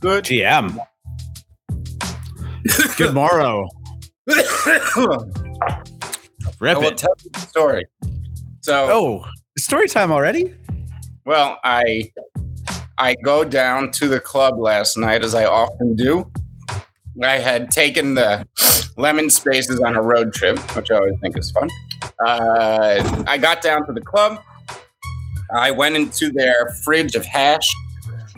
Good. 0.00 0.24
GM. 0.24 0.78
Good 2.96 3.14
morrow. 3.14 3.68
Rip 4.26 4.46
I 6.76 6.78
will 6.78 6.84
it. 6.88 6.98
tell 6.98 7.14
you 7.24 7.30
the 7.32 7.40
story. 7.40 7.86
So, 8.62 8.88
Oh, 8.90 9.24
story 9.58 9.88
time 9.88 10.10
already? 10.12 10.54
well, 11.26 11.58
I 11.64 12.10
I 12.98 13.16
go 13.24 13.44
down 13.44 13.90
to 13.92 14.08
the 14.08 14.20
club 14.20 14.58
last 14.58 14.96
night 14.96 15.22
as 15.24 15.34
I 15.34 15.44
often 15.44 15.96
do. 15.96 16.30
I 17.22 17.38
had 17.38 17.70
taken 17.70 18.14
the 18.14 18.46
lemon 18.96 19.30
spaces 19.30 19.80
on 19.80 19.96
a 19.96 20.02
road 20.02 20.32
trip, 20.32 20.58
which 20.76 20.90
I 20.90 20.96
always 20.96 21.14
think 21.20 21.36
is 21.36 21.50
fun. 21.50 21.68
Uh, 22.26 23.24
I 23.26 23.38
got 23.38 23.62
down 23.62 23.86
to 23.86 23.92
the 23.92 24.00
club. 24.00 24.40
I 25.54 25.70
went 25.70 25.96
into 25.96 26.30
their 26.30 26.70
fridge 26.84 27.14
of 27.14 27.24
hash. 27.24 27.68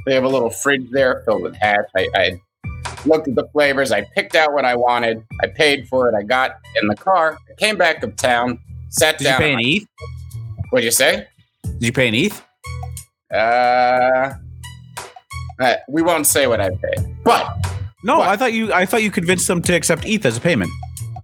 They 0.06 0.14
have 0.14 0.24
a 0.24 0.28
little 0.28 0.50
fridge 0.50 0.88
there 0.90 1.22
filled 1.24 1.42
with 1.42 1.56
hash. 1.56 1.84
I, 1.96 2.08
I 2.14 2.40
looked 3.04 3.26
at 3.26 3.34
the 3.34 3.46
flavors. 3.48 3.90
I 3.90 4.02
picked 4.14 4.36
out 4.36 4.52
what 4.52 4.64
I 4.64 4.76
wanted. 4.76 5.22
I 5.42 5.48
paid 5.48 5.88
for 5.88 6.08
it. 6.08 6.14
I 6.14 6.22
got 6.22 6.52
in 6.80 6.86
the 6.88 6.94
car. 6.94 7.36
I 7.50 7.54
came 7.54 7.76
back 7.76 8.04
uptown. 8.04 8.60
Sat 8.88 9.18
down. 9.18 9.40
Did 9.40 9.50
you 9.50 9.56
pay 9.56 9.82
an 9.82 9.82
ETH? 9.82 9.88
What'd 10.70 10.84
you 10.84 10.90
say? 10.92 11.26
Did 11.64 11.82
you 11.82 11.92
pay 11.92 12.08
an 12.08 12.14
ETH? 12.14 12.44
Uh, 13.34 14.34
uh, 15.60 15.74
we 15.88 16.02
won't 16.02 16.26
say 16.26 16.46
what 16.46 16.60
I 16.60 16.70
paid. 16.70 17.16
But 17.24 17.66
No, 18.04 18.18
What? 18.18 18.28
I 18.28 18.36
thought 18.36 18.52
you. 18.52 18.72
I 18.72 18.86
thought 18.86 19.02
you 19.02 19.10
convinced 19.10 19.48
them 19.48 19.60
to 19.62 19.74
accept 19.74 20.04
ETH 20.06 20.24
as 20.24 20.36
a 20.36 20.40
payment. 20.40 20.70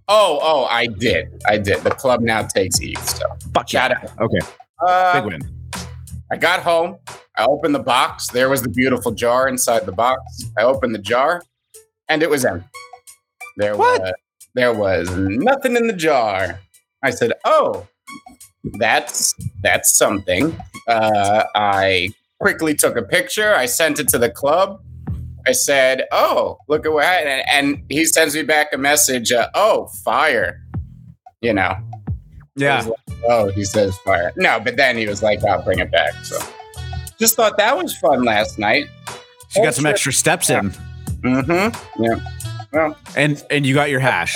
oh, 0.09 0.39
oh, 0.41 0.65
I 0.65 0.87
did. 0.87 1.41
I 1.47 1.57
did. 1.57 1.81
The 1.83 1.91
club 1.91 2.19
now 2.19 2.43
takes 2.43 2.79
ETH. 2.81 2.99
So 3.09 3.25
Fuck 3.53 3.71
yeah. 3.71 4.05
Okay, 4.19 4.39
Uh, 4.85 5.21
big 5.21 5.31
win. 5.31 5.41
I 6.29 6.35
got 6.35 6.61
home. 6.61 6.97
I 7.37 7.45
opened 7.45 7.73
the 7.75 7.79
box. 7.79 8.27
There 8.27 8.49
was 8.49 8.61
the 8.61 8.69
beautiful 8.69 9.11
jar 9.11 9.47
inside 9.47 9.85
the 9.85 9.91
box. 9.91 10.21
I 10.57 10.63
opened 10.63 10.93
the 10.93 10.99
jar, 10.99 11.41
and 12.09 12.21
it 12.23 12.29
was 12.29 12.45
empty. 12.45 12.67
There 13.57 13.75
What? 13.75 14.01
was 14.01 14.13
there 14.55 14.73
was 14.73 15.09
nothing 15.17 15.75
in 15.75 15.87
the 15.87 15.93
jar. 15.93 16.59
I 17.03 17.09
said, 17.09 17.33
"Oh, 17.45 17.87
that's 18.79 19.33
that's 19.61 19.97
something." 19.97 20.55
Uh, 20.87 21.43
I 21.55 22.09
quickly 22.39 22.75
took 22.75 22.95
a 22.97 23.01
picture. 23.03 23.55
I 23.55 23.65
sent 23.65 23.99
it 23.99 24.07
to 24.09 24.17
the 24.17 24.29
club. 24.29 24.81
I 25.47 25.51
said, 25.53 26.05
"Oh, 26.11 26.57
look 26.67 26.85
at 26.85 26.93
what," 26.93 27.05
I-" 27.05 27.21
and, 27.21 27.49
and 27.49 27.83
he 27.89 28.05
sends 28.05 28.35
me 28.35 28.43
back 28.43 28.67
a 28.73 28.77
message. 28.77 29.31
Uh, 29.31 29.49
oh, 29.55 29.87
fire! 30.03 30.61
You 31.41 31.53
know, 31.53 31.75
Yeah. 32.55 32.81
like, 32.81 33.17
oh, 33.27 33.49
he 33.51 33.65
says 33.65 33.97
fire. 33.99 34.31
No, 34.37 34.59
but 34.59 34.77
then 34.77 34.97
he 34.97 35.07
was 35.07 35.21
like, 35.21 35.43
I'll 35.43 35.61
bring 35.63 35.79
it 35.79 35.91
back. 35.91 36.13
So 36.23 36.37
just 37.23 37.37
thought 37.37 37.55
that 37.57 37.77
was 37.77 37.95
fun 37.95 38.25
last 38.25 38.59
night. 38.59 38.89
She 39.47 39.61
got 39.61 39.73
some 39.73 39.85
extra 39.85 40.11
steps 40.11 40.49
in, 40.49 40.71
Mm-hmm. 41.21 42.03
Yeah. 42.03 42.19
Well, 42.73 42.97
and 43.15 43.41
and 43.49 43.65
you 43.65 43.73
got 43.73 43.89
your 43.89 44.01
hash. 44.01 44.35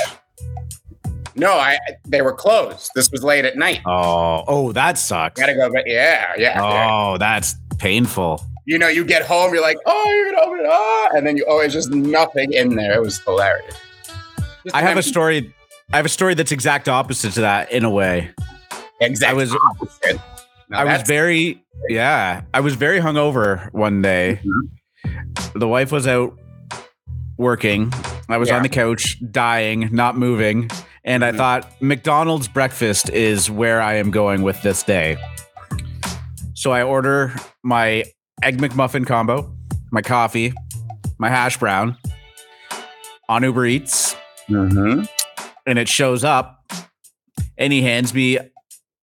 no, 1.36 1.52
I 1.52 1.78
they 2.06 2.22
were 2.22 2.32
closed. 2.32 2.92
This 2.96 3.12
was 3.12 3.26
late 3.26 3.44
at 3.44 3.58
night. 3.58 3.82
Oh, 3.86 4.46
oh, 4.48 4.72
that 4.72 4.98
sucks. 4.98 5.38
Gotta 5.38 5.54
go, 5.54 5.70
but 5.70 5.84
yeah, 5.86 6.32
yeah. 6.38 6.58
yeah. 6.58 6.88
Oh, 6.90 7.18
that's 7.18 7.56
painful. 7.78 8.42
You 8.66 8.80
know, 8.80 8.88
you 8.88 9.04
get 9.04 9.26
home, 9.26 9.54
you're 9.54 9.62
like, 9.62 9.80
oh, 9.86 10.10
you're 10.10 10.32
gonna 10.32 10.48
open 10.48 10.60
it, 10.60 10.70
ah, 10.72 11.10
and 11.14 11.28
then 11.28 11.36
you 11.36 11.46
always 11.46 11.74
just 11.74 11.92
nothing 11.92 12.54
in 12.54 12.76
there. 12.76 12.94
It 12.94 13.02
was 13.02 13.20
hilarious. 13.20 13.76
Just 14.64 14.76
I 14.76 14.82
have 14.82 14.98
a 14.98 15.04
story. 15.04 15.54
I 15.92 15.98
have 15.98 16.06
a 16.06 16.10
story 16.10 16.36
that's 16.36 16.54
exact 16.54 16.88
opposite 16.88 17.34
to 17.34 17.42
that 17.42 17.70
in 17.70 17.84
a 17.84 17.90
way. 17.90 18.32
Exact 19.02 19.30
I 19.30 19.34
was-. 19.34 19.54
Now 20.70 20.80
I 20.80 20.84
was 20.86 21.02
very, 21.04 21.64
yeah, 21.90 22.42
I 22.54 22.60
was 22.60 22.76
very 22.76 23.00
hungover 23.00 23.72
one 23.74 24.02
day. 24.02 24.40
Mm-hmm. 24.44 25.60
The 25.60 25.68
wife 25.68 25.92
was 25.92 26.08
out 26.08 26.38
working. 27.38 27.92
I 28.30 28.38
was 28.38 28.50
Yeah. 28.50 28.58
on 28.58 28.64
the 28.64 28.70
couch, 28.70 29.18
dying, 29.32 29.90
not 29.92 30.18
moving. 30.18 30.70
And 31.06 31.24
I 31.24 31.32
Mhm. 31.32 31.38
thought 31.38 31.72
McDonald's 31.82 32.48
breakfast 32.48 33.10
is 33.10 33.50
where 33.50 33.82
I 33.82 33.96
am 33.96 34.12
going 34.12 34.42
with 34.42 34.62
this 34.64 34.84
day. 34.84 35.18
So 36.54 36.72
I 36.72 36.82
order 36.84 37.34
my 37.64 38.04
egg 38.44 38.58
McMuffin 38.58 39.06
combo, 39.06 39.54
my 39.92 40.02
coffee, 40.02 40.54
my 41.20 41.30
hash 41.30 41.58
brown 41.58 41.96
on 43.30 43.44
Uber 43.44 43.66
Eats 43.68 44.16
Mhm. 44.50 45.08
and 45.66 45.80
it 45.80 45.88
shows 45.88 46.24
up 46.24 46.60
and 47.58 47.72
he 47.72 47.82
hands 47.84 48.14
me 48.14 48.38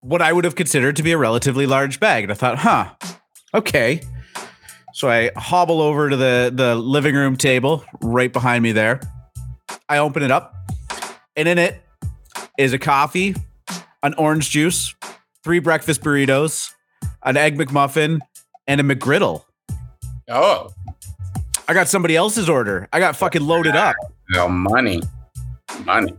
what 0.05 0.21
I 0.21 0.31
would 0.31 0.45
have 0.45 0.55
considered 0.55 0.95
to 0.97 1.03
be 1.03 1.11
a 1.13 1.17
relatively 1.17 1.65
large 1.65 1.99
bag. 1.99 2.23
And 2.23 2.31
I 2.31 2.35
thought, 2.35 2.59
huh, 2.59 2.91
okay. 3.55 4.01
So 4.93 5.09
I 5.09 5.31
hobble 5.35 5.81
over 5.81 6.11
to 6.11 6.15
the, 6.15 6.51
the 6.53 6.75
living 6.75 7.15
room 7.15 7.35
table 7.35 7.83
right 8.01 8.31
behind 8.31 8.61
me 8.61 8.71
there. 8.71 9.01
I 9.89 9.97
open 9.97 10.21
it 10.21 10.31
up, 10.31 10.53
and 11.35 11.47
in 11.47 11.57
it 11.57 11.81
is 12.57 12.71
a 12.71 12.79
coffee, 12.79 13.35
an 14.03 14.13
orange 14.13 14.51
juice, 14.51 14.95
three 15.43 15.59
breakfast 15.59 16.01
burritos, 16.01 16.71
an 17.23 17.35
egg 17.35 17.57
McMuffin, 17.57 18.19
and 18.67 18.79
a 18.79 18.83
McGriddle. 18.83 19.43
Oh, 20.29 20.69
I 21.67 21.73
got 21.73 21.87
somebody 21.87 22.15
else's 22.15 22.47
order. 22.47 22.87
I 22.93 22.99
got 22.99 23.15
fucking 23.15 23.41
loaded 23.41 23.75
up. 23.75 23.95
no 24.29 24.47
money, 24.47 25.01
money. 25.83 26.13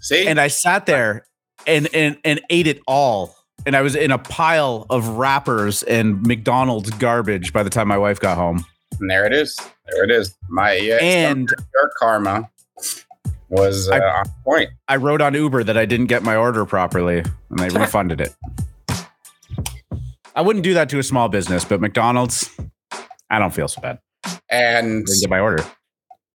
See, 0.00 0.26
and 0.26 0.40
I 0.40 0.48
sat 0.48 0.86
there 0.86 1.24
and 1.68 1.88
and 1.94 2.18
and 2.24 2.40
ate 2.50 2.66
it 2.66 2.80
all. 2.88 3.36
And 3.66 3.76
I 3.76 3.82
was 3.82 3.94
in 3.94 4.10
a 4.10 4.18
pile 4.18 4.86
of 4.88 5.06
wrappers 5.08 5.82
and 5.82 6.22
McDonald's 6.26 6.90
garbage 6.90 7.52
by 7.52 7.62
the 7.62 7.70
time 7.70 7.86
my 7.88 7.98
wife 7.98 8.18
got 8.18 8.36
home. 8.36 8.64
And 9.00 9.10
there 9.10 9.26
it 9.26 9.32
is. 9.32 9.56
There 9.92 10.04
it 10.04 10.10
is. 10.10 10.36
My 10.48 10.76
uh, 10.78 10.98
And 11.02 11.48
your 11.74 11.90
karma 11.98 12.48
was 13.48 13.88
uh, 13.90 13.94
I- 13.96 14.18
on 14.20 14.24
point. 14.44 14.70
I 14.88 14.96
wrote 14.96 15.20
on 15.20 15.34
Uber 15.34 15.64
that 15.64 15.76
I 15.76 15.84
didn't 15.86 16.06
get 16.06 16.22
my 16.22 16.36
order 16.36 16.64
properly 16.64 17.18
and 17.50 17.58
they 17.58 17.68
refunded 17.78 18.20
it. 18.20 18.34
I 20.34 20.40
wouldn't 20.40 20.62
do 20.62 20.74
that 20.74 20.88
to 20.90 20.98
a 20.98 21.02
small 21.02 21.28
business, 21.28 21.64
but 21.64 21.80
McDonald's, 21.80 22.48
I 23.28 23.38
don't 23.40 23.52
feel 23.52 23.66
so 23.68 23.80
bad. 23.80 23.98
And 24.48 24.76
I 24.76 24.80
didn't 24.82 25.20
get 25.20 25.30
my 25.30 25.40
order. 25.40 25.64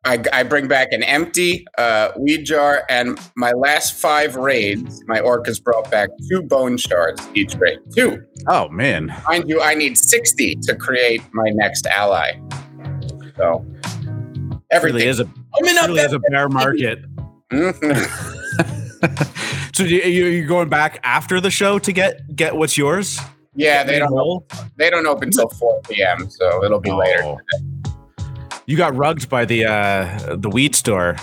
I, 0.05 0.23
I 0.33 0.43
bring 0.45 0.69
back 0.69 0.93
an 0.93 1.03
empty 1.03 1.67
uh, 1.77 2.13
weed 2.17 2.45
jar, 2.45 2.85
and 2.89 3.19
my 3.37 3.51
last 3.53 3.95
five 3.95 4.37
raids, 4.37 5.03
my 5.07 5.21
orcas 5.21 5.63
brought 5.63 5.91
back 5.91 6.09
two 6.31 6.43
bone 6.43 6.77
shards 6.77 7.27
each 7.35 7.55
raid. 7.57 7.79
Two. 7.95 8.23
Oh 8.49 8.69
man. 8.69 9.15
Mind 9.27 9.49
you, 9.49 9.61
I 9.61 9.75
need 9.75 9.99
60 9.99 10.55
to 10.63 10.75
create 10.77 11.23
my 11.33 11.51
next 11.51 11.87
ally. 11.87 12.33
So, 13.37 13.65
everything. 14.71 14.97
really 14.99 15.09
is 15.09 15.21
a 15.21 15.29
really 15.61 16.01
is 16.01 16.13
a 16.13 16.19
bear 16.31 16.49
market. 16.49 17.01
So 19.75 19.85
you, 19.85 20.01
you- 20.03 20.27
you're 20.27 20.49
going 20.49 20.69
back 20.69 20.99
after 21.05 21.41
the 21.41 21.53
show 21.53 21.79
to 21.79 21.93
get 21.93 22.35
get 22.35 22.57
what's 22.57 22.77
yours? 22.77 23.21
Yeah, 23.55 23.85
they 23.85 24.01
don't 24.01 24.43
they 24.77 24.91
don't 24.91 25.07
open 25.07 25.31
till 25.31 25.49
4 25.49 25.83
p.m., 25.89 26.29
so 26.29 26.65
it'll 26.65 26.81
be 26.81 26.91
later. 26.91 27.23
Oh. 27.23 27.39
You 28.69 28.77
got 28.77 28.95
rugged 28.95 29.31
by 29.31 29.47
the 29.47 29.65
uh 29.65 30.37
the 30.37 30.51
weed 30.51 30.77
store. 30.77 31.17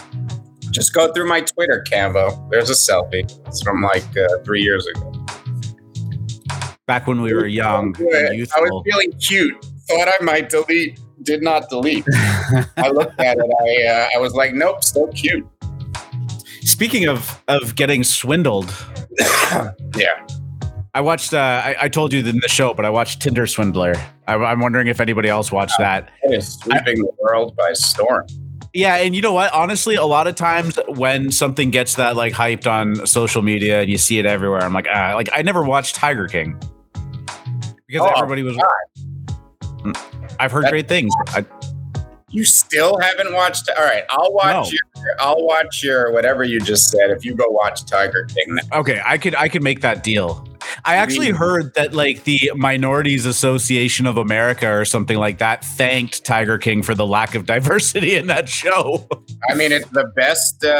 Just 0.71 0.95
go 0.95 1.13
through 1.13 1.27
my 1.27 1.41
Twitter, 1.41 1.85
Cambo. 1.87 2.49
There's 2.49 2.71
a 2.71 2.73
selfie. 2.73 3.31
It's 3.47 3.61
from 3.61 3.83
like 3.83 4.17
uh, 4.17 4.39
three 4.43 4.63
years 4.63 4.87
ago. 4.87 5.11
Back 6.87 7.05
when 7.05 7.21
we 7.21 7.35
were 7.35 7.45
young 7.45 7.95
I 7.99 8.31
was 8.31 8.83
feeling 8.83 9.11
cute. 9.19 9.63
Thought 9.87 10.07
I 10.07 10.23
might 10.23 10.49
delete. 10.49 10.99
Did 11.21 11.43
not 11.43 11.69
delete. 11.69 12.07
I 12.77 12.89
looked 12.89 13.19
at 13.19 13.37
it. 13.37 13.45
I 13.45 13.93
uh, 13.93 14.09
I 14.15 14.19
was 14.19 14.33
like, 14.33 14.55
nope, 14.55 14.83
still 14.83 15.09
cute. 15.09 15.47
Speaking 16.63 17.07
of 17.07 17.43
of 17.47 17.75
getting 17.75 18.03
swindled, 18.03 18.73
yeah. 19.95 20.25
I 20.95 21.01
watched. 21.01 21.33
Uh, 21.33 21.37
I, 21.39 21.75
I 21.81 21.89
told 21.89 22.13
you 22.13 22.25
in 22.25 22.39
the 22.39 22.47
show, 22.47 22.73
but 22.73 22.85
I 22.85 22.89
watched 22.89 23.21
Tinder 23.21 23.45
Swindler. 23.45 23.95
I, 24.27 24.35
I'm 24.35 24.61
wondering 24.61 24.87
if 24.87 25.01
anybody 25.01 25.27
else 25.27 25.51
watched 25.51 25.77
that. 25.77 26.09
It 26.23 26.33
is 26.33 26.53
sweeping 26.53 26.99
the 26.99 27.11
world 27.19 27.53
by 27.57 27.73
storm. 27.73 28.25
Yeah, 28.73 28.95
and 28.95 29.13
you 29.13 29.21
know 29.21 29.33
what? 29.33 29.53
Honestly, 29.53 29.95
a 29.95 30.05
lot 30.05 30.25
of 30.27 30.35
times 30.35 30.79
when 30.87 31.31
something 31.31 31.69
gets 31.69 31.95
that 31.95 32.15
like 32.15 32.31
hyped 32.33 32.65
on 32.65 33.05
social 33.05 33.41
media 33.41 33.81
and 33.81 33.89
you 33.91 33.97
see 33.97 34.19
it 34.19 34.25
everywhere, 34.25 34.61
I'm 34.61 34.71
like, 34.73 34.87
ah, 34.89 35.13
like 35.15 35.29
I 35.33 35.41
never 35.41 35.63
watched 35.63 35.95
Tiger 35.95 36.27
King 36.27 36.57
because 37.87 38.09
Oh, 38.09 38.13
everybody 38.21 38.43
was. 38.43 38.57
I've 40.39 40.51
heard 40.53 40.63
That- 40.65 40.71
great 40.71 40.87
things. 40.87 41.13
I, 41.27 41.45
You 42.29 42.43
still 42.45 42.97
haven't 42.99 43.33
watched? 43.33 43.69
All 43.77 43.83
right, 43.85 44.03
I'll 44.09 44.33
watch 44.33 44.67
No. 44.67 44.71
your. 44.71 45.15
I'll 45.19 45.45
watch 45.45 45.83
your 45.83 46.11
whatever 46.13 46.43
you 46.45 46.59
just 46.59 46.89
said. 46.89 47.11
If 47.11 47.23
you 47.25 47.35
go 47.35 47.45
watch 47.49 47.85
Tiger 47.85 48.25
King, 48.33 48.57
okay, 48.73 49.01
I 49.05 49.17
could 49.17 49.35
I 49.35 49.47
could 49.49 49.61
make 49.63 49.81
that 49.81 50.03
deal. 50.03 50.45
I 50.83 50.95
actually 50.95 51.29
heard 51.29 51.73
that 51.75 51.93
like 51.93 52.23
the 52.23 52.51
Minorities 52.55 53.25
Association 53.25 54.05
of 54.05 54.17
America 54.17 54.71
or 54.71 54.85
something 54.85 55.17
like 55.17 55.37
that 55.39 55.63
thanked 55.63 56.23
Tiger 56.25 56.57
King 56.57 56.83
for 56.83 56.95
the 56.95 57.05
lack 57.05 57.35
of 57.35 57.45
diversity 57.45 58.15
in 58.15 58.27
that 58.27 58.49
show. 58.49 59.07
I 59.49 59.55
mean, 59.55 59.71
it's 59.71 59.89
the 59.89 60.05
best. 60.15 60.63
Uh, 60.63 60.71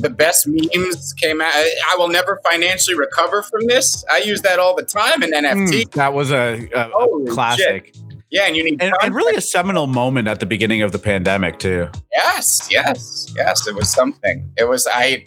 the 0.00 0.10
best 0.14 0.46
memes 0.46 1.12
came 1.14 1.40
out. 1.40 1.52
I, 1.52 1.96
will 1.98 2.08
never 2.08 2.40
financially 2.50 2.96
recover 2.96 3.42
from 3.42 3.66
this. 3.66 4.04
I 4.10 4.18
use 4.18 4.42
that 4.42 4.58
all 4.58 4.74
the 4.74 4.82
time 4.82 5.22
in 5.22 5.30
NFT. 5.32 5.90
that 5.92 6.12
was 6.12 6.30
a, 6.30 6.68
a- 6.74 6.88
a 6.90 7.26
classic. 7.30 7.94
Yeah, 8.30 8.46
and 8.46 8.56
you 8.56 8.64
need 8.64 8.82
and, 8.82 8.92
and 9.00 9.14
really 9.14 9.36
a 9.36 9.40
seminal 9.40 9.86
moment 9.86 10.26
at 10.26 10.40
the 10.40 10.46
beginning 10.46 10.82
of 10.82 10.90
the 10.90 10.98
pandemic 10.98 11.60
too. 11.60 11.88
Yes, 12.12 12.66
yes, 12.70 13.32
yes. 13.36 13.66
It 13.68 13.76
was 13.76 13.88
something. 13.88 14.50
It 14.56 14.64
was 14.64 14.88
I. 14.92 15.24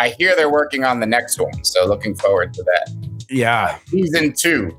I 0.00 0.14
hear 0.18 0.34
they're 0.34 0.50
working 0.50 0.82
on 0.82 0.98
the 0.98 1.06
next 1.06 1.38
one, 1.38 1.62
so 1.62 1.86
looking 1.86 2.14
forward 2.14 2.54
to 2.54 2.62
that. 2.62 3.26
Yeah, 3.28 3.78
season 3.84 4.32
two. 4.32 4.76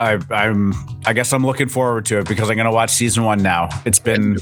I, 0.00 0.18
I'm. 0.30 0.72
I 1.04 1.12
guess 1.12 1.34
I'm 1.34 1.44
looking 1.44 1.68
forward 1.68 2.06
to 2.06 2.18
it 2.20 2.28
because 2.28 2.48
I'm 2.48 2.56
going 2.56 2.64
to 2.64 2.72
watch 2.72 2.90
season 2.90 3.24
one 3.24 3.42
now. 3.42 3.68
It's 3.84 3.98
been 3.98 4.38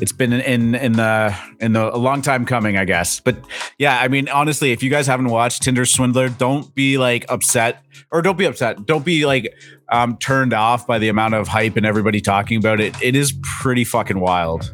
it's 0.00 0.12
been 0.12 0.32
in 0.32 0.74
in 0.74 0.92
the 0.92 1.36
in 1.60 1.74
the 1.74 1.94
a 1.94 1.98
long 1.98 2.22
time 2.22 2.46
coming, 2.46 2.78
I 2.78 2.86
guess. 2.86 3.20
But 3.20 3.36
yeah, 3.76 4.00
I 4.00 4.08
mean, 4.08 4.30
honestly, 4.30 4.72
if 4.72 4.82
you 4.82 4.88
guys 4.88 5.06
haven't 5.06 5.28
watched 5.28 5.62
Tinder 5.62 5.84
Swindler, 5.84 6.30
don't 6.30 6.74
be 6.74 6.96
like 6.96 7.26
upset 7.28 7.84
or 8.10 8.22
don't 8.22 8.38
be 8.38 8.46
upset. 8.46 8.86
Don't 8.86 9.04
be 9.04 9.26
like 9.26 9.52
um, 9.90 10.16
turned 10.16 10.54
off 10.54 10.86
by 10.86 10.98
the 10.98 11.10
amount 11.10 11.34
of 11.34 11.46
hype 11.46 11.76
and 11.76 11.84
everybody 11.84 12.22
talking 12.22 12.56
about 12.56 12.80
it. 12.80 13.00
It 13.02 13.16
is 13.16 13.38
pretty 13.42 13.84
fucking 13.84 14.18
wild. 14.18 14.72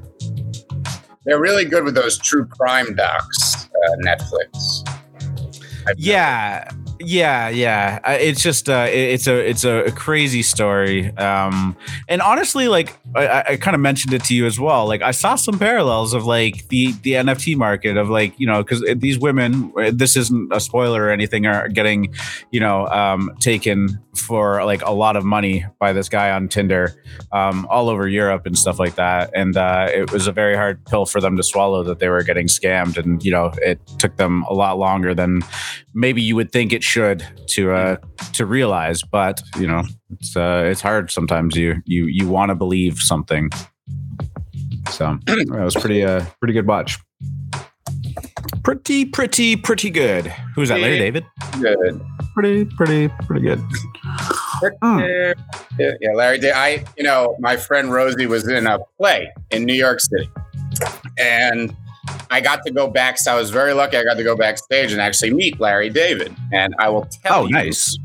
They're 1.25 1.41
really 1.41 1.65
good 1.65 1.85
with 1.85 1.94
those 1.94 2.19
true 2.19 2.47
crime 2.47 2.94
docs, 2.94 3.67
uh, 3.67 3.97
Netflix. 4.05 4.88
I've 5.87 5.99
yeah. 5.99 6.71
Yeah 7.05 7.49
yeah. 7.49 8.12
It's 8.12 8.43
just 8.43 8.69
uh 8.69 8.87
it's 8.89 9.27
a 9.27 9.49
it's 9.49 9.65
a 9.65 9.91
crazy 9.93 10.43
story 10.43 11.17
um 11.17 11.77
and 12.09 12.23
honestly 12.23 12.69
like 12.69 12.97
i, 13.15 13.45
I 13.49 13.56
kind 13.56 13.75
of 13.75 13.81
mentioned 13.81 14.15
it 14.15 14.25
to 14.25 14.35
you 14.35 14.47
as 14.47 14.59
well. 14.59 14.87
Like 14.87 15.03
i 15.03 15.11
saw 15.11 15.35
some 15.37 15.59
parallels 15.59 16.15
of 16.15 16.25
like 16.25 16.69
the 16.69 16.93
the 17.03 17.12
nft 17.12 17.56
market 17.56 17.97
of 17.97 18.09
like 18.09 18.39
you 18.39 18.47
know 18.47 18.62
because 18.62 18.83
these 18.97 19.19
women 19.19 19.73
this 19.93 20.17
isn't 20.17 20.53
a 20.53 20.61
spoiler 20.61 21.05
or 21.05 21.11
anything 21.11 21.47
are 21.47 21.69
getting 21.69 22.15
you 22.51 22.61
know 22.61 22.87
um 22.89 23.31
taken 23.41 23.99
for 24.17 24.65
like 24.65 24.83
a 24.83 24.93
lot 24.93 25.17
of 25.17 25.25
money 25.25 25.65
by 25.79 25.93
this 25.93 26.09
guy 26.09 26.31
on 26.31 26.49
tinder 26.49 26.95
um 27.33 27.67
all 27.69 27.89
over 27.89 28.09
europe 28.09 28.47
and 28.47 28.57
stuff 28.57 28.79
like 28.79 28.95
that 28.95 29.31
and 29.35 29.57
uh 29.57 29.89
it 29.93 30.12
was 30.12 30.27
a 30.27 30.33
very 30.33 30.55
hard 30.55 30.85
pill 30.87 31.05
for 31.05 31.21
them 31.21 31.37
to 31.37 31.43
swallow 31.43 31.83
that 31.83 31.99
they 31.99 32.09
were 32.09 32.23
getting 32.23 32.47
scammed 32.47 32.97
and 32.97 33.25
you 33.25 33.31
know 33.31 33.53
it 33.62 33.81
took 33.99 34.17
them 34.17 34.45
a 34.45 34.55
lot 34.55 34.79
longer 34.79 35.15
than 35.15 35.43
maybe 35.95 36.23
you 36.23 36.37
would 36.37 36.53
think 36.53 36.73
it 36.73 36.83
should 36.83 36.94
to 36.94 37.73
uh 37.73 37.96
to 38.32 38.46
realize 38.46 39.02
but 39.02 39.43
you 39.58 39.67
know 39.67 39.82
it's 40.11 40.37
uh 40.37 40.64
it's 40.67 40.81
hard 40.81 41.11
sometimes. 41.11 41.56
You 41.56 41.76
you 41.85 42.06
you 42.06 42.29
want 42.29 42.50
to 42.50 42.55
believe 42.55 42.99
something. 42.99 43.50
So 44.91 45.19
that 45.26 45.49
was 45.50 45.75
pretty 45.75 46.05
uh 46.05 46.25
pretty 46.41 46.55
good 46.55 46.67
watch. 46.67 46.99
Pretty 48.62 49.05
pretty 49.05 49.56
pretty 49.56 49.91
good. 49.91 50.26
Who's 50.55 50.69
that 50.69 50.81
larry 50.81 50.99
david? 50.99 51.25
good. 51.61 52.00
Pretty 52.35 52.64
pretty 52.64 53.08
pretty 53.26 53.47
good. 53.47 53.61
Mm. 54.82 55.35
yeah, 55.79 55.90
yeah 56.00 56.12
larry 56.14 56.38
david 56.38 56.56
i 56.56 56.85
you 56.97 57.02
know 57.02 57.37
my 57.38 57.56
friend 57.56 57.93
rosie 57.93 58.25
was 58.25 58.49
in 58.49 58.67
a 58.67 58.79
play 58.99 59.31
in 59.50 59.64
new 59.64 59.75
york 59.75 60.00
city. 60.00 60.29
And 61.19 61.76
I 62.31 62.41
got 62.41 62.61
to 62.67 62.73
go 62.73 62.89
back. 62.89 63.19
So 63.19 63.33
I 63.33 63.37
was 63.37 63.51
very 63.51 63.73
lucky. 63.73 63.97
I 63.97 64.05
got 64.05 64.15
to 64.15 64.25
go 64.25 64.37
backstage 64.37 64.93
and 64.93 65.01
actually 65.01 65.33
meet 65.33 65.61
Larry 65.61 65.91
David. 65.91 66.35
And 66.53 66.75
I 66.79 66.89
will 66.89 67.06
tell 67.23 67.43
oh, 67.43 67.47
you, 67.47 67.53
nice. 67.53 67.97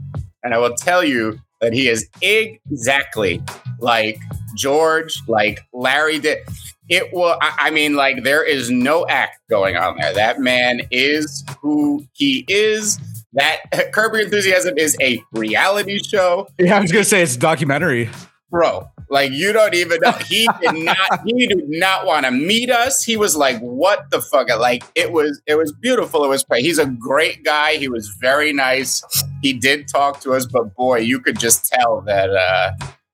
And 0.43 0.53
I 0.53 0.57
will 0.57 0.75
tell 0.75 1.03
you 1.03 1.39
that 1.61 1.73
he 1.73 1.87
is 1.89 2.07
exactly 2.21 3.41
like 3.79 4.19
George, 4.55 5.21
like 5.27 5.61
Larry 5.73 6.19
did. 6.19 6.39
It 6.87 7.13
will. 7.13 7.37
I 7.41 7.69
mean, 7.69 7.95
like 7.95 8.23
there 8.23 8.43
is 8.43 8.71
no 8.71 9.05
act 9.07 9.39
going 9.49 9.77
on 9.77 9.97
there. 9.97 10.13
That 10.13 10.39
man 10.39 10.81
is 10.89 11.45
who 11.61 12.03
he 12.13 12.45
is. 12.47 12.99
That 13.33 13.59
Curb 13.93 14.13
Your 14.13 14.23
Enthusiasm 14.23 14.77
is 14.77 14.97
a 14.99 15.23
reality 15.33 15.99
show. 15.99 16.47
Yeah, 16.57 16.77
I 16.77 16.79
was 16.81 16.91
gonna 16.91 17.03
say 17.03 17.21
it's 17.21 17.35
a 17.35 17.39
documentary, 17.39 18.09
bro. 18.49 18.89
Like 19.09 19.31
you 19.31 19.51
don't 19.51 19.73
even 19.73 19.99
know. 20.01 20.11
He 20.11 20.47
did 20.61 20.75
not. 20.75 21.21
he 21.25 21.47
did 21.47 21.67
not 21.67 22.05
want 22.05 22.25
to 22.25 22.31
meet 22.31 22.69
us. 22.69 23.03
He 23.03 23.17
was 23.17 23.35
like, 23.35 23.59
"What 23.59 24.09
the 24.11 24.21
fuck?" 24.21 24.49
Like 24.49 24.83
it 24.95 25.11
was. 25.11 25.41
It 25.47 25.55
was 25.55 25.71
beautiful. 25.71 26.23
It 26.23 26.27
was. 26.27 26.43
Great. 26.43 26.63
He's 26.63 26.79
a 26.79 26.85
great 26.85 27.43
guy. 27.43 27.75
He 27.75 27.87
was 27.87 28.07
very 28.21 28.53
nice. 28.53 29.03
He 29.41 29.53
did 29.53 29.87
talk 29.87 30.19
to 30.21 30.33
us, 30.33 30.45
but 30.45 30.75
boy, 30.75 30.99
you 30.99 31.19
could 31.19 31.39
just 31.39 31.65
tell 31.65 32.01
that. 32.01 32.29
uh 32.29 32.71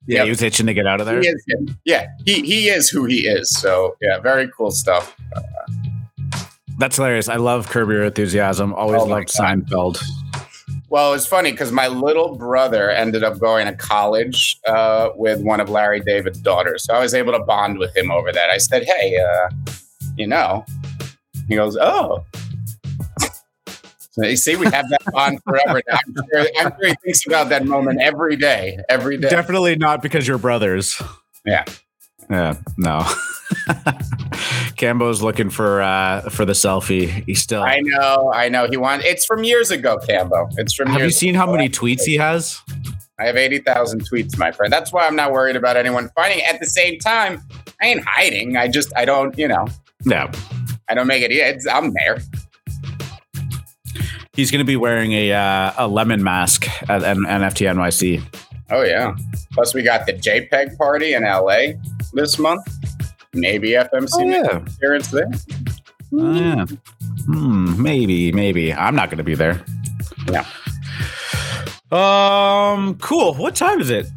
yeah, 0.08 0.18
yep, 0.18 0.24
he 0.26 0.30
was 0.30 0.42
itching 0.44 0.68
to 0.68 0.74
get 0.74 0.86
out 0.86 1.00
of 1.00 1.08
there. 1.08 1.20
He 1.20 1.34
yeah, 1.84 2.08
he 2.26 2.42
he 2.42 2.70
is 2.70 2.90
who 2.90 3.06
he 3.06 3.28
is. 3.28 3.50
So 3.50 3.96
yeah, 4.02 4.20
very 4.20 4.50
cool 4.56 4.70
stuff. 4.70 5.16
Uh, 5.36 5.42
That's 6.78 6.98
hilarious. 6.98 7.28
I 7.28 7.38
love 7.38 7.70
Curb 7.70 7.90
Your 7.90 8.04
Enthusiasm. 8.04 8.74
Always 8.74 9.02
oh 9.02 9.06
loved 9.06 9.30
Seinfeld. 9.30 10.00
Well, 10.96 11.14
it's 11.14 11.26
funny 11.26 11.52
because 11.52 11.74
my 11.74 11.90
little 11.90 12.38
brother 12.38 12.90
ended 12.90 13.22
up 13.22 13.38
going 13.38 13.66
to 13.66 13.74
college 13.74 14.58
uh, 14.66 15.10
with 15.18 15.42
one 15.42 15.60
of 15.60 15.70
Larry 15.70 16.00
David's 16.00 16.40
daughters. 16.40 16.86
So 16.86 16.94
I 16.94 17.02
was 17.02 17.14
able 17.14 17.34
to 17.34 17.40
bond 17.40 17.80
with 17.80 17.94
him 17.98 18.12
over 18.12 18.32
that. 18.32 18.50
I 18.50 18.58
said, 18.60 18.86
hey, 18.86 19.18
uh, 19.18 19.50
you 20.16 20.26
know, 20.26 20.64
he 21.50 21.56
goes, 21.56 21.76
oh. 21.76 22.24
So 24.12 24.24
you 24.24 24.38
see, 24.38 24.56
we 24.56 24.68
have 24.68 24.88
that 24.88 25.02
bond 25.12 25.44
forever. 25.44 25.82
Now. 25.86 25.98
I'm, 25.98 26.16
sure, 26.32 26.48
I'm 26.60 26.72
sure 26.80 26.88
he 26.88 26.96
thinks 27.04 27.28
about 27.28 27.50
that 27.50 27.66
moment 27.66 28.00
every 28.02 28.38
day, 28.38 28.80
every 28.88 29.18
day. 29.18 29.28
Definitely 29.28 29.76
not 29.76 30.02
because 30.02 30.26
you're 30.26 30.38
brothers. 30.38 31.02
Yeah. 31.46 31.66
Yeah, 32.30 32.56
no. 32.78 33.06
Cambo's 34.76 35.22
looking 35.22 35.50
for 35.50 35.82
uh 35.82 36.22
for 36.30 36.46
the 36.46 36.54
selfie. 36.54 37.24
He's 37.26 37.42
still 37.42 37.64
I 37.64 37.80
know, 37.82 38.32
I 38.34 38.50
know. 38.50 38.68
He 38.68 38.78
wants 38.78 39.06
it's 39.06 39.26
from 39.26 39.44
years 39.44 39.72
ago, 39.72 39.98
Cambo. 39.98 40.52
It's 40.58 40.74
from 40.74 40.88
Have 40.90 41.02
you 41.02 41.12
seen 41.12 41.36
ago. 41.36 41.46
how 41.46 41.52
many 41.52 41.70
tweets 41.70 42.02
he 42.02 42.16
has? 42.16 42.60
I 43.18 43.28
have 43.28 43.38
80,000 43.38 44.10
tweets, 44.10 44.38
my 44.38 44.52
friend. 44.52 44.74
That's 44.74 44.92
why 44.92 45.08
I'm 45.08 45.16
not 45.16 45.32
worried 45.32 45.56
about 45.56 45.78
anyone 45.78 46.10
finding. 46.16 46.44
At 46.46 46.60
the 46.60 46.66
same 46.66 47.00
time, 47.00 47.42
I 47.82 47.88
ain't 47.88 48.04
hiding. 48.06 48.58
I 48.58 48.68
just 48.68 48.92
I 48.98 49.06
don't, 49.06 49.38
you 49.38 49.48
know. 49.48 49.68
No. 50.04 50.30
I 50.90 50.94
don't 50.94 51.08
make 51.08 51.24
it 51.24 51.32
it's, 51.32 51.66
I'm 51.66 51.94
there. 51.94 52.20
He's 54.34 54.52
going 54.52 54.60
to 54.60 54.66
be 54.66 54.76
wearing 54.76 55.14
a 55.14 55.32
uh, 55.32 55.72
a 55.78 55.88
lemon 55.88 56.22
mask 56.22 56.68
at 56.90 57.02
NFT 57.02 57.72
NYC. 57.74 58.22
Oh 58.70 58.84
yeah. 58.84 59.16
Plus 59.54 59.74
we 59.74 59.82
got 59.82 60.06
the 60.06 60.14
JPEG 60.14 60.78
party 60.78 61.14
in 61.14 61.24
LA 61.24 61.74
this 62.16 62.40
month. 62.40 62.66
Maybe 63.34 63.72
FMC 63.72 64.10
oh, 64.14 64.24
yeah. 64.24 64.58
appearance 64.58 65.10
there. 65.10 65.30
Oh, 66.14 66.34
yeah. 66.34 66.66
Hmm, 67.26 67.82
maybe, 67.82 68.32
maybe. 68.32 68.74
I'm 68.74 68.96
not 68.96 69.10
going 69.10 69.18
to 69.18 69.24
be 69.24 69.36
there. 69.36 69.64
Yeah. 70.32 70.46
Um. 71.92 72.98
Cool. 72.98 73.36
What 73.36 73.56
time 73.56 73.80
is 73.80 73.90
it? 73.90 74.08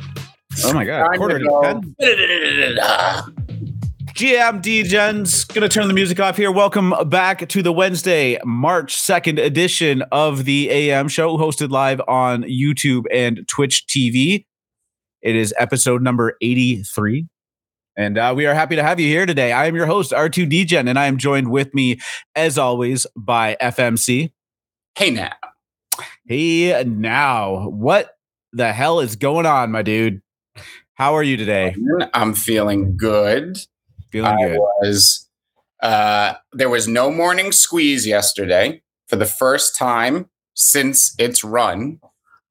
Oh 0.65 0.73
my 0.73 0.85
god. 0.85 1.17
Quarter 1.17 1.39
to 1.39 1.61
ten. 1.62 1.95
GM 4.14 4.62
Degens 4.62 5.47
gonna 5.55 5.69
turn 5.69 5.87
the 5.87 5.95
music 5.95 6.19
off 6.19 6.37
here. 6.37 6.50
Welcome 6.50 6.93
back 7.07 7.49
to 7.49 7.62
the 7.62 7.73
Wednesday, 7.73 8.38
March 8.45 8.97
2nd 8.97 9.38
edition 9.38 10.02
of 10.11 10.45
the 10.45 10.71
AM 10.71 11.07
show, 11.07 11.37
hosted 11.37 11.71
live 11.71 12.00
on 12.09 12.43
YouTube 12.43 13.05
and 13.12 13.47
Twitch 13.47 13.87
TV. 13.87 14.47
It 15.23 15.37
is 15.37 15.55
episode 15.57 16.02
number 16.02 16.37
83. 16.43 17.28
And 17.99 18.17
uh, 18.17 18.33
we 18.35 18.47
are 18.47 18.55
happy 18.55 18.76
to 18.76 18.83
have 18.85 19.00
you 19.00 19.09
here 19.09 19.26
today. 19.26 19.50
I 19.50 19.67
am 19.67 19.75
your 19.75 19.87
host, 19.87 20.12
R2 20.12 20.49
Degen, 20.49 20.87
and 20.87 20.97
I 20.97 21.07
am 21.07 21.19
joined 21.19 21.50
with 21.50 21.75
me, 21.75 21.99
as 22.37 22.57
always, 22.57 23.09
by 23.17 23.57
FMC. 23.61 24.31
Hey 24.95 25.11
now. 25.11 25.33
Hey 26.25 26.85
now. 26.85 27.69
What 27.71 28.11
the 28.52 28.73
hell 28.73 29.00
is 29.00 29.17
going 29.17 29.47
on, 29.47 29.73
my 29.73 29.83
dude? 29.83 30.23
How 30.95 31.14
are 31.14 31.25
you 31.25 31.37
today? 31.37 31.75
I'm 32.14 32.35
feeling 32.35 32.97
good. 32.97 33.59
Feeling 34.12 34.31
I 34.31 34.49
good. 34.49 34.59
Was, 34.59 35.28
uh, 35.83 36.35
there 36.52 36.71
was 36.71 36.87
no 36.87 37.11
morning 37.11 37.50
squeeze 37.50 38.07
yesterday 38.07 38.81
for 39.09 39.17
the 39.17 39.26
first 39.26 39.75
time 39.75 40.31
since 40.55 41.17
its 41.19 41.43
run. 41.43 41.99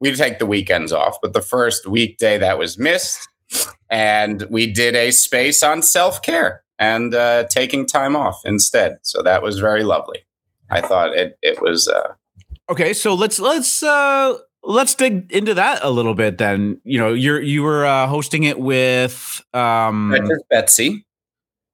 We 0.02 0.14
take 0.14 0.40
the 0.40 0.46
weekends 0.46 0.92
off, 0.92 1.20
but 1.22 1.32
the 1.32 1.42
first 1.42 1.88
weekday 1.88 2.38
that 2.38 2.60
was 2.60 2.78
missed 2.78 3.30
and 3.90 4.46
we 4.50 4.72
did 4.72 4.96
a 4.96 5.12
space 5.12 5.64
on 5.64 5.82
self 5.82 6.22
care 6.22 6.64
and 6.80 7.16
uh, 7.16 7.46
taking 7.50 7.86
time 7.86 8.16
off 8.16 8.42
instead. 8.46 8.98
So 9.02 9.22
that 9.24 9.42
was 9.42 9.60
very 9.60 9.84
lovely. 9.84 10.20
I 10.70 10.82
thought 10.82 11.16
it 11.16 11.38
it 11.42 11.62
was. 11.62 11.88
Uh, 11.88 12.14
okay, 12.70 12.94
so 12.94 13.14
let's 13.14 13.40
let's 13.40 13.82
uh, 13.84 14.38
let's 14.64 14.96
dig 14.96 15.32
into 15.32 15.54
that 15.54 15.84
a 15.84 15.90
little 15.90 16.14
bit. 16.14 16.38
Then 16.38 16.82
you 16.84 16.98
know 17.00 17.14
you're 17.14 17.42
you 17.42 17.64
were 17.64 17.86
uh, 17.86 18.08
hosting 18.08 18.44
it 18.44 18.60
with 18.60 19.42
um, 19.54 20.12
Duchess 20.12 20.44
Betsy. 20.50 21.06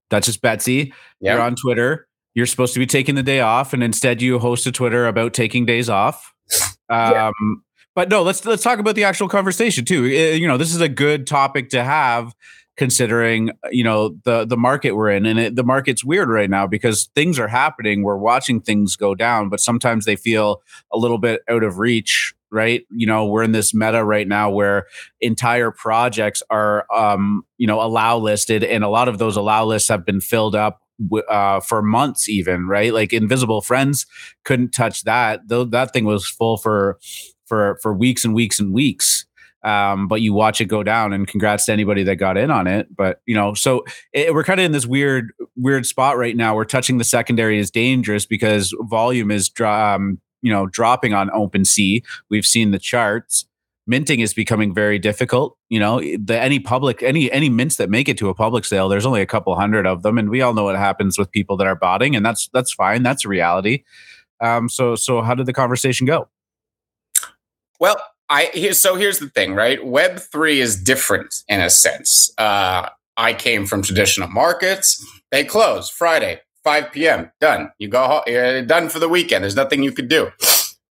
Duchess 0.10 0.38
Betsy. 0.38 0.94
Yep. 1.22 1.34
You're 1.34 1.42
on 1.42 1.56
Twitter. 1.56 2.08
You're 2.36 2.46
supposed 2.46 2.74
to 2.74 2.80
be 2.80 2.88
taking 2.88 3.16
the 3.16 3.24
day 3.24 3.42
off, 3.42 3.74
and 3.74 3.84
instead 3.84 4.22
you 4.22 4.40
host 4.40 4.66
a 4.68 4.72
Twitter 4.72 5.08
about 5.08 5.34
taking 5.34 5.66
days 5.66 5.90
off. 5.90 6.34
Um, 6.90 7.12
yeah. 7.12 7.32
But 7.96 8.10
no, 8.10 8.24
let's 8.24 8.46
let's 8.46 8.64
talk 8.64 8.80
about 8.80 8.96
the 8.96 9.04
actual 9.04 9.30
conversation 9.30 9.86
too. 9.86 10.06
You 10.06 10.48
know, 10.48 10.58
this 10.58 10.74
is 10.74 10.82
a 10.82 10.90
good 10.90 11.28
topic 11.28 11.70
to 11.70 11.84
have 11.84 12.34
considering 12.76 13.52
you 13.72 13.84
know 13.84 14.16
the 14.24 14.46
the 14.46 14.58
market 14.58 14.94
we're 14.94 15.12
in 15.12 15.28
and 15.28 15.40
it, 15.40 15.56
the 15.56 15.64
market's 15.64 16.04
weird 16.04 16.28
right 16.28 16.50
now 16.50 16.66
because 16.66 17.08
things 17.14 17.38
are 17.38 17.48
happening 17.48 18.02
we're 18.02 18.18
watching 18.18 18.60
things 18.60 18.96
go 18.96 19.14
down 19.14 19.48
but 19.48 19.60
sometimes 19.60 20.06
they 20.06 20.16
feel 20.16 20.64
a 20.92 20.98
little 20.98 21.20
bit 21.20 21.42
out 21.48 21.62
of 21.62 21.78
reach 21.78 22.34
right? 22.54 22.86
You 22.92 23.08
know, 23.08 23.26
we're 23.26 23.42
in 23.42 23.52
this 23.52 23.74
meta 23.74 24.06
right 24.06 24.28
now 24.28 24.52
where 24.52 24.86
entire 25.20 25.72
projects 25.72 26.44
are, 26.52 26.86
um, 26.94 27.44
you 27.58 27.66
know, 27.66 27.82
allow 27.82 28.20
listed, 28.20 28.64
and 28.64 28.84
a 28.84 28.90
lot 28.90 29.08
of 29.08 29.18
those 29.18 29.36
allow 29.36 29.66
lists 29.66 29.90
have 29.90 30.06
been 30.06 30.22
filled 30.22 30.56
up 30.56 30.80
uh, 31.28 31.60
for 31.60 31.82
months, 31.82 32.30
even 32.30 32.68
right. 32.68 32.94
Like 32.94 33.12
Invisible 33.12 33.62
Friends 33.62 34.06
couldn't 34.46 34.70
touch 34.70 35.04
that. 35.04 35.48
Though 35.48 35.64
that 35.66 35.94
thing 35.94 36.06
was 36.06 36.30
full 36.30 36.58
for 36.58 37.00
for 37.46 37.78
for 37.82 37.94
weeks 37.94 38.24
and 38.26 38.34
weeks 38.34 38.60
and 38.60 38.74
weeks 38.74 39.26
um, 39.64 40.10
but 40.10 40.20
you 40.20 40.34
watch 40.34 40.60
it 40.60 40.66
go 40.66 40.84
down 40.84 41.14
and 41.14 41.28
congrats 41.28 41.66
to 41.66 41.72
anybody 41.72 42.04
that 42.04 42.18
got 42.18 42.38
in 42.38 42.52
on 42.52 42.68
it 42.68 42.88
but 42.96 43.22
you 43.26 43.36
know 43.36 43.54
so 43.54 43.84
it, 44.14 44.34
we're 44.34 44.44
kind 44.44 44.60
of 44.60 44.66
in 44.66 44.72
this 44.72 44.86
weird 44.86 45.32
weird 45.56 45.86
spot 45.86 46.18
right 46.18 46.36
now 46.36 46.56
where 46.56 46.66
touching 46.66 46.98
the 46.98 47.04
secondary 47.04 47.60
is 47.60 47.72
dangerous 47.72 48.26
because 48.26 48.76
volume 48.90 49.32
is 49.32 49.52
um, 49.62 50.20
you 50.44 50.52
know 50.52 50.68
dropping 50.68 51.14
on 51.16 51.30
OpenSea. 51.30 52.04
We've 52.30 52.46
seen 52.46 52.70
the 52.70 52.78
charts. 52.78 53.46
Minting 53.86 54.22
is 54.22 54.34
becoming 54.34 54.74
very 54.74 54.98
difficult. 54.98 55.58
You 55.68 55.80
know, 55.80 56.00
the 56.00 56.40
any 56.40 56.60
public 56.60 57.02
any 57.02 57.32
any 57.32 57.50
mints 57.50 57.78
that 57.78 57.90
make 57.90 58.08
it 58.08 58.18
to 58.20 58.30
a 58.30 58.36
public 58.36 58.64
sale, 58.64 58.88
there's 58.88 59.06
only 59.06 59.22
a 59.22 59.26
couple 59.26 59.56
hundred 59.56 59.88
of 59.88 60.04
them, 60.04 60.18
and 60.18 60.30
we 60.30 60.42
all 60.42 60.54
know 60.54 60.64
what 60.64 60.78
happens 60.78 61.18
with 61.18 61.32
people 61.32 61.58
that 61.58 61.68
are 61.68 61.76
botting, 61.76 62.16
and 62.16 62.26
that's 62.26 62.50
that's 62.54 62.72
fine. 62.72 63.04
That's 63.04 63.26
a 63.26 63.28
reality. 63.28 63.84
Um, 64.40 64.70
so 64.70 64.96
so 64.96 65.22
how 65.22 65.34
did 65.36 65.48
the 65.48 65.54
conversation 65.54 66.06
go? 66.06 66.30
Well, 67.80 67.98
I 68.30 68.50
here, 68.54 68.74
so 68.74 68.96
here's 68.96 69.20
the 69.20 69.30
thing, 69.30 69.54
right? 69.54 69.86
Web 69.86 70.20
three 70.20 70.60
is 70.62 70.82
different 70.82 71.36
in 71.48 71.60
a 71.62 71.70
sense. 71.70 72.32
Uh, 72.38 72.90
I 73.18 73.34
came 73.34 73.66
from 73.66 73.82
traditional 73.84 74.30
markets; 74.30 75.06
they 75.32 75.44
close 75.44 75.90
Friday, 75.90 76.42
5 76.64 76.92
p.m. 76.92 77.32
Done. 77.42 77.72
You 77.80 77.90
go 77.90 78.04
home, 78.04 78.22
you're 78.28 78.64
done 78.64 78.90
for 78.90 79.00
the 79.00 79.10
weekend. 79.10 79.44
There's 79.44 79.56
nothing 79.56 79.84
you 79.84 79.92
could 79.92 80.08
do, 80.08 80.32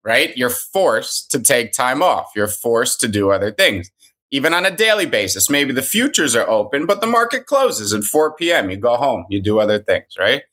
right? 0.03 0.35
You're 0.37 0.49
forced 0.49 1.31
to 1.31 1.39
take 1.39 1.73
time 1.73 2.03
off. 2.03 2.31
You're 2.35 2.47
forced 2.47 2.99
to 3.01 3.07
do 3.07 3.31
other 3.31 3.51
things, 3.51 3.89
even 4.31 4.53
on 4.53 4.65
a 4.65 4.75
daily 4.75 5.05
basis. 5.05 5.49
Maybe 5.49 5.73
the 5.73 5.81
futures 5.81 6.35
are 6.35 6.49
open, 6.49 6.85
but 6.85 7.01
the 7.01 7.07
market 7.07 7.45
closes 7.45 7.93
at 7.93 8.03
4 8.03 8.35
p.m. 8.35 8.69
You 8.69 8.77
go 8.77 8.97
home, 8.97 9.25
you 9.29 9.41
do 9.41 9.59
other 9.59 9.79
things, 9.79 10.15
right? 10.19 10.43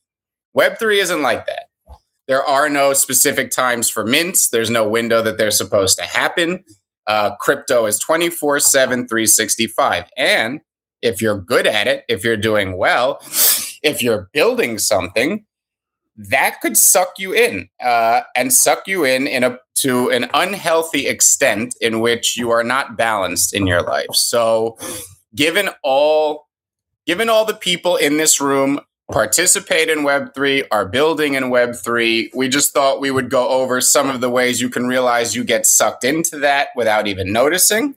Web 0.54 0.78
three 0.78 1.00
isn't 1.00 1.23
like 1.23 1.47
that. 1.47 1.67
There 2.28 2.44
are 2.44 2.68
no 2.68 2.92
specific 2.92 3.50
times 3.50 3.88
for 3.88 4.04
mints. 4.04 4.50
There's 4.50 4.70
no 4.70 4.87
window 4.87 5.23
that 5.23 5.38
they're 5.38 5.50
supposed 5.50 5.99
to 5.99 6.04
happen. 6.04 6.62
Uh, 7.06 7.35
crypto 7.37 7.87
is 7.87 7.99
24 7.99 8.61
7, 8.61 9.08
365. 9.08 10.04
And 10.16 10.61
if 11.00 11.23
you're 11.23 11.40
good 11.40 11.66
at 11.66 11.88
it, 11.88 12.04
if 12.08 12.23
you're 12.23 12.37
doing 12.37 12.76
well, 12.76 13.18
if 13.82 14.02
you're 14.02 14.28
building 14.32 14.78
something, 14.78 15.47
that 16.16 16.61
could 16.61 16.76
suck 16.76 17.14
you 17.18 17.32
in 17.32 17.68
uh, 17.82 18.23
and 18.37 18.52
suck 18.52 18.87
you 18.87 19.04
in 19.04 19.26
in 19.26 19.44
a 19.44 19.58
to 19.76 20.11
an 20.11 20.28
unhealthy 20.35 21.06
extent 21.06 21.76
in 21.80 22.00
which 22.00 22.37
you 22.37 22.50
are 22.50 22.64
not 22.64 22.97
balanced 22.97 23.54
in 23.54 23.66
your 23.66 23.82
life. 23.82 24.08
So, 24.12 24.76
given 25.35 25.70
all 25.82 26.49
given 27.06 27.28
all 27.30 27.44
the 27.44 27.54
people 27.54 27.97
in 27.97 28.18
this 28.18 28.40
room 28.40 28.80
participate 29.10 29.88
in 29.88 30.00
Web3, 30.00 30.66
are 30.70 30.86
building 30.86 31.34
in 31.34 31.44
Web3. 31.44 32.30
We 32.34 32.48
just 32.48 32.72
thought 32.72 33.00
we 33.00 33.10
would 33.10 33.30
go 33.30 33.48
over 33.48 33.80
some 33.80 34.10
of 34.10 34.20
the 34.20 34.30
ways 34.30 34.60
you 34.60 34.68
can 34.68 34.86
realize 34.86 35.34
you 35.34 35.44
get 35.44 35.66
sucked 35.66 36.04
into 36.04 36.38
that 36.40 36.68
without 36.76 37.06
even 37.06 37.32
noticing. 37.32 37.96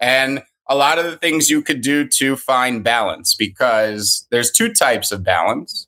And 0.00 0.42
a 0.68 0.74
lot 0.74 0.98
of 0.98 1.04
the 1.04 1.16
things 1.16 1.50
you 1.50 1.62
could 1.62 1.80
do 1.80 2.08
to 2.08 2.36
find 2.36 2.82
balance 2.82 3.34
because 3.34 4.26
there's 4.30 4.50
two 4.50 4.72
types 4.72 5.12
of 5.12 5.22
balance. 5.22 5.86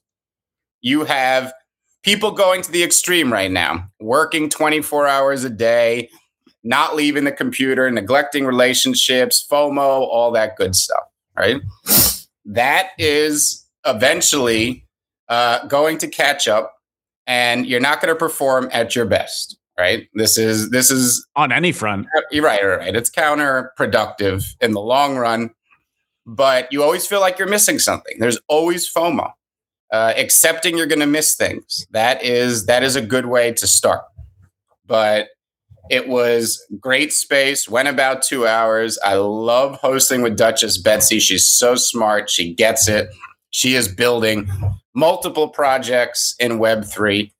You 0.81 1.05
have 1.05 1.53
people 2.05 2.31
going 2.31 2.63
to 2.63 2.71
the 2.71 2.85
extreme 2.85 3.33
right 3.33 3.51
now, 3.51 3.89
working 3.99 4.49
24 4.49 5.09
hours 5.09 5.43
a 5.43 5.51
day, 5.51 6.11
not 6.63 6.95
leaving 6.95 7.25
the 7.25 7.33
computer, 7.33 7.91
neglecting 7.91 8.47
relationships, 8.47 9.45
FOMO, 9.51 9.79
all 9.79 10.31
that 10.33 10.57
good 10.57 10.77
stuff, 10.77 11.05
right? 11.37 11.61
That 12.45 12.91
is 12.99 13.64
eventually 13.87 14.87
uh, 15.29 15.67
going 15.67 15.99
to 15.99 16.09
catch 16.09 16.49
up 16.49 16.75
and 17.27 17.67
you're 17.67 17.81
not 17.81 18.01
going 18.01 18.13
to 18.13 18.19
perform 18.19 18.69
at 18.73 18.95
your 18.95 19.07
best 19.07 19.59
right? 19.77 20.09
This 20.15 20.39
is 20.39 20.71
this 20.71 20.89
is 20.89 21.27
on 21.35 21.51
any 21.51 21.73
front. 21.73 22.07
You're 22.31 22.45
right 22.45 22.63
right. 22.63 22.95
It's 22.95 23.11
counterproductive 23.11 24.45
in 24.61 24.71
the 24.71 24.81
long 24.81 25.17
run 25.17 25.51
but 26.27 26.73
you 26.73 26.83
always 26.83 27.07
feel 27.07 27.21
like 27.21 27.39
you're 27.39 27.49
missing 27.49 27.79
something. 27.79 28.19
There's 28.19 28.39
always 28.49 28.91
fomo 28.91 29.33
uh, 29.93 30.15
accepting 30.17 30.77
you're 30.77 30.87
going 30.87 31.01
to 31.01 31.07
miss 31.07 31.35
things. 31.35 31.87
That 31.91 32.23
is 32.23 32.67
that 32.67 32.83
is 32.83 32.97
a 32.97 33.03
good 33.03 33.27
way 33.27 33.53
to 33.53 33.67
start. 33.67 34.05
But 34.87 35.29
it 35.91 36.09
was 36.09 36.65
great 36.81 37.13
space 37.13 37.69
went 37.69 37.89
about 37.89 38.23
two 38.23 38.47
hours. 38.47 38.99
I 39.05 39.15
love 39.17 39.77
hosting 39.77 40.23
with 40.23 40.37
duchess 40.37 40.79
betsy. 40.79 41.19
She's 41.19 41.47
so 41.47 41.75
smart. 41.75 42.31
She 42.31 42.55
gets 42.55 42.89
it 42.89 43.15
she 43.55 43.77
is 43.77 43.87
building 43.87 44.51
multiple 44.97 45.49
projects 45.49 46.35
in 46.41 46.59
Web3. 46.59 47.31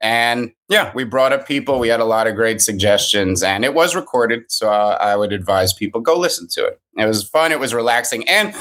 And 0.00 0.50
yeah, 0.68 0.90
we 0.96 1.04
brought 1.04 1.32
up 1.32 1.46
people. 1.46 1.78
We 1.78 1.86
had 1.86 2.00
a 2.00 2.04
lot 2.04 2.26
of 2.26 2.34
great 2.34 2.60
suggestions, 2.60 3.44
and 3.44 3.64
it 3.64 3.72
was 3.72 3.94
recorded. 3.94 4.50
So 4.50 4.68
uh, 4.68 4.98
I 5.00 5.14
would 5.14 5.32
advise 5.32 5.72
people 5.72 6.00
go 6.00 6.18
listen 6.18 6.48
to 6.54 6.64
it. 6.64 6.80
It 6.96 7.06
was 7.06 7.22
fun. 7.22 7.52
It 7.52 7.60
was 7.60 7.72
relaxing, 7.72 8.28
and 8.28 8.52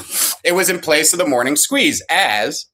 it 0.44 0.54
was 0.54 0.70
in 0.70 0.80
place 0.80 1.12
of 1.12 1.18
the 1.18 1.28
morning 1.28 1.56
squeeze, 1.56 2.04
as 2.12 2.68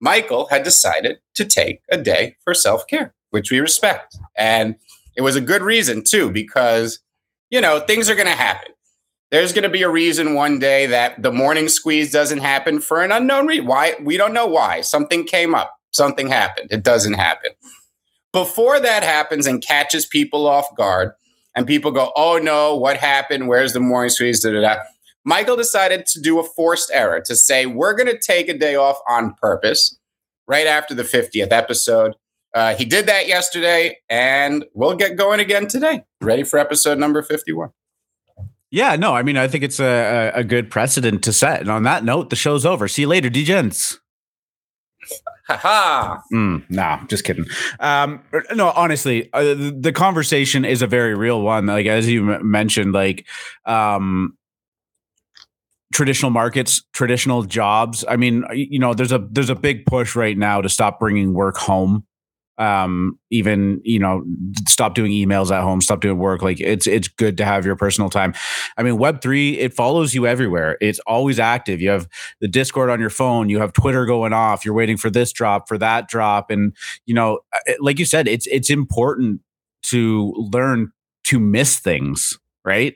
Michael 0.00 0.46
had 0.46 0.62
decided 0.62 1.18
to 1.34 1.44
take 1.44 1.82
a 1.90 1.98
day 1.98 2.36
for 2.44 2.54
self 2.54 2.86
care, 2.86 3.12
which 3.28 3.50
we 3.50 3.60
respect. 3.60 4.16
And 4.38 4.76
it 5.18 5.20
was 5.20 5.36
a 5.36 5.40
good 5.42 5.60
reason 5.60 6.02
too, 6.02 6.30
because 6.30 6.98
you 7.50 7.60
know 7.60 7.80
things 7.80 8.08
are 8.08 8.14
going 8.14 8.26
to 8.26 8.32
happen 8.32 8.72
there's 9.32 9.54
going 9.54 9.62
to 9.62 9.70
be 9.70 9.82
a 9.82 9.88
reason 9.88 10.34
one 10.34 10.58
day 10.58 10.86
that 10.86 11.20
the 11.20 11.32
morning 11.32 11.66
squeeze 11.66 12.12
doesn't 12.12 12.40
happen 12.40 12.80
for 12.80 13.02
an 13.02 13.10
unknown 13.10 13.46
reason. 13.46 13.66
Why? 13.66 13.94
We 14.00 14.18
don't 14.18 14.34
know 14.34 14.46
why. 14.46 14.82
Something 14.82 15.24
came 15.24 15.54
up. 15.54 15.74
Something 15.90 16.28
happened. 16.28 16.68
It 16.70 16.84
doesn't 16.84 17.14
happen. 17.14 17.52
Before 18.32 18.78
that 18.78 19.02
happens 19.02 19.46
and 19.46 19.64
catches 19.64 20.06
people 20.06 20.46
off 20.46 20.66
guard, 20.76 21.12
and 21.54 21.66
people 21.66 21.90
go, 21.90 22.12
"Oh 22.14 22.38
no, 22.38 22.76
what 22.76 22.96
happened? 22.98 23.48
Where's 23.48 23.72
the 23.72 23.80
morning 23.80 24.10
squeeze?" 24.10 24.42
Da, 24.42 24.52
da, 24.52 24.60
da. 24.60 24.76
Michael 25.24 25.56
decided 25.56 26.06
to 26.06 26.20
do 26.20 26.38
a 26.38 26.42
forced 26.42 26.90
error 26.92 27.20
to 27.26 27.36
say 27.36 27.66
we're 27.66 27.94
going 27.94 28.08
to 28.08 28.18
take 28.18 28.48
a 28.48 28.56
day 28.56 28.74
off 28.74 28.98
on 29.08 29.34
purpose 29.34 29.98
right 30.48 30.66
after 30.66 30.94
the 30.94 31.04
50th 31.04 31.52
episode. 31.52 32.16
Uh, 32.54 32.74
he 32.74 32.84
did 32.84 33.06
that 33.06 33.28
yesterday, 33.28 33.98
and 34.10 34.64
we'll 34.74 34.96
get 34.96 35.16
going 35.16 35.40
again 35.40 35.66
today. 35.68 36.04
Ready 36.20 36.42
for 36.42 36.58
episode 36.58 36.98
number 36.98 37.22
51. 37.22 37.70
Yeah, 38.72 38.96
no, 38.96 39.14
I 39.14 39.22
mean, 39.22 39.36
I 39.36 39.48
think 39.48 39.62
it's 39.64 39.78
a, 39.78 40.32
a 40.34 40.42
good 40.42 40.70
precedent 40.70 41.22
to 41.24 41.32
set. 41.32 41.60
And 41.60 41.70
on 41.70 41.82
that 41.82 42.04
note, 42.04 42.30
the 42.30 42.36
show's 42.36 42.64
over. 42.64 42.88
See 42.88 43.02
you 43.02 43.08
later, 43.08 43.28
Degens. 43.28 43.98
Ha 45.48 46.22
mm, 46.32 46.64
nah, 46.70 47.04
just 47.06 47.24
kidding. 47.24 47.44
Um, 47.80 48.22
no, 48.54 48.70
honestly, 48.70 49.28
uh, 49.34 49.54
the 49.54 49.92
conversation 49.94 50.64
is 50.64 50.80
a 50.80 50.86
very 50.86 51.14
real 51.14 51.42
one. 51.42 51.66
Like 51.66 51.84
as 51.84 52.08
you 52.08 52.32
m- 52.32 52.50
mentioned, 52.50 52.92
like 52.94 53.26
um, 53.66 54.38
traditional 55.92 56.30
markets, 56.30 56.82
traditional 56.94 57.42
jobs. 57.42 58.04
I 58.08 58.16
mean, 58.16 58.44
you 58.54 58.78
know, 58.78 58.94
there's 58.94 59.12
a 59.12 59.18
there's 59.30 59.50
a 59.50 59.54
big 59.56 59.84
push 59.84 60.16
right 60.16 60.38
now 60.38 60.62
to 60.62 60.68
stop 60.70 60.98
bringing 60.98 61.34
work 61.34 61.58
home 61.58 62.06
um 62.58 63.18
even 63.30 63.80
you 63.82 63.98
know 63.98 64.22
stop 64.68 64.94
doing 64.94 65.10
emails 65.10 65.50
at 65.50 65.62
home 65.62 65.80
stop 65.80 66.00
doing 66.00 66.18
work. 66.18 66.42
Like 66.42 66.60
it's 66.60 66.86
it's 66.86 67.08
good 67.08 67.36
to 67.38 67.44
have 67.44 67.64
your 67.64 67.76
personal 67.76 68.10
time. 68.10 68.34
I 68.76 68.82
mean 68.82 68.98
web3 68.98 69.56
it 69.58 69.74
follows 69.74 70.14
you 70.14 70.26
everywhere. 70.26 70.76
It's 70.80 70.98
always 71.06 71.38
active. 71.38 71.80
You 71.80 71.90
have 71.90 72.08
the 72.40 72.48
discord 72.48 72.90
on 72.90 73.00
your 73.00 73.10
phone. 73.10 73.48
You 73.48 73.58
have 73.60 73.72
twitter 73.72 74.04
going 74.06 74.32
off. 74.32 74.64
You're 74.64 74.74
waiting 74.74 74.96
for 74.96 75.10
this 75.10 75.32
drop 75.32 75.66
for 75.68 75.78
that 75.78 76.08
drop. 76.08 76.50
And 76.50 76.76
you 77.06 77.14
know 77.14 77.40
uh, 77.54 77.72
like 77.80 77.98
you 77.98 78.04
said 78.04 78.28
it's 78.28 78.46
it's 78.48 78.70
important 78.70 79.40
to 79.84 80.32
learn 80.52 80.92
to 81.24 81.38
miss 81.38 81.78
things 81.78 82.38
right 82.64 82.94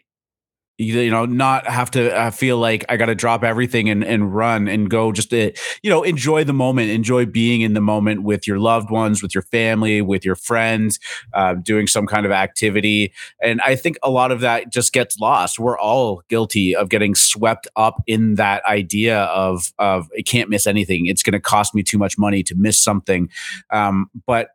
you 0.79 1.11
know 1.11 1.25
not 1.25 1.67
have 1.67 1.91
to 1.91 2.15
uh, 2.15 2.31
feel 2.31 2.59
like 2.59 2.85
i 2.89 2.97
got 2.97 3.07
to 3.07 3.15
drop 3.15 3.43
everything 3.43 3.89
and, 3.89 4.05
and 4.05 4.35
run 4.35 4.69
and 4.69 4.91
go 4.91 5.11
just 5.11 5.31
to 5.31 5.53
you 5.83 5.91
know 5.91 6.03
enjoy 6.03 6.45
the 6.45 6.53
moment 6.53 6.91
enjoy 6.91 7.25
being 7.25 7.63
in 7.63 7.73
the 7.75 7.81
moment 7.81 8.23
with 8.23 8.47
your 8.47 8.59
loved 8.59 8.91
ones 8.91 9.23
with 9.23 9.35
your 9.35 9.43
family 9.43 10.03
with 10.03 10.25
your 10.25 10.37
friends 10.37 11.01
uh, 11.35 11.55
doing 11.55 11.87
some 11.87 12.07
kind 12.07 12.27
of 12.27 12.33
activity. 12.33 13.13
And 13.43 13.61
i 13.63 13.75
think 13.75 13.97
a 14.03 14.11
lot 14.11 14.33
of 14.33 14.41
that 14.41 14.73
just 14.73 14.93
gets 14.93 15.19
lost. 15.19 15.59
We're 15.59 15.79
all 15.79 16.23
guilty 16.29 16.75
of 16.75 16.89
getting 16.89 17.15
swept 17.15 17.67
up 17.77 18.03
in 18.07 18.35
that 18.35 18.65
idea 18.65 19.25
of 19.25 19.73
of 19.79 20.09
it 20.13 20.27
can't 20.27 20.51
miss 20.51 20.67
anything. 20.67 21.07
It's 21.07 21.23
going 21.23 21.33
to 21.33 21.41
cost 21.41 21.75
me 21.75 21.83
too 21.83 21.99
much 21.99 22.19
money 22.19 22.43
to 22.45 22.55
miss 22.55 22.83
something. 22.83 23.29
Um, 23.71 24.11
but 24.27 24.51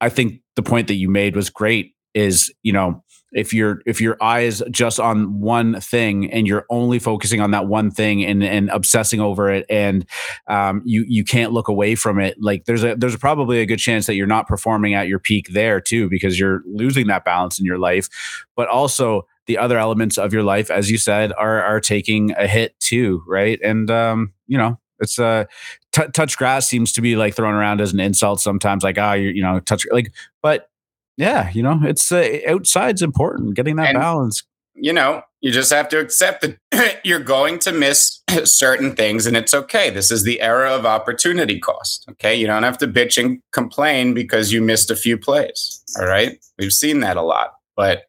i 0.00 0.08
think 0.08 0.40
the 0.56 0.62
point 0.62 0.88
that 0.88 0.94
you 0.94 1.08
made 1.08 1.36
was 1.36 1.48
great 1.48 1.94
is 2.14 2.52
you 2.62 2.72
know 2.72 3.01
if 3.32 3.52
you're 3.52 3.80
if 3.86 4.00
your 4.00 4.16
eyes 4.22 4.62
just 4.70 5.00
on 5.00 5.40
one 5.40 5.80
thing 5.80 6.30
and 6.30 6.46
you're 6.46 6.66
only 6.70 6.98
focusing 6.98 7.40
on 7.40 7.50
that 7.52 7.66
one 7.66 7.90
thing 7.90 8.24
and 8.24 8.42
and 8.44 8.70
obsessing 8.70 9.20
over 9.20 9.50
it 9.50 9.66
and 9.68 10.06
um, 10.48 10.82
you 10.84 11.04
you 11.08 11.24
can't 11.24 11.52
look 11.52 11.68
away 11.68 11.94
from 11.94 12.18
it 12.20 12.36
like 12.40 12.64
there's 12.66 12.84
a 12.84 12.94
there's 12.94 13.16
probably 13.16 13.60
a 13.60 13.66
good 13.66 13.78
chance 13.78 14.06
that 14.06 14.14
you're 14.14 14.26
not 14.26 14.46
performing 14.46 14.94
at 14.94 15.08
your 15.08 15.18
peak 15.18 15.48
there 15.52 15.80
too 15.80 16.08
because 16.08 16.38
you're 16.38 16.62
losing 16.66 17.06
that 17.06 17.24
balance 17.24 17.58
in 17.58 17.64
your 17.64 17.78
life. 17.78 18.08
But 18.56 18.68
also 18.68 19.26
the 19.46 19.58
other 19.58 19.78
elements 19.78 20.18
of 20.18 20.32
your 20.32 20.42
life 20.44 20.70
as 20.70 20.90
you 20.90 20.98
said 20.98 21.32
are 21.32 21.62
are 21.62 21.80
taking 21.80 22.32
a 22.32 22.46
hit 22.46 22.78
too 22.80 23.22
right? 23.26 23.58
And 23.62 23.90
um 23.90 24.32
you 24.46 24.58
know 24.58 24.78
it's 25.00 25.18
uh 25.18 25.44
t- 25.92 26.08
touch 26.12 26.36
grass 26.36 26.68
seems 26.68 26.92
to 26.92 27.00
be 27.00 27.16
like 27.16 27.34
thrown 27.34 27.54
around 27.54 27.80
as 27.80 27.92
an 27.92 28.00
insult 28.00 28.40
sometimes 28.40 28.84
like 28.84 28.98
ah 28.98 29.10
oh, 29.10 29.14
you 29.14 29.30
you 29.30 29.42
know 29.42 29.60
touch 29.60 29.84
like 29.90 30.12
but 30.42 30.68
yeah, 31.16 31.50
you 31.52 31.62
know, 31.62 31.80
it's 31.82 32.10
uh, 32.10 32.38
outside's 32.48 33.02
important. 33.02 33.54
Getting 33.54 33.76
that 33.76 33.90
and, 33.90 33.98
balance. 33.98 34.42
You 34.74 34.92
know, 34.92 35.22
you 35.40 35.52
just 35.52 35.72
have 35.72 35.88
to 35.90 35.98
accept 35.98 36.42
that 36.72 37.00
you're 37.04 37.20
going 37.20 37.58
to 37.60 37.72
miss 37.72 38.22
certain 38.44 38.96
things, 38.96 39.26
and 39.26 39.36
it's 39.36 39.52
okay. 39.52 39.90
This 39.90 40.10
is 40.10 40.24
the 40.24 40.40
era 40.40 40.70
of 40.70 40.86
opportunity 40.86 41.58
cost. 41.58 42.06
Okay, 42.12 42.34
you 42.34 42.46
don't 42.46 42.62
have 42.62 42.78
to 42.78 42.88
bitch 42.88 43.22
and 43.22 43.40
complain 43.52 44.14
because 44.14 44.52
you 44.52 44.62
missed 44.62 44.90
a 44.90 44.96
few 44.96 45.18
plays. 45.18 45.82
All 45.98 46.06
right, 46.06 46.38
we've 46.58 46.72
seen 46.72 47.00
that 47.00 47.16
a 47.16 47.22
lot, 47.22 47.54
but 47.76 48.04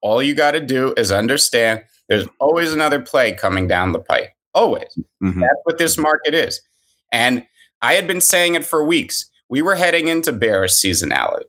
all 0.00 0.22
you 0.22 0.34
got 0.34 0.52
to 0.52 0.60
do 0.60 0.94
is 0.96 1.10
understand 1.10 1.82
there's 2.08 2.28
always 2.38 2.72
another 2.72 3.00
play 3.00 3.32
coming 3.32 3.66
down 3.66 3.92
the 3.92 3.98
pipe. 3.98 4.30
Always. 4.54 4.96
Mm-hmm. 5.22 5.40
That's 5.40 5.60
what 5.64 5.78
this 5.78 5.98
market 5.98 6.34
is. 6.34 6.60
And 7.12 7.44
I 7.82 7.94
had 7.94 8.06
been 8.06 8.20
saying 8.20 8.54
it 8.54 8.64
for 8.64 8.84
weeks. 8.84 9.28
We 9.48 9.62
were 9.62 9.74
heading 9.74 10.08
into 10.08 10.32
bearish 10.32 10.72
seasonality. 10.72 11.44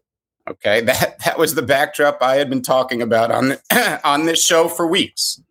Okay, 0.50 0.82
that 0.86 1.20
that 1.26 1.38
was 1.38 1.56
the 1.56 1.62
backdrop 1.62 2.22
I 2.22 2.36
had 2.36 2.50
been 2.50 2.62
talking 2.62 3.02
about 3.02 3.32
on 3.32 3.50
the, 3.50 4.02
on 4.04 4.26
this 4.26 4.44
show 4.44 4.68
for 4.68 4.88
weeks. 4.88 5.42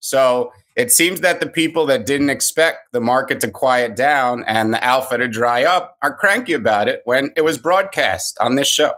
So 0.00 0.52
it 0.76 0.92
seems 0.92 1.20
that 1.22 1.40
the 1.40 1.48
people 1.48 1.86
that 1.86 2.06
didn't 2.06 2.30
expect 2.30 2.92
the 2.92 3.00
market 3.00 3.40
to 3.40 3.50
quiet 3.50 3.96
down 3.96 4.44
and 4.46 4.72
the 4.72 4.84
alpha 4.84 5.18
to 5.18 5.26
dry 5.26 5.64
up 5.64 5.96
are 6.02 6.14
cranky 6.14 6.52
about 6.52 6.88
it 6.88 7.02
when 7.04 7.32
it 7.36 7.42
was 7.42 7.58
broadcast 7.58 8.36
on 8.40 8.56
this 8.56 8.68
show. 8.68 8.92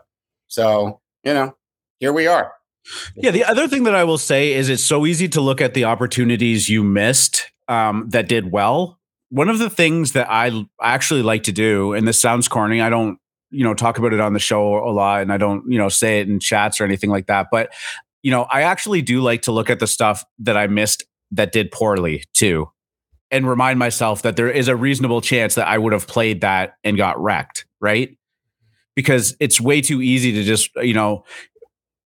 So 0.48 1.00
you 1.24 1.34
know, 1.34 1.56
here 2.00 2.12
we 2.12 2.26
are. 2.26 2.52
Yeah, 3.14 3.30
the 3.30 3.44
other 3.44 3.68
thing 3.68 3.84
that 3.84 3.94
I 3.94 4.04
will 4.04 4.18
say 4.18 4.54
is 4.54 4.68
it's 4.68 4.84
so 4.84 5.04
easy 5.04 5.28
to 5.28 5.40
look 5.40 5.60
at 5.60 5.74
the 5.74 5.84
opportunities 5.84 6.68
you 6.68 6.82
missed 6.82 7.50
um, 7.68 8.08
that 8.10 8.28
did 8.28 8.50
well. 8.50 8.98
One 9.30 9.50
of 9.50 9.58
the 9.58 9.68
things 9.68 10.12
that 10.12 10.30
I 10.30 10.64
actually 10.80 11.22
like 11.22 11.42
to 11.44 11.52
do, 11.52 11.92
and 11.92 12.08
this 12.08 12.20
sounds 12.20 12.48
corny, 12.48 12.80
I 12.80 12.88
don't 12.88 13.18
you 13.50 13.64
know 13.64 13.74
talk 13.74 13.98
about 13.98 14.12
it 14.12 14.20
on 14.20 14.32
the 14.32 14.38
show 14.38 14.76
a 14.78 14.92
lot 14.92 15.22
and 15.22 15.32
i 15.32 15.36
don't 15.36 15.64
you 15.70 15.78
know 15.78 15.88
say 15.88 16.20
it 16.20 16.28
in 16.28 16.38
chats 16.40 16.80
or 16.80 16.84
anything 16.84 17.10
like 17.10 17.26
that 17.26 17.48
but 17.50 17.72
you 18.22 18.30
know 18.30 18.42
i 18.50 18.62
actually 18.62 19.02
do 19.02 19.20
like 19.20 19.42
to 19.42 19.52
look 19.52 19.70
at 19.70 19.78
the 19.78 19.86
stuff 19.86 20.24
that 20.38 20.56
i 20.56 20.66
missed 20.66 21.04
that 21.30 21.52
did 21.52 21.70
poorly 21.70 22.24
too 22.34 22.68
and 23.30 23.48
remind 23.48 23.78
myself 23.78 24.22
that 24.22 24.36
there 24.36 24.50
is 24.50 24.68
a 24.68 24.76
reasonable 24.76 25.20
chance 25.20 25.54
that 25.54 25.66
i 25.66 25.78
would 25.78 25.92
have 25.92 26.06
played 26.06 26.40
that 26.40 26.74
and 26.84 26.96
got 26.96 27.20
wrecked 27.20 27.64
right? 27.80 28.16
Because 28.94 29.36
it's 29.40 29.60
way 29.60 29.80
too 29.80 30.02
easy 30.02 30.32
to 30.32 30.42
just 30.42 30.70
you 30.76 30.94
know 30.94 31.24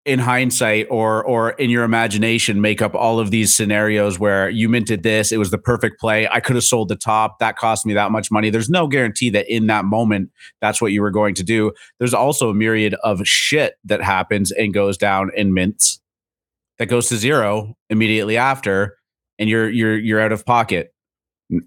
in 0.07 0.19
hindsight 0.19 0.87
or 0.90 1.23
or 1.25 1.50
in 1.50 1.69
your 1.69 1.85
imagination 1.85 2.61
make 2.61 2.80
up 2.80 2.95
all 2.95 3.21
of 3.21 3.30
these 3.30 3.54
scenarios 3.54 4.19
where 4.19 4.49
you 4.49 4.66
minted 4.66 5.02
this 5.02 5.30
it 5.30 5.37
was 5.37 5.50
the 5.50 5.59
perfect 5.59 6.00
play 6.00 6.26
i 6.28 6.40
could 6.40 6.57
have 6.57 6.64
sold 6.64 6.88
the 6.88 6.97
top 6.97 7.38
that 7.38 7.57
cost 7.57 7.85
me 7.85 7.92
that 7.92 8.11
much 8.11 8.30
money 8.30 8.49
there's 8.49 8.71
no 8.71 8.87
guarantee 8.87 9.28
that 9.28 9.47
in 9.54 9.66
that 9.66 9.85
moment 9.85 10.30
that's 10.62 10.80
what 10.80 10.92
you 10.92 11.02
were 11.02 11.11
going 11.11 11.35
to 11.35 11.45
do 11.45 11.71
there's 11.99 12.14
also 12.14 12.49
a 12.49 12.54
myriad 12.54 12.95
of 13.04 13.21
shit 13.26 13.75
that 13.85 14.02
happens 14.02 14.50
and 14.52 14.73
goes 14.73 14.97
down 14.97 15.30
in 15.37 15.52
mints 15.52 16.00
that 16.78 16.87
goes 16.87 17.09
to 17.09 17.16
zero 17.16 17.76
immediately 17.90 18.38
after 18.38 18.97
and 19.38 19.50
you're 19.50 19.69
you're 19.69 19.99
you're 19.99 20.21
out 20.21 20.33
of 20.33 20.47
pocket 20.47 20.95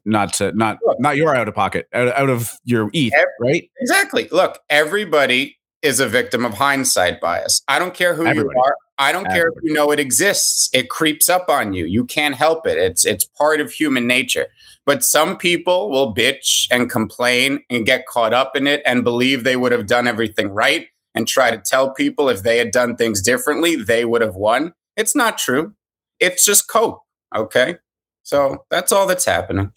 not 0.06 0.34
to 0.34 0.52
not 0.54 0.78
not 1.00 1.18
your 1.18 1.36
out 1.36 1.48
of 1.48 1.54
pocket 1.54 1.88
out, 1.94 2.08
out 2.10 2.30
of 2.30 2.54
your 2.64 2.90
ETH, 2.94 3.14
right? 3.40 3.70
Exactly. 3.82 4.28
Look, 4.32 4.60
everybody 4.70 5.58
is 5.84 6.00
a 6.00 6.08
victim 6.08 6.46
of 6.46 6.54
hindsight 6.56 7.22
bias. 7.22 7.62
I 7.68 7.78
don't 7.78 7.94
care 7.94 8.16
who 8.16 8.26
Everybody. 8.26 8.56
you 8.56 8.62
are. 8.62 8.76
I 8.98 9.12
don't 9.12 9.26
Everybody. 9.28 9.40
care 9.40 9.48
if 9.50 9.64
you 9.64 9.74
know 9.74 9.92
it 9.92 10.00
exists. 10.00 10.70
It 10.74 10.90
creeps 10.90 11.30
up 11.30 11.50
on 11.50 11.74
you. 11.74 11.86
You 11.86 12.06
can't 12.06 12.36
help 12.36 12.66
it. 12.66 12.78
It's 12.78 13.06
it's 13.06 13.26
part 13.26 13.60
of 13.60 13.72
human 13.72 14.08
nature. 14.08 14.48
But 14.86 15.04
some 15.04 15.38
people 15.38 15.90
will 15.90 16.14
bitch 16.14 16.68
and 16.72 16.90
complain 16.90 17.64
and 17.70 17.86
get 17.86 18.06
caught 18.06 18.34
up 18.34 18.56
in 18.56 18.68
it 18.68 18.82
and 18.86 19.04
believe 19.04 19.44
they 19.44 19.56
would 19.56 19.72
have 19.72 19.88
done 19.88 20.08
everything 20.08 20.50
right 20.50 20.88
and 21.16 21.28
try 21.28 21.52
to 21.52 21.58
tell 21.58 21.92
people 21.94 22.28
if 22.30 22.44
they 22.44 22.58
had 22.58 22.72
done 22.72 22.96
things 22.96 23.22
differently, 23.22 23.76
they 23.76 24.04
would 24.04 24.22
have 24.22 24.36
won. 24.36 24.74
It's 24.98 25.16
not 25.16 25.38
true. 25.38 25.74
It's 26.20 26.46
just 26.46 26.68
cope. 26.68 27.02
Okay. 27.36 27.78
So 28.24 28.66
that's 28.70 28.92
all 28.92 29.08
that's 29.08 29.26
happening. 29.26 29.72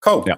Cope. 0.00 0.26
Yeah. 0.26 0.36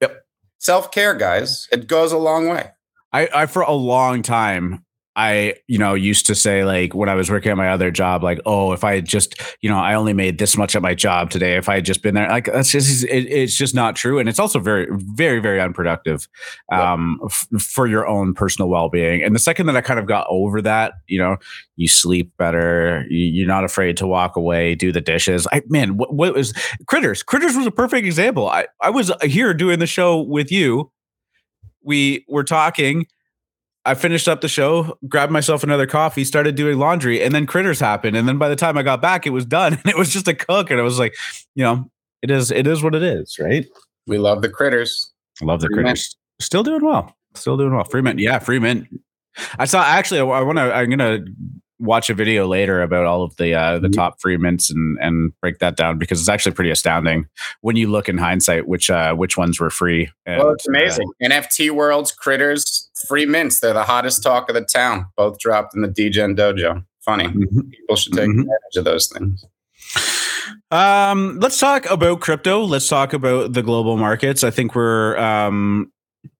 Yep. 0.00 0.24
Self 0.58 0.90
care, 0.90 1.14
guys. 1.14 1.68
It 1.72 1.86
goes 1.86 2.12
a 2.12 2.18
long 2.18 2.48
way. 2.48 2.70
I, 3.16 3.28
I 3.34 3.46
for 3.46 3.62
a 3.62 3.72
long 3.72 4.22
time 4.22 4.84
I, 5.16 5.54
you 5.66 5.78
know, 5.78 5.94
used 5.94 6.26
to 6.26 6.34
say 6.34 6.66
like 6.66 6.94
when 6.94 7.08
I 7.08 7.14
was 7.14 7.30
working 7.30 7.50
at 7.50 7.56
my 7.56 7.70
other 7.70 7.90
job, 7.90 8.22
like, 8.22 8.38
oh, 8.44 8.72
if 8.72 8.84
I 8.84 8.96
had 8.96 9.06
just, 9.06 9.40
you 9.62 9.70
know, 9.70 9.78
I 9.78 9.94
only 9.94 10.12
made 10.12 10.38
this 10.38 10.58
much 10.58 10.76
at 10.76 10.82
my 10.82 10.94
job 10.94 11.30
today. 11.30 11.56
If 11.56 11.70
I 11.70 11.76
had 11.76 11.86
just 11.86 12.02
been 12.02 12.14
there, 12.14 12.28
like 12.28 12.44
that's 12.44 12.70
just, 12.70 13.04
it, 13.04 13.26
it's 13.26 13.56
just 13.56 13.74
not 13.74 13.96
true. 13.96 14.18
And 14.18 14.28
it's 14.28 14.38
also 14.38 14.58
very, 14.58 14.86
very, 14.90 15.40
very 15.40 15.58
unproductive 15.58 16.28
um, 16.70 17.18
yep. 17.22 17.32
f- 17.32 17.62
for 17.62 17.86
your 17.86 18.06
own 18.06 18.34
personal 18.34 18.68
well 18.68 18.90
being. 18.90 19.22
And 19.22 19.34
the 19.34 19.38
second 19.38 19.64
that 19.66 19.76
I 19.76 19.80
kind 19.80 19.98
of 19.98 20.04
got 20.04 20.26
over 20.28 20.60
that, 20.60 20.92
you 21.06 21.18
know, 21.18 21.38
you 21.76 21.88
sleep 21.88 22.32
better, 22.36 23.06
you, 23.08 23.44
are 23.44 23.48
not 23.48 23.64
afraid 23.64 23.96
to 23.96 24.06
walk 24.06 24.36
away, 24.36 24.74
do 24.74 24.92
the 24.92 25.00
dishes. 25.00 25.48
I, 25.50 25.62
man, 25.68 25.96
what, 25.96 26.12
what 26.12 26.34
was 26.34 26.52
Critters? 26.86 27.22
Critters 27.22 27.56
was 27.56 27.66
a 27.66 27.70
perfect 27.70 28.06
example. 28.06 28.50
I, 28.50 28.66
I 28.82 28.90
was 28.90 29.10
here 29.22 29.54
doing 29.54 29.78
the 29.78 29.86
show 29.86 30.20
with 30.20 30.52
you 30.52 30.90
we 31.86 32.24
were 32.28 32.44
talking. 32.44 33.06
I 33.86 33.94
finished 33.94 34.26
up 34.26 34.40
the 34.40 34.48
show, 34.48 34.98
grabbed 35.08 35.30
myself 35.30 35.62
another 35.62 35.86
coffee, 35.86 36.24
started 36.24 36.56
doing 36.56 36.76
laundry, 36.76 37.22
and 37.22 37.32
then 37.32 37.46
critters 37.46 37.78
happened. 37.78 38.16
And 38.16 38.26
then 38.26 38.36
by 38.36 38.48
the 38.48 38.56
time 38.56 38.76
I 38.76 38.82
got 38.82 39.00
back, 39.00 39.26
it 39.26 39.30
was 39.30 39.46
done. 39.46 39.74
And 39.84 39.86
it 39.86 39.96
was 39.96 40.10
just 40.10 40.26
a 40.26 40.34
cook. 40.34 40.70
And 40.70 40.80
I 40.80 40.82
was 40.82 40.98
like, 40.98 41.14
you 41.54 41.62
know, 41.62 41.88
it 42.20 42.30
is 42.30 42.50
it 42.50 42.66
is 42.66 42.82
what 42.82 42.94
it 42.96 43.04
is, 43.04 43.38
right? 43.38 43.64
We 44.08 44.18
love 44.18 44.42
the 44.42 44.48
critters. 44.48 45.12
Love 45.40 45.60
the 45.60 45.68
critters. 45.68 46.16
Still 46.40 46.64
doing 46.64 46.84
well. 46.84 47.14
Still 47.34 47.56
doing 47.56 47.74
well. 47.74 47.84
Free 47.84 48.02
mint. 48.02 48.18
Yeah, 48.18 48.40
free 48.40 48.58
mint. 48.58 48.88
I 49.58 49.66
saw 49.66 49.82
actually 49.82 50.20
I, 50.20 50.24
I 50.24 50.42
wanna 50.42 50.70
I'm 50.70 50.90
gonna 50.90 51.20
watch 51.78 52.10
a 52.10 52.14
video 52.14 52.46
later 52.46 52.82
about 52.82 53.06
all 53.06 53.22
of 53.22 53.36
the 53.36 53.54
uh, 53.54 53.78
the 53.78 53.88
top 53.88 54.20
free 54.20 54.36
mints 54.36 54.70
and 54.70 54.98
and 55.00 55.32
break 55.40 55.58
that 55.58 55.76
down 55.76 55.98
because 55.98 56.20
it's 56.20 56.28
actually 56.28 56.52
pretty 56.52 56.70
astounding 56.70 57.26
when 57.60 57.76
you 57.76 57.88
look 57.90 58.08
in 58.08 58.18
hindsight 58.18 58.66
which 58.66 58.90
uh, 58.90 59.14
which 59.14 59.36
ones 59.36 59.60
were 59.60 59.70
free. 59.70 60.10
And, 60.24 60.42
well, 60.42 60.52
it's 60.52 60.66
amazing. 60.66 61.08
Uh, 61.22 61.28
NFT 61.28 61.70
worlds, 61.70 62.12
critters, 62.12 62.90
free 63.08 63.26
mints. 63.26 63.60
They're 63.60 63.72
the 63.72 63.84
hottest 63.84 64.22
talk 64.22 64.48
of 64.48 64.54
the 64.54 64.64
town. 64.64 65.06
Both 65.16 65.38
dropped 65.38 65.74
in 65.74 65.82
the 65.82 65.88
DGen 65.88 66.36
dojo. 66.36 66.84
Funny. 67.00 67.28
Mm-hmm. 67.28 67.68
People 67.70 67.96
should 67.96 68.12
take 68.14 68.28
mm-hmm. 68.28 68.40
advantage 68.40 68.76
of 68.76 68.84
those 68.84 69.08
things. 69.08 69.44
Um, 70.70 71.38
let's 71.40 71.58
talk 71.58 71.88
about 71.88 72.20
crypto. 72.20 72.62
Let's 72.62 72.88
talk 72.88 73.12
about 73.12 73.52
the 73.52 73.62
global 73.62 73.96
markets. 73.96 74.42
I 74.42 74.50
think 74.50 74.74
we're 74.74 75.16
um, 75.16 75.92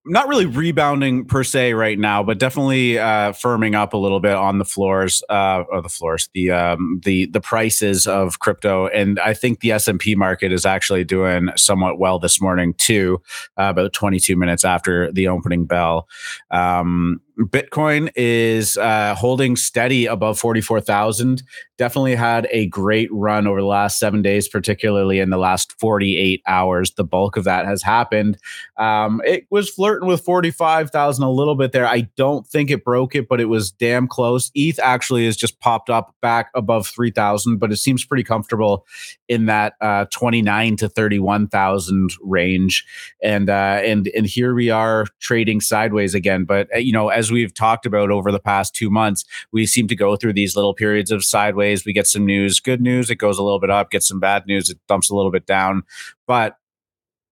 not 0.07 0.29
really 0.29 0.47
rebounding 0.47 1.25
per 1.25 1.42
se 1.42 1.75
right 1.75 1.99
now, 1.99 2.23
but 2.23 2.38
definitely 2.38 2.99
uh, 2.99 3.33
firming 3.33 3.75
up 3.75 3.92
a 3.92 3.97
little 3.97 4.21
bit 4.21 4.35
on 4.35 4.59
the 4.59 4.64
floors, 4.64 5.23
uh, 5.29 5.64
or 5.71 5.83
the 5.83 5.88
floors, 5.88 6.29
the 6.33 6.51
um, 6.53 7.01
the 7.05 7.27
the 7.27 7.40
prices 7.40 8.07
of 8.07 8.38
crypto, 8.38 8.87
and 8.88 9.19
I 9.21 9.35
think 9.35 9.61
the 9.61 9.73
S 9.73 9.88
and 9.88 9.99
P 9.99 10.14
market 10.14 10.53
is 10.53 10.64
actually 10.64 11.05
doing 11.05 11.51
somewhat 11.57 11.99
well 11.99 12.19
this 12.19 12.40
morning 12.40 12.75
too. 12.79 13.21
Uh, 13.59 13.73
about 13.77 13.92
22 13.92 14.37
minutes 14.37 14.64
after 14.64 15.12
the 15.12 15.29
opening 15.29 15.66
bell, 15.66 16.09
um, 16.51 17.21
Bitcoin 17.38 18.11
is 18.16 18.79
uh, 18.79 19.14
holding 19.14 19.57
steady 19.57 20.07
above 20.07 20.38
44,000. 20.38 21.42
Definitely 21.77 22.14
had 22.14 22.49
a 22.51 22.66
great 22.68 23.11
run 23.12 23.46
over 23.46 23.61
the 23.61 23.66
last 23.66 23.99
seven 23.99 24.22
days, 24.22 24.49
particularly 24.49 25.20
in 25.20 25.29
the 25.29 25.37
last 25.37 25.79
48 25.79 26.42
hours. 26.46 26.92
The 26.92 27.05
bulk 27.05 27.37
of 27.37 27.44
that 27.44 27.66
has 27.66 27.83
happened. 27.83 28.38
Um, 28.79 29.20
it 29.25 29.46
was 29.51 29.68
flirting 29.68 30.09
with 30.09 30.22
45,000 30.22 31.22
a 31.22 31.31
little 31.31 31.57
bit 31.57 31.72
there. 31.72 31.87
I 31.87 32.09
don't 32.16 32.46
think 32.46 32.70
it 32.70 32.85
broke 32.85 33.14
it, 33.14 33.29
but 33.29 33.40
it 33.40 33.46
was 33.46 33.70
damn 33.70 34.09
close. 34.09 34.51
ETH 34.55 34.79
actually 34.83 35.27
has 35.27 35.37
just 35.37 35.61
popped 35.61 35.90
up 35.90 36.14
back 36.22 36.51
above 36.55 36.87
3,000, 36.87 37.59
but 37.59 37.70
it 37.70 37.77
seems 37.77 38.05
pretty 38.05 38.25
comfortable 38.25 38.87
in 39.29 39.44
that 39.46 39.75
uh, 39.83 40.07
29 40.11 40.77
to 40.77 40.88
31,000 40.88 42.11
range. 42.22 42.87
And, 43.22 43.51
uh, 43.51 43.81
and, 43.85 44.09
and 44.09 44.25
here 44.25 44.55
we 44.55 44.70
are 44.70 45.05
trading 45.20 45.61
sideways 45.61 46.14
again. 46.14 46.44
But, 46.44 46.68
uh, 46.75 46.79
you 46.79 46.92
know, 46.92 47.11
as 47.11 47.25
as 47.26 47.32
we've 47.32 47.52
talked 47.52 47.86
about 47.86 48.10
over 48.10 48.30
the 48.30 48.40
past 48.40 48.74
two 48.74 48.90
months, 48.90 49.24
we 49.52 49.66
seem 49.66 49.88
to 49.88 49.96
go 49.96 50.16
through 50.16 50.32
these 50.32 50.56
little 50.56 50.74
periods 50.74 51.10
of 51.10 51.24
sideways. 51.24 51.84
We 51.84 51.92
get 51.92 52.06
some 52.06 52.24
news, 52.24 52.60
good 52.60 52.80
news, 52.80 53.10
it 53.10 53.16
goes 53.16 53.38
a 53.38 53.42
little 53.42 53.60
bit 53.60 53.70
up, 53.70 53.90
get 53.90 54.02
some 54.02 54.20
bad 54.20 54.46
news, 54.46 54.70
it 54.70 54.78
dumps 54.88 55.10
a 55.10 55.14
little 55.14 55.30
bit 55.30 55.46
down. 55.46 55.82
But 56.26 56.56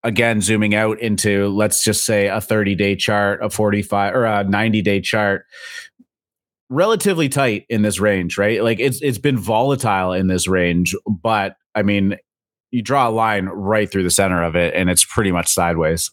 again, 0.02 0.40
zooming 0.40 0.74
out 0.74 1.00
into 1.00 1.48
let's 1.48 1.84
just 1.84 2.04
say 2.04 2.26
a 2.26 2.40
30 2.40 2.74
day 2.74 2.96
chart, 2.96 3.42
a 3.42 3.50
45 3.50 4.14
or 4.14 4.24
a 4.24 4.44
90 4.44 4.82
day 4.82 5.00
chart, 5.00 5.46
relatively 6.68 7.28
tight 7.28 7.64
in 7.68 7.82
this 7.82 8.00
range, 8.00 8.36
right? 8.36 8.62
Like 8.62 8.80
it's 8.80 9.00
it's 9.00 9.18
been 9.18 9.38
volatile 9.38 10.12
in 10.12 10.26
this 10.26 10.48
range, 10.48 10.94
but 11.06 11.56
I 11.74 11.82
mean, 11.82 12.16
you 12.70 12.82
draw 12.82 13.08
a 13.08 13.10
line 13.10 13.46
right 13.46 13.90
through 13.90 14.02
the 14.02 14.10
center 14.10 14.42
of 14.42 14.56
it, 14.56 14.74
and 14.74 14.90
it's 14.90 15.04
pretty 15.04 15.30
much 15.30 15.48
sideways. 15.48 16.10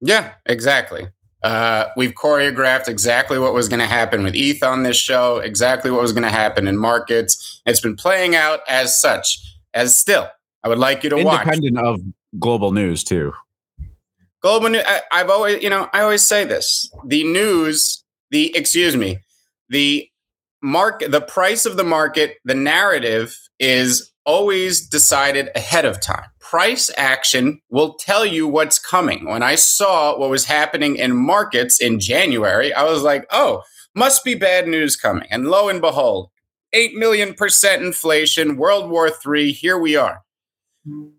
Yeah, 0.00 0.32
exactly. 0.46 1.08
Uh, 1.42 1.86
we've 1.96 2.12
choreographed 2.12 2.88
exactly 2.88 3.38
what 3.38 3.54
was 3.54 3.68
going 3.68 3.80
to 3.80 3.86
happen 3.86 4.22
with 4.22 4.34
ETH 4.34 4.62
on 4.62 4.82
this 4.82 4.96
show, 4.96 5.38
exactly 5.38 5.90
what 5.90 6.00
was 6.00 6.12
going 6.12 6.22
to 6.22 6.30
happen 6.30 6.66
in 6.66 6.76
markets. 6.76 7.60
It's 7.66 7.80
been 7.80 7.96
playing 7.96 8.34
out 8.34 8.60
as 8.68 9.00
such. 9.00 9.38
As 9.74 9.96
still, 9.96 10.28
I 10.64 10.68
would 10.68 10.78
like 10.78 11.04
you 11.04 11.10
to 11.10 11.16
Independent 11.16 11.48
watch. 11.48 11.56
Independent 11.56 11.86
of 11.86 12.40
global 12.40 12.72
news 12.72 13.04
too. 13.04 13.32
Global 14.40 14.70
news. 14.70 14.82
I, 14.86 15.02
I've 15.12 15.30
always, 15.30 15.62
you 15.62 15.70
know, 15.70 15.88
I 15.92 16.00
always 16.00 16.26
say 16.26 16.44
this: 16.44 16.90
the 17.04 17.24
news, 17.24 18.02
the 18.30 18.56
excuse 18.56 18.96
me, 18.96 19.18
the 19.68 20.08
market, 20.62 21.10
the 21.10 21.20
price 21.20 21.66
of 21.66 21.76
the 21.76 21.84
market, 21.84 22.38
the 22.44 22.54
narrative 22.54 23.36
is 23.58 24.12
always 24.24 24.86
decided 24.88 25.50
ahead 25.54 25.84
of 25.84 26.00
time. 26.00 26.24
Price 26.50 26.90
action 26.96 27.60
will 27.70 27.94
tell 27.94 28.24
you 28.24 28.46
what's 28.46 28.78
coming. 28.78 29.24
When 29.24 29.42
I 29.42 29.56
saw 29.56 30.16
what 30.16 30.30
was 30.30 30.44
happening 30.44 30.96
in 30.96 31.16
markets 31.16 31.80
in 31.80 31.98
January, 31.98 32.72
I 32.72 32.84
was 32.84 33.02
like, 33.02 33.26
oh, 33.30 33.62
must 33.96 34.24
be 34.24 34.34
bad 34.34 34.68
news 34.68 34.94
coming. 34.94 35.26
And 35.30 35.48
lo 35.48 35.68
and 35.68 35.80
behold, 35.80 36.30
8 36.72 36.94
million 36.94 37.34
percent 37.34 37.82
inflation, 37.82 38.56
World 38.56 38.90
War 38.90 39.10
III, 39.26 39.52
here 39.52 39.78
we 39.78 39.96
are. 39.96 40.22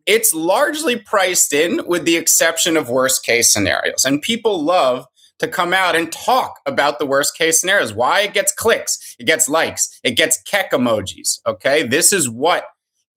It's 0.05 0.33
largely 0.33 0.95
priced 0.95 1.51
in 1.51 1.85
with 1.85 2.05
the 2.05 2.15
exception 2.15 2.77
of 2.77 2.89
worst 2.89 3.25
case 3.25 3.51
scenarios. 3.51 4.05
And 4.05 4.21
people 4.21 4.63
love 4.63 5.05
to 5.39 5.47
come 5.47 5.73
out 5.73 5.95
and 5.95 6.11
talk 6.11 6.61
about 6.65 6.99
the 6.99 7.05
worst 7.05 7.37
case 7.37 7.59
scenarios. 7.59 7.93
Why 7.93 8.21
it 8.21 8.33
gets 8.33 8.53
clicks, 8.53 9.15
it 9.19 9.25
gets 9.25 9.49
likes, 9.49 9.99
it 10.03 10.11
gets 10.11 10.41
kek 10.43 10.71
emojis. 10.71 11.39
Okay. 11.45 11.83
This 11.83 12.13
is 12.13 12.29
what 12.29 12.65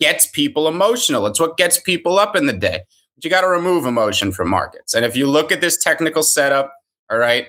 gets 0.01 0.27
people 0.27 0.67
emotional. 0.67 1.27
It's 1.27 1.41
what 1.41 1.57
gets 1.57 1.79
people 1.79 2.19
up 2.19 2.35
in 2.35 2.47
the 2.47 2.53
day. 2.53 2.83
But 3.15 3.25
you 3.25 3.31
got 3.31 3.43
to 3.43 3.49
remove 3.49 3.85
emotion 3.85 4.33
from 4.33 4.49
markets. 4.49 4.95
And 4.95 5.05
if 5.05 5.17
you 5.17 5.27
look 5.27 5.53
at 5.53 5.61
this 5.61 5.77
technical 5.77 6.23
setup, 6.23 6.73
all 7.11 7.19
right, 7.19 7.47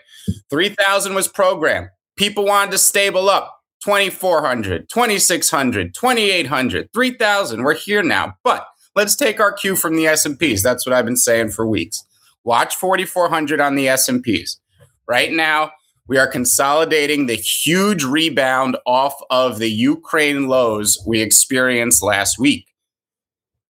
3000 0.49 1.13
was 1.13 1.27
programmed. 1.27 1.89
People 2.17 2.45
wanted 2.45 2.71
to 2.71 2.77
stable 2.77 3.29
up. 3.29 3.57
2400, 3.83 4.89
2600, 4.89 5.95
2800, 5.95 6.89
3000. 6.93 7.63
We're 7.63 7.73
here 7.73 8.03
now. 8.03 8.35
But 8.43 8.67
let's 8.95 9.15
take 9.15 9.39
our 9.39 9.51
cue 9.51 9.75
from 9.75 9.95
the 9.95 10.05
S&Ps. 10.05 10.61
That's 10.61 10.85
what 10.85 10.93
I've 10.93 11.05
been 11.05 11.17
saying 11.17 11.49
for 11.49 11.65
weeks. 11.65 12.05
Watch 12.43 12.75
4400 12.75 13.59
on 13.59 13.73
the 13.75 13.87
S&Ps. 13.87 14.59
Right 15.07 15.31
now, 15.31 15.71
we 16.11 16.17
are 16.17 16.27
consolidating 16.27 17.25
the 17.25 17.35
huge 17.35 18.03
rebound 18.03 18.75
off 18.85 19.15
of 19.29 19.59
the 19.59 19.71
Ukraine 19.71 20.49
lows 20.49 21.01
we 21.07 21.21
experienced 21.21 22.03
last 22.03 22.37
week. 22.37 22.67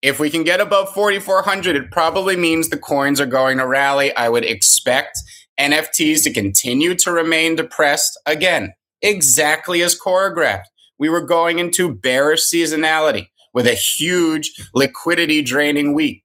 If 0.02 0.20
we 0.20 0.32
can 0.32 0.44
get 0.44 0.60
above 0.60 0.92
4,400, 0.92 1.76
it 1.76 1.92
probably 1.92 2.36
means 2.36 2.70
the 2.70 2.80
coins 2.80 3.22
are 3.22 3.28
going 3.28 3.60
to 3.60 3.68
rally. 3.68 4.12
I 4.16 4.28
would 4.28 4.44
expect 4.44 5.20
NFTs 5.60 6.24
to 6.24 6.34
continue 6.34 6.96
to 6.96 7.12
remain 7.12 7.58
depressed 7.58 8.20
again, 8.26 8.74
exactly 9.04 9.84
as 9.84 9.96
choreographed. 9.96 10.64
We 10.98 11.10
were 11.10 11.22
going 11.22 11.60
into 11.60 11.94
bearish 11.94 12.42
seasonality 12.42 13.28
with 13.54 13.68
a 13.68 13.76
huge 13.76 14.52
liquidity 14.74 15.44
draining 15.44 15.94
week. 15.94 16.24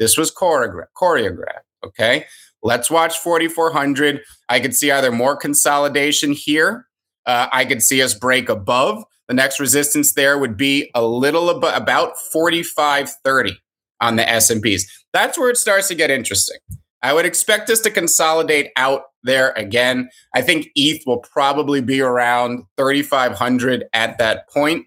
This 0.00 0.18
was 0.18 0.34
choreographed. 0.34 0.88
choreographed 1.00 1.62
Okay. 1.84 2.24
Let's 2.64 2.90
watch 2.90 3.18
4,400. 3.18 4.22
I 4.54 4.60
could 4.60 4.76
see 4.76 4.92
either 4.92 5.10
more 5.10 5.36
consolidation 5.36 6.32
here. 6.32 6.86
Uh, 7.26 7.48
I 7.52 7.64
could 7.64 7.82
see 7.82 8.00
us 8.00 8.14
break 8.14 8.48
above. 8.48 9.02
The 9.26 9.34
next 9.34 9.58
resistance 9.58 10.14
there 10.14 10.38
would 10.38 10.56
be 10.56 10.92
a 10.94 11.04
little 11.04 11.50
ab- 11.50 11.82
about 11.82 12.12
45.30 12.32 13.56
on 14.00 14.14
the 14.14 14.28
S&Ps. 14.28 14.84
That's 15.12 15.36
where 15.36 15.50
it 15.50 15.56
starts 15.56 15.88
to 15.88 15.96
get 15.96 16.12
interesting. 16.12 16.58
I 17.02 17.12
would 17.12 17.26
expect 17.26 17.68
us 17.68 17.80
to 17.80 17.90
consolidate 17.90 18.70
out 18.76 19.02
there 19.24 19.52
again. 19.56 20.08
I 20.36 20.42
think 20.42 20.68
ETH 20.76 21.02
will 21.04 21.18
probably 21.18 21.80
be 21.80 22.00
around 22.00 22.62
3,500 22.76 23.86
at 23.92 24.18
that 24.18 24.48
point. 24.50 24.86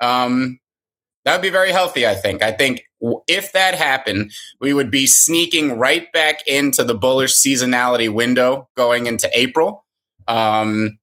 Um, 0.00 0.58
that 1.24 1.32
would 1.32 1.42
be 1.42 1.48
very 1.48 1.72
healthy, 1.72 2.06
I 2.06 2.14
think. 2.14 2.42
I 2.42 2.52
think 2.52 2.82
if 3.26 3.52
that 3.52 3.74
happened, 3.74 4.32
we 4.60 4.72
would 4.72 4.90
be 4.90 5.06
sneaking 5.06 5.78
right 5.78 6.10
back 6.12 6.46
into 6.46 6.82
the 6.84 6.94
bullish 6.94 7.32
seasonality 7.32 8.12
window 8.12 8.68
going 8.76 9.06
into 9.06 9.30
April. 9.32 9.84
Um, 10.26 10.98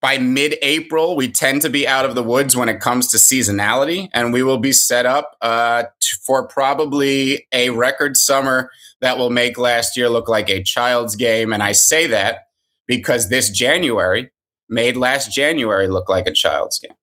by 0.00 0.18
mid 0.18 0.56
April, 0.62 1.14
we 1.14 1.30
tend 1.30 1.62
to 1.62 1.70
be 1.70 1.86
out 1.86 2.04
of 2.04 2.16
the 2.16 2.24
woods 2.24 2.56
when 2.56 2.68
it 2.68 2.80
comes 2.80 3.08
to 3.08 3.18
seasonality, 3.18 4.08
and 4.12 4.32
we 4.32 4.42
will 4.42 4.58
be 4.58 4.72
set 4.72 5.06
up 5.06 5.36
uh, 5.40 5.84
for 6.26 6.46
probably 6.48 7.46
a 7.52 7.70
record 7.70 8.16
summer 8.16 8.70
that 9.00 9.16
will 9.16 9.30
make 9.30 9.56
last 9.58 9.96
year 9.96 10.08
look 10.08 10.28
like 10.28 10.50
a 10.50 10.62
child's 10.62 11.14
game. 11.14 11.52
And 11.52 11.62
I 11.62 11.72
say 11.72 12.08
that 12.08 12.48
because 12.86 13.28
this 13.28 13.48
January 13.48 14.30
made 14.68 14.96
last 14.96 15.32
January 15.32 15.86
look 15.86 16.08
like 16.08 16.26
a 16.26 16.32
child's 16.32 16.80
game. 16.80 16.94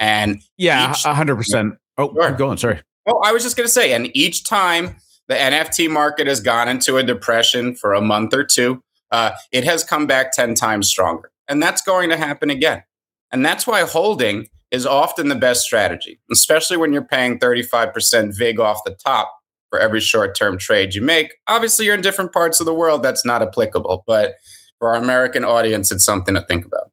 And 0.00 0.42
yeah, 0.56 0.92
hundred 0.94 1.36
percent. 1.36 1.74
Oh, 1.98 2.12
sure. 2.14 2.32
going. 2.32 2.56
Sorry. 2.56 2.80
Well, 3.10 3.22
I 3.24 3.32
was 3.32 3.42
just 3.42 3.56
going 3.56 3.66
to 3.66 3.72
say, 3.72 3.92
and 3.92 4.14
each 4.16 4.44
time 4.44 4.96
the 5.26 5.34
NFT 5.34 5.90
market 5.90 6.28
has 6.28 6.40
gone 6.40 6.68
into 6.68 6.96
a 6.96 7.02
depression 7.02 7.74
for 7.74 7.92
a 7.92 8.00
month 8.00 8.32
or 8.32 8.44
two, 8.44 8.84
uh, 9.10 9.32
it 9.50 9.64
has 9.64 9.82
come 9.82 10.06
back 10.06 10.32
10 10.32 10.54
times 10.54 10.88
stronger. 10.88 11.32
And 11.48 11.60
that's 11.60 11.82
going 11.82 12.10
to 12.10 12.16
happen 12.16 12.50
again. 12.50 12.84
And 13.32 13.44
that's 13.44 13.66
why 13.66 13.80
holding 13.80 14.46
is 14.70 14.86
often 14.86 15.28
the 15.28 15.34
best 15.34 15.62
strategy, 15.62 16.20
especially 16.30 16.76
when 16.76 16.92
you're 16.92 17.04
paying 17.04 17.40
35% 17.40 18.36
VIG 18.36 18.60
off 18.60 18.78
the 18.84 18.94
top 19.04 19.34
for 19.70 19.80
every 19.80 20.00
short 20.00 20.36
term 20.36 20.56
trade 20.56 20.94
you 20.94 21.02
make. 21.02 21.34
Obviously, 21.48 21.86
you're 21.86 21.96
in 21.96 22.02
different 22.02 22.32
parts 22.32 22.60
of 22.60 22.66
the 22.66 22.74
world, 22.74 23.02
that's 23.02 23.24
not 23.24 23.42
applicable. 23.42 24.04
But 24.06 24.34
for 24.78 24.90
our 24.90 25.02
American 25.02 25.44
audience, 25.44 25.90
it's 25.90 26.04
something 26.04 26.34
to 26.36 26.42
think 26.42 26.64
about. 26.64 26.92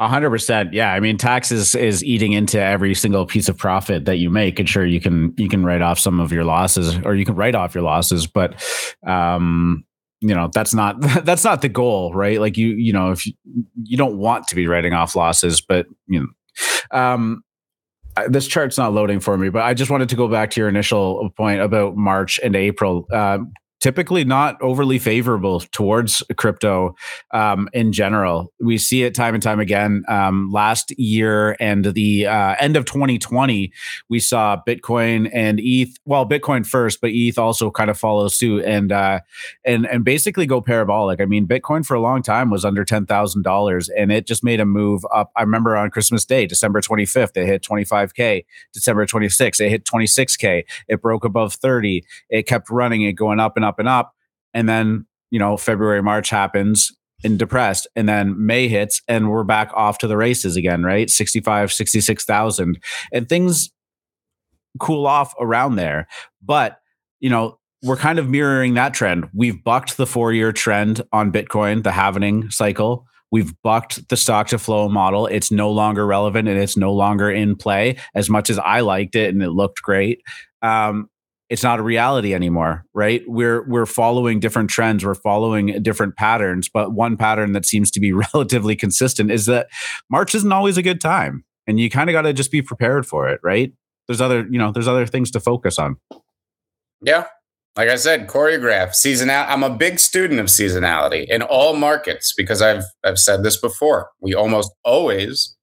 Hundred 0.00 0.30
percent. 0.30 0.72
Yeah. 0.72 0.94
I 0.94 1.00
mean, 1.00 1.18
taxes 1.18 1.74
is 1.74 2.02
eating 2.02 2.32
into 2.32 2.58
every 2.58 2.94
single 2.94 3.26
piece 3.26 3.50
of 3.50 3.58
profit 3.58 4.06
that 4.06 4.16
you 4.16 4.30
make. 4.30 4.58
And 4.58 4.66
sure, 4.66 4.86
you 4.86 4.98
can 4.98 5.34
you 5.36 5.46
can 5.46 5.62
write 5.62 5.82
off 5.82 5.98
some 5.98 6.20
of 6.20 6.32
your 6.32 6.44
losses, 6.44 6.96
or 7.04 7.14
you 7.14 7.26
can 7.26 7.34
write 7.34 7.54
off 7.54 7.74
your 7.74 7.84
losses, 7.84 8.26
but 8.26 8.54
um, 9.06 9.84
you 10.22 10.34
know 10.34 10.48
that's 10.54 10.72
not 10.72 10.96
that's 11.24 11.44
not 11.44 11.60
the 11.60 11.68
goal, 11.68 12.14
right? 12.14 12.40
Like 12.40 12.56
you 12.56 12.68
you 12.68 12.94
know 12.94 13.10
if 13.10 13.26
you, 13.26 13.34
you 13.82 13.98
don't 13.98 14.16
want 14.16 14.48
to 14.48 14.54
be 14.54 14.66
writing 14.66 14.94
off 14.94 15.14
losses, 15.14 15.60
but 15.60 15.86
you 16.06 16.20
know. 16.20 16.26
Um, 16.98 17.42
this 18.28 18.46
chart's 18.46 18.78
not 18.78 18.92
loading 18.92 19.20
for 19.20 19.36
me, 19.36 19.50
but 19.50 19.62
I 19.62 19.74
just 19.74 19.90
wanted 19.90 20.08
to 20.08 20.16
go 20.16 20.28
back 20.28 20.50
to 20.50 20.60
your 20.60 20.68
initial 20.68 21.30
point 21.36 21.60
about 21.60 21.96
March 21.96 22.40
and 22.42 22.56
April. 22.56 23.06
Uh, 23.12 23.38
typically 23.80 24.24
not 24.24 24.60
overly 24.60 24.98
favorable 24.98 25.60
towards 25.60 26.22
crypto 26.36 26.94
um, 27.32 27.68
in 27.72 27.92
general. 27.92 28.52
We 28.60 28.78
see 28.78 29.02
it 29.02 29.14
time 29.14 29.34
and 29.34 29.42
time 29.42 29.60
again. 29.60 30.04
Um, 30.08 30.50
last 30.52 30.96
year 30.98 31.56
and 31.58 31.86
the 31.86 32.26
uh, 32.26 32.56
end 32.60 32.76
of 32.76 32.84
2020, 32.84 33.72
we 34.08 34.20
saw 34.20 34.60
Bitcoin 34.66 35.30
and 35.32 35.58
ETH. 35.62 35.98
Well, 36.04 36.26
Bitcoin 36.26 36.66
first, 36.66 37.00
but 37.00 37.10
ETH 37.12 37.38
also 37.38 37.70
kind 37.70 37.90
of 37.90 37.98
follows 37.98 38.36
suit 38.36 38.64
and 38.64 38.92
uh, 38.92 39.20
and 39.64 39.86
and 39.86 40.04
basically 40.04 40.46
go 40.46 40.60
parabolic. 40.60 41.20
I 41.20 41.24
mean, 41.24 41.46
Bitcoin 41.46 41.84
for 41.84 41.94
a 41.94 42.00
long 42.00 42.22
time 42.22 42.50
was 42.50 42.64
under 42.64 42.84
ten 42.84 43.06
thousand 43.06 43.42
dollars, 43.42 43.88
and 43.88 44.12
it 44.12 44.26
just 44.26 44.44
made 44.44 44.60
a 44.60 44.66
move 44.66 45.04
up. 45.12 45.30
I 45.36 45.42
remember 45.42 45.76
on 45.76 45.90
Christmas 45.90 46.24
Day, 46.24 46.46
December 46.46 46.80
25th, 46.80 47.36
it 47.36 47.46
hit 47.46 47.62
25k. 47.62 48.44
December 48.72 49.06
26th, 49.06 49.60
it 49.60 49.70
hit 49.70 49.84
26k. 49.84 50.64
It 50.88 51.00
broke 51.00 51.24
above 51.24 51.54
30. 51.54 52.04
It 52.28 52.46
kept 52.46 52.70
running 52.70 53.02
it 53.02 53.12
going 53.12 53.40
up 53.40 53.56
and 53.56 53.64
up 53.64 53.69
up 53.70 53.78
and 53.78 53.88
up. 53.88 54.12
And 54.52 54.68
then, 54.68 55.06
you 55.30 55.38
know, 55.38 55.56
February, 55.56 56.02
March 56.02 56.28
happens 56.28 56.92
and 57.22 57.38
depressed. 57.38 57.86
And 57.94 58.08
then 58.08 58.34
May 58.44 58.68
hits 58.68 59.02
and 59.08 59.30
we're 59.30 59.44
back 59.44 59.70
off 59.74 59.98
to 59.98 60.06
the 60.06 60.16
races 60.16 60.56
again, 60.56 60.82
right? 60.82 61.08
65, 61.08 61.72
66,000. 61.72 62.78
And 63.12 63.28
things 63.28 63.70
cool 64.78 65.06
off 65.06 65.34
around 65.38 65.76
there. 65.76 66.08
But, 66.42 66.78
you 67.20 67.30
know, 67.30 67.58
we're 67.82 67.96
kind 67.96 68.18
of 68.18 68.28
mirroring 68.28 68.74
that 68.74 68.94
trend. 68.94 69.28
We've 69.34 69.62
bucked 69.62 69.96
the 69.96 70.06
four 70.06 70.32
year 70.32 70.52
trend 70.52 71.02
on 71.12 71.32
Bitcoin, 71.32 71.82
the 71.82 71.90
halvening 71.90 72.52
cycle. 72.52 73.06
We've 73.32 73.54
bucked 73.62 74.08
the 74.08 74.16
stock 74.16 74.48
to 74.48 74.58
flow 74.58 74.88
model. 74.88 75.26
It's 75.26 75.52
no 75.52 75.70
longer 75.70 76.04
relevant 76.06 76.48
and 76.48 76.58
it's 76.58 76.76
no 76.76 76.92
longer 76.92 77.30
in 77.30 77.54
play 77.56 77.96
as 78.14 78.28
much 78.28 78.50
as 78.50 78.58
I 78.58 78.80
liked 78.80 79.14
it 79.14 79.32
and 79.32 79.42
it 79.42 79.50
looked 79.50 79.82
great. 79.82 80.20
Um, 80.62 81.08
it's 81.50 81.62
not 81.62 81.80
a 81.80 81.82
reality 81.82 82.34
anymore 82.34 82.84
right 82.94 83.22
we're 83.26 83.62
we're 83.68 83.86
following 83.86 84.40
different 84.40 84.70
trends 84.70 85.04
we're 85.04 85.14
following 85.14 85.82
different 85.82 86.16
patterns 86.16 86.68
but 86.72 86.92
one 86.92 87.16
pattern 87.16 87.52
that 87.52 87.66
seems 87.66 87.90
to 87.90 88.00
be 88.00 88.12
relatively 88.34 88.76
consistent 88.76 89.30
is 89.30 89.46
that 89.46 89.68
march 90.08 90.34
isn't 90.34 90.52
always 90.52 90.76
a 90.76 90.82
good 90.82 91.00
time 91.00 91.44
and 91.66 91.78
you 91.78 91.90
kind 91.90 92.08
of 92.08 92.14
got 92.14 92.22
to 92.22 92.32
just 92.32 92.50
be 92.50 92.62
prepared 92.62 93.06
for 93.06 93.28
it 93.28 93.40
right 93.42 93.72
there's 94.08 94.20
other 94.20 94.46
you 94.50 94.58
know 94.58 94.72
there's 94.72 94.88
other 94.88 95.06
things 95.06 95.30
to 95.30 95.40
focus 95.40 95.78
on 95.78 95.96
yeah 97.02 97.26
like 97.76 97.88
I 97.88 97.96
said, 97.96 98.26
choreograph 98.26 98.94
seasonal. 98.94 99.44
I'm 99.48 99.62
a 99.62 99.70
big 99.70 100.00
student 100.00 100.40
of 100.40 100.46
seasonality 100.46 101.24
in 101.28 101.40
all 101.42 101.76
markets 101.76 102.34
because 102.36 102.60
I've 102.60 102.84
I've 103.04 103.18
said 103.18 103.42
this 103.42 103.56
before. 103.56 104.10
We 104.20 104.34
almost 104.34 104.72
always 104.84 105.56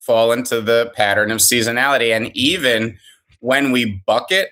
fall 0.00 0.32
into 0.32 0.60
the 0.60 0.92
pattern 0.94 1.30
of 1.30 1.38
seasonality, 1.38 2.14
and 2.14 2.30
even 2.36 2.98
when 3.40 3.72
we 3.72 4.02
bucket, 4.06 4.50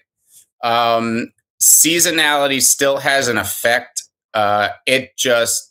um, 0.62 1.32
seasonality 1.60 2.62
still 2.62 2.98
has 2.98 3.28
an 3.28 3.38
effect. 3.38 4.02
Uh, 4.34 4.68
it 4.86 5.16
just 5.16 5.70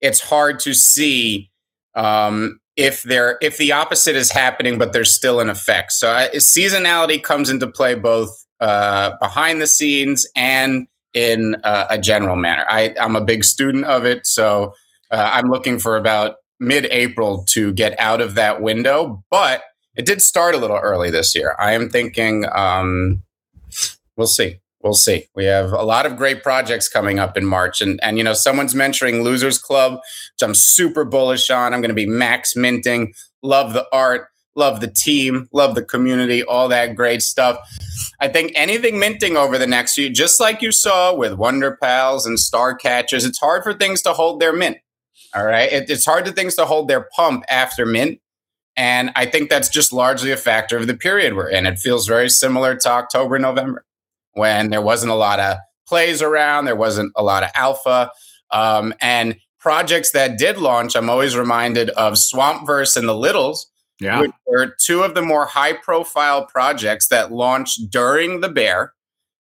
it's 0.00 0.20
hard 0.20 0.58
to 0.60 0.74
see 0.74 1.50
um, 1.94 2.60
if 2.76 3.02
there 3.02 3.38
if 3.40 3.56
the 3.58 3.72
opposite 3.72 4.16
is 4.16 4.30
happening, 4.30 4.78
but 4.78 4.92
there's 4.92 5.12
still 5.12 5.40
an 5.40 5.48
effect. 5.48 5.92
So 5.92 6.10
uh, 6.10 6.28
seasonality 6.34 7.22
comes 7.22 7.50
into 7.50 7.66
play 7.66 7.94
both 7.94 8.30
uh, 8.60 9.12
behind 9.20 9.60
the 9.60 9.66
scenes 9.66 10.26
and 10.36 10.86
in 11.14 11.56
uh, 11.64 11.86
a 11.90 11.98
general 11.98 12.36
manner. 12.36 12.64
I, 12.68 12.94
I'm 13.00 13.16
a 13.16 13.20
big 13.24 13.44
student 13.44 13.84
of 13.84 14.06
it, 14.06 14.26
so 14.26 14.72
uh, 15.10 15.30
I'm 15.34 15.50
looking 15.50 15.78
for 15.78 15.96
about 15.96 16.36
mid-April 16.58 17.44
to 17.50 17.72
get 17.72 17.98
out 17.98 18.20
of 18.20 18.34
that 18.36 18.62
window. 18.62 19.22
But 19.30 19.62
it 19.94 20.06
did 20.06 20.22
start 20.22 20.54
a 20.54 20.58
little 20.58 20.78
early 20.78 21.10
this 21.10 21.34
year. 21.34 21.54
I 21.58 21.72
am 21.72 21.90
thinking 21.90 22.46
um, 22.52 23.22
we'll 24.16 24.26
see. 24.26 24.60
We'll 24.82 24.94
see. 24.94 25.26
We 25.34 25.44
have 25.44 25.72
a 25.72 25.82
lot 25.82 26.06
of 26.06 26.16
great 26.16 26.42
projects 26.42 26.88
coming 26.88 27.18
up 27.20 27.36
in 27.36 27.44
March, 27.44 27.80
and 27.80 28.00
and 28.02 28.18
you 28.18 28.24
know 28.24 28.34
someone's 28.34 28.74
mentoring 28.74 29.22
Losers 29.22 29.58
Club, 29.58 29.94
which 29.94 30.42
I'm 30.42 30.54
super 30.54 31.04
bullish 31.04 31.50
on. 31.50 31.72
I'm 31.72 31.80
going 31.80 31.90
to 31.90 31.94
be 31.94 32.06
max 32.06 32.56
minting. 32.56 33.14
Love 33.42 33.74
the 33.74 33.86
art 33.92 34.28
love 34.54 34.80
the 34.80 34.88
team, 34.88 35.48
love 35.52 35.74
the 35.74 35.84
community, 35.84 36.42
all 36.42 36.68
that 36.68 36.94
great 36.94 37.22
stuff. 37.22 37.58
I 38.20 38.28
think 38.28 38.52
anything 38.54 38.98
minting 38.98 39.36
over 39.36 39.58
the 39.58 39.66
next 39.66 39.94
few, 39.94 40.10
just 40.10 40.40
like 40.40 40.62
you 40.62 40.72
saw 40.72 41.14
with 41.14 41.34
Wonder 41.34 41.78
Pals 41.80 42.26
and 42.26 42.38
Star 42.38 42.74
Catchers, 42.74 43.24
it's 43.24 43.38
hard 43.38 43.62
for 43.62 43.72
things 43.72 44.02
to 44.02 44.12
hold 44.12 44.40
their 44.40 44.52
mint. 44.52 44.78
All 45.34 45.44
right. 45.44 45.72
It, 45.72 45.90
it's 45.90 46.04
hard 46.04 46.26
for 46.26 46.32
things 46.32 46.54
to 46.56 46.66
hold 46.66 46.88
their 46.88 47.08
pump 47.16 47.44
after 47.48 47.86
mint. 47.86 48.20
And 48.76 49.10
I 49.16 49.26
think 49.26 49.50
that's 49.50 49.68
just 49.68 49.92
largely 49.92 50.30
a 50.30 50.36
factor 50.36 50.76
of 50.76 50.86
the 50.86 50.96
period 50.96 51.34
we're 51.34 51.50
in. 51.50 51.66
It 51.66 51.78
feels 51.78 52.06
very 52.06 52.30
similar 52.30 52.74
to 52.74 52.88
October, 52.88 53.38
November, 53.38 53.84
when 54.32 54.70
there 54.70 54.82
wasn't 54.82 55.12
a 55.12 55.16
lot 55.16 55.40
of 55.40 55.58
plays 55.86 56.22
around, 56.22 56.64
there 56.64 56.76
wasn't 56.76 57.12
a 57.16 57.22
lot 57.22 57.42
of 57.42 57.50
alpha. 57.54 58.10
Um, 58.50 58.94
and 59.00 59.36
projects 59.58 60.10
that 60.12 60.38
did 60.38 60.58
launch, 60.58 60.96
I'm 60.96 61.10
always 61.10 61.36
reminded 61.36 61.90
of 61.90 62.14
Swampverse 62.14 62.96
and 62.96 63.08
the 63.08 63.16
Littles, 63.16 63.70
yeah. 64.00 64.20
which 64.20 64.32
were 64.46 64.74
two 64.80 65.02
of 65.02 65.14
the 65.14 65.22
more 65.22 65.46
high 65.46 65.72
profile 65.72 66.46
projects 66.46 67.08
that 67.08 67.32
launched 67.32 67.90
during 67.90 68.40
the 68.40 68.48
bear. 68.48 68.92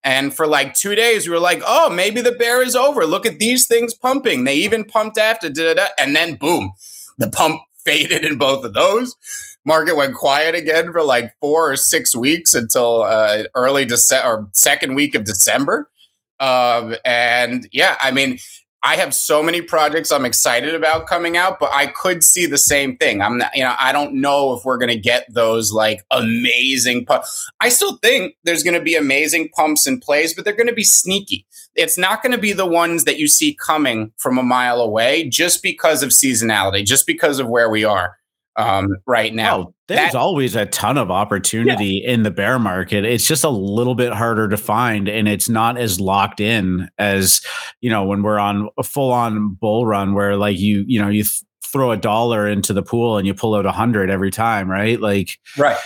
And 0.02 0.34
for 0.34 0.46
like 0.46 0.74
two 0.74 0.94
days, 0.94 1.26
we 1.26 1.34
were 1.34 1.40
like, 1.40 1.62
oh, 1.66 1.90
maybe 1.90 2.20
the 2.20 2.32
bear 2.32 2.62
is 2.62 2.74
over. 2.74 3.04
Look 3.04 3.26
at 3.26 3.38
these 3.38 3.66
things 3.66 3.94
pumping. 3.94 4.44
They 4.44 4.54
even 4.56 4.84
pumped 4.84 5.18
after, 5.18 5.50
da, 5.50 5.74
da, 5.74 5.74
da. 5.74 5.86
and 5.98 6.16
then 6.16 6.36
boom, 6.36 6.72
the 7.18 7.30
pump 7.30 7.60
faded 7.84 8.24
in 8.24 8.38
both 8.38 8.64
of 8.64 8.74
those. 8.74 9.16
Market 9.64 9.96
went 9.96 10.14
quiet 10.14 10.54
again 10.54 10.92
for 10.92 11.02
like 11.02 11.34
four 11.40 11.72
or 11.72 11.76
six 11.76 12.16
weeks 12.16 12.54
until 12.54 13.02
uh, 13.02 13.44
early 13.54 13.84
December 13.84 14.28
or 14.28 14.48
second 14.52 14.94
week 14.94 15.14
of 15.14 15.24
December. 15.24 15.90
Um, 16.38 16.96
and 17.04 17.68
yeah, 17.70 17.96
I 18.00 18.10
mean, 18.10 18.38
I 18.82 18.96
have 18.96 19.14
so 19.14 19.42
many 19.42 19.60
projects 19.60 20.10
I'm 20.10 20.24
excited 20.24 20.74
about 20.74 21.06
coming 21.06 21.36
out, 21.36 21.60
but 21.60 21.70
I 21.70 21.88
could 21.88 22.24
see 22.24 22.46
the 22.46 22.56
same 22.56 22.96
thing. 22.96 23.20
I'm 23.20 23.36
not, 23.36 23.54
you 23.54 23.62
know, 23.62 23.74
I 23.78 23.92
don't 23.92 24.14
know 24.14 24.54
if 24.54 24.64
we're 24.64 24.78
going 24.78 24.88
to 24.88 24.98
get 24.98 25.26
those 25.28 25.70
like 25.70 26.02
amazing 26.10 27.04
pumps. 27.04 27.50
I 27.60 27.68
still 27.68 27.98
think 27.98 28.36
there's 28.44 28.62
going 28.62 28.78
to 28.78 28.80
be 28.80 28.94
amazing 28.96 29.50
pumps 29.50 29.86
and 29.86 30.00
plays, 30.00 30.32
but 30.34 30.46
they're 30.46 30.56
going 30.56 30.66
to 30.66 30.72
be 30.72 30.84
sneaky. 30.84 31.46
It's 31.74 31.98
not 31.98 32.22
going 32.22 32.32
to 32.32 32.38
be 32.38 32.54
the 32.54 32.66
ones 32.66 33.04
that 33.04 33.18
you 33.18 33.28
see 33.28 33.54
coming 33.54 34.12
from 34.16 34.38
a 34.38 34.42
mile 34.42 34.80
away 34.80 35.28
just 35.28 35.62
because 35.62 36.02
of 36.02 36.08
seasonality, 36.08 36.84
just 36.84 37.06
because 37.06 37.38
of 37.38 37.48
where 37.48 37.68
we 37.68 37.84
are 37.84 38.16
um, 38.60 38.96
right 39.06 39.34
now. 39.34 39.58
Oh, 39.58 39.74
there's 39.88 40.12
that, 40.12 40.18
always 40.18 40.54
a 40.54 40.66
ton 40.66 40.98
of 40.98 41.10
opportunity 41.10 42.02
yeah. 42.04 42.12
in 42.12 42.22
the 42.22 42.30
bear 42.30 42.58
market. 42.58 43.04
It's 43.04 43.26
just 43.26 43.44
a 43.44 43.50
little 43.50 43.94
bit 43.94 44.12
harder 44.12 44.48
to 44.48 44.56
find, 44.56 45.08
and 45.08 45.28
it's 45.28 45.48
not 45.48 45.78
as 45.78 46.00
locked 46.00 46.40
in 46.40 46.88
as 46.98 47.40
you 47.80 47.90
know 47.90 48.04
when 48.04 48.22
we're 48.22 48.38
on 48.38 48.68
a 48.78 48.82
full 48.82 49.12
on 49.12 49.54
bull 49.54 49.86
run 49.86 50.14
where 50.14 50.36
like 50.36 50.58
you 50.58 50.84
you 50.86 51.00
know 51.00 51.08
you. 51.08 51.24
Th- 51.24 51.42
throw 51.72 51.92
a 51.92 51.96
dollar 51.96 52.48
into 52.48 52.72
the 52.72 52.82
pool 52.82 53.16
and 53.16 53.28
you 53.28 53.32
pull 53.32 53.54
out 53.54 53.64
a 53.64 53.70
hundred 53.70 54.10
every 54.10 54.32
time, 54.32 54.68
right? 54.68 55.00
Like, 55.00 55.38
right 55.56 55.76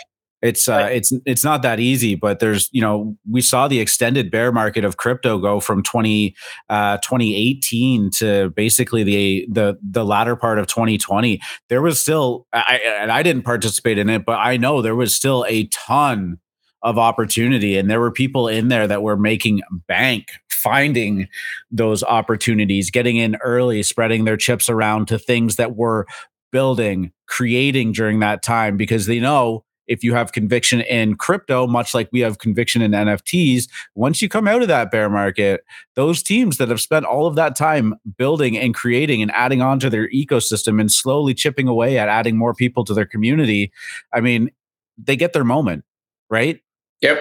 it's 0.45 0.69
uh, 0.69 0.89
it's 0.93 1.11
it's 1.25 1.43
not 1.43 1.63
that 1.63 1.81
easy 1.81 2.15
but 2.15 2.39
there's 2.39 2.69
you 2.71 2.81
know 2.83 3.17
we 3.29 3.41
saw 3.41 3.67
the 3.67 3.81
extended 3.81 4.31
bear 4.31 4.53
market 4.53 4.85
of 4.85 4.99
crypto 4.99 5.39
go 5.39 5.59
from 5.59 5.83
20 5.83 6.37
uh, 6.69 6.99
2018 6.99 8.11
to 8.11 8.51
basically 8.51 9.03
the 9.03 9.47
the 9.51 9.79
the 9.83 10.05
latter 10.05 10.37
part 10.37 10.59
of 10.59 10.67
2020 10.67 11.41
there 11.71 11.81
was 11.81 11.99
still 11.99 12.47
I, 12.53 12.81
and 13.01 13.11
I 13.11 13.23
didn't 13.23 13.43
participate 13.43 13.97
in 13.97 14.11
it 14.11 14.27
but 14.27 14.39
I 14.39 14.59
know 14.59 14.83
there 14.83 14.95
was 14.95 15.17
still 15.17 15.47
a 15.49 15.67
ton 15.69 16.39
of 16.83 16.99
opportunity 16.99 17.79
and 17.79 17.91
there 17.91 18.01
were 18.01 18.13
people 18.13 18.47
in 18.47 18.69
there 18.69 18.87
that 18.87 19.03
were 19.03 19.17
making 19.17 19.63
bank 19.89 20.27
finding 20.51 21.27
those 21.71 22.05
opportunities 22.05 22.91
getting 22.91 23.17
in 23.17 23.37
early 23.37 23.83
spreading 23.83 24.27
their 24.27 24.37
chips 24.37 24.69
around 24.69 25.09
to 25.09 25.19
things 25.19 25.57
that 25.57 25.75
were 25.75 26.07
building 26.53 27.13
creating 27.27 27.93
during 27.93 28.21
that 28.21 28.43
time 28.43 28.77
because 28.77 29.07
they 29.07 29.19
know 29.19 29.65
if 29.87 30.03
you 30.03 30.15
have 30.15 30.33
conviction 30.33 30.81
in 30.83 31.17
crypto, 31.17 31.67
much 31.67 31.95
like 31.95 32.09
we 32.13 32.21
have 32.21 32.39
conviction 32.39 32.83
in 32.83 32.93
NFTs, 32.93 33.69
once 33.95 34.23
you 34.23 34.29
come 34.29 34.49
out 34.49 34.63
of 34.63 34.69
that 34.69 34.91
bear 34.91 35.11
market, 35.11 35.65
those 35.95 36.23
teams 36.23 36.59
that 36.59 36.69
have 36.69 36.81
spent 36.81 37.05
all 37.05 37.27
of 37.27 37.35
that 37.37 37.57
time 37.57 37.95
building 38.17 38.59
and 38.59 38.75
creating 38.75 39.23
and 39.23 39.31
adding 39.33 39.63
on 39.63 39.79
to 39.81 39.91
their 39.91 40.09
ecosystem 40.11 40.81
and 40.81 40.91
slowly 40.91 41.35
chipping 41.35 41.69
away 41.69 41.99
at 41.99 42.09
adding 42.09 42.37
more 42.37 42.55
people 42.55 42.85
to 42.85 42.95
their 42.95 43.07
community, 43.07 43.73
I 44.13 44.21
mean, 44.21 44.51
they 44.97 45.17
get 45.17 45.33
their 45.33 45.45
moment, 45.45 45.85
right? 46.31 46.61
Yep. 47.01 47.21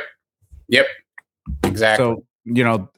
Yep. 0.69 0.86
Exactly. 1.63 2.04
So, 2.04 2.23
you 2.45 2.63
know, 2.63 2.89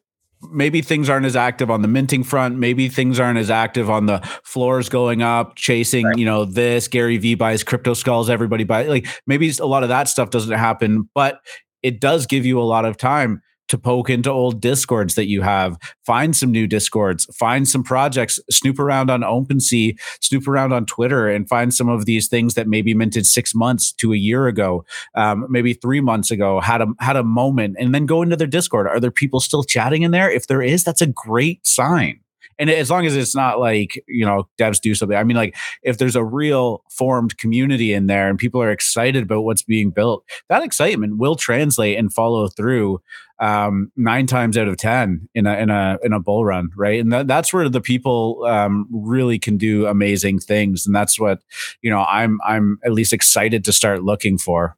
maybe 0.52 0.82
things 0.82 1.10
aren't 1.10 1.26
as 1.26 1.36
active 1.36 1.70
on 1.70 1.82
the 1.82 1.88
minting 1.88 2.24
front. 2.24 2.58
Maybe 2.58 2.90
things 2.90 3.20
aren't 3.20 3.40
as 3.40 3.50
active 3.50 3.90
on 3.90 4.06
the 4.06 4.20
floors 4.44 4.90
going 4.90 5.22
up, 5.22 5.56
chasing, 5.56 6.06
right. 6.06 6.18
you 6.18 6.26
know, 6.26 6.46
this 6.46 6.88
Gary 6.88 7.18
V 7.18 7.36
buys 7.36 7.64
crypto 7.64 7.94
skulls, 7.94 8.30
everybody 8.30 8.64
buy 8.64 8.84
like 8.86 9.08
maybe 9.28 9.52
a 9.60 9.66
lot 9.66 9.84
of 9.84 9.90
that 9.90 10.08
stuff 10.08 10.30
doesn't 10.30 10.58
happen, 10.58 11.10
but 11.14 11.40
it 11.84 12.00
does 12.00 12.26
give 12.26 12.46
you 12.46 12.60
a 12.60 12.64
lot 12.64 12.86
of 12.86 12.98
time 12.98 13.42
to 13.68 13.78
poke 13.78 14.10
into 14.10 14.30
old 14.30 14.62
discords 14.62 15.16
that 15.16 15.28
you 15.28 15.42
have 15.42 15.78
find 16.06 16.36
some 16.36 16.52
new 16.52 16.68
discords 16.68 17.26
find 17.36 17.68
some 17.68 17.84
projects 17.84 18.40
snoop 18.50 18.80
around 18.80 19.10
on 19.10 19.22
OpenSea 19.22 19.98
snoop 20.22 20.48
around 20.48 20.74
on 20.74 20.86
twitter 20.86 21.28
and 21.28 21.48
find 21.48 21.74
some 21.74 21.90
of 21.90 22.06
these 22.06 22.28
things 22.28 22.54
that 22.54 22.68
maybe 22.68 22.94
minted 22.94 23.26
six 23.26 23.54
months 23.56 23.92
to 23.94 24.14
a 24.14 24.18
year 24.18 24.48
ago 24.48 24.86
um, 25.16 25.46
maybe 25.50 25.74
three 25.74 26.02
months 26.02 26.32
ago 26.32 26.60
had 26.60 26.82
a 26.82 26.88
had 27.00 27.16
a 27.16 27.24
moment 27.24 27.76
and 27.80 27.94
then 27.94 28.06
go 28.06 28.22
into 28.22 28.36
their 28.36 28.48
discord. 28.48 28.88
Are 28.88 29.00
there 29.00 29.12
people 29.12 29.40
still 29.40 29.64
chatting 29.64 30.04
in 30.04 30.12
there? 30.12 30.30
If 30.30 30.48
there 30.48 30.62
is 30.62 30.84
that's 30.84 31.02
a 31.02 31.08
great 31.08 31.66
sign. 31.66 32.20
And 32.58 32.70
as 32.70 32.90
long 32.90 33.06
as 33.06 33.18
it's 33.18 33.36
not 33.36 33.60
like 33.60 34.02
you 34.08 34.26
know 34.26 34.48
devs 34.58 34.80
do 34.80 34.96
something 34.96 35.18
i 35.18 35.24
mean 35.26 35.36
like 35.36 35.58
if 35.84 35.98
there's 35.98 36.16
a 36.16 36.24
real 36.24 36.84
formed 36.90 37.38
community 37.38 37.92
in 37.92 38.08
there 38.08 38.30
and 38.30 38.40
people 38.40 38.62
are 38.62 38.72
excited 38.72 39.24
about 39.24 39.42
what's 39.42 39.64
being 39.64 39.90
built 39.92 40.24
that 40.48 40.64
excitement 40.64 41.18
will 41.18 41.36
translate 41.36 41.98
and 41.98 42.14
follow 42.14 42.48
through 42.48 43.02
um, 43.40 43.92
nine 43.96 44.28
times 44.28 44.58
out 44.58 44.68
of 44.68 44.78
ten 44.78 45.28
in 45.34 45.46
a 45.46 45.56
in 45.58 45.70
a 45.70 45.98
in 46.04 46.14
a 46.14 46.20
bull 46.20 46.46
run 46.46 46.70
right 46.76 47.00
and 47.00 47.12
that, 47.12 47.28
that's 47.28 47.54
where 47.54 47.68
the 47.70 47.82
people 47.82 48.44
um, 48.48 48.88
really 48.92 49.40
can 49.40 49.58
do 49.58 49.86
amazing 49.88 50.40
things 50.40 50.86
and 50.86 50.96
that's 50.96 51.20
what 51.20 51.42
you 51.82 51.90
know 51.90 52.04
i'm 52.06 52.40
i'm 52.46 52.80
at 52.86 52.94
least 52.94 53.14
excited 53.14 53.66
to 53.66 53.74
start 53.74 54.04
looking 54.04 54.38
for 54.38 54.78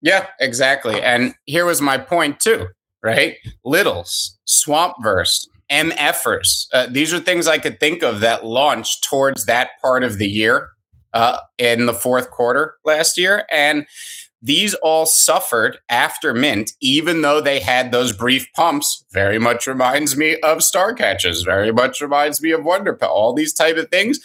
yeah 0.00 0.26
exactly 0.40 1.00
and 1.02 1.34
here 1.44 1.66
was 1.66 1.80
my 1.80 1.98
point 1.98 2.40
too 2.40 2.66
right 3.02 3.36
littles 3.64 4.38
swampverse 4.46 5.46
MFers. 5.70 6.68
Uh, 6.72 6.86
these 6.88 7.12
are 7.12 7.18
things 7.18 7.48
I 7.48 7.58
could 7.58 7.80
think 7.80 8.02
of 8.02 8.20
that 8.20 8.44
launched 8.44 9.04
towards 9.04 9.46
that 9.46 9.70
part 9.82 10.04
of 10.04 10.18
the 10.18 10.28
year 10.28 10.70
uh, 11.12 11.38
in 11.58 11.86
the 11.86 11.94
fourth 11.94 12.30
quarter 12.30 12.76
last 12.84 13.18
year. 13.18 13.46
And 13.50 13.86
these 14.46 14.74
all 14.74 15.06
suffered 15.06 15.78
after 15.88 16.32
Mint, 16.32 16.72
even 16.80 17.22
though 17.22 17.40
they 17.40 17.58
had 17.58 17.90
those 17.90 18.12
brief 18.12 18.46
pumps. 18.54 19.04
Very 19.12 19.40
much 19.40 19.66
reminds 19.66 20.16
me 20.16 20.36
of 20.40 20.62
Star 20.62 20.94
Catchers, 20.94 21.42
very 21.42 21.72
much 21.72 22.00
reminds 22.00 22.40
me 22.40 22.52
of 22.52 22.64
Wonder 22.64 22.96
all 23.04 23.34
these 23.34 23.52
type 23.52 23.76
of 23.76 23.88
things. 23.88 24.20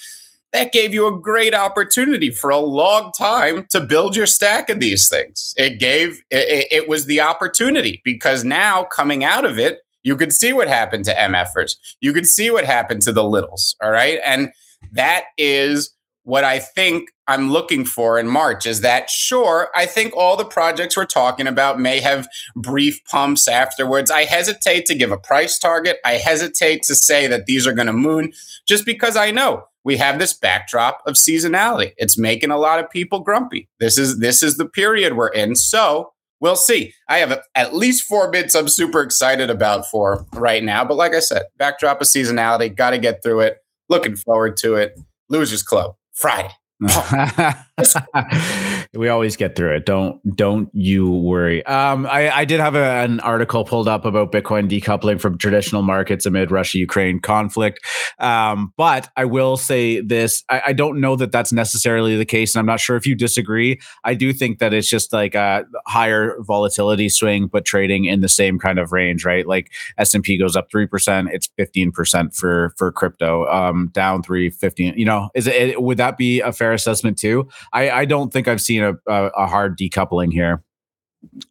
That 0.54 0.72
gave 0.72 0.94
you 0.94 1.08
a 1.08 1.20
great 1.20 1.56
opportunity 1.56 2.30
for 2.30 2.50
a 2.52 2.58
long 2.58 3.12
time 3.18 3.66
to 3.72 3.80
build 3.80 4.16
your 4.16 4.28
stack 4.28 4.70
of 4.70 4.80
these 4.80 5.10
things. 5.10 5.56
It 5.58 5.80
gave, 5.80 6.22
it, 6.30 6.68
it 6.72 6.90
was 6.90 7.06
the 7.06 7.22
opportunity 7.22 8.02
because 8.04 8.44
now 8.44 8.84
coming 8.84 9.24
out 9.24 9.46
of 9.46 9.58
it, 9.58 9.80
you 10.04 10.16
could 10.16 10.34
see 10.34 10.54
what 10.54 10.68
happened 10.68 11.06
to 11.06 11.16
MFers. 11.16 11.78
You 12.00 12.14
could 12.14 12.28
see 12.28 12.52
what 12.52 12.66
happened 12.66 13.02
to 13.04 13.14
the 13.14 13.24
littles. 13.24 13.76
All 13.82 13.92
right. 13.92 14.20
And 14.24 14.52
that 14.92 15.26
is 15.38 15.94
what 16.24 16.44
I 16.44 16.60
think 16.60 17.10
I'm 17.28 17.50
looking 17.50 17.86
for 17.86 18.20
in 18.20 18.28
March 18.28 18.66
is 18.66 18.82
that 18.82 19.10
sure, 19.10 19.70
I 19.76 19.86
think 19.86 20.16
all 20.16 20.38
the 20.38 20.46
projects 20.46 20.98
we're 20.98 21.06
talking 21.06 21.48
about 21.48 21.80
may 21.80 22.00
have 22.00 22.28
brief 22.56 23.04
pumps 23.06 23.48
afterwards. 23.48 24.12
I 24.12 24.26
hesitate 24.26 24.86
to 24.88 24.96
give 24.96 25.12
a 25.12 25.18
price 25.18 25.58
target. 25.58 25.98
I 26.06 26.14
hesitate 26.14 26.84
to 26.84 26.96
say 26.96 27.28
that 27.28 27.46
these 27.46 27.66
are 27.66 27.74
going 27.74 27.88
to 27.88 27.94
moon 27.94 28.34
just 28.68 28.86
because 28.86 29.16
I 29.16 29.32
know 29.32 29.66
we 29.84 29.98
have 29.98 30.20
this 30.20 30.34
backdrop 30.34 31.02
of 31.08 31.16
seasonality. 31.16 31.94
It's 31.98 32.18
making 32.18 32.52
a 32.52 32.58
lot 32.58 32.80
of 32.80 32.90
people 32.90 33.22
grumpy. 33.22 33.68
This 33.80 33.98
is 33.98 34.20
this 34.20 34.44
is 34.44 34.58
the 34.58 34.68
period 34.68 35.16
we're 35.16 35.30
in. 35.30 35.56
So, 35.56 36.14
we'll 36.40 36.56
see. 36.56 36.94
I 37.08 37.20
have 37.20 37.42
at 37.56 37.74
least 37.74 38.04
four 38.04 38.30
bits 38.30 38.56
I'm 38.56 38.68
super 38.68 39.02
excited 39.02 39.50
about 39.50 39.88
for 39.88 40.26
right 40.34 40.64
now, 40.64 40.84
but 40.84 40.98
like 40.98 41.14
I 41.16 41.20
said, 41.20 41.44
backdrop 41.58 42.02
of 42.02 42.08
seasonality, 42.08 42.76
got 42.76 42.90
to 42.90 42.98
get 42.98 43.24
through 43.24 43.42
it. 43.42 43.58
Looking 43.88 44.16
forward 44.16 44.58
to 44.58 44.76
it. 44.76 45.00
Losers 45.30 45.64
Club. 45.64 45.96
Friday. 46.22 46.52
we 48.94 49.08
always 49.08 49.38
get 49.38 49.56
through 49.56 49.76
it. 49.76 49.86
Don't 49.86 50.20
don't 50.36 50.70
you 50.74 51.10
worry. 51.10 51.66
Um, 51.66 52.06
I, 52.06 52.30
I 52.30 52.46
did 52.46 52.60
have 52.60 52.76
a, 52.76 52.84
an 52.84 53.22
article 53.22 53.64
pulled 53.64 53.88
up 53.88 54.04
about 54.04 54.34
Bitcoin 54.34 54.70
decoupling 54.70 55.20
from 55.20 55.38
traditional 55.38 55.82
markets 55.82 56.26
amid 56.26 56.52
Russia 56.52 56.78
Ukraine 56.78 57.22
conflict. 57.22 57.80
Um, 58.20 58.74
but 58.76 59.10
I 59.16 59.26
will 59.26 59.56
say 59.56 60.02
this: 60.02 60.44
I, 60.50 60.62
I, 60.68 60.74
don't 60.74 61.00
know 61.00 61.16
that 61.16 61.32
that's 61.32 61.54
necessarily 61.54 62.18
the 62.18 62.26
case, 62.26 62.54
and 62.54 62.60
I'm 62.60 62.66
not 62.66 62.82
sure 62.82 62.98
if 62.98 63.08
you 63.08 63.16
disagree. 63.16 63.80
I 64.04 64.14
do 64.14 64.34
think 64.34 64.60
that 64.60 64.74
it's 64.74 64.90
just 64.90 65.14
like 65.14 65.36
a 65.36 65.64
higher 65.88 66.36
volatility 66.42 67.08
swing, 67.08 67.48
but 67.48 67.64
trading 67.64 68.06
in 68.06 68.20
the 68.20 68.30
same 68.30 68.60
kind 68.60 68.78
of 68.78 68.92
range, 68.92 69.24
right? 69.24 69.48
Like 69.48 69.72
S 69.98 70.14
and 70.14 70.24
P 70.24 70.38
goes 70.38 70.58
up 70.58 70.70
three 70.70 70.86
percent, 70.86 71.30
it's 71.32 71.48
fifteen 71.56 71.94
percent 71.94 72.36
for 72.36 72.74
for 72.76 72.92
crypto. 72.92 73.48
Um, 73.48 73.90
down 73.94 74.22
three, 74.22 74.50
15. 74.50 74.96
You 74.98 75.06
know, 75.06 75.30
is 75.34 75.48
it 75.48 75.82
would 75.82 75.98
that 75.98 76.18
be 76.18 76.42
a 76.42 76.52
fair 76.52 76.74
assessment 76.74 77.18
too? 77.18 77.48
I, 77.72 77.90
I 77.90 78.06
don't 78.06 78.34
think 78.34 78.50
I've 78.50 78.62
seen 78.62 78.81
a, 78.84 78.94
a, 79.08 79.12
uh, 79.12 79.30
a 79.36 79.48
hard 79.48 79.78
decoupling 79.78 80.32
here, 80.32 80.64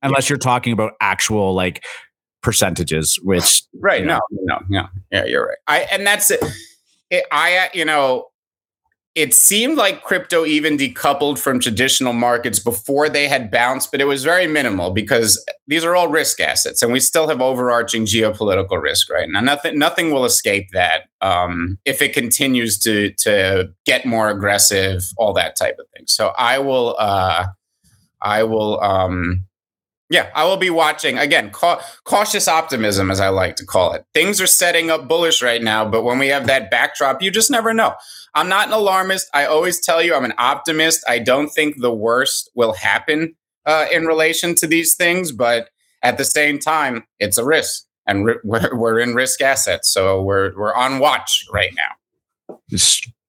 unless 0.02 0.28
you're 0.28 0.38
talking 0.38 0.72
about 0.72 0.92
actual 1.00 1.54
like 1.54 1.84
percentages, 2.42 3.18
which 3.22 3.62
right? 3.78 4.00
You 4.00 4.06
know. 4.06 4.20
No, 4.30 4.58
no, 4.58 4.66
no. 4.68 4.88
Yeah, 5.10 5.24
you're 5.24 5.46
right. 5.46 5.58
I 5.66 5.80
and 5.92 6.06
that's 6.06 6.30
it. 6.30 6.42
it 7.10 7.24
I 7.30 7.56
uh, 7.56 7.68
you 7.74 7.84
know 7.84 8.29
it 9.16 9.35
seemed 9.35 9.77
like 9.77 10.05
crypto 10.05 10.44
even 10.44 10.77
decoupled 10.77 11.38
from 11.38 11.59
traditional 11.59 12.12
markets 12.12 12.61
before 12.61 13.09
they 13.09 13.27
had 13.27 13.51
bounced, 13.51 13.90
but 13.90 14.01
it 14.01 14.05
was 14.05 14.23
very 14.23 14.46
minimal 14.46 14.92
because 14.92 15.44
these 15.66 15.85
are 15.85 15.96
all 15.96 16.09
risk 16.09 16.40
assets, 16.40 16.81
and 16.83 16.92
we 16.92 17.01
still 17.01 17.29
have 17.29 17.40
overarching 17.40 18.07
geopolitical 18.07 18.81
risk 18.81 19.11
right 19.11 19.29
now. 19.29 19.40
Nothing, 19.40 19.79
nothing 19.79 20.12
will 20.12 20.25
escape 20.25 20.68
that 20.73 21.05
um, 21.20 21.79
if 21.85 22.01
it 22.01 22.12
continues 22.12 22.79
to 22.79 23.12
to 23.18 23.70
get 23.85 24.07
more 24.07 24.31
aggressive, 24.31 25.03
all 25.16 25.33
that 25.33 25.57
type 25.57 25.77
of 25.81 25.87
thing. 25.96 26.05
So 26.07 26.29
I 26.38 26.59
will, 26.59 26.94
uh, 26.99 27.46
I 28.23 28.44
will, 28.44 28.81
um, 28.81 29.44
yeah, 30.11 30.29
I 30.35 30.44
will 30.44 30.57
be 30.57 30.70
watching 30.70 31.18
again. 31.18 31.51
Ca- 31.51 31.81
cautious 32.05 32.49
optimism, 32.49 33.12
as 33.12 33.20
I 33.20 33.29
like 33.29 33.55
to 33.57 33.64
call 33.64 33.92
it. 33.92 34.05
Things 34.12 34.40
are 34.40 34.46
setting 34.46 34.90
up 34.90 35.07
bullish 35.07 35.40
right 35.40 35.62
now, 35.62 35.88
but 35.88 36.03
when 36.03 36.18
we 36.18 36.27
have 36.29 36.49
that 36.49 36.68
backdrop, 36.68 37.23
you 37.23 37.31
just 37.31 37.51
never 37.51 37.73
know. 37.73 37.94
I'm 38.35 38.49
not 38.49 38.66
an 38.66 38.73
alarmist. 38.75 39.31
I 39.33 39.46
always 39.46 39.81
tell 39.81 40.03
you 40.03 40.14
I'm 40.14 40.25
an 40.25 40.35
optimist. 40.37 41.05
I 41.09 41.20
don't 41.20 41.49
think 41.49 41.81
the 41.81 41.94
worst 41.94 42.51
will 42.57 42.73
happen 42.73 43.37
uh, 43.64 43.87
in 43.92 44.05
relation 44.05 44.57
to 44.57 44.66
these 44.66 44.96
things, 44.96 45.31
but 45.31 45.70
at 46.03 46.18
the 46.18 46.25
same 46.25 46.59
time, 46.59 47.05
it's 47.20 47.38
a 47.38 47.44
risk, 47.44 47.85
and 48.05 48.25
we're, 48.44 48.77
we're 48.77 48.99
in 48.99 49.14
risk 49.14 49.40
assets, 49.40 49.92
so 49.92 50.20
we're 50.20 50.53
we're 50.57 50.75
on 50.75 50.99
watch 50.99 51.46
right 51.53 51.73
now. 51.77 52.59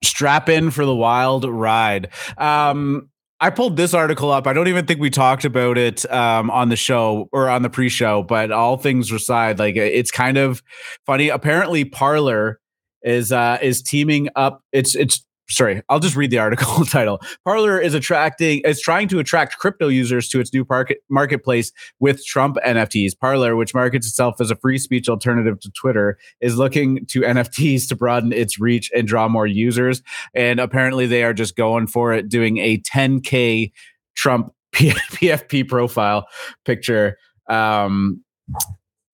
Strap 0.03 0.49
in 0.49 0.71
for 0.71 0.83
the 0.83 0.95
wild 0.95 1.45
ride. 1.45 2.09
Um, 2.39 3.10
I 3.41 3.49
pulled 3.49 3.75
this 3.75 3.95
article 3.95 4.29
up. 4.29 4.45
I 4.45 4.53
don't 4.53 4.67
even 4.67 4.85
think 4.85 4.99
we 5.01 5.09
talked 5.09 5.45
about 5.45 5.75
it 5.75 6.09
um, 6.11 6.51
on 6.51 6.69
the 6.69 6.75
show 6.75 7.27
or 7.31 7.49
on 7.49 7.63
the 7.63 7.71
pre-show, 7.71 8.21
but 8.21 8.51
all 8.51 8.77
things 8.77 9.11
aside, 9.11 9.57
like 9.57 9.75
it's 9.75 10.11
kind 10.11 10.37
of 10.37 10.61
funny. 11.07 11.29
Apparently, 11.29 11.83
Parler 11.83 12.59
is 13.01 13.31
uh, 13.31 13.57
is 13.59 13.81
teaming 13.81 14.29
up. 14.35 14.61
It's 14.71 14.95
it's 14.95 15.25
sorry, 15.49 15.81
I'll 15.89 15.99
just 15.99 16.15
read 16.15 16.31
the 16.31 16.39
article 16.39 16.85
title. 16.85 17.21
Parler 17.45 17.79
is 17.79 17.93
attracting 17.93 18.61
is 18.61 18.81
trying 18.81 19.07
to 19.09 19.19
attract 19.19 19.57
crypto 19.57 19.87
users 19.87 20.29
to 20.29 20.39
its 20.39 20.53
new 20.53 20.65
market, 20.69 20.99
marketplace 21.09 21.71
with 21.99 22.25
Trump 22.25 22.57
NFTs. 22.65 23.17
Parler, 23.19 23.55
which 23.55 23.73
markets 23.73 24.07
itself 24.07 24.39
as 24.39 24.51
a 24.51 24.55
free 24.55 24.77
speech 24.77 25.09
alternative 25.09 25.59
to 25.59 25.71
Twitter, 25.71 26.17
is 26.39 26.57
looking 26.57 27.05
to 27.07 27.21
NFTs 27.21 27.87
to 27.89 27.95
broaden 27.95 28.31
its 28.31 28.59
reach 28.59 28.89
and 28.95 29.07
draw 29.07 29.27
more 29.27 29.47
users. 29.47 30.01
And 30.33 30.59
apparently, 30.59 31.05
they 31.05 31.23
are 31.23 31.33
just 31.33 31.55
going 31.55 31.87
for 31.87 32.13
it, 32.13 32.29
doing 32.29 32.57
a 32.57 32.77
10k 32.79 33.71
Trump 34.15 34.53
PFP 34.73 35.67
profile 35.67 36.27
picture. 36.65 37.17
Um, 37.49 38.23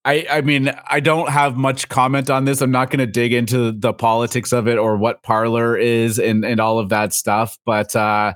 I, 0.08 0.26
I 0.30 0.40
mean, 0.40 0.72
I 0.90 1.02
don't 1.02 1.30
have 1.30 1.58
much 1.58 1.90
comment 1.90 2.30
on 2.30 2.46
this. 2.46 2.62
I'm 2.62 2.72
not 2.72 2.90
going 2.90 3.00
to 3.00 3.06
dig 3.06 3.34
into 3.34 3.74
the 3.74 3.94
politics 3.94 4.54
of 4.54 4.66
it 4.66 4.78
or 4.78 4.96
what 4.96 5.22
Parler 5.22 5.76
is 5.76 6.18
and, 6.18 6.46
and 6.46 6.62
all 6.62 6.80
of 6.80 6.88
that 6.90 7.12
stuff. 7.12 7.58
But 7.66 7.94
uh, 7.94 8.34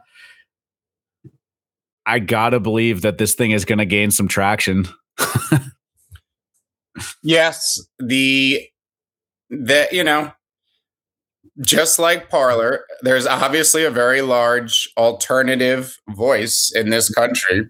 I 2.05 2.19
got 2.19 2.49
to 2.49 2.59
believe 2.59 3.03
that 3.03 3.19
this 3.19 3.35
thing 3.35 3.51
is 3.51 3.63
going 3.63 3.79
to 3.79 3.85
gain 3.85 4.11
some 4.11 4.27
traction. 4.27 4.85
yes. 7.23 7.81
The, 7.99 8.67
the, 9.49 9.87
you 9.93 10.03
know, 10.03 10.33
just 11.61 11.99
like 11.99 12.29
Parler, 12.29 12.83
there's 13.01 13.25
obviously 13.25 13.85
a 13.85 13.91
very 13.91 14.21
large 14.21 14.89
alternative 14.97 15.97
voice 16.09 16.69
in 16.75 16.89
this 16.89 17.09
country 17.09 17.69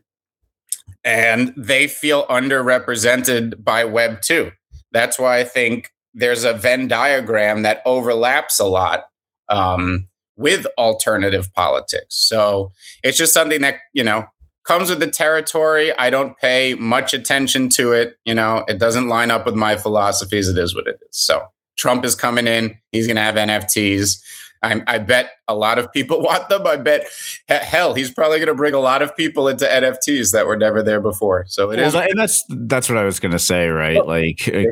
and 1.04 1.54
they 1.58 1.88
feel 1.88 2.26
underrepresented 2.28 3.64
by 3.64 3.84
Web 3.86 4.22
2. 4.22 4.52
That's 4.92 5.18
why 5.18 5.40
I 5.40 5.44
think 5.44 5.92
there's 6.14 6.44
a 6.44 6.54
Venn 6.54 6.88
diagram 6.88 7.64
that 7.64 7.82
overlaps 7.86 8.60
a 8.60 8.66
lot 8.66 9.06
um, 9.50 10.08
with 10.36 10.68
alternative 10.78 11.54
politics. 11.54 12.16
So 12.16 12.72
it's 13.04 13.18
just 13.18 13.34
something 13.34 13.62
that, 13.62 13.76
you 13.94 14.04
know, 14.04 14.26
comes 14.64 14.90
with 14.90 15.00
the 15.00 15.10
territory. 15.10 15.98
I 15.98 16.10
don't 16.10 16.38
pay 16.38 16.76
much 16.76 17.14
attention 17.14 17.70
to 17.70 17.94
it. 17.94 18.18
You 18.26 18.36
know, 18.36 18.64
it 18.68 18.78
doesn't 18.78 19.08
line 19.08 19.32
up 19.32 19.46
with 19.46 19.56
my 19.56 19.76
philosophies. 19.76 20.48
It 20.48 20.58
is 20.58 20.76
what 20.76 20.88
it 20.88 21.00
is. 21.02 21.18
So 21.18 21.44
Trump 21.78 22.06
is 22.06 22.16
coming 22.16 22.48
in. 22.48 22.78
He's 22.92 23.08
going 23.08 23.16
to 23.16 23.24
have 23.24 23.36
NFTs. 23.36 24.22
I, 24.64 24.82
I, 24.86 24.98
bet 25.00 25.32
a 25.48 25.56
lot 25.56 25.80
of 25.80 25.92
people 25.92 26.22
want 26.24 26.50
them. 26.50 26.68
I 26.68 26.78
bet 26.78 27.08
hell, 27.50 27.94
he's 27.94 28.12
probably 28.12 28.38
going 28.38 28.48
to 28.48 28.56
bring 28.56 28.74
a 28.74 28.80
lot 28.80 29.02
of 29.02 29.16
people 29.16 29.48
into 29.48 29.66
NFTs 29.66 30.32
that 30.34 30.46
were 30.46 30.58
never 30.58 30.84
there 30.84 31.02
before. 31.02 31.46
So 31.48 31.72
it 31.72 31.78
well, 31.78 31.88
is, 31.88 31.96
and 31.96 32.20
that's 32.20 32.44
that's 32.50 32.90
what 32.90 32.98
I 32.98 33.04
was 33.04 33.20
going 33.20 33.32
to 33.32 33.40
say, 33.40 33.68
right? 33.68 34.06
Like, 34.06 34.48
uh, 34.48 34.66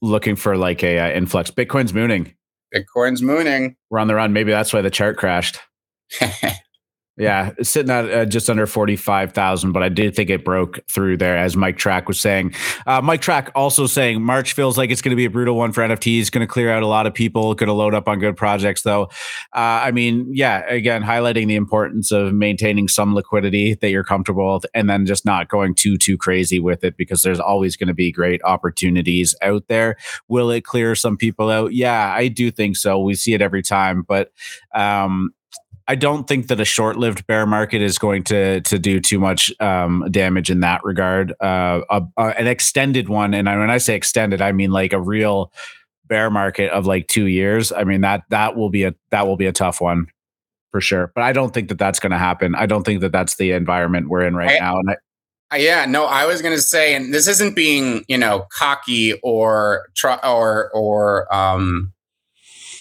looking 0.00 0.36
for 0.36 0.56
like 0.56 0.82
a 0.82 0.98
uh, 0.98 1.10
influx. 1.10 1.50
Bitcoin's 1.50 1.94
mooning. 1.94 2.34
Bitcoin's 2.74 3.22
mooning. 3.22 3.76
We're 3.90 4.00
on 4.00 4.08
the 4.08 4.14
run. 4.14 4.32
Maybe 4.32 4.50
that's 4.50 4.72
why 4.72 4.80
the 4.80 4.90
chart 4.90 5.16
crashed. 5.16 5.60
Yeah, 7.16 7.52
sitting 7.62 7.92
at 7.92 8.10
uh, 8.10 8.24
just 8.24 8.50
under 8.50 8.66
45,000, 8.66 9.70
but 9.70 9.84
I 9.84 9.88
did 9.88 10.16
think 10.16 10.30
it 10.30 10.44
broke 10.44 10.80
through 10.90 11.18
there, 11.18 11.36
as 11.36 11.56
Mike 11.56 11.76
Track 11.76 12.08
was 12.08 12.18
saying. 12.18 12.54
Uh, 12.88 13.00
Mike 13.02 13.20
Track 13.20 13.52
also 13.54 13.86
saying 13.86 14.20
March 14.20 14.52
feels 14.52 14.76
like 14.76 14.90
it's 14.90 15.00
going 15.00 15.10
to 15.10 15.16
be 15.16 15.24
a 15.24 15.30
brutal 15.30 15.54
one 15.54 15.70
for 15.70 15.82
NFTs, 15.82 16.32
going 16.32 16.44
to 16.44 16.52
clear 16.52 16.72
out 16.72 16.82
a 16.82 16.88
lot 16.88 17.06
of 17.06 17.14
people, 17.14 17.54
going 17.54 17.68
to 17.68 17.72
load 17.72 17.94
up 17.94 18.08
on 18.08 18.18
good 18.18 18.36
projects, 18.36 18.82
though. 18.82 19.04
Uh, 19.54 19.82
I 19.84 19.92
mean, 19.92 20.26
yeah, 20.32 20.66
again, 20.68 21.04
highlighting 21.04 21.46
the 21.46 21.54
importance 21.54 22.10
of 22.10 22.32
maintaining 22.32 22.88
some 22.88 23.14
liquidity 23.14 23.74
that 23.74 23.90
you're 23.90 24.02
comfortable 24.02 24.54
with 24.54 24.66
and 24.74 24.90
then 24.90 25.06
just 25.06 25.24
not 25.24 25.48
going 25.48 25.76
too, 25.76 25.96
too 25.96 26.18
crazy 26.18 26.58
with 26.58 26.82
it 26.82 26.96
because 26.96 27.22
there's 27.22 27.38
always 27.38 27.76
going 27.76 27.86
to 27.86 27.94
be 27.94 28.10
great 28.10 28.42
opportunities 28.42 29.36
out 29.40 29.68
there. 29.68 29.96
Will 30.26 30.50
it 30.50 30.64
clear 30.64 30.96
some 30.96 31.16
people 31.16 31.48
out? 31.48 31.74
Yeah, 31.74 32.12
I 32.12 32.26
do 32.26 32.50
think 32.50 32.76
so. 32.76 32.98
We 32.98 33.14
see 33.14 33.34
it 33.34 33.42
every 33.42 33.62
time, 33.62 34.02
but 34.02 34.32
um, 34.74 35.32
I 35.86 35.96
don't 35.96 36.26
think 36.26 36.48
that 36.48 36.60
a 36.60 36.64
short-lived 36.64 37.26
bear 37.26 37.46
market 37.46 37.82
is 37.82 37.98
going 37.98 38.24
to 38.24 38.60
to 38.62 38.78
do 38.78 39.00
too 39.00 39.18
much 39.18 39.52
um, 39.60 40.06
damage 40.10 40.50
in 40.50 40.60
that 40.60 40.82
regard. 40.84 41.34
Uh, 41.40 41.82
a, 41.90 42.02
a, 42.16 42.22
an 42.38 42.46
extended 42.46 43.08
one, 43.08 43.34
and 43.34 43.46
when 43.46 43.70
I 43.70 43.78
say 43.78 43.94
extended, 43.94 44.40
I 44.40 44.52
mean 44.52 44.70
like 44.70 44.92
a 44.92 45.00
real 45.00 45.52
bear 46.06 46.30
market 46.30 46.70
of 46.70 46.86
like 46.86 47.08
two 47.08 47.26
years. 47.26 47.72
I 47.72 47.84
mean 47.84 48.00
that 48.00 48.24
that 48.30 48.56
will 48.56 48.70
be 48.70 48.84
a 48.84 48.94
that 49.10 49.26
will 49.26 49.36
be 49.36 49.46
a 49.46 49.52
tough 49.52 49.80
one 49.80 50.06
for 50.70 50.80
sure. 50.80 51.12
But 51.14 51.22
I 51.22 51.32
don't 51.32 51.54
think 51.54 51.68
that 51.68 51.78
that's 51.78 52.00
going 52.00 52.10
to 52.12 52.18
happen. 52.18 52.56
I 52.56 52.66
don't 52.66 52.84
think 52.84 53.00
that 53.02 53.12
that's 53.12 53.36
the 53.36 53.52
environment 53.52 54.08
we're 54.08 54.26
in 54.26 54.34
right 54.34 54.50
I, 54.50 54.58
now. 54.58 54.78
And 54.78 54.90
I, 54.90 54.96
yeah, 55.58 55.84
no, 55.86 56.04
I 56.04 56.26
was 56.26 56.42
going 56.42 56.56
to 56.56 56.60
say, 56.60 56.96
and 56.96 57.14
this 57.14 57.28
isn't 57.28 57.54
being 57.54 58.04
you 58.08 58.18
know 58.18 58.46
cocky 58.50 59.12
or 59.22 59.86
or 60.24 60.70
or 60.74 61.32
um 61.34 61.93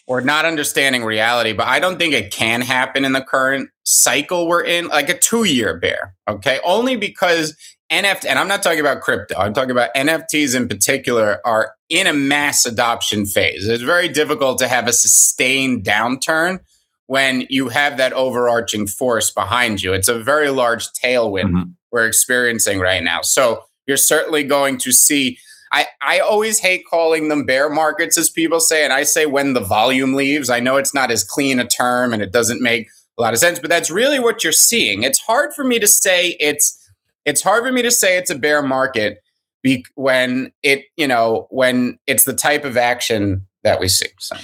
or 0.08 0.22
not 0.22 0.46
understanding 0.46 1.04
reality, 1.04 1.54
but 1.54 1.68
I 1.68 1.80
don't 1.80 1.98
think 1.98 2.14
it 2.14 2.32
can 2.32 2.62
happen 2.62 3.06
in 3.06 3.14
the 3.14 3.22
current 3.22 3.70
cycle 3.84 4.48
we're 4.48 4.64
in, 4.64 4.88
like 4.88 5.10
a 5.10 5.18
two 5.18 5.46
year 5.46 5.78
bear. 5.80 6.16
Okay. 6.28 6.60
Only 6.66 6.96
because 6.96 7.56
NFT, 7.92 8.26
and 8.26 8.40
I'm 8.40 8.48
not 8.48 8.64
talking 8.64 8.80
about 8.80 9.02
crypto, 9.02 9.36
I'm 9.38 9.54
talking 9.54 9.72
about 9.72 9.94
NFTs 9.96 10.56
in 10.56 10.68
particular, 10.68 11.40
are 11.46 11.74
in 11.90 12.08
a 12.08 12.14
mass 12.14 12.66
adoption 12.66 13.26
phase. 13.26 13.68
It's 13.68 13.84
very 13.84 14.10
difficult 14.10 14.58
to 14.60 14.68
have 14.68 14.88
a 14.88 14.94
sustained 14.94 15.86
downturn 15.86 16.60
when 17.08 17.46
you 17.50 17.70
have 17.70 17.98
that 17.98 18.14
overarching 18.14 18.88
force 18.88 19.30
behind 19.32 19.84
you. 19.84 19.94
It's 19.94 20.08
a 20.08 20.20
very 20.20 20.50
large 20.50 20.88
tailwind 20.88 21.52
mm-hmm. 21.52 21.70
we're 21.92 22.08
experiencing 22.08 22.80
right 22.80 23.04
now. 23.04 23.22
So 23.22 23.64
you're 23.86 23.98
certainly 23.98 24.44
going 24.44 24.78
to 24.80 24.92
see. 24.92 25.38
I, 25.74 25.88
I 26.02 26.20
always 26.20 26.60
hate 26.60 26.86
calling 26.88 27.30
them 27.30 27.46
bear 27.46 27.68
markets, 27.68 28.16
as 28.16 28.30
people 28.30 28.60
say, 28.60 28.84
and 28.84 28.94
I 28.94 29.04
say 29.04 29.26
when 29.26 29.54
the 29.54 29.60
volume 29.60 30.14
leaves. 30.14 30.52
I 30.52 30.60
know 30.60 30.78
it's 30.78 30.94
not 30.94 31.10
as 31.10 31.24
clean 31.24 31.60
a 31.60 31.68
term 31.68 32.14
and 32.14 32.22
it 32.22 32.32
doesn't 32.32 32.62
make 32.62 32.88
a 33.18 33.22
lot 33.22 33.34
of 33.34 33.40
sense, 33.40 33.58
but 33.58 33.70
that's 33.70 33.90
really 33.90 34.20
what 34.20 34.44
you're 34.44 34.54
seeing. 34.54 35.02
It's 35.02 35.20
hard 35.20 35.52
for 35.54 35.64
me 35.64 35.80
to 35.80 35.88
say 35.88 36.38
it's 36.40 36.80
it's 37.26 37.42
hard 37.42 37.64
for 37.64 37.72
me 37.72 37.82
to 37.82 37.92
say 37.92 38.18
it's 38.18 38.30
a 38.30 38.38
bear 38.38 38.62
market 38.62 39.18
be, 39.64 39.86
when 39.96 40.52
it 40.62 40.86
you 40.96 41.08
know 41.08 41.48
when 41.50 41.98
it's 42.06 42.26
the 42.26 42.34
type 42.34 42.66
of 42.66 42.78
action 42.78 43.48
that 43.64 43.80
we 43.80 43.88
see. 43.88 44.08
So. 44.20 44.36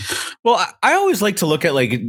Well, 0.44 0.66
I 0.82 0.94
always 0.94 1.22
like 1.22 1.38
to 1.38 1.46
look 1.46 1.66
at 1.66 1.74
like 1.74 2.02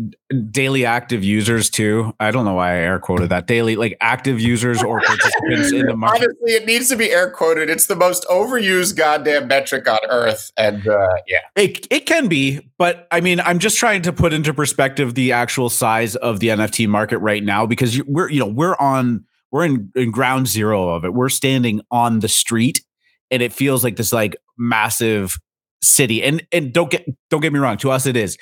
daily 0.51 0.85
active 0.85 1.25
users 1.25 1.69
too. 1.69 2.15
I 2.21 2.31
don't 2.31 2.45
know 2.45 2.55
why 2.55 2.73
I 2.73 2.77
air 2.77 2.99
quoted 2.99 3.31
that 3.31 3.47
daily, 3.47 3.77
like 3.77 3.97
active 4.01 4.41
users 4.41 4.83
or 4.83 5.01
participants 5.01 5.73
in 5.73 5.87
the 5.87 5.97
market. 5.97 6.23
Honestly, 6.23 6.53
it 6.53 6.67
needs 6.67 6.89
to 6.89 6.97
be 6.97 7.11
air 7.11 7.31
quoted. 7.31 7.69
It's 7.69 7.87
the 7.87 7.97
most 7.97 8.25
overused 8.29 8.97
goddamn 8.97 9.49
metric 9.49 9.89
on 9.89 9.99
earth, 10.09 10.53
and 10.57 10.87
uh, 10.87 11.17
yeah, 11.27 11.41
it 11.57 11.87
it 11.91 12.07
can 12.07 12.29
be. 12.29 12.61
But 12.79 13.09
I 13.11 13.21
mean, 13.21 13.41
I'm 13.41 13.59
just 13.59 13.77
trying 13.77 14.03
to 14.03 14.13
put 14.13 14.33
into 14.33 14.55
perspective 14.55 15.15
the 15.15 15.33
actual 15.33 15.69
size 15.69 16.15
of 16.17 16.41
the 16.41 16.49
NFT 16.49 16.89
market 16.89 17.19
right 17.19 17.43
now 17.43 17.67
because 17.67 18.01
we're 18.05 18.31
you 18.31 18.39
know 18.39 18.47
we're 18.47 18.77
on 18.77 19.25
we're 19.51 19.65
in, 19.65 19.91
in 19.97 20.13
ground 20.13 20.47
zero 20.47 20.91
of 20.91 21.05
it. 21.05 21.13
We're 21.13 21.29
standing 21.29 21.81
on 21.91 22.21
the 22.21 22.29
street 22.29 22.85
and 23.31 23.43
it 23.43 23.53
feels 23.53 23.85
like 23.85 23.97
this 23.97 24.13
like 24.13 24.37
massive 24.57 25.39
city. 25.83 26.23
And 26.23 26.47
and 26.53 26.73
don't 26.73 26.91
get 26.91 27.07
don't 27.31 27.41
get 27.41 27.53
me 27.53 27.59
wrong, 27.59 27.77
to 27.79 27.91
us 27.91 28.07
it 28.07 28.17
is. 28.17 28.37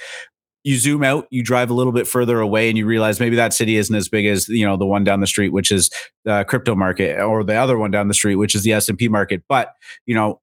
You 0.64 0.76
zoom 0.76 1.04
out, 1.04 1.26
you 1.30 1.42
drive 1.42 1.70
a 1.70 1.74
little 1.74 1.92
bit 1.92 2.06
further 2.06 2.40
away, 2.40 2.68
and 2.68 2.76
you 2.76 2.84
realize 2.84 3.20
maybe 3.20 3.36
that 3.36 3.54
city 3.54 3.76
isn't 3.76 3.94
as 3.94 4.08
big 4.08 4.26
as 4.26 4.48
you 4.48 4.66
know 4.66 4.76
the 4.76 4.86
one 4.86 5.04
down 5.04 5.20
the 5.20 5.26
street, 5.26 5.50
which 5.50 5.70
is 5.70 5.90
the 6.24 6.44
crypto 6.48 6.74
market, 6.74 7.20
or 7.20 7.44
the 7.44 7.54
other 7.54 7.78
one 7.78 7.90
down 7.90 8.08
the 8.08 8.14
street, 8.14 8.36
which 8.36 8.54
is 8.54 8.64
the 8.64 8.72
S 8.72 8.88
and 8.88 8.98
P 8.98 9.08
market. 9.08 9.42
But 9.48 9.72
you 10.04 10.14
know, 10.14 10.40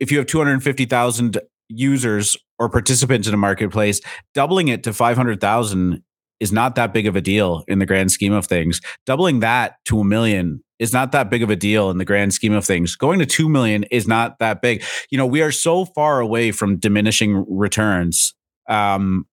if 0.00 0.10
you 0.10 0.18
have 0.18 0.26
two 0.26 0.38
hundred 0.38 0.62
fifty 0.62 0.86
thousand 0.86 1.38
users 1.68 2.36
or 2.58 2.68
participants 2.68 3.28
in 3.28 3.34
a 3.34 3.36
marketplace, 3.36 4.00
doubling 4.34 4.68
it 4.68 4.82
to 4.84 4.92
five 4.92 5.16
hundred 5.16 5.40
thousand 5.40 6.02
is 6.40 6.52
not 6.52 6.74
that 6.74 6.92
big 6.92 7.06
of 7.06 7.16
a 7.16 7.20
deal 7.20 7.64
in 7.68 7.78
the 7.78 7.86
grand 7.86 8.12
scheme 8.12 8.32
of 8.32 8.46
things. 8.46 8.80
Doubling 9.04 9.40
that 9.40 9.76
to 9.86 10.00
a 10.00 10.04
million 10.04 10.62
is 10.78 10.92
not 10.92 11.12
that 11.12 11.30
big 11.30 11.42
of 11.42 11.50
a 11.50 11.56
deal 11.56 11.90
in 11.90 11.98
the 11.98 12.04
grand 12.04 12.34
scheme 12.34 12.52
of 12.52 12.64
things. 12.64 12.96
Going 12.96 13.18
to 13.18 13.26
2 13.26 13.48
million 13.48 13.84
is 13.84 14.06
not 14.06 14.38
that 14.38 14.60
big. 14.60 14.82
You 15.10 15.18
know, 15.18 15.26
we 15.26 15.42
are 15.42 15.52
so 15.52 15.84
far 15.84 16.20
away 16.20 16.52
from 16.52 16.76
diminishing 16.76 17.44
returns 17.48 18.34
um, 18.68 19.26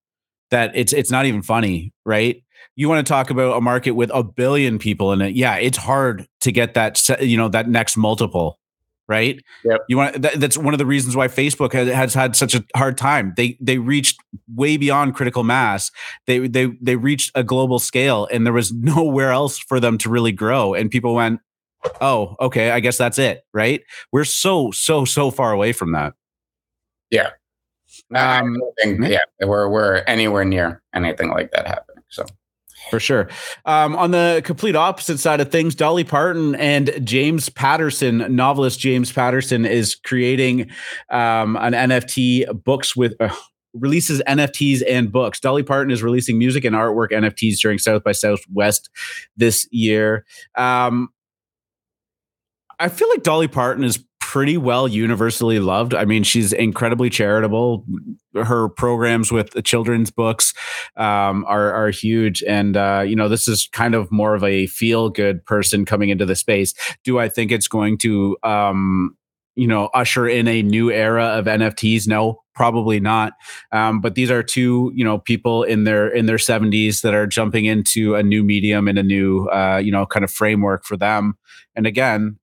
that 0.51 0.71
it's 0.75 0.93
it's 0.93 1.11
not 1.11 1.25
even 1.25 1.41
funny, 1.41 1.91
right? 2.05 2.43
You 2.75 2.89
want 2.89 3.05
to 3.05 3.11
talk 3.11 3.29
about 3.29 3.57
a 3.57 3.61
market 3.61 3.91
with 3.91 4.09
a 4.13 4.23
billion 4.23 4.79
people 4.79 5.11
in 5.11 5.21
it. 5.21 5.35
Yeah, 5.35 5.55
it's 5.55 5.77
hard 5.77 6.27
to 6.41 6.51
get 6.51 6.73
that 6.75 7.01
you 7.21 7.37
know 7.37 7.49
that 7.49 7.67
next 7.67 7.97
multiple 7.97 8.59
right? 9.07 9.43
Yep. 9.65 9.81
You 9.89 9.97
want 9.97 10.21
that, 10.21 10.39
that's 10.39 10.57
one 10.57 10.73
of 10.73 10.77
the 10.77 10.85
reasons 10.85 11.15
why 11.15 11.27
Facebook 11.27 11.73
has, 11.73 11.87
has 11.89 12.13
had 12.13 12.35
such 12.35 12.55
a 12.55 12.63
hard 12.75 12.97
time. 12.97 13.33
They 13.35 13.57
they 13.59 13.77
reached 13.77 14.17
way 14.53 14.77
beyond 14.77 15.15
critical 15.15 15.43
mass. 15.43 15.91
They 16.27 16.47
they 16.47 16.67
they 16.81 16.95
reached 16.95 17.31
a 17.35 17.43
global 17.43 17.79
scale, 17.79 18.27
and 18.31 18.45
there 18.45 18.53
was 18.53 18.71
nowhere 18.73 19.31
else 19.31 19.57
for 19.57 19.79
them 19.79 19.97
to 19.99 20.09
really 20.09 20.31
grow. 20.31 20.73
And 20.73 20.89
people 20.89 21.15
went, 21.15 21.41
"Oh, 22.01 22.35
okay, 22.39 22.71
I 22.71 22.79
guess 22.79 22.97
that's 22.97 23.19
it." 23.19 23.43
Right? 23.53 23.81
We're 24.11 24.25
so 24.25 24.71
so 24.71 25.05
so 25.05 25.31
far 25.31 25.51
away 25.51 25.73
from 25.73 25.91
that. 25.93 26.13
Yeah. 27.11 27.31
Um, 28.15 28.57
think, 28.81 29.01
yeah, 29.07 29.19
we're 29.41 29.69
we're 29.69 29.97
anywhere 30.07 30.45
near 30.45 30.81
anything 30.95 31.29
like 31.29 31.51
that 31.51 31.67
happening. 31.67 32.03
So 32.09 32.25
for 32.89 32.99
sure. 32.99 33.29
Um, 33.65 33.95
on 33.95 34.11
the 34.11 34.41
complete 34.43 34.75
opposite 34.75 35.19
side 35.19 35.41
of 35.41 35.51
things, 35.51 35.75
Dolly 35.75 36.03
Parton 36.03 36.55
and 36.55 36.99
James 37.03 37.49
Patterson, 37.49 38.35
novelist 38.35 38.79
James 38.79 39.11
Patterson, 39.11 39.65
is 39.65 39.95
creating 39.95 40.69
um, 41.09 41.57
an 41.57 41.73
NFT 41.73 42.63
books 42.63 42.95
with. 42.95 43.15
Uh, 43.19 43.33
releases 43.75 44.21
NFTs 44.27 44.83
and 44.87 45.11
books. 45.11 45.39
Dolly 45.39 45.63
Parton 45.63 45.89
is 45.89 46.03
releasing 46.03 46.37
music 46.37 46.63
and 46.63 46.75
artwork 46.75 47.09
NFTs 47.09 47.57
during 47.59 47.79
South 47.79 48.03
by 48.03 48.11
Southwest 48.11 48.91
this 49.35 49.67
year. 49.71 50.25
Um, 50.55 51.09
I 52.79 52.89
feel 52.89 53.09
like 53.09 53.23
Dolly 53.23 53.47
Parton 53.47 53.83
is 53.83 54.03
pretty 54.33 54.57
well 54.57 54.87
universally 54.87 55.59
loved. 55.59 55.93
I 55.93 56.05
mean, 56.05 56.23
she's 56.23 56.51
incredibly 56.53 57.11
charitable. 57.11 57.85
Her 58.33 58.67
programs 58.67 59.31
with 59.31 59.51
the 59.51 59.61
children's 59.61 60.09
books 60.09 60.55
um, 60.97 61.45
are 61.47 61.71
are 61.71 61.91
huge, 61.91 62.41
and 62.47 62.75
uh, 62.75 63.03
you 63.05 63.15
know, 63.15 63.29
this 63.29 63.47
is 63.47 63.69
kind 63.73 63.93
of 63.93 64.11
more 64.11 64.33
of 64.33 64.43
a 64.43 64.65
feel 64.65 65.11
good 65.11 65.45
person 65.45 65.85
coming 65.85 66.09
into 66.09 66.25
the 66.25 66.35
space. 66.35 66.73
Do 67.03 67.19
I 67.19 67.29
think 67.29 67.51
it's 67.51 67.67
going 67.67 67.99
to 67.99 68.35
um, 68.41 69.15
you 69.55 69.67
know 69.67 69.91
usher 69.93 70.27
in 70.27 70.47
a 70.47 70.63
new 70.63 70.91
era 70.91 71.25
of 71.25 71.45
nfts 71.45 72.07
no 72.07 72.41
probably 72.55 72.99
not 72.99 73.33
um, 73.71 74.01
but 74.01 74.15
these 74.15 74.31
are 74.31 74.41
two 74.41 74.91
you 74.95 75.05
know 75.05 75.19
people 75.19 75.61
in 75.61 75.83
their 75.83 76.07
in 76.07 76.25
their 76.25 76.37
70s 76.37 77.01
that 77.01 77.13
are 77.13 77.27
jumping 77.27 77.65
into 77.65 78.15
a 78.15 78.23
new 78.23 78.43
medium 78.43 78.87
and 78.87 78.97
a 78.97 79.03
new 79.03 79.47
uh, 79.49 79.77
you 79.77 79.91
know 79.91 80.07
kind 80.07 80.23
of 80.23 80.31
framework 80.31 80.83
for 80.85 80.97
them 80.97 81.35
and 81.75 81.85
again 81.85 82.39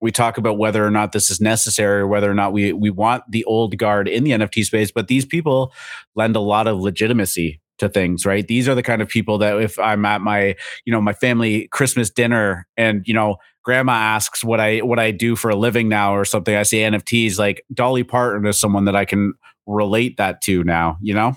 we 0.00 0.10
talk 0.10 0.38
about 0.38 0.58
whether 0.58 0.84
or 0.84 0.90
not 0.90 1.12
this 1.12 1.30
is 1.30 1.40
necessary 1.40 2.00
or 2.00 2.06
whether 2.06 2.30
or 2.30 2.34
not 2.34 2.52
we 2.52 2.72
we 2.72 2.90
want 2.90 3.24
the 3.30 3.44
old 3.44 3.76
guard 3.76 4.08
in 4.08 4.24
the 4.24 4.30
NFT 4.32 4.64
space, 4.64 4.90
but 4.90 5.08
these 5.08 5.24
people 5.24 5.72
lend 6.14 6.36
a 6.36 6.40
lot 6.40 6.66
of 6.66 6.78
legitimacy 6.78 7.60
to 7.78 7.88
things, 7.88 8.24
right? 8.24 8.46
These 8.46 8.68
are 8.68 8.74
the 8.74 8.82
kind 8.82 9.02
of 9.02 9.08
people 9.08 9.38
that 9.38 9.58
if 9.60 9.78
I'm 9.78 10.04
at 10.04 10.20
my, 10.20 10.54
you 10.84 10.92
know, 10.92 11.00
my 11.00 11.12
family 11.12 11.68
Christmas 11.68 12.10
dinner 12.10 12.66
and, 12.76 13.02
you 13.06 13.14
know, 13.14 13.36
grandma 13.64 13.92
asks 13.92 14.44
what 14.44 14.60
I 14.60 14.78
what 14.78 14.98
I 14.98 15.10
do 15.10 15.36
for 15.36 15.50
a 15.50 15.56
living 15.56 15.88
now 15.88 16.14
or 16.14 16.24
something, 16.24 16.54
I 16.54 16.62
see 16.62 16.78
NFTs 16.78 17.38
like 17.38 17.64
Dolly 17.72 18.04
Parton 18.04 18.46
is 18.46 18.58
someone 18.58 18.84
that 18.86 18.96
I 18.96 19.04
can 19.04 19.34
relate 19.66 20.16
that 20.16 20.40
to 20.42 20.64
now, 20.64 20.98
you 21.00 21.14
know? 21.14 21.36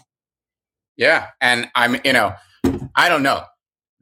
Yeah, 0.95 1.28
and 1.41 1.70
I'm, 1.76 1.97
you 2.05 2.14
know, 2.14 2.36
I 2.95 3.09
don't 3.09 3.24
know 3.24 3.43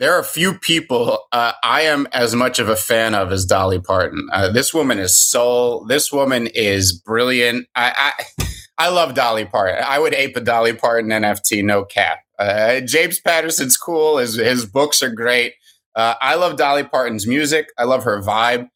there 0.02 0.18
are 0.18 0.24
few 0.24 0.56
people 0.56 1.20
uh, 1.32 1.52
I 1.64 1.84
am 1.84 2.08
as 2.12 2.34
much 2.34 2.58
of 2.58 2.68
a 2.68 2.76
fan 2.76 3.14
of 3.14 3.32
as 3.32 3.46
Dolly 3.46 3.80
Parton. 3.80 4.28
Uh, 4.34 4.52
this 4.52 4.74
woman 4.74 4.98
is 4.98 5.16
soul. 5.16 5.86
This 5.86 6.12
woman 6.12 6.48
is 6.48 6.92
brilliant. 6.92 7.68
I, 7.76 8.14
I, 8.40 8.46
I 8.80 8.90
love 8.90 9.14
Dolly 9.14 9.46
Parton. 9.46 9.84
I 9.88 10.00
would 10.00 10.16
ape 10.16 10.36
a 10.36 10.42
Dolly 10.42 10.74
Parton 10.74 11.12
NFT, 11.12 11.64
no 11.64 11.86
cap. 11.86 12.18
Uh, 12.40 12.80
James 12.82 13.20
Patterson's 13.20 13.78
cool. 13.78 14.18
His 14.18 14.36
his 14.36 14.66
books 14.66 15.04
are 15.04 15.14
great. 15.14 15.54
Uh, 15.96 16.16
I 16.20 16.34
love 16.34 16.58
Dolly 16.58 16.84
Parton's 16.84 17.28
music. 17.28 17.68
I 17.78 17.84
love 17.84 18.04
her 18.06 18.24
vibe. 18.24 18.70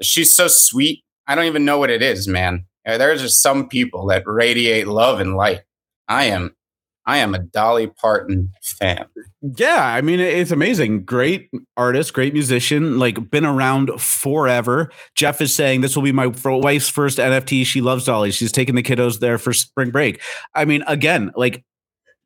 She's 0.00 0.32
so 0.32 0.46
sweet. 0.46 1.02
I 1.26 1.34
don't 1.34 1.46
even 1.46 1.64
know 1.64 1.78
what 1.78 1.90
it 1.90 2.00
is, 2.00 2.28
man. 2.28 2.66
Uh, 2.86 2.96
there's 2.96 3.22
just 3.22 3.42
some 3.42 3.68
people 3.68 4.06
that 4.06 4.22
radiate 4.24 4.86
love 4.86 5.18
and 5.18 5.34
light. 5.36 5.62
I 6.06 6.26
am 6.26 6.54
I 7.10 7.16
am 7.16 7.34
a 7.34 7.40
Dolly 7.40 7.88
Parton 7.88 8.52
fan. 8.62 9.04
Yeah, 9.42 9.84
I 9.84 10.00
mean 10.00 10.20
it's 10.20 10.52
amazing. 10.52 11.04
Great 11.04 11.50
artist, 11.76 12.14
great 12.14 12.32
musician, 12.32 13.00
like 13.00 13.32
been 13.32 13.44
around 13.44 14.00
forever. 14.00 14.92
Jeff 15.16 15.40
is 15.40 15.52
saying 15.52 15.80
this 15.80 15.96
will 15.96 16.04
be 16.04 16.12
my 16.12 16.28
wife's 16.28 16.88
first 16.88 17.18
NFT. 17.18 17.66
She 17.66 17.80
loves 17.80 18.04
Dolly. 18.04 18.30
She's 18.30 18.52
taking 18.52 18.76
the 18.76 18.82
kiddos 18.84 19.18
there 19.18 19.38
for 19.38 19.52
spring 19.52 19.90
break. 19.90 20.22
I 20.54 20.64
mean, 20.64 20.84
again, 20.86 21.32
like 21.34 21.64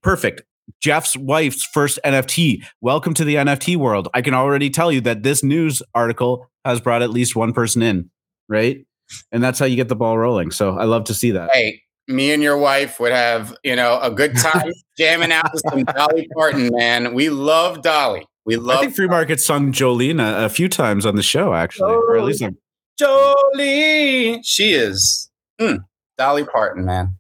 perfect. 0.03 0.43
Jeff's 0.83 1.17
wife's 1.17 1.65
first 1.65 1.99
NFT. 2.05 2.63
Welcome 2.83 3.15
to 3.15 3.25
the 3.25 3.37
NFT 3.37 3.77
world. 3.77 4.09
I 4.13 4.21
can 4.21 4.35
already 4.35 4.69
tell 4.69 4.93
you 4.93 5.01
that 5.01 5.23
this 5.23 5.43
news 5.43 5.83
article 5.95 6.51
has 6.67 6.83
brought 6.83 7.01
at 7.01 7.09
least 7.09 7.35
one 7.35 7.55
person 7.55 7.81
in, 7.81 8.11
right? 8.51 8.85
And 9.33 9.43
that's 9.43 9.59
how 9.59 9.65
you 9.65 9.77
get 9.77 9.89
the 9.89 9.97
ball 9.97 10.19
rolling. 10.19 10.51
So 10.51 10.77
I 10.77 10.85
love 10.85 11.05
to 11.05 11.15
see 11.15 11.31
that. 11.31 11.49
Hey, 11.55 11.81
me 12.09 12.33
and 12.33 12.43
your 12.43 12.59
wife 12.59 13.01
would 13.01 13.13
have, 13.13 13.57
you 13.63 13.77
know, 13.77 13.99
a 14.01 14.11
good 14.11 14.37
time 14.39 14.73
jamming 14.97 15.33
out 15.33 15.51
to 15.53 15.59
some 15.71 15.85
Dolly 15.85 16.29
Parton, 16.35 16.71
man. 16.73 17.15
We 17.15 17.31
love 17.31 17.83
Dolly. 17.83 18.27
We 18.45 18.57
love. 18.57 18.79
I 18.79 18.81
think 18.83 18.95
Free 18.95 19.09
Market 19.09 19.41
sung 19.41 19.73
Jolene 19.73 20.21
a, 20.21 20.47
a 20.47 20.49
few 20.49 20.69
times 20.69 21.07
on 21.07 21.17
the 21.17 21.23
show, 21.23 21.55
actually, 21.55 21.93
oh, 21.93 22.05
or 22.09 22.17
at 22.19 22.25
least 22.25 22.43
I'm- 22.43 22.59
Jolene. 23.01 24.41
She 24.45 24.73
is 24.73 25.31
mm, 25.61 25.79
Dolly 26.19 26.45
Parton, 26.45 26.85
man. 26.85 27.17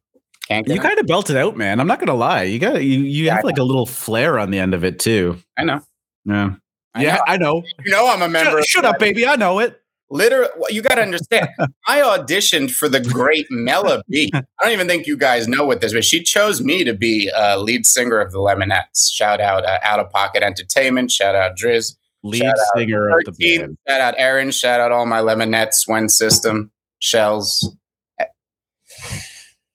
Can't 0.49 0.69
you 0.69 0.79
kind 0.79 0.99
of 0.99 1.07
belt 1.07 1.31
it 1.31 1.37
out, 1.39 1.57
man. 1.57 1.81
I'm 1.81 1.87
not 1.87 2.01
gonna 2.01 2.15
lie. 2.15 2.43
You 2.43 2.59
got 2.59 2.83
you 2.85 2.99
you 2.99 3.25
yeah, 3.25 3.37
have 3.37 3.45
like 3.45 3.57
a 3.57 3.63
little 3.63 3.87
flair 3.87 4.39
on 4.39 4.51
the 4.51 4.59
end 4.59 4.75
of 4.75 4.85
it 4.85 4.99
too. 4.99 5.39
I 5.57 5.65
know. 5.65 5.81
Yeah. 6.27 6.51
I 6.95 7.03
yeah, 7.03 7.15
know. 7.15 7.23
I 7.27 7.37
know. 7.39 7.63
You 7.85 7.93
know, 7.93 8.09
I'm 8.09 8.21
a 8.21 8.29
member. 8.29 8.59
Shut, 8.59 8.67
shut 8.67 8.85
up, 8.85 8.99
baby. 8.99 9.27
I 9.27 9.37
know 9.37 9.59
it. 9.59 9.81
Literally, 10.11 10.49
you 10.71 10.83
got 10.83 10.97
to 10.97 11.03
understand. 11.03 11.49
I 11.87 12.01
auditioned 12.01 12.71
for 12.71 12.89
the 12.89 13.01
great 13.01 13.47
Mela 13.51 14.03
B. 14.09 14.31
I 14.35 14.43
don't 14.63 14.73
even 14.73 14.87
think 14.87 15.07
you 15.07 15.17
guys 15.17 15.49
know 15.49 15.65
what 15.65 15.81
this, 15.81 15.93
but 15.93 16.05
she 16.05 16.23
chose 16.23 16.61
me 16.61 16.85
to 16.85 16.95
be 16.95 17.31
uh, 17.31 17.59
lead 17.59 17.87
singer 17.87 18.21
of 18.21 18.31
the 18.33 18.39
Lemonettes. 18.39 19.11
Shout 19.13 19.41
out 19.41 19.65
uh, 19.65 19.79
Out 19.83 20.01
of 20.01 20.11
Pocket 20.11 20.43
Entertainment. 20.43 21.11
Shout 21.11 21.35
out 21.35 21.57
Driz. 21.57 21.97
Lead 22.23 22.43
shout 22.43 22.57
singer 22.77 23.09
of 23.09 23.25
the 23.25 23.33
band. 23.33 23.77
Shout 23.89 24.01
out 24.01 24.15
Aaron. 24.17 24.51
Shout 24.51 24.81
out 24.81 24.93
all 24.93 25.07
my 25.07 25.21
Lemonettes, 25.21 25.87
When 25.87 26.09
System, 26.09 26.71
Shells. 26.99 27.75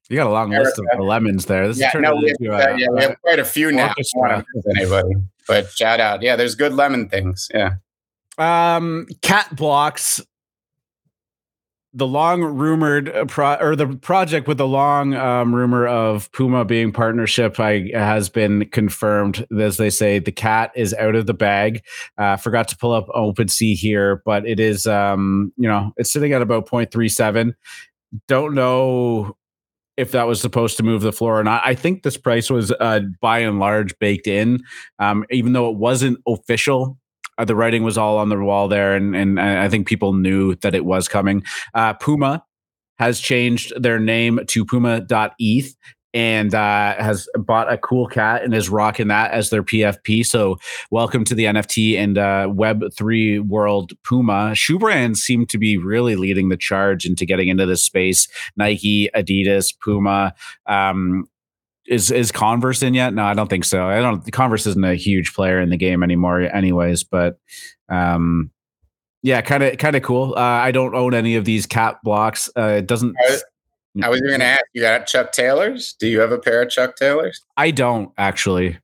You 0.10 0.16
got 0.16 0.26
a 0.26 0.32
long 0.32 0.50
list 0.50 0.80
of 0.80 1.00
lemons 1.00 1.46
there. 1.46 1.68
This 1.68 1.80
yeah, 1.80 1.92
no, 1.94 2.16
we 2.16 2.30
have, 2.30 2.38
into, 2.40 2.52
uh, 2.52 2.76
yeah, 2.76 2.88
we 2.92 3.02
have 3.02 3.22
quite 3.22 3.38
a 3.38 3.46
few 3.46 3.72
now. 3.72 3.94
Anybody, 4.76 5.10
but 5.48 5.70
shout 5.72 6.00
out. 6.00 6.24
Yeah, 6.24 6.36
there's 6.36 6.56
good 6.56 6.74
lemon 6.74 7.10
things. 7.10 7.48
Yeah. 7.54 7.76
Um, 8.40 9.06
CatBlox 9.22 10.22
the 11.94 12.08
long 12.08 12.44
rumored 12.44 13.10
uh, 13.10 13.26
pro- 13.26 13.56
or 13.56 13.76
the 13.76 13.88
project 13.88 14.48
with 14.48 14.58
the 14.58 14.68
long 14.68 15.16
um, 15.16 15.56
rumor 15.56 15.88
of 15.88 16.32
Puma 16.34 16.64
being 16.64 16.92
partnership 16.92 17.60
I, 17.60 17.90
has 17.94 18.30
been 18.30 18.70
confirmed. 18.70 19.46
As 19.58 19.78
they 19.78 19.90
say, 19.90 20.20
the 20.20 20.32
cat 20.32 20.72
is 20.76 20.94
out 20.94 21.16
of 21.16 21.26
the 21.26 21.34
bag. 21.34 21.84
Uh, 22.18 22.38
forgot 22.38 22.68
to 22.68 22.78
pull 22.78 22.92
up 22.92 23.08
OpenSea 23.08 23.74
here, 23.74 24.22
but 24.24 24.48
it 24.48 24.60
is 24.60 24.86
um, 24.86 25.52
you 25.58 25.68
know 25.68 25.92
it's 25.98 26.12
sitting 26.12 26.34
at 26.34 26.42
about 26.42 26.68
0.37. 26.68 27.54
Don't 28.28 28.54
know 28.54 29.36
if 29.98 30.12
that 30.12 30.28
was 30.28 30.40
supposed 30.40 30.78
to 30.78 30.84
move 30.84 31.02
the 31.02 31.12
floor 31.12 31.40
or 31.40 31.44
not. 31.44 31.62
I 31.66 31.76
think 31.76 32.04
this 32.04 32.18
price 32.18 32.50
was 32.50 32.72
uh, 32.72 33.02
by 33.20 33.40
and 33.40 33.60
large 33.60 33.98
baked 34.00 34.28
in, 34.28 34.62
um, 35.00 35.26
even 35.32 35.54
though 35.54 35.70
it 35.70 35.76
wasn't 35.76 36.20
official 36.28 36.99
the 37.46 37.56
writing 37.56 37.84
was 37.84 37.98
all 37.98 38.18
on 38.18 38.30
the 38.30 38.40
wall 38.40 38.68
there, 38.68 38.96
and 38.96 39.16
and 39.16 39.40
I 39.40 39.70
think 39.70 39.88
people 39.88 40.14
knew 40.14 40.56
that 40.56 40.76
it 40.76 40.86
was 40.86 41.08
coming. 41.08 41.44
Uh, 41.74 41.94
Puma 41.94 42.44
has 42.98 43.20
changed 43.20 43.72
their 43.82 44.00
name 44.00 44.42
to 44.48 44.66
Puma.eth 44.66 45.76
and 46.14 46.56
uh, 46.56 46.96
has 46.96 47.28
bought 47.36 47.72
a 47.72 47.78
cool 47.78 48.08
cat 48.08 48.44
and 48.44 48.54
is 48.54 48.70
rocking 48.70 49.08
that 49.10 49.32
as 49.32 49.50
their 49.50 49.64
PFP. 49.64 50.26
So, 50.26 50.58
welcome 50.90 51.24
to 51.26 51.36
the 51.36 51.46
NFT 51.46 51.98
and 51.98 52.18
uh, 52.18 52.48
Web3 52.48 53.48
world. 53.48 53.94
Puma 54.04 54.56
shoe 54.56 54.80
brands 54.80 55.22
seem 55.22 55.46
to 55.48 55.58
be 55.58 55.78
really 55.78 56.16
leading 56.16 56.50
the 56.50 56.58
charge 56.58 57.06
into 57.06 57.26
getting 57.26 57.48
into 57.48 57.66
this 57.66 57.84
space. 57.84 58.28
Nike, 58.58 59.10
Adidas, 59.16 59.74
Puma. 59.84 60.34
Um, 60.66 61.26
is 61.90 62.12
is 62.12 62.32
Converse 62.32 62.84
in 62.84 62.94
yet? 62.94 63.14
No, 63.14 63.24
I 63.24 63.34
don't 63.34 63.50
think 63.50 63.66
so. 63.66 63.88
I 63.88 64.00
don't. 64.00 64.32
Converse 64.32 64.66
isn't 64.68 64.84
a 64.84 64.96
huge 64.96 65.34
player 65.34 65.60
in 65.60 65.70
the 65.70 65.78
game 65.78 66.04
anymore, 66.04 66.42
anyways. 66.42 67.04
But 67.04 67.40
um, 67.90 68.52
yeah, 69.24 69.42
kind 69.42 69.64
of 69.64 69.78
kind 69.78 69.96
of 69.96 70.04
cool. 70.04 70.36
Uh, 70.38 70.40
I 70.40 70.72
don't 70.72 70.96
own 70.96 71.14
any 71.14 71.36
of 71.36 71.46
these 71.46 71.66
CatBlox. 71.68 72.50
Uh, 72.56 72.78
it 72.78 72.88
doesn't. 72.88 73.16
I 73.28 73.32
was, 73.32 73.44
I 74.04 74.10
was 74.10 74.22
going 74.22 74.40
to 74.40 74.46
ask. 74.46 74.64
You 74.74 74.84
got 74.84 75.08
Chuck 75.08 75.32
Taylors? 75.32 75.96
Do 76.00 76.08
you 76.08 76.20
have 76.20 76.32
a 76.32 76.40
pair 76.40 76.62
of 76.62 76.70
Chuck 76.70 76.96
Taylors? 76.96 77.42
I 77.58 77.72
don't 77.72 78.12
actually. 78.18 78.78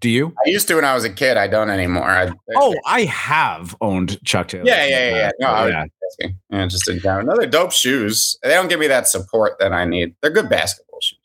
Do 0.00 0.08
you? 0.08 0.34
I 0.46 0.48
used 0.48 0.66
to 0.68 0.76
when 0.76 0.84
I 0.84 0.94
was 0.94 1.04
a 1.04 1.12
kid. 1.12 1.36
I 1.36 1.46
don't 1.46 1.68
anymore. 1.68 2.08
I, 2.08 2.30
oh, 2.56 2.74
I 2.86 3.02
have 3.04 3.76
owned 3.82 4.22
Chuck 4.24 4.48
Taylor. 4.48 4.64
Yeah, 4.64 4.86
yeah, 4.86 5.10
yeah. 5.10 5.30
No, 5.38 5.48
I 5.48 5.64
was 5.64 5.72
yeah. 5.72 5.84
Asking. 6.10 6.38
yeah, 6.50 6.66
just 6.66 6.88
in 6.88 7.50
dope 7.50 7.72
shoes. 7.72 8.38
They 8.42 8.50
don't 8.50 8.68
give 8.68 8.80
me 8.80 8.86
that 8.86 9.08
support 9.08 9.58
that 9.58 9.72
I 9.72 9.84
need. 9.84 10.14
They're 10.22 10.30
good 10.30 10.48
basketball 10.48 11.00
shoes. 11.02 11.19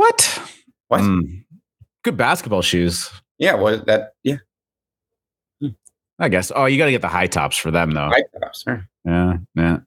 What? 0.00 0.50
What? 0.88 1.02
Mm. 1.02 1.44
Good 2.04 2.16
basketball 2.16 2.62
shoes. 2.62 3.10
Yeah, 3.36 3.52
well, 3.56 3.84
that 3.84 4.14
yeah. 4.24 4.36
I 6.18 6.30
guess. 6.30 6.50
Oh, 6.56 6.64
you 6.64 6.78
got 6.78 6.86
to 6.86 6.90
get 6.90 7.02
the 7.02 7.08
high 7.08 7.26
tops 7.26 7.58
for 7.58 7.70
them, 7.70 7.90
though. 7.90 8.08
High 8.08 8.24
tops, 8.40 8.62
sure. 8.62 8.88
Yeah, 9.04 9.36
yeah. 9.54 9.80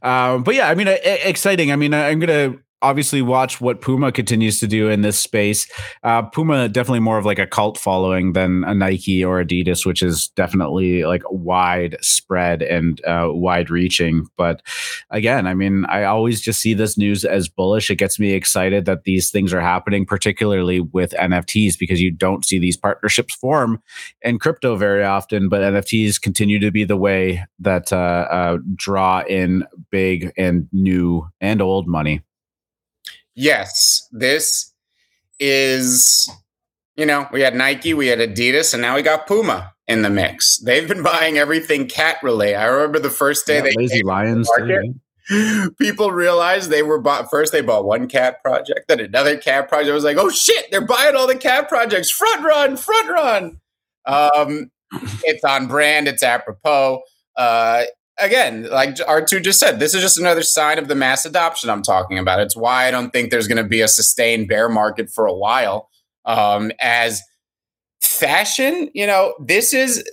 Um, 0.00 0.42
but 0.42 0.54
yeah, 0.54 0.70
I 0.70 0.74
mean, 0.74 0.88
exciting. 0.88 1.70
I 1.70 1.76
mean, 1.76 1.92
I'm 1.92 2.18
gonna 2.18 2.56
obviously 2.82 3.22
watch 3.22 3.60
what 3.60 3.80
Puma 3.80 4.12
continues 4.12 4.60
to 4.60 4.66
do 4.66 4.88
in 4.88 5.02
this 5.02 5.18
space. 5.18 5.66
Uh, 6.02 6.22
Puma 6.22 6.68
definitely 6.68 7.00
more 7.00 7.18
of 7.18 7.24
like 7.24 7.38
a 7.38 7.46
cult 7.46 7.78
following 7.78 8.32
than 8.32 8.64
a 8.64 8.74
Nike 8.74 9.24
or 9.24 9.42
Adidas, 9.42 9.84
which 9.84 10.02
is 10.02 10.28
definitely 10.28 11.04
like 11.04 11.22
widespread 11.30 12.62
and 12.62 13.04
uh, 13.04 13.28
wide 13.30 13.70
reaching. 13.70 14.26
But 14.36 14.62
again, 15.10 15.46
I 15.46 15.54
mean, 15.54 15.84
I 15.86 16.04
always 16.04 16.40
just 16.40 16.60
see 16.60 16.74
this 16.74 16.96
news 16.96 17.24
as 17.24 17.48
bullish. 17.48 17.90
It 17.90 17.96
gets 17.96 18.18
me 18.18 18.32
excited 18.32 18.84
that 18.84 19.04
these 19.04 19.30
things 19.30 19.52
are 19.52 19.60
happening, 19.60 20.06
particularly 20.06 20.80
with 20.80 21.12
NFTs, 21.12 21.78
because 21.78 22.00
you 22.00 22.10
don't 22.10 22.44
see 22.44 22.58
these 22.58 22.76
partnerships 22.76 23.34
form 23.34 23.82
in 24.22 24.38
crypto 24.38 24.76
very 24.76 25.04
often. 25.04 25.48
But 25.48 25.62
NFTs 25.62 26.20
continue 26.20 26.58
to 26.60 26.70
be 26.70 26.84
the 26.84 26.96
way 26.96 27.44
that 27.58 27.92
uh, 27.92 27.96
uh 28.30 28.58
draw 28.76 29.22
in 29.28 29.64
big 29.90 30.32
and 30.36 30.68
new 30.72 31.28
and 31.40 31.60
old 31.60 31.88
money 31.88 32.22
yes, 33.38 34.08
this 34.10 34.72
is, 35.38 36.28
you 36.96 37.06
know, 37.06 37.28
we 37.32 37.40
had 37.40 37.54
Nike, 37.54 37.94
we 37.94 38.08
had 38.08 38.18
Adidas, 38.18 38.74
and 38.74 38.82
now 38.82 38.96
we 38.96 39.02
got 39.02 39.26
Puma 39.26 39.72
in 39.86 40.02
the 40.02 40.10
mix. 40.10 40.58
They've 40.58 40.88
been 40.88 41.02
buying 41.14 41.38
everything 41.38 41.86
cat 41.86 42.18
related. 42.22 42.56
I 42.56 42.64
remember 42.66 42.98
the 42.98 43.10
first 43.10 43.46
day 43.46 43.56
yeah, 43.56 43.62
they 43.62 43.74
lazy 43.76 44.02
lions. 44.02 44.48
The 44.48 44.94
people 45.78 46.10
realized 46.10 46.70
they 46.70 46.82
were 46.82 46.98
bought 46.98 47.30
first 47.30 47.52
they 47.52 47.60
bought 47.60 47.84
one 47.84 48.08
cat 48.08 48.42
project 48.42 48.88
then 48.88 48.98
another 48.98 49.36
cat 49.36 49.68
project 49.68 49.90
I 49.90 49.94
was 49.94 50.02
like 50.02 50.16
oh 50.16 50.30
shit 50.30 50.70
they're 50.70 50.80
buying 50.80 51.16
all 51.16 51.26
the 51.26 51.36
cat 51.36 51.68
projects 51.68 52.10
front 52.10 52.42
run 52.42 52.78
front 52.78 53.10
run 53.10 53.60
um, 54.06 54.70
it's 55.24 55.44
on 55.44 55.66
brand 55.66 56.08
it's 56.08 56.22
apropos 56.22 57.02
uh, 57.36 57.84
again, 58.18 58.68
like 58.70 58.96
R2 58.96 59.42
just 59.42 59.60
said, 59.60 59.78
this 59.78 59.94
is 59.94 60.02
just 60.02 60.18
another 60.18 60.42
sign 60.42 60.78
of 60.78 60.88
the 60.88 60.94
mass 60.94 61.24
adoption 61.24 61.70
I'm 61.70 61.82
talking 61.82 62.18
about. 62.18 62.40
It's 62.40 62.56
why 62.56 62.86
I 62.86 62.90
don't 62.90 63.10
think 63.10 63.30
there's 63.30 63.48
going 63.48 63.62
to 63.62 63.68
be 63.68 63.80
a 63.80 63.88
sustained 63.88 64.48
bear 64.48 64.68
market 64.68 65.10
for 65.10 65.26
a 65.26 65.34
while. 65.34 65.88
Um, 66.24 66.72
as 66.80 67.22
fashion, 68.02 68.90
you 68.94 69.06
know, 69.06 69.34
this 69.38 69.72
is 69.72 70.04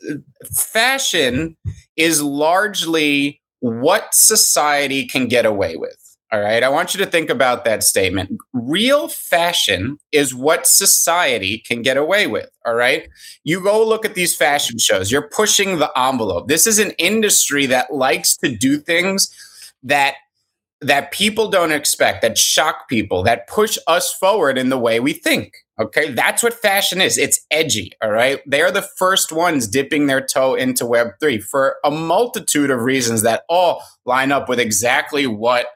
fashion 0.53 1.57
is 1.95 2.21
largely 2.21 3.41
what 3.59 4.13
society 4.13 5.07
can 5.07 5.27
get 5.27 5.45
away 5.45 5.75
with. 5.75 5.97
All 6.35 6.41
right. 6.41 6.63
I 6.63 6.67
want 6.67 6.93
you 6.93 6.97
to 6.97 7.09
think 7.09 7.29
about 7.29 7.63
that 7.63 7.81
statement. 7.81 8.41
Real 8.51 9.07
fashion 9.07 9.99
is 10.11 10.35
what 10.35 10.67
society 10.67 11.59
can 11.59 11.81
get 11.81 11.95
away 11.95 12.27
with. 12.27 12.49
All 12.65 12.75
right. 12.75 13.07
You 13.45 13.63
go 13.63 13.87
look 13.87 14.03
at 14.03 14.15
these 14.15 14.35
fashion 14.35 14.77
shows, 14.77 15.13
you're 15.13 15.29
pushing 15.29 15.79
the 15.79 15.89
envelope. 15.97 16.49
This 16.49 16.67
is 16.67 16.77
an 16.77 16.91
industry 16.97 17.67
that 17.67 17.93
likes 17.93 18.35
to 18.37 18.53
do 18.53 18.79
things 18.79 19.33
that 19.83 20.15
that 20.81 21.11
people 21.11 21.49
don't 21.49 21.71
expect, 21.71 22.21
that 22.21 22.37
shock 22.37 22.89
people, 22.89 23.23
that 23.23 23.47
push 23.47 23.77
us 23.87 24.13
forward 24.13 24.57
in 24.57 24.67
the 24.67 24.77
way 24.77 24.99
we 24.99 25.13
think. 25.13 25.55
Okay. 25.79 26.11
That's 26.11 26.43
what 26.43 26.53
fashion 26.53 26.99
is. 26.99 27.17
It's 27.17 27.45
edgy. 27.49 27.93
All 28.01 28.11
right. 28.11 28.41
They 28.45 28.61
are 28.61 28.71
the 28.71 28.81
first 28.97 29.31
ones 29.31 29.69
dipping 29.69 30.07
their 30.07 30.19
toe 30.19 30.53
into 30.53 30.83
Web3 30.83 31.41
for 31.41 31.77
a 31.85 31.91
multitude 31.91 32.71
of 32.71 32.81
reasons 32.81 33.21
that 33.21 33.43
all 33.47 33.81
line 34.05 34.33
up 34.33 34.49
with 34.49 34.59
exactly 34.59 35.25
what 35.25 35.67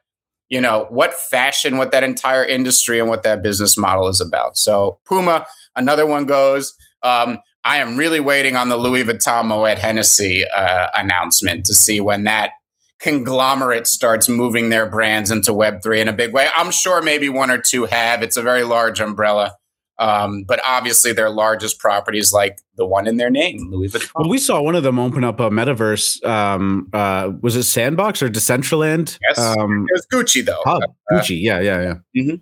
you 0.49 0.59
know 0.59 0.87
what 0.89 1.13
fashion 1.13 1.77
what 1.77 1.91
that 1.91 2.03
entire 2.03 2.43
industry 2.43 2.99
and 2.99 3.09
what 3.09 3.23
that 3.23 3.41
business 3.41 3.77
model 3.77 4.07
is 4.07 4.19
about. 4.19 4.57
So 4.57 4.99
puma 5.07 5.45
another 5.75 6.05
one 6.05 6.25
goes 6.25 6.73
um, 7.03 7.39
i 7.63 7.77
am 7.77 7.97
really 7.97 8.19
waiting 8.19 8.55
on 8.55 8.69
the 8.69 8.77
louis 8.77 9.03
vuitton 9.03 9.45
moet 9.45 9.77
hennessy 9.77 10.43
uh, 10.55 10.87
announcement 10.95 11.65
to 11.65 11.73
see 11.73 11.99
when 12.01 12.23
that 12.23 12.51
conglomerate 12.99 13.87
starts 13.87 14.27
moving 14.27 14.69
their 14.69 14.85
brands 14.85 15.31
into 15.31 15.51
web3 15.51 16.01
in 16.01 16.07
a 16.07 16.13
big 16.13 16.33
way. 16.33 16.47
I'm 16.53 16.71
sure 16.71 17.01
maybe 17.01 17.29
one 17.29 17.49
or 17.49 17.57
two 17.57 17.85
have. 17.85 18.21
It's 18.21 18.37
a 18.37 18.41
very 18.41 18.63
large 18.63 18.99
umbrella 18.99 19.55
um, 19.99 20.43
but 20.43 20.61
obviously, 20.65 21.11
their 21.11 21.29
largest 21.29 21.77
properties, 21.77 22.31
like 22.31 22.59
the 22.75 22.85
one 22.85 23.05
in 23.05 23.17
their 23.17 23.29
name, 23.29 23.69
Louis 23.69 23.91
Vuitton. 23.91 24.09
Well, 24.15 24.29
we 24.29 24.37
saw 24.37 24.61
one 24.61 24.75
of 24.75 24.83
them 24.83 24.97
open 24.97 25.25
up 25.25 25.41
a 25.41 25.49
metaverse. 25.49 26.23
Um, 26.25 26.87
uh, 26.93 27.31
was 27.41 27.57
it 27.57 27.63
Sandbox 27.63 28.23
or 28.23 28.29
Decentraland? 28.29 29.19
Yes, 29.27 29.37
um, 29.37 29.85
it 29.89 29.93
was 29.93 30.07
Gucci 30.11 30.45
though. 30.45 30.61
Uh, 30.65 30.79
Gucci, 31.11 31.41
yeah, 31.41 31.59
yeah, 31.59 31.81
yeah. 31.81 32.21
Mm-hmm. 32.21 32.35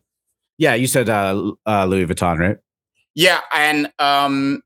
Yeah, 0.59 0.75
you 0.75 0.85
said 0.85 1.09
uh, 1.09 1.51
uh, 1.65 1.85
Louis 1.85 2.05
Vuitton, 2.05 2.37
right? 2.37 2.57
Yeah, 3.15 3.41
and 3.51 3.91
um, 3.97 4.61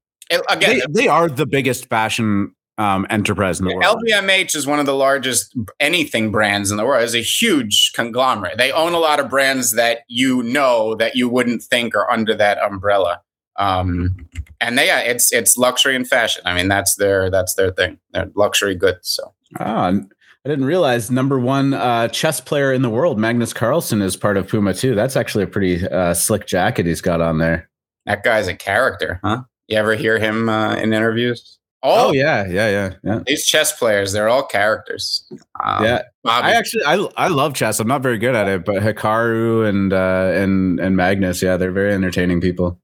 again, 0.50 0.82
they, 0.92 1.04
they, 1.04 1.08
are 1.08 1.30
the 1.30 1.46
biggest 1.46 1.88
fashion 1.88 2.54
um, 2.78 3.06
enterprise 3.10 3.60
in 3.60 3.68
the 3.68 3.76
world. 3.76 4.04
LVMH 4.04 4.56
is 4.56 4.66
one 4.66 4.80
of 4.80 4.86
the 4.86 4.96
largest 4.96 5.56
anything 5.80 6.32
brands 6.32 6.72
in 6.72 6.78
the 6.78 6.86
world. 6.86 7.04
It's 7.04 7.14
a 7.14 7.22
huge 7.22 7.92
conglomerate. 7.94 8.58
They 8.58 8.72
own 8.72 8.94
a 8.94 9.00
lot 9.00 9.20
of 9.20 9.30
brands 9.30 9.74
that 9.74 10.00
you 10.08 10.42
know 10.44 10.96
that 10.96 11.16
you 11.16 11.30
wouldn't 11.30 11.64
think 11.64 11.96
are 11.96 12.10
under 12.10 12.34
that 12.36 12.58
umbrella. 12.60 13.22
Um, 13.58 14.28
and 14.60 14.78
they, 14.78 14.88
yeah, 14.88 15.00
it's 15.00 15.32
it's 15.32 15.58
luxury 15.58 15.96
and 15.96 16.08
fashion. 16.08 16.42
I 16.46 16.56
mean, 16.56 16.68
that's 16.68 16.96
their 16.96 17.30
that's 17.30 17.54
their 17.56 17.72
thing. 17.72 18.00
They're 18.12 18.32
luxury 18.36 18.76
goods. 18.76 19.10
So. 19.10 19.34
Oh, 19.60 20.02
I 20.44 20.50
didn't 20.50 20.66
realize 20.66 21.12
number 21.12 21.40
one 21.40 21.76
uh, 21.76 22.08
chess 22.08 22.42
player 22.42 22.74
in 22.74 22.82
the 22.82 22.90
world, 22.90 23.20
Magnus 23.20 23.54
Carlsen, 23.54 24.02
is 24.02 24.16
part 24.16 24.38
of 24.38 24.48
Puma 24.48 24.74
too. 24.74 24.96
That's 24.96 25.16
actually 25.16 25.44
a 25.44 25.48
pretty 25.48 25.88
uh, 25.88 26.16
slick 26.16 26.48
jacket 26.48 26.88
he's 26.88 27.02
got 27.02 27.22
on 27.22 27.38
there. 27.38 27.70
That 28.08 28.24
guy's 28.24 28.48
a 28.48 28.56
character, 28.56 29.20
huh? 29.24 29.44
You 29.68 29.78
ever 29.78 29.94
hear 29.94 30.18
him 30.18 30.50
uh, 30.50 30.76
in 30.76 30.94
interviews? 30.94 31.60
All, 31.84 32.10
oh 32.10 32.12
yeah, 32.12 32.46
yeah, 32.48 32.70
yeah, 32.70 32.94
yeah. 33.04 33.20
These 33.26 33.46
chess 33.46 33.76
players, 33.78 34.12
they're 34.12 34.30
all 34.30 34.46
characters. 34.46 35.28
Um, 35.64 35.84
yeah, 35.84 36.04
Bobby. 36.24 36.48
I 36.48 36.52
actually 36.52 36.84
I 36.86 37.08
I 37.18 37.28
love 37.28 37.56
chess. 37.56 37.80
I'm 37.80 37.88
not 37.88 38.04
very 38.04 38.20
good 38.20 38.36
at 38.36 38.48
it, 38.48 38.66
but 38.66 38.84
Hikaru 38.84 39.68
and 39.68 39.92
uh, 39.92 40.32
and 40.34 40.80
and 40.80 40.96
Magnus, 40.96 41.42
yeah, 41.42 41.58
they're 41.58 41.72
very 41.72 41.94
entertaining 41.94 42.40
people. 42.40 42.80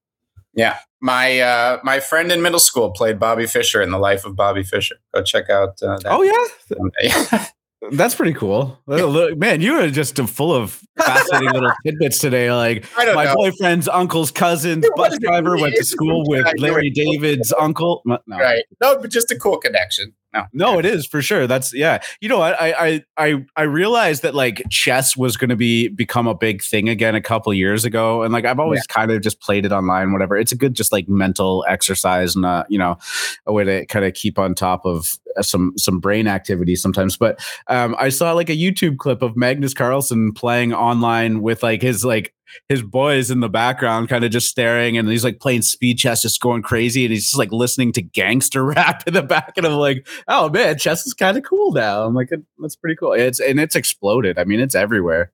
Yeah, 0.56 0.78
my 1.00 1.40
uh, 1.40 1.80
my 1.84 2.00
friend 2.00 2.32
in 2.32 2.42
middle 2.42 2.60
school 2.60 2.90
played 2.92 3.20
Bobby 3.20 3.46
Fischer 3.46 3.84
in 3.84 3.92
the 3.92 4.00
life 4.00 4.26
of 4.26 4.36
Bobby 4.36 4.64
Fischer. 4.64 4.96
Go 5.14 5.22
check 5.22 5.50
out. 5.50 5.80
Uh, 5.82 6.00
oh 6.06 6.24
yeah, 6.24 7.46
That's 7.92 8.16
pretty 8.16 8.34
cool. 8.34 8.80
Man, 8.88 9.62
you 9.62 9.76
are 9.76 9.90
just 9.90 10.18
full 10.18 10.54
of 10.54 10.82
fascinating 10.98 11.52
little 11.52 11.72
tidbits 11.86 12.18
today. 12.18 12.52
Like 12.52 12.86
my 12.98 13.26
know. 13.26 13.36
boyfriend's 13.36 13.88
uncle's 13.88 14.32
cousin's 14.32 14.88
bus 14.96 15.18
driver 15.20 15.58
went 15.58 15.76
to 15.76 15.86
school 15.86 16.24
with 16.28 16.48
Larry 16.58 16.90
David's 16.90 17.54
uncle. 17.60 18.02
No. 18.06 18.18
Right. 18.28 18.64
No, 18.82 18.98
but 19.00 19.12
just 19.12 19.32
a 19.32 19.38
cool 19.38 19.58
connection. 19.58 20.14
No, 20.54 20.74
no, 20.74 20.80
it 20.80 20.86
is 20.86 21.06
for 21.06 21.22
sure. 21.22 21.48
That's 21.48 21.74
yeah. 21.74 22.00
You 22.22 22.30
know, 22.30 22.42
I 22.42 22.88
I 22.88 23.06
I 23.18 23.46
I 23.56 23.62
realized 23.64 24.24
that 24.24 24.36
like 24.36 24.64
chess 24.70 25.16
was 25.16 25.38
going 25.38 25.50
to 25.50 25.56
be 25.56 25.88
become 25.88 26.28
a 26.28 26.36
big 26.36 26.64
thing 26.64 26.90
again 26.90 27.16
a 27.16 27.22
couple 27.22 27.54
years 27.54 27.86
ago, 27.86 28.24
and 28.24 28.34
like 28.34 28.46
I've 28.46 28.60
always 28.60 28.84
yeah. 28.90 28.94
kind 28.94 29.12
of 29.12 29.22
just 29.22 29.42
played 29.42 29.66
it 29.66 29.72
online, 29.72 30.14
whatever. 30.14 30.38
It's 30.38 30.52
a 30.52 30.58
good 30.58 30.74
just 30.74 30.92
like 30.92 31.08
mental 31.08 31.66
exercise 31.68 32.36
and 32.36 32.46
uh, 32.46 32.64
you 32.70 32.78
know 32.78 32.98
a 33.46 33.54
way 33.54 33.64
to 33.64 33.86
kind 33.86 34.06
of 34.06 34.14
keep 34.14 34.40
on 34.40 34.56
top 34.56 34.86
of 34.86 35.18
uh, 35.38 35.42
some 35.42 35.74
some 35.78 36.00
brain 36.00 36.28
activity 36.28 36.76
sometimes. 36.76 37.18
But 37.18 37.40
um, 37.68 37.96
I 38.00 38.10
saw 38.10 38.34
like 38.34 38.50
a 38.50 38.56
YouTube 38.56 38.98
clip 38.98 39.22
of 39.22 39.36
Magnus 39.36 39.74
Carlsen 39.74 40.34
playing 40.34 40.74
online 40.74 41.42
with 41.42 41.64
like 41.64 41.82
his 41.82 42.04
like 42.04 42.34
his 42.70 42.82
boys 42.82 43.32
in 43.32 43.40
the 43.40 43.50
background, 43.50 44.10
kind 44.10 44.24
of 44.24 44.32
just 44.32 44.48
staring, 44.48 44.98
and 44.98 45.10
he's 45.10 45.24
like 45.24 45.40
playing 45.40 45.62
speed 45.62 45.98
chess, 45.98 46.22
just 46.22 46.42
going 46.42 46.62
crazy, 46.62 47.06
and 47.06 47.14
he's 47.14 47.26
just 47.26 47.38
like 47.38 47.52
listening 47.52 47.92
to 47.94 48.02
gangster 48.02 48.66
rap 48.66 49.04
in 49.08 49.14
the 49.14 49.24
back, 49.24 49.54
and 49.58 49.66
I'm 49.66 49.74
like, 49.74 50.08
oh 50.28 50.50
man, 50.50 50.78
chess 50.78 51.06
is 51.06 51.14
kind 51.14 51.38
of 51.38 51.44
cool 51.44 51.72
now. 51.72 52.04
I'm 52.04 52.14
like, 52.14 52.30
that's 52.60 52.76
pretty 52.76 52.96
cool. 52.96 53.14
It's 53.14 53.40
and 53.40 53.60
it's 53.60 53.76
exploded. 53.76 54.38
I 54.38 54.44
mean, 54.44 54.60
it's 54.60 54.76
everywhere. 54.76 55.32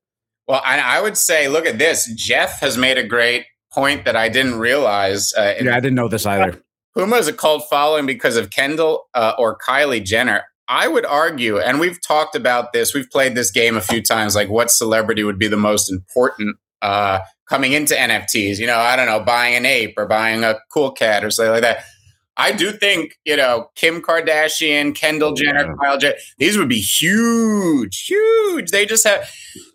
Well, 0.47 0.61
I, 0.65 0.79
I 0.79 1.01
would 1.01 1.17
say, 1.17 1.47
look 1.47 1.65
at 1.65 1.79
this. 1.79 2.11
Jeff 2.15 2.59
has 2.59 2.77
made 2.77 2.97
a 2.97 3.03
great 3.03 3.45
point 3.71 4.05
that 4.05 4.15
I 4.15 4.29
didn't 4.29 4.59
realize. 4.59 5.33
Uh, 5.33 5.53
yeah, 5.61 5.75
I 5.75 5.79
didn't 5.79 5.95
know 5.95 6.07
this 6.07 6.25
either. 6.25 6.61
Puma 6.95 7.15
is 7.15 7.27
a 7.27 7.33
cult 7.33 7.63
following 7.69 8.05
because 8.05 8.37
of 8.37 8.51
Kendall 8.51 9.07
uh, 9.13 9.33
or 9.37 9.57
Kylie 9.57 10.03
Jenner. 10.03 10.43
I 10.67 10.87
would 10.87 11.05
argue, 11.05 11.59
and 11.59 11.79
we've 11.79 12.01
talked 12.01 12.35
about 12.35 12.71
this, 12.71 12.93
we've 12.93 13.09
played 13.09 13.35
this 13.35 13.51
game 13.51 13.75
a 13.75 13.81
few 13.81 14.01
times, 14.01 14.35
like 14.35 14.49
what 14.49 14.71
celebrity 14.71 15.23
would 15.23 15.37
be 15.37 15.47
the 15.47 15.57
most 15.57 15.91
important 15.91 16.55
uh, 16.83 17.19
coming 17.47 17.71
into 17.71 17.95
NFTs. 17.95 18.59
You 18.59 18.67
know, 18.67 18.77
I 18.77 18.95
don't 18.95 19.07
know, 19.07 19.21
buying 19.21 19.55
an 19.55 19.65
ape 19.65 19.95
or 19.97 20.05
buying 20.05 20.43
a 20.43 20.59
cool 20.71 20.91
cat 20.91 21.23
or 21.23 21.31
something 21.31 21.53
like 21.53 21.61
that. 21.61 21.83
I 22.35 22.51
do 22.51 22.71
think, 22.71 23.19
you 23.25 23.37
know, 23.37 23.69
Kim 23.75 24.01
Kardashian, 24.01 24.95
Kendall 24.95 25.33
Jenner, 25.33 25.67
yeah. 25.67 25.73
Kyle 25.79 25.97
Jenner, 25.99 26.15
these 26.39 26.57
would 26.57 26.69
be 26.69 26.81
huge, 26.81 28.05
huge. 28.05 28.71
They 28.71 28.85
just 28.85 29.07
have 29.07 29.29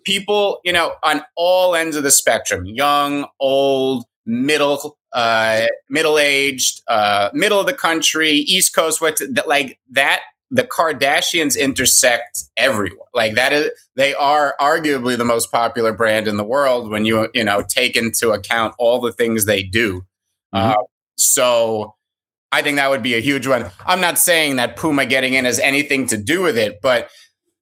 people, 0.04 0.60
you 0.64 0.72
know, 0.72 0.94
on 1.04 1.22
all 1.36 1.76
ends 1.76 1.94
of 1.96 2.02
the 2.02 2.10
spectrum, 2.10 2.66
young, 2.66 3.26
old, 3.38 4.06
middle, 4.26 4.98
uh, 5.12 5.66
middle 5.88 6.18
aged, 6.18 6.82
uh, 6.88 7.30
middle 7.32 7.60
of 7.60 7.66
the 7.66 7.74
country, 7.74 8.32
East 8.32 8.74
Coast, 8.74 9.00
what 9.00 9.20
like 9.46 9.78
that 9.90 10.20
the 10.50 10.64
Kardashians 10.64 11.58
intersect 11.58 12.44
everyone. 12.56 13.06
Like 13.14 13.34
that 13.34 13.52
is 13.52 13.70
they 13.96 14.14
are 14.14 14.54
arguably 14.60 15.16
the 15.16 15.24
most 15.24 15.52
popular 15.52 15.92
brand 15.92 16.26
in 16.26 16.36
the 16.36 16.44
world 16.44 16.90
when 16.90 17.04
you 17.04 17.28
you 17.34 17.44
know 17.44 17.62
take 17.68 17.96
into 17.96 18.30
account 18.30 18.74
all 18.78 19.00
the 19.00 19.12
things 19.12 19.44
they 19.44 19.62
do. 19.62 20.02
Mm-hmm. 20.54 20.70
Uh, 20.70 20.82
so 21.16 21.94
I 22.50 22.62
think 22.62 22.76
that 22.76 22.88
would 22.88 23.02
be 23.02 23.14
a 23.14 23.20
huge 23.20 23.46
one. 23.46 23.70
I'm 23.84 24.00
not 24.00 24.18
saying 24.18 24.56
that 24.56 24.76
Puma 24.76 25.04
getting 25.04 25.34
in 25.34 25.44
has 25.44 25.58
anything 25.58 26.06
to 26.08 26.16
do 26.16 26.42
with 26.42 26.56
it, 26.56 26.80
but 26.80 27.10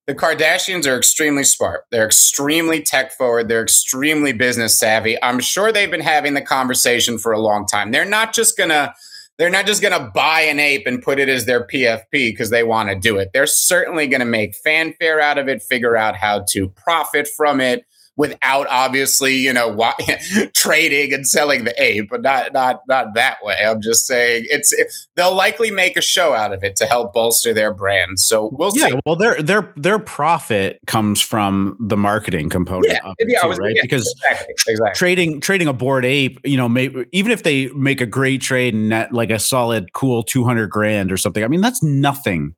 the 0.07 0.15
Kardashians 0.15 0.87
are 0.87 0.97
extremely 0.97 1.43
smart. 1.43 1.85
They're 1.91 2.07
extremely 2.07 2.81
tech 2.81 3.11
forward. 3.11 3.49
They're 3.49 3.63
extremely 3.63 4.33
business 4.33 4.79
savvy. 4.79 5.21
I'm 5.21 5.41
sure 5.41 5.73
they've 5.73 5.91
been 5.91 6.01
having 6.01 6.35
the 6.35 6.43
conversation 6.43 7.19
for 7.19 7.33
a 7.33 7.41
long 7.41 7.67
time. 7.67 7.91
They're 7.91 8.05
not 8.05 8.33
just 8.33 8.57
gonna 8.57 8.95
they're 9.39 9.51
not 9.51 9.67
just 9.67 9.83
going 9.83 9.99
to 9.99 10.11
buy 10.15 10.41
an 10.43 10.59
ape 10.59 10.87
and 10.87 11.03
put 11.03 11.19
it 11.19 11.29
as 11.29 11.45
their 11.45 11.67
PFP 11.67 12.11
because 12.11 12.51
they 12.51 12.63
want 12.63 12.89
to 12.89 12.95
do 12.95 13.19
it. 13.19 13.31
They're 13.33 13.47
certainly 13.47 14.07
going 14.07 14.21
to 14.21 14.27
make 14.27 14.55
fanfare 14.55 15.21
out 15.21 15.39
of 15.39 15.49
it, 15.49 15.63
figure 15.63 15.97
out 15.97 16.17
how 16.17 16.45
to 16.51 16.69
profit 16.71 17.29
from 17.37 17.61
it, 17.61 17.85
without 18.17 18.67
obviously, 18.69 19.35
you 19.35 19.53
know, 19.53 19.93
trading 20.55 21.13
and 21.13 21.27
selling 21.27 21.65
the 21.65 21.83
ape, 21.83 22.09
but 22.11 22.23
not 22.23 22.53
not 22.53 22.81
not 22.89 23.15
that 23.15 23.39
way. 23.43 23.57
I'm 23.65 23.81
just 23.81 24.07
saying 24.07 24.45
it's 24.49 24.73
it, 24.73 24.93
they'll 25.15 25.35
likely 25.35 25.71
make 25.71 25.97
a 25.97 26.01
show 26.01 26.33
out 26.33 26.53
of 26.53 26.65
it 26.65 26.77
to 26.77 26.87
help 26.87 27.13
bolster 27.13 27.53
their 27.53 27.73
brand. 27.73 28.19
So 28.19 28.51
we'll 28.53 28.73
yeah, 28.75 28.89
see. 28.89 29.01
Well, 29.05 29.17
their 29.17 29.41
their 29.43 29.73
their 29.77 29.99
profit 29.99 30.81
comes 30.87 31.21
from 31.21 31.77
the 31.81 31.97
marketing 31.97 32.49
component 32.49 32.93
yeah, 32.93 33.01
of 33.05 33.15
it, 33.19 33.29
yeah, 33.31 33.41
too, 33.41 33.49
was, 33.49 33.59
right? 33.59 33.77
Yeah, 33.77 33.83
because 33.83 34.15
exactly, 34.25 34.55
exactly. 34.69 34.95
trading 34.95 35.41
trading 35.41 35.69
a 35.69 35.73
Bored 35.73 36.05
Ape, 36.05 36.41
you 36.45 36.57
know, 36.57 36.69
may, 36.69 36.91
even 37.13 37.33
if 37.33 37.43
they 37.43 37.69
make 37.69 38.01
a 38.01 38.07
great 38.07 38.41
trade 38.41 38.75
and 38.75 38.89
net 38.89 39.13
like 39.13 39.31
a 39.31 39.39
solid 39.39 39.93
cool 39.93 40.23
200 40.23 40.71
grand 40.71 41.13
or 41.13 41.17
something, 41.17 41.45
I 41.45 41.49
mean, 41.49 41.61
that's 41.61 41.83
nothing 41.83 42.55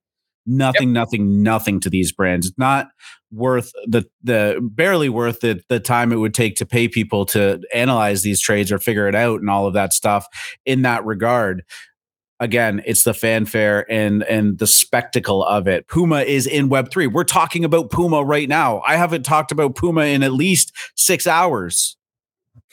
nothing, 0.49 0.89
yep. 0.89 0.95
nothing, 0.95 1.43
nothing 1.43 1.81
to 1.81 1.91
these 1.91 2.13
brands. 2.13 2.47
It's 2.47 2.59
not 2.59 2.89
worth 3.31 3.73
the 3.87 4.05
the 4.23 4.59
barely 4.63 5.09
worth 5.09 5.41
the 5.41 5.61
the 5.69 5.81
time 5.81 6.13
it 6.13 6.17
would 6.17 6.35
take 6.35 6.57
to 6.57 6.67
pay 6.67 6.89
people 6.89 7.27
to 7.27 7.61
analyze 7.75 8.23
these 8.23 8.41
trades 8.41 8.73
or 8.73 8.79
figure 8.79 9.07
it 9.07 9.15
out 9.15 9.41
and 9.41 9.51
all 9.51 9.67
of 9.67 9.75
that 9.75 9.93
stuff 9.93 10.27
in 10.65 10.83
that 10.83 11.05
regard. 11.05 11.63
Again 12.41 12.81
it's 12.87 13.03
the 13.03 13.13
fanfare 13.13 13.85
and 13.91 14.23
and 14.23 14.59
the 14.59 14.67
spectacle 14.67 15.45
of 15.45 15.69
it. 15.69 15.89
Puma 15.89 16.21
is 16.21 16.47
in 16.47 16.71
web3 16.71 17.13
we're 17.13 17.25
talking 17.25 17.65
about 17.65 17.91
puma 17.91 18.25
right 18.25 18.49
now. 18.49 18.81
I 18.87 18.97
haven't 18.97 19.25
talked 19.25 19.53
about 19.53 19.75
puma 19.77 20.05
in 20.05 20.23
at 20.23 20.33
least 20.33 20.73
6 20.97 21.27
hours 21.27 21.98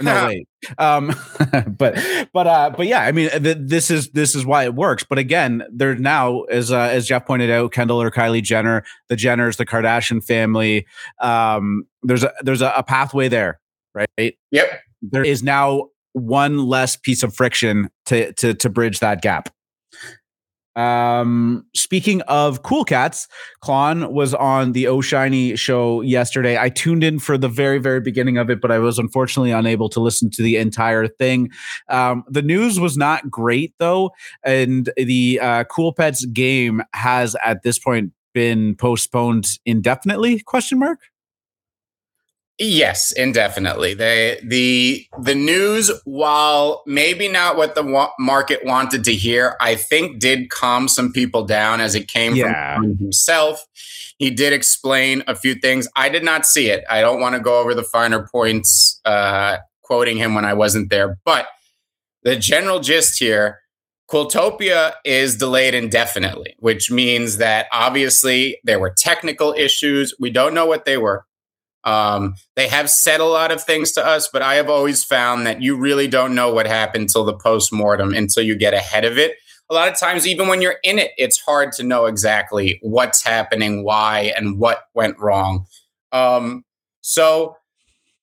no 0.02 0.26
wait. 0.28 0.48
Um 0.78 1.08
but 1.78 1.98
but 2.34 2.48
uh 2.48 2.72
but 2.76 2.88
yeah 2.88 3.02
i 3.02 3.12
mean 3.12 3.30
th- 3.30 3.58
this 3.60 3.89
is 3.91 4.10
this 4.12 4.36
is 4.36 4.46
why 4.46 4.64
it 4.64 4.76
works. 4.76 5.04
But 5.08 5.18
again 5.20 5.64
there 5.72 5.96
now 5.96 6.41
as 6.43 6.72
uh, 6.72 6.80
as 6.80 7.08
jeff 7.08 7.26
pointed 7.26 7.50
out 7.50 7.72
kendall 7.72 8.02
or 8.02 8.12
kylie 8.12 8.43
jenner 8.43 8.84
the 9.10 9.16
jenners 9.16 9.58
the 9.58 9.66
kardashian 9.66 10.24
family 10.24 10.86
um 11.22 11.86
there's 12.04 12.24
a 12.24 12.34
there's 12.41 12.62
a, 12.62 12.74
a 12.76 12.84
pathway 12.84 13.28
there 13.28 13.60
right? 13.96 14.38
Yep. 14.52 14.82
There 15.02 15.24
is 15.24 15.41
now 15.41 15.88
one 16.14 16.60
less 16.66 16.96
piece 16.96 17.24
of 17.24 17.34
friction 17.34 17.89
to 18.06 18.32
to 18.34 18.54
to 18.54 18.70
bridge 18.70 19.00
that 19.00 19.22
gap 19.22 19.50
um, 20.76 21.65
speaking 21.73 22.21
of 22.23 22.63
cool 22.63 22.84
cats, 22.84 23.28
Clon 23.61 24.11
was 24.11 24.34
on 24.34 24.73
the 24.73 24.88
Oh 24.88 25.01
Shiny 25.01 25.55
show 25.55 26.01
yesterday. 26.01 26.57
I 26.57 26.69
tuned 26.69 27.03
in 27.03 27.19
for 27.19 27.38
the 27.38 27.47
very, 27.47 27.80
very 27.80 28.01
beginning 28.01 28.38
of 28.38 28.49
it, 28.49 28.61
but 28.61 28.71
I 28.71 28.80
was 28.80 28.99
unfortunately 28.99 29.51
unable 29.51 29.89
to 29.89 29.99
listen 29.99 30.30
to 30.32 30.41
the 30.41 30.57
entire 30.57 31.07
thing. 31.07 31.49
Um, 31.89 32.23
the 32.30 32.41
news 32.41 32.80
was 32.80 32.97
not 32.97 33.30
great 33.30 33.73
though, 33.80 34.11
and 34.43 34.89
the 34.97 35.39
uh, 35.41 35.63
Cool 35.65 35.93
Pets 35.93 36.26
game 36.26 36.82
has 36.93 37.36
at 37.43 37.63
this 37.63 37.80
point 37.80 38.11
been 38.34 38.76
postponed 38.76 39.47
indefinitely? 39.65 40.41
Question 40.41 40.78
mark. 40.78 40.99
Yes, 42.58 43.12
indefinitely. 43.12 43.93
They 43.93 44.39
the 44.41 45.06
the 45.22 45.36
news, 45.36 45.91
while 46.06 46.84
maybe 46.86 47.28
not 47.28 47.58
what 47.58 47.76
the 47.76 47.84
wa- 47.84 48.14
market 48.18 48.64
wanted 48.64 49.03
to 49.06 49.14
hear, 49.14 49.58
I 49.60 49.76
think 49.76 50.20
did 50.20 50.49
calm 50.49 50.88
some 50.88 51.12
people 51.12 51.43
down 51.43 51.82
as 51.82 51.95
it 51.95 52.08
came 52.08 52.34
yeah. 52.36 52.76
from 52.76 52.97
himself. 52.97 53.66
He 54.18 54.32
did 54.32 54.53
explain 54.53 55.24
a 55.28 55.36
few 55.36 55.56
things. 55.56 55.89
I 55.97 56.08
did 56.08 56.24
not 56.24 56.45
see 56.45 56.70
it. 56.70 56.86
I 56.89 57.01
don't 57.01 57.20
want 57.20 57.36
to 57.36 57.41
go 57.41 57.60
over 57.60 57.74
the 57.74 57.84
finer 57.84 58.26
points, 58.32 59.01
uh, 59.03 59.58
quoting 59.82 60.16
him 60.16 60.34
when 60.34 60.45
I 60.45 60.53
wasn't 60.53 60.89
there. 60.89 61.18
But 61.26 61.47
the 62.24 62.38
general 62.38 62.80
gist 62.80 63.20
here 63.20 63.60
Cooltopia 64.10 64.93
is 65.03 65.36
delayed 65.36 65.74
indefinitely, 65.74 66.56
which 66.60 66.91
means 66.91 67.38
that 67.38 67.68
obviously 67.72 68.60
there 68.64 68.80
were 68.80 68.93
technical 68.95 69.53
issues. 69.58 70.14
We 70.20 70.30
don't 70.30 70.53
know 70.53 70.68
what 70.68 70.86
they 70.86 70.97
were. 70.97 71.26
Um, 71.86 72.36
they 72.56 72.68
have 72.68 72.90
said 72.90 73.20
a 73.20 73.26
lot 73.26 73.52
of 73.52 73.64
things 73.64 73.92
to 73.94 74.06
us, 74.06 74.28
but 74.28 74.42
I 74.42 74.56
have 74.56 74.70
always 74.70 75.04
found 75.04 75.46
that 75.46 75.62
you 75.62 75.78
really 75.78 76.08
don't 76.08 76.34
know 76.34 76.52
what 76.52 76.66
happened 76.66 77.10
till 77.10 77.24
the 77.24 77.38
post 77.38 77.72
mortem 77.72 78.14
until 78.14 78.44
you 78.44 78.56
get 78.56 78.74
ahead 78.74 79.06
of 79.06 79.18
it. 79.18 79.36
A 79.70 79.74
lot 79.74 79.88
of 79.88 80.00
times, 80.00 80.28
even 80.28 80.48
when 80.48 80.62
you're 80.62 80.78
in 80.84 81.00
it, 81.00 81.12
it's 81.18 81.40
hard 81.40 81.72
to 81.74 81.84
know 81.84 82.06
exactly 82.06 82.80
what's 82.82 83.24
happening, 83.24 83.84
why, 83.84 84.34
and 84.36 84.60
what 84.60 84.84
went 84.94 85.18
wrong. 85.20 85.66
Um, 86.12 86.66
so 87.02 87.56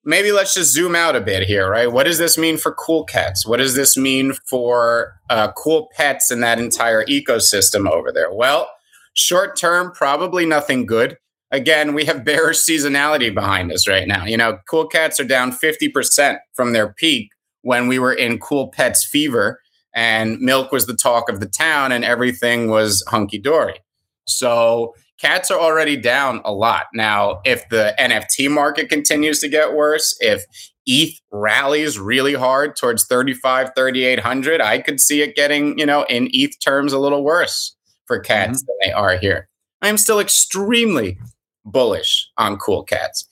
maybe 0.04 0.32
let's 0.32 0.54
just 0.54 0.72
zoom 0.72 0.94
out 0.94 1.16
a 1.16 1.20
bit 1.20 1.46
here, 1.46 1.68
right? 1.68 1.90
What 1.90 2.04
does 2.04 2.18
this 2.18 2.36
mean 2.38 2.58
for 2.58 2.72
cool 2.72 3.04
cats? 3.04 3.46
What 3.46 3.58
does 3.58 3.74
this 3.74 3.96
mean 3.96 4.34
for 4.48 5.14
uh, 5.30 5.52
cool 5.52 5.88
pets 5.96 6.30
and 6.30 6.42
that 6.42 6.58
entire 6.58 7.04
ecosystem 7.06 7.90
over 7.90 8.12
there? 8.12 8.32
Well, 8.32 8.70
short 9.14 9.56
term, 9.56 9.92
probably 9.92 10.46
nothing 10.46 10.86
good 10.86 11.18
again, 11.52 11.94
we 11.94 12.04
have 12.06 12.24
bearish 12.24 12.58
seasonality 12.58 13.32
behind 13.32 13.70
us 13.70 13.86
right 13.86 14.08
now. 14.08 14.24
You 14.24 14.36
know, 14.36 14.58
cool 14.68 14.86
cats 14.86 15.20
are 15.20 15.24
down 15.24 15.52
50% 15.52 16.38
from 16.54 16.72
their 16.72 16.92
peak 16.94 17.30
when 17.60 17.86
we 17.86 17.98
were 17.98 18.12
in 18.12 18.38
cool 18.38 18.68
pets 18.68 19.04
fever 19.04 19.60
and 19.94 20.40
milk 20.40 20.72
was 20.72 20.86
the 20.86 20.96
talk 20.96 21.28
of 21.28 21.38
the 21.38 21.46
town 21.46 21.92
and 21.92 22.04
everything 22.04 22.68
was 22.68 23.04
hunky 23.06 23.38
dory. 23.38 23.78
So 24.26 24.94
cats 25.20 25.50
are 25.50 25.60
already 25.60 25.96
down 25.96 26.40
a 26.44 26.52
lot. 26.52 26.86
Now, 26.94 27.40
if 27.44 27.68
the 27.68 27.94
NFT 27.98 28.50
market 28.50 28.88
continues 28.88 29.38
to 29.40 29.48
get 29.48 29.74
worse, 29.74 30.16
if 30.20 30.44
ETH 30.86 31.20
rallies 31.30 31.98
really 31.98 32.34
hard 32.34 32.74
towards 32.74 33.06
35, 33.06 33.72
3,800, 33.76 34.60
I 34.60 34.78
could 34.78 35.00
see 35.00 35.20
it 35.20 35.36
getting, 35.36 35.78
you 35.78 35.86
know, 35.86 36.04
in 36.08 36.28
ETH 36.32 36.58
terms 36.64 36.92
a 36.92 36.98
little 36.98 37.22
worse 37.22 37.76
for 38.06 38.18
cats 38.18 38.62
mm-hmm. 38.62 38.66
than 38.66 38.76
they 38.84 38.92
are 38.92 39.16
here. 39.18 39.48
I 39.82 39.88
am 39.88 39.98
still 39.98 40.18
extremely 40.18 41.18
bullish 41.64 42.28
on 42.38 42.56
Cool 42.58 42.82
Cats. 42.84 43.26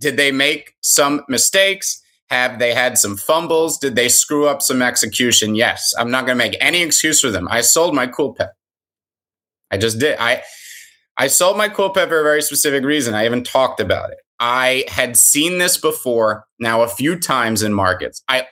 Did 0.00 0.16
they 0.16 0.32
make 0.32 0.74
some 0.80 1.22
mistakes? 1.28 2.02
Have 2.30 2.58
they 2.58 2.74
had 2.74 2.98
some 2.98 3.16
fumbles? 3.16 3.78
Did 3.78 3.94
they 3.94 4.08
screw 4.08 4.46
up 4.46 4.60
some 4.60 4.82
execution? 4.82 5.54
Yes. 5.54 5.94
I'm 5.98 6.10
not 6.10 6.26
going 6.26 6.36
to 6.36 6.44
make 6.44 6.56
any 6.60 6.82
excuse 6.82 7.20
for 7.20 7.30
them. 7.30 7.46
I 7.50 7.60
sold 7.60 7.94
my 7.94 8.06
Cool 8.06 8.34
Pet. 8.34 8.50
I 9.70 9.76
just 9.78 9.98
did. 9.98 10.16
I 10.18 10.42
I 11.16 11.28
sold 11.28 11.56
my 11.56 11.68
Cool 11.68 11.90
Pet 11.90 12.08
for 12.08 12.20
a 12.20 12.24
very 12.24 12.42
specific 12.42 12.84
reason. 12.84 13.14
I 13.14 13.22
haven't 13.22 13.46
talked 13.46 13.80
about 13.80 14.10
it. 14.10 14.18
I 14.38 14.84
had 14.88 15.16
seen 15.16 15.58
this 15.58 15.78
before 15.78 16.46
now 16.58 16.82
a 16.82 16.88
few 16.88 17.18
times 17.18 17.62
in 17.62 17.72
markets. 17.72 18.22
I 18.28 18.46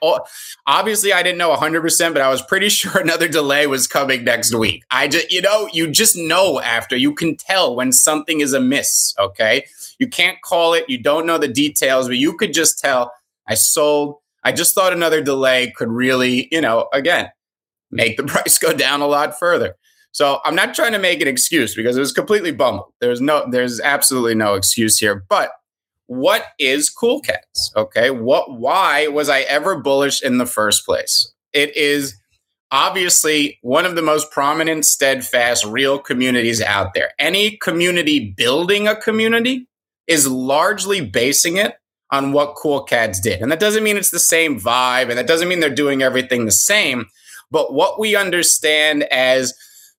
obviously 0.66 1.12
I 1.12 1.22
didn't 1.22 1.38
know 1.38 1.54
100%, 1.54 2.12
but 2.12 2.22
I 2.22 2.30
was 2.30 2.42
pretty 2.42 2.68
sure 2.70 2.98
another 2.98 3.28
delay 3.28 3.66
was 3.66 3.86
coming 3.86 4.24
next 4.24 4.54
week. 4.54 4.84
I 4.90 5.08
just 5.08 5.30
you 5.30 5.42
know, 5.42 5.68
you 5.72 5.90
just 5.90 6.16
know 6.16 6.60
after 6.60 6.96
you 6.96 7.14
can 7.14 7.36
tell 7.36 7.76
when 7.76 7.92
something 7.92 8.40
is 8.40 8.52
amiss, 8.52 9.14
okay? 9.18 9.66
You 9.98 10.08
can't 10.08 10.38
call 10.42 10.74
it, 10.74 10.88
you 10.88 11.02
don't 11.02 11.26
know 11.26 11.38
the 11.38 11.48
details, 11.48 12.08
but 12.08 12.16
you 12.16 12.36
could 12.36 12.52
just 12.52 12.78
tell 12.78 13.12
I 13.46 13.54
sold. 13.54 14.16
I 14.42 14.52
just 14.52 14.74
thought 14.74 14.92
another 14.92 15.22
delay 15.22 15.72
could 15.76 15.88
really, 15.88 16.48
you 16.50 16.60
know, 16.60 16.88
again, 16.92 17.30
make 17.90 18.16
the 18.16 18.24
price 18.24 18.58
go 18.58 18.72
down 18.72 19.00
a 19.00 19.06
lot 19.06 19.38
further. 19.38 19.76
So 20.12 20.40
I'm 20.44 20.54
not 20.54 20.74
trying 20.74 20.92
to 20.92 20.98
make 20.98 21.20
an 21.20 21.28
excuse 21.28 21.74
because 21.74 21.96
it 21.96 22.00
was 22.00 22.12
completely 22.12 22.52
bumbled. 22.52 22.92
There's 23.00 23.20
no, 23.20 23.48
there's 23.50 23.80
absolutely 23.80 24.36
no 24.36 24.54
excuse 24.54 24.98
here. 24.98 25.24
But 25.28 25.50
what 26.06 26.46
is 26.58 26.90
Cool 26.90 27.20
Cats? 27.20 27.72
Okay. 27.76 28.10
What, 28.10 28.58
why 28.58 29.06
was 29.08 29.28
I 29.28 29.40
ever 29.40 29.80
bullish 29.80 30.22
in 30.22 30.38
the 30.38 30.46
first 30.46 30.84
place? 30.84 31.32
It 31.52 31.76
is 31.76 32.16
obviously 32.70 33.58
one 33.62 33.86
of 33.86 33.94
the 33.94 34.02
most 34.02 34.30
prominent, 34.30 34.84
steadfast, 34.84 35.64
real 35.64 35.98
communities 35.98 36.60
out 36.60 36.92
there. 36.94 37.12
Any 37.18 37.56
community 37.56 38.34
building 38.36 38.88
a 38.88 38.96
community 38.96 39.68
is 40.06 40.26
largely 40.26 41.00
basing 41.00 41.56
it 41.56 41.74
on 42.10 42.32
what 42.32 42.54
Cool 42.56 42.82
Cats 42.82 43.20
did. 43.20 43.40
And 43.40 43.50
that 43.50 43.60
doesn't 43.60 43.82
mean 43.82 43.96
it's 43.96 44.10
the 44.10 44.18
same 44.18 44.60
vibe, 44.60 45.08
and 45.08 45.18
that 45.18 45.26
doesn't 45.26 45.48
mean 45.48 45.60
they're 45.60 45.70
doing 45.74 46.02
everything 46.02 46.44
the 46.44 46.52
same. 46.52 47.06
But 47.50 47.72
what 47.72 47.98
we 47.98 48.16
understand 48.16 49.04
as 49.04 49.54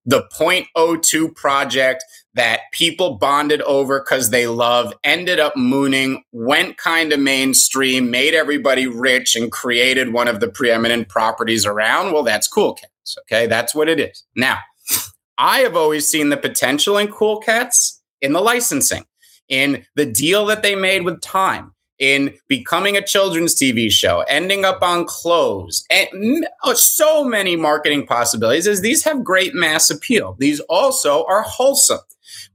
the 0.05 0.23
0.02 0.37 1.35
project 1.35 2.03
that 2.35 2.61
people 2.71 3.15
bonded 3.15 3.61
over 3.61 3.99
because 3.99 4.29
they 4.29 4.45
love, 4.45 4.93
ended 5.03 5.39
up 5.39 5.55
mooning, 5.55 6.23
went 6.31 6.77
kind 6.77 7.11
of 7.11 7.19
mainstream, 7.19 8.11
made 8.11 8.33
everybody 8.33 8.87
rich, 8.87 9.35
and 9.35 9.51
created 9.51 10.13
one 10.13 10.27
of 10.27 10.41
the 10.41 10.49
preeminent 10.49 11.09
properties 11.09 11.65
around. 11.65 12.11
Well, 12.11 12.23
that's 12.23 12.47
Cool 12.47 12.73
Cats. 12.73 13.17
Okay. 13.21 13.47
That's 13.47 13.73
what 13.73 13.89
it 13.89 13.99
is. 13.99 14.23
Now, 14.35 14.59
I 15.37 15.59
have 15.59 15.75
always 15.75 16.07
seen 16.07 16.29
the 16.29 16.37
potential 16.37 16.97
in 16.97 17.07
Cool 17.07 17.39
Cats 17.39 18.01
in 18.21 18.33
the 18.33 18.41
licensing, 18.41 19.05
in 19.47 19.85
the 19.95 20.05
deal 20.05 20.45
that 20.47 20.61
they 20.61 20.75
made 20.75 21.03
with 21.03 21.21
Time, 21.21 21.73
in 21.99 22.33
becoming 22.47 22.97
a 22.97 23.05
children's 23.05 23.55
TV 23.55 23.89
show, 23.89 24.25
ending 24.27 24.65
up 24.65 24.81
on 24.81 25.05
clothes, 25.05 25.85
and 25.89 26.45
oh, 26.63 26.73
so 26.73 27.23
many 27.23 27.55
marketing 27.55 28.05
possibilities 28.05 28.67
as 28.67 28.81
these 28.81 29.03
have 29.03 29.23
great 29.23 29.53
mass 29.53 29.89
appeal. 29.89 30.35
These 30.39 30.59
also 30.61 31.25
are 31.25 31.41
wholesome. 31.41 31.99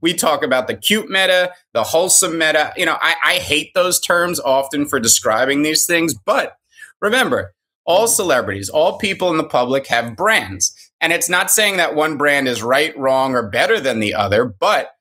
We 0.01 0.13
talk 0.13 0.43
about 0.43 0.67
the 0.67 0.75
cute 0.75 1.09
meta, 1.09 1.53
the 1.73 1.83
wholesome 1.83 2.37
meta. 2.37 2.73
You 2.75 2.85
know, 2.85 2.97
I, 3.01 3.15
I 3.23 3.33
hate 3.35 3.73
those 3.73 3.99
terms 3.99 4.39
often 4.39 4.85
for 4.85 4.99
describing 4.99 5.63
these 5.63 5.85
things, 5.85 6.13
but 6.13 6.57
remember, 7.01 7.53
all 7.85 8.07
celebrities, 8.07 8.69
all 8.69 8.97
people 8.97 9.29
in 9.31 9.37
the 9.37 9.43
public 9.43 9.87
have 9.87 10.15
brands. 10.15 10.73
And 10.99 11.11
it's 11.11 11.29
not 11.29 11.49
saying 11.49 11.77
that 11.77 11.95
one 11.95 12.17
brand 12.17 12.47
is 12.47 12.61
right, 12.61 12.97
wrong, 12.97 13.33
or 13.33 13.49
better 13.49 13.79
than 13.79 13.99
the 13.99 14.13
other, 14.13 14.45
but 14.45 14.91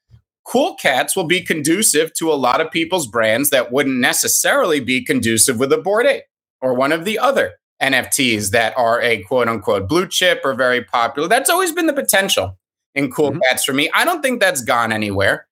Cool 0.44 0.74
Cats 0.76 1.14
will 1.14 1.26
be 1.26 1.42
conducive 1.42 2.12
to 2.14 2.32
a 2.32 2.34
lot 2.34 2.60
of 2.60 2.70
people's 2.70 3.06
brands 3.06 3.50
that 3.50 3.70
wouldn't 3.70 3.98
necessarily 3.98 4.80
be 4.80 5.04
conducive 5.04 5.58
with 5.58 5.72
a 5.72 5.78
Bored 5.78 6.06
Ape 6.06 6.24
or 6.60 6.74
one 6.74 6.92
of 6.92 7.04
the 7.04 7.18
other 7.18 7.52
NFTs 7.82 8.50
that 8.50 8.76
are 8.76 9.00
a 9.00 9.22
quote 9.22 9.48
unquote 9.48 9.88
blue 9.88 10.06
chip 10.06 10.40
or 10.44 10.54
very 10.54 10.82
popular. 10.82 11.28
That's 11.28 11.50
always 11.50 11.72
been 11.72 11.86
the 11.86 11.92
potential 11.92 12.58
in 12.94 13.10
Cool 13.10 13.30
mm-hmm. 13.30 13.40
Cats 13.48 13.64
for 13.64 13.72
me. 13.72 13.90
I 13.94 14.04
don't 14.04 14.22
think 14.22 14.40
that's 14.40 14.62
gone 14.62 14.92
anywhere. 14.92 15.46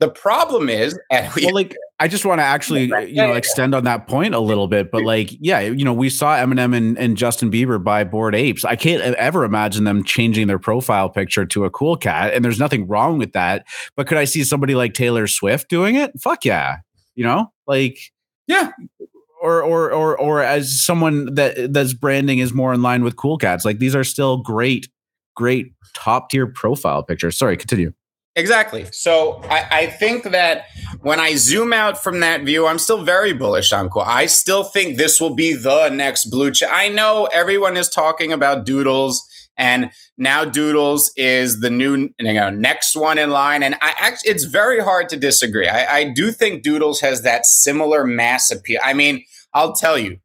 The 0.00 0.08
problem 0.08 0.70
is, 0.70 0.98
and 1.10 1.32
we, 1.34 1.44
well, 1.44 1.54
like 1.54 1.76
I 1.98 2.08
just 2.08 2.24
want 2.24 2.40
to 2.40 2.44
actually, 2.44 2.84
you 3.08 3.16
know, 3.16 3.32
extend 3.32 3.74
on 3.74 3.84
that 3.84 4.08
point 4.08 4.34
a 4.34 4.40
little 4.40 4.66
bit. 4.66 4.90
But 4.90 5.04
like, 5.04 5.30
yeah, 5.40 5.60
you 5.60 5.84
know, 5.84 5.92
we 5.92 6.08
saw 6.08 6.36
Eminem 6.36 6.74
and, 6.74 6.98
and 6.98 7.16
Justin 7.16 7.50
Bieber 7.50 7.82
buy 7.82 8.04
Bored 8.04 8.34
Apes. 8.34 8.64
I 8.64 8.76
can't 8.76 9.02
ever 9.02 9.44
imagine 9.44 9.84
them 9.84 10.02
changing 10.02 10.46
their 10.46 10.58
profile 10.58 11.10
picture 11.10 11.44
to 11.46 11.64
a 11.64 11.70
cool 11.70 11.96
cat, 11.96 12.32
and 12.34 12.44
there's 12.44 12.58
nothing 12.58 12.88
wrong 12.88 13.18
with 13.18 13.32
that. 13.32 13.66
But 13.94 14.06
could 14.06 14.18
I 14.18 14.24
see 14.24 14.42
somebody 14.42 14.74
like 14.74 14.94
Taylor 14.94 15.26
Swift 15.26 15.68
doing 15.68 15.96
it? 15.96 16.12
Fuck 16.20 16.44
yeah, 16.44 16.78
you 17.14 17.24
know, 17.24 17.52
like 17.66 17.98
yeah. 18.46 18.72
Or, 19.42 19.62
or, 19.62 19.90
or, 19.90 20.18
or 20.18 20.42
as 20.42 20.84
someone 20.84 21.34
that 21.36 21.72
that's 21.72 21.94
branding 21.94 22.40
is 22.40 22.52
more 22.52 22.74
in 22.74 22.82
line 22.82 23.02
with 23.02 23.16
cool 23.16 23.38
cats. 23.38 23.64
Like 23.64 23.78
these 23.78 23.94
are 23.94 24.04
still 24.04 24.36
great, 24.36 24.86
great 25.40 25.72
top 25.94 26.28
tier 26.28 26.46
profile 26.46 27.02
picture. 27.02 27.30
Sorry, 27.30 27.56
continue. 27.56 27.92
Exactly. 28.36 28.86
So 28.92 29.40
I, 29.44 29.66
I, 29.70 29.86
think 29.86 30.24
that 30.24 30.66
when 31.00 31.18
I 31.18 31.34
zoom 31.34 31.72
out 31.72 32.00
from 32.00 32.20
that 32.20 32.42
view, 32.42 32.66
I'm 32.66 32.78
still 32.78 33.02
very 33.02 33.32
bullish 33.32 33.72
on 33.72 33.88
Cool. 33.88 34.02
I 34.02 34.26
still 34.26 34.64
think 34.64 34.98
this 34.98 35.18
will 35.18 35.34
be 35.34 35.54
the 35.54 35.88
next 35.88 36.26
blue 36.26 36.50
chip. 36.52 36.68
I 36.70 36.90
know 36.90 37.28
everyone 37.32 37.76
is 37.78 37.88
talking 37.88 38.32
about 38.32 38.66
Doodles, 38.66 39.26
and 39.56 39.90
now 40.16 40.44
Doodles 40.44 41.10
is 41.16 41.60
the 41.60 41.70
new 41.70 42.10
you 42.20 42.32
know, 42.34 42.50
next 42.50 42.94
one 42.94 43.18
in 43.18 43.30
line. 43.30 43.62
And 43.62 43.74
I 43.80 43.94
actually, 43.98 44.30
it's 44.30 44.44
very 44.44 44.80
hard 44.80 45.08
to 45.08 45.16
disagree. 45.16 45.68
I, 45.68 46.00
I 46.00 46.04
do 46.04 46.30
think 46.30 46.62
Doodles 46.62 47.00
has 47.00 47.22
that 47.22 47.46
similar 47.46 48.04
mass 48.04 48.50
appeal. 48.50 48.80
I 48.84 48.92
mean, 48.92 49.24
I'll 49.54 49.72
tell 49.72 49.98
you 49.98 50.18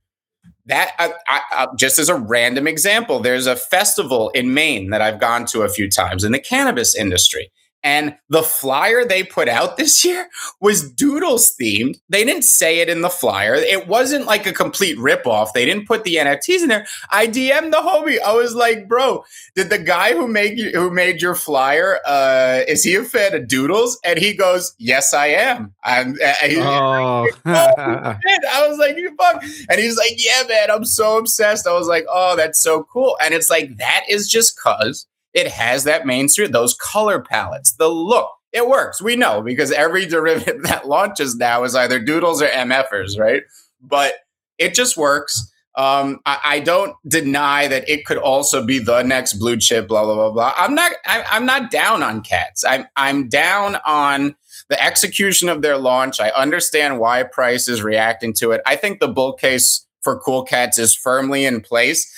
that 0.68 0.92
I, 0.98 1.14
I, 1.28 1.68
just 1.78 2.00
as 2.00 2.10
a 2.10 2.16
random 2.16 2.68
example, 2.68 3.20
there's 3.20 3.48
a 3.48 3.56
festival 3.56 4.30
in 4.32 4.54
Maine 4.54 4.90
that 4.90 5.02
I've 5.02 5.20
gone 5.20 5.46
to 5.48 5.62
a 5.62 5.70
few 5.70 5.90
times 5.90 6.24
in 6.24 6.32
the 6.32 6.40
cannabis 6.40 6.96
industry 6.96 7.52
and 7.86 8.18
the 8.30 8.42
flyer 8.42 9.06
they 9.06 9.24
put 9.24 9.48
out 9.48 9.78
this 9.78 10.04
year 10.04 10.28
was 10.60 10.92
Doodles 10.92 11.56
themed. 11.56 12.00
They 12.10 12.26
didn't 12.26 12.44
say 12.44 12.80
it 12.80 12.90
in 12.90 13.02
the 13.02 13.12
flyer. 13.12 13.54
It 13.54 13.88
wasn't 13.88 14.26
like 14.26 14.48
a 14.48 14.52
complete 14.52 14.98
ripoff. 14.98 15.54
They 15.54 15.66
didn't 15.66 15.88
put 15.88 16.04
the 16.04 16.16
NFTs 16.16 16.64
in 16.64 16.70
there. 16.70 16.88
I 17.12 17.28
DM'd 17.28 17.72
the 17.72 17.78
homie. 17.78 18.20
I 18.20 18.34
was 18.34 18.56
like, 18.56 18.88
bro, 18.88 19.24
did 19.54 19.70
the 19.70 19.78
guy 19.78 20.14
who 20.14 20.28
made 20.28 20.58
you, 20.58 20.72
who 20.72 20.90
made 20.90 21.22
your 21.22 21.36
flyer, 21.36 22.00
uh, 22.08 22.62
is 22.68 22.84
he 22.84 22.96
a 22.96 23.04
fan 23.04 23.36
of 23.36 23.48
Doodles? 23.48 24.00
And 24.04 24.18
he 24.18 24.34
goes, 24.34 24.74
Yes, 24.80 25.14
I 25.14 25.28
am. 25.28 25.76
I'm 25.84 26.16
uh, 26.24 26.34
oh. 26.42 27.28
oh 27.46 27.52
I 27.54 28.68
was 28.68 28.80
like, 28.80 28.98
you 28.98 29.16
fuck. 29.16 29.44
And 29.70 29.80
he's 29.80 29.96
like, 29.96 30.14
Yeah, 30.18 30.42
man, 30.50 30.72
I'm 30.72 30.86
so 30.86 31.20
obsessed. 31.20 31.68
I 31.68 31.74
was 31.74 31.88
like, 31.88 32.06
Oh, 32.10 32.36
that's 32.36 32.60
so 32.60 32.84
cool. 32.92 33.16
And 33.24 33.36
it's 33.36 33.52
like, 33.52 33.78
that 33.78 34.06
is 34.10 34.28
just 34.28 34.60
cause 34.60 35.06
it 35.36 35.50
has 35.50 35.84
that 35.84 36.08
mainstream, 36.08 36.52
those 36.52 36.74
color 36.74 37.22
palettes, 37.22 37.74
the 37.74 37.90
look. 37.90 38.30
It 38.54 38.70
works. 38.70 39.02
We 39.02 39.18
know 39.18 39.42
because 39.42 39.72
every 39.72 40.06
derivative 40.06 40.64
that 40.64 40.88
launches 40.88 41.36
now 41.36 41.66
is 41.66 41.76
either 41.76 42.00
doodles 42.00 42.42
or 42.42 42.48
MFers, 42.48 43.20
right? 43.20 43.44
But 43.82 44.16
it 44.58 44.74
just 44.74 44.96
works. 44.96 45.52
Um, 45.78 46.22
I, 46.26 46.40
I, 46.46 46.60
don't 46.62 46.96
deny 47.06 47.68
that 47.68 47.90
it 47.90 48.06
could 48.06 48.18
also 48.18 48.66
be 48.66 48.80
the 48.80 49.04
next 49.04 49.34
blue 49.34 49.58
chip, 49.58 49.90
blah 49.90 50.06
blah 50.06 50.16
blah 50.16 50.32
blah. 50.32 50.54
I'm 50.56 50.74
not. 50.74 50.94
I, 51.06 51.26
I'm 51.30 51.46
not 51.46 51.70
down 51.70 52.02
on 52.02 52.22
cats. 52.22 52.64
I'm 52.64 52.88
I'm 52.96 53.28
down 53.28 53.76
on 53.86 54.38
the 54.70 54.82
execution 54.82 55.50
of 55.50 55.62
their 55.62 55.78
launch. 55.78 56.22
I 56.22 56.30
understand 56.30 57.00
why 57.00 57.24
price 57.24 57.68
is 57.68 57.84
reacting 57.84 58.34
to 58.36 58.52
it. 58.52 58.62
I 58.66 58.78
think 58.78 59.02
the 59.02 59.10
bull 59.10 59.34
case 59.34 59.86
for 60.02 60.18
Cool 60.18 60.44
Cats 60.44 60.80
is 60.80 60.96
firmly 60.96 61.44
in 61.44 61.60
place. 61.60 62.10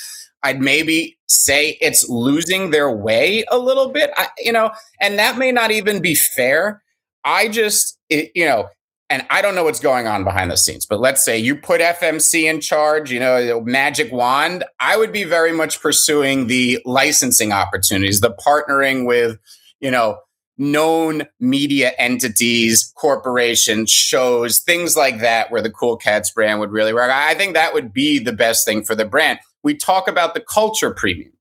I'd 0.44 0.62
maybe 0.62 1.18
say 1.28 1.78
it's 1.82 2.08
losing 2.08 2.72
their 2.72 2.92
way 2.92 3.44
a 3.50 3.58
little 3.58 3.90
bit. 3.90 4.12
I, 4.16 4.28
you 4.38 4.52
know, 4.52 4.72
and 5.02 5.20
that 5.20 5.38
may 5.38 5.52
not 5.52 5.72
even 5.72 6.02
be 6.02 6.16
fair. 6.16 6.82
I 7.24 7.50
just, 7.50 7.98
it, 8.10 8.32
you 8.36 8.46
know, 8.46 8.70
and 9.10 9.26
I 9.30 9.42
don't 9.42 9.56
know 9.56 9.64
what's 9.64 9.80
going 9.80 10.08
on 10.08 10.24
behind 10.24 10.52
the 10.52 10.58
scenes, 10.58 10.86
but 10.86 11.00
let's 11.00 11.24
say 11.24 11.38
you 11.38 11.56
put 11.56 11.80
FMC 11.80 12.44
in 12.44 12.60
charge, 12.60 13.12
you 13.12 13.20
know, 13.20 13.62
magic 13.62 14.12
wand, 14.12 14.66
I 14.80 14.98
would 14.98 15.14
be 15.14 15.24
very 15.24 15.54
much 15.54 15.82
pursuing 15.82 16.48
the 16.48 16.80
licensing 16.86 17.54
opportunities, 17.54 18.20
the 18.20 18.34
partnering 18.34 19.06
with, 19.06 19.38
you 19.80 19.92
know, 19.92 20.20
known 20.58 21.24
media 21.40 21.92
entities, 21.98 22.92
corporations, 22.98 23.92
shows, 23.92 24.60
things 24.60 24.98
like 24.98 25.20
that, 25.20 25.52
where 25.52 25.62
the 25.62 25.72
Cool 25.72 25.96
Cats 25.96 26.32
brand 26.32 26.60
would 26.60 26.72
really 26.72 26.94
work. 26.94 27.12
I 27.12 27.36
think 27.36 27.54
that 27.54 27.74
would 27.74 27.94
be 27.94 28.20
the 28.20 28.34
best 28.34 28.66
thing 28.66 28.84
for 28.84 28.96
the 28.96 29.06
brand 29.06 29.40
we 29.68 29.76
talk 29.76 30.07
about 30.07 30.34
the 30.34 30.39
culture 30.39 30.91
premium. 30.93 31.34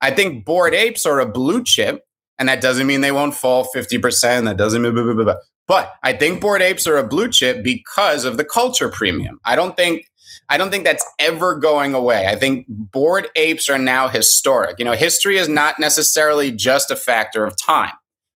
I 0.00 0.10
think 0.10 0.44
Bored 0.44 0.74
Apes 0.74 1.06
are 1.06 1.20
a 1.20 1.26
blue 1.26 1.62
chip, 1.62 2.02
and 2.38 2.48
that 2.48 2.60
doesn't 2.60 2.88
mean 2.88 3.02
they 3.02 3.12
won't 3.12 3.34
fall 3.34 3.68
50%. 3.72 4.44
That 4.44 4.56
doesn't 4.56 4.82
mean, 4.82 4.94
blah, 4.94 5.04
blah, 5.04 5.24
blah, 5.24 5.34
but 5.68 5.94
I 6.02 6.12
think 6.12 6.40
Bored 6.40 6.60
Apes 6.60 6.88
are 6.88 6.98
a 6.98 7.06
blue 7.06 7.28
chip 7.28 7.62
because 7.62 8.24
of 8.24 8.36
the 8.36 8.44
culture 8.44 8.88
premium. 8.88 9.38
I 9.44 9.54
don't 9.54 9.76
think 9.76 10.06
I 10.48 10.56
don't 10.56 10.70
think 10.70 10.84
that's 10.84 11.04
ever 11.18 11.54
going 11.56 11.94
away. 11.94 12.26
I 12.26 12.34
think 12.34 12.66
Bored 12.68 13.28
Apes 13.36 13.68
are 13.68 13.78
now 13.78 14.08
historic. 14.08 14.78
You 14.78 14.84
know, 14.86 14.92
history 14.94 15.36
is 15.38 15.48
not 15.48 15.78
necessarily 15.78 16.50
just 16.50 16.90
a 16.90 16.96
factor 16.96 17.44
of 17.44 17.54
time. 17.60 17.92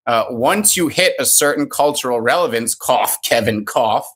uh, 0.09 0.25
once 0.31 0.75
you 0.75 0.87
hit 0.87 1.13
a 1.19 1.25
certain 1.25 1.69
cultural 1.69 2.19
relevance, 2.19 2.73
cough, 2.73 3.17
Kevin, 3.23 3.63
cough. 3.63 4.09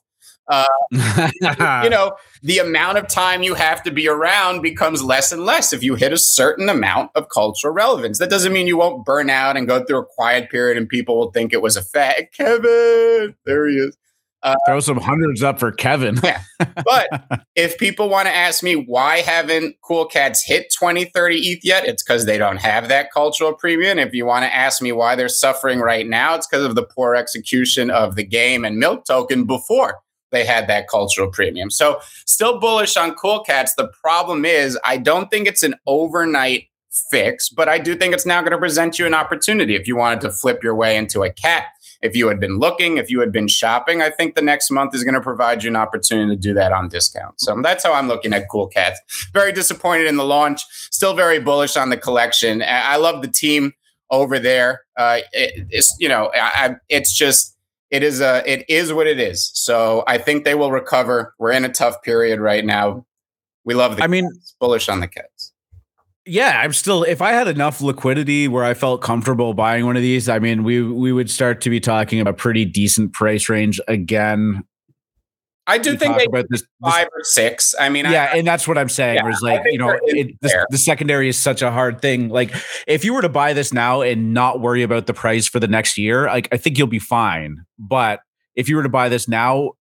Uh, 0.48 0.66
you 0.92 1.90
know, 1.90 2.16
the 2.44 2.58
amount 2.58 2.98
of 2.98 3.08
time 3.08 3.42
you 3.42 3.54
have 3.54 3.82
to 3.82 3.90
be 3.90 4.06
around 4.06 4.60
becomes 4.60 5.02
less 5.02 5.32
and 5.32 5.46
less 5.46 5.72
if 5.72 5.82
you 5.82 5.94
hit 5.94 6.12
a 6.12 6.18
certain 6.18 6.68
amount 6.68 7.10
of 7.14 7.30
cultural 7.30 7.72
relevance. 7.72 8.18
That 8.18 8.28
doesn't 8.28 8.52
mean 8.52 8.66
you 8.66 8.76
won't 8.76 9.06
burn 9.06 9.30
out 9.30 9.56
and 9.56 9.66
go 9.66 9.82
through 9.82 10.00
a 10.00 10.04
quiet 10.04 10.50
period 10.50 10.76
and 10.76 10.86
people 10.86 11.16
will 11.16 11.30
think 11.32 11.54
it 11.54 11.62
was 11.62 11.78
a 11.78 11.82
fat 11.82 12.32
Kevin. 12.36 13.34
There 13.46 13.66
he 13.66 13.76
is. 13.76 13.96
Uh, 14.42 14.54
Throw 14.66 14.80
some 14.80 14.98
hundreds 14.98 15.42
up 15.42 15.58
for 15.58 15.72
Kevin. 15.72 16.20
yeah. 16.22 16.42
But 16.84 17.08
if 17.56 17.78
people 17.78 18.10
want 18.10 18.28
to 18.28 18.34
ask 18.34 18.62
me 18.62 18.74
why 18.74 19.20
haven't 19.20 19.76
Cool 19.82 20.04
Cats 20.04 20.44
hit 20.44 20.70
20, 20.78 21.06
30 21.06 21.36
ETH 21.38 21.64
yet, 21.64 21.86
it's 21.86 22.02
because 22.02 22.26
they 22.26 22.36
don't 22.36 22.58
have 22.58 22.88
that 22.88 23.10
cultural 23.10 23.54
premium. 23.54 23.98
If 23.98 24.12
you 24.12 24.26
want 24.26 24.44
to 24.44 24.54
ask 24.54 24.82
me 24.82 24.92
why 24.92 25.14
they're 25.14 25.30
suffering 25.30 25.80
right 25.80 26.06
now, 26.06 26.34
it's 26.34 26.46
because 26.46 26.66
of 26.66 26.74
the 26.74 26.82
poor 26.82 27.14
execution 27.14 27.90
of 27.90 28.16
the 28.16 28.22
game 28.22 28.66
and 28.66 28.76
Milk 28.76 29.06
Token 29.06 29.44
before 29.46 29.94
they 30.34 30.44
had 30.44 30.68
that 30.68 30.88
cultural 30.88 31.30
premium. 31.30 31.70
So 31.70 32.00
still 32.26 32.58
bullish 32.58 32.96
on 32.96 33.14
Cool 33.14 33.40
Cats. 33.40 33.74
The 33.74 33.88
problem 33.88 34.44
is 34.44 34.78
I 34.84 34.96
don't 34.96 35.30
think 35.30 35.46
it's 35.46 35.62
an 35.62 35.74
overnight 35.86 36.68
fix, 37.10 37.48
but 37.48 37.68
I 37.68 37.78
do 37.78 37.96
think 37.96 38.14
it's 38.14 38.26
now 38.26 38.40
going 38.40 38.52
to 38.52 38.58
present 38.58 38.98
you 38.98 39.06
an 39.06 39.14
opportunity 39.14 39.74
if 39.74 39.88
you 39.88 39.96
wanted 39.96 40.20
to 40.22 40.30
flip 40.30 40.62
your 40.62 40.74
way 40.74 40.96
into 40.96 41.22
a 41.22 41.32
cat 41.32 41.66
if 42.04 42.14
you 42.14 42.28
had 42.28 42.38
been 42.38 42.58
looking, 42.58 42.98
if 42.98 43.10
you 43.10 43.20
had 43.20 43.32
been 43.32 43.48
shopping, 43.48 44.02
I 44.02 44.10
think 44.10 44.34
the 44.34 44.42
next 44.42 44.70
month 44.70 44.94
is 44.94 45.02
going 45.02 45.14
to 45.14 45.22
provide 45.22 45.64
you 45.64 45.70
an 45.70 45.76
opportunity 45.76 46.36
to 46.36 46.40
do 46.40 46.52
that 46.52 46.70
on 46.70 46.88
discount. 46.88 47.40
So 47.40 47.58
that's 47.62 47.82
how 47.82 47.94
I'm 47.94 48.08
looking 48.08 48.34
at 48.34 48.44
Cool 48.50 48.68
Cats. 48.68 49.00
Very 49.32 49.52
disappointed 49.52 50.06
in 50.06 50.16
the 50.16 50.24
launch, 50.24 50.62
still 50.90 51.14
very 51.14 51.40
bullish 51.40 51.78
on 51.78 51.88
the 51.88 51.96
collection. 51.96 52.62
I 52.62 52.96
love 52.96 53.22
the 53.22 53.28
team 53.28 53.72
over 54.10 54.38
there. 54.38 54.82
Uh, 54.98 55.20
it, 55.32 55.66
it's 55.70 55.96
you 55.98 56.10
know, 56.10 56.30
I, 56.34 56.76
it's 56.90 57.16
just 57.16 57.53
it 57.90 58.02
is 58.02 58.20
a 58.20 58.42
it 58.50 58.64
is 58.68 58.92
what 58.92 59.06
it 59.06 59.20
is. 59.20 59.50
So 59.54 60.04
I 60.06 60.18
think 60.18 60.44
they 60.44 60.54
will 60.54 60.70
recover. 60.70 61.34
We're 61.38 61.52
in 61.52 61.64
a 61.64 61.72
tough 61.72 62.02
period 62.02 62.40
right 62.40 62.64
now. 62.64 63.06
We 63.64 63.74
love 63.74 63.96
the. 63.96 64.04
I 64.04 64.06
mean, 64.06 64.30
bullish 64.60 64.88
on 64.88 65.00
the 65.00 65.08
Cats 65.08 65.54
yeah, 66.26 66.60
I'm 66.62 66.72
still 66.72 67.02
if 67.02 67.20
I 67.20 67.32
had 67.32 67.48
enough 67.48 67.80
liquidity 67.80 68.48
where 68.48 68.64
I 68.64 68.74
felt 68.74 69.02
comfortable 69.02 69.52
buying 69.52 69.84
one 69.84 69.96
of 69.96 70.02
these, 70.02 70.28
I 70.28 70.38
mean, 70.38 70.64
we 70.64 70.82
we 70.82 71.12
would 71.12 71.30
start 71.30 71.60
to 71.62 71.70
be 71.70 71.80
talking 71.80 72.20
about 72.20 72.38
pretty 72.38 72.64
decent 72.64 73.12
price 73.12 73.48
range 73.48 73.80
again. 73.88 74.64
I 75.66 75.78
do 75.78 75.96
think 75.96 76.18
they 76.18 76.26
about 76.26 76.46
this, 76.50 76.62
five 76.82 77.08
or 77.12 77.24
six. 77.24 77.74
I 77.78 77.88
mean, 77.88 78.04
yeah, 78.04 78.30
I, 78.32 78.36
and 78.36 78.46
that's 78.46 78.68
what 78.68 78.76
I'm 78.76 78.88
saying. 78.88 79.16
Yeah, 79.16 79.26
was 79.26 79.40
like, 79.40 79.62
you 79.64 79.78
know, 79.78 79.98
it, 80.02 80.38
the, 80.42 80.66
the 80.70 80.78
secondary 80.78 81.28
is 81.28 81.38
such 81.38 81.62
a 81.62 81.70
hard 81.70 82.02
thing. 82.02 82.28
Like, 82.28 82.54
if 82.86 83.04
you 83.04 83.14
were 83.14 83.22
to 83.22 83.30
buy 83.30 83.54
this 83.54 83.72
now 83.72 84.02
and 84.02 84.34
not 84.34 84.60
worry 84.60 84.82
about 84.82 85.06
the 85.06 85.14
price 85.14 85.48
for 85.48 85.60
the 85.60 85.68
next 85.68 85.96
year, 85.96 86.26
like 86.26 86.48
I 86.52 86.58
think 86.58 86.76
you'll 86.76 86.86
be 86.86 86.98
fine. 86.98 87.64
But 87.78 88.20
if 88.54 88.68
you 88.68 88.76
were 88.76 88.82
to 88.82 88.90
buy 88.90 89.08
this 89.08 89.26
now 89.26 89.72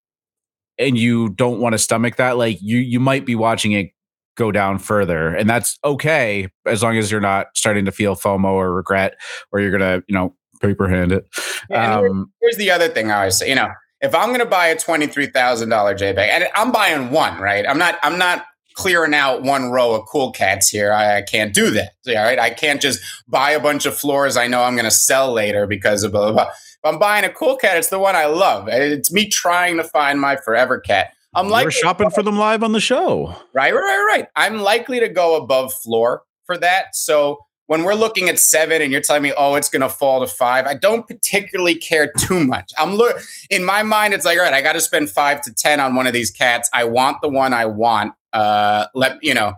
and 0.77 0.97
you 0.97 1.29
don't 1.29 1.59
want 1.59 1.73
to 1.73 1.77
stomach 1.79 2.15
that, 2.15 2.37
like 2.37 2.59
you 2.61 2.77
you 2.77 2.99
might 2.99 3.25
be 3.25 3.35
watching 3.35 3.73
it 3.73 3.91
go 4.35 4.51
down 4.51 4.79
further 4.79 5.27
and 5.27 5.47
that's 5.47 5.77
okay 5.83 6.47
as 6.65 6.81
long 6.81 6.97
as 6.97 7.11
you're 7.11 7.21
not 7.21 7.47
starting 7.53 7.85
to 7.85 7.91
feel 7.91 8.15
fomo 8.15 8.51
or 8.53 8.73
regret 8.73 9.15
or 9.51 9.59
you're 9.59 9.71
gonna 9.71 10.01
you 10.07 10.15
know 10.15 10.35
paper 10.59 10.87
hand 10.87 11.11
it 11.11 11.27
yeah, 11.69 11.99
um, 11.99 12.31
here's 12.41 12.57
the 12.57 12.71
other 12.71 12.87
thing 12.87 13.11
i 13.11 13.17
always 13.17 13.37
say 13.37 13.47
you 13.47 13.53
know 13.53 13.69
if 14.03 14.13
i'm 14.13 14.31
gonna 14.31 14.45
buy 14.45 14.67
a 14.67 14.75
$23000 14.75 15.33
jpeg 15.33 16.17
and 16.17 16.47
i'm 16.55 16.71
buying 16.71 17.09
one 17.09 17.39
right 17.39 17.65
i'm 17.67 17.79
not 17.79 17.97
i'm 18.03 18.19
not 18.19 18.45
clearing 18.75 19.13
out 19.13 19.43
one 19.43 19.71
row 19.71 19.93
of 19.93 20.05
cool 20.07 20.31
cats 20.31 20.69
here 20.69 20.91
i, 20.93 21.17
I 21.17 21.21
can't 21.23 21.53
do 21.53 21.71
that 21.71 21.93
all 22.07 22.13
right 22.15 22.37
i 22.37 22.51
can't 22.51 22.81
just 22.81 23.01
buy 23.27 23.51
a 23.51 23.59
bunch 23.59 23.85
of 23.85 23.97
floors 23.97 24.37
i 24.37 24.45
know 24.45 24.63
i'm 24.63 24.75
gonna 24.75 24.91
sell 24.91 25.31
later 25.33 25.65
because 25.65 26.03
of 26.03 26.11
blah 26.11 26.31
blah 26.31 26.33
blah 26.33 26.51
if 26.51 26.79
i'm 26.83 26.99
buying 26.99 27.25
a 27.25 27.29
cool 27.29 27.55
cat 27.55 27.77
it's 27.77 27.89
the 27.89 27.99
one 27.99 28.15
i 28.15 28.25
love 28.25 28.67
it's 28.67 29.11
me 29.11 29.27
trying 29.27 29.77
to 29.77 29.83
find 29.83 30.21
my 30.21 30.35
forever 30.35 30.79
cat 30.79 31.13
I'm 31.35 31.49
like 31.49 31.71
shopping 31.71 32.11
for 32.11 32.21
them 32.21 32.37
live 32.37 32.63
on 32.63 32.73
the 32.73 32.79
show. 32.79 33.35
Right, 33.53 33.73
right, 33.73 33.81
right, 33.81 34.05
right. 34.07 34.27
I'm 34.35 34.59
likely 34.59 34.99
to 34.99 35.09
go 35.09 35.35
above 35.35 35.73
floor 35.73 36.21
for 36.45 36.57
that. 36.57 36.95
So 36.95 37.39
when 37.67 37.83
we're 37.83 37.95
looking 37.95 38.29
at 38.29 38.39
seven 38.39 38.81
and 38.81 38.91
you're 38.91 39.01
telling 39.01 39.23
me, 39.23 39.33
oh, 39.37 39.55
it's 39.55 39.69
going 39.69 39.81
to 39.81 39.89
fall 39.89 40.19
to 40.19 40.27
five, 40.27 40.65
I 40.65 40.73
don't 40.73 41.07
particularly 41.07 41.75
care 41.75 42.11
too 42.17 42.43
much. 42.45 42.71
I'm 42.77 42.95
look 42.95 43.21
in 43.49 43.63
my 43.63 43.83
mind, 43.83 44.13
it's 44.13 44.25
like, 44.25 44.37
all 44.37 44.43
right, 44.43 44.53
I 44.53 44.61
got 44.61 44.73
to 44.73 44.81
spend 44.81 45.09
five 45.09 45.41
to 45.41 45.53
10 45.53 45.79
on 45.79 45.95
one 45.95 46.07
of 46.07 46.13
these 46.13 46.31
cats. 46.31 46.69
I 46.73 46.83
want 46.83 47.21
the 47.21 47.29
one 47.29 47.53
I 47.53 47.65
want. 47.65 48.13
Uh, 48.33 48.87
let 48.95 49.19
you 49.21 49.31
know, 49.31 49.53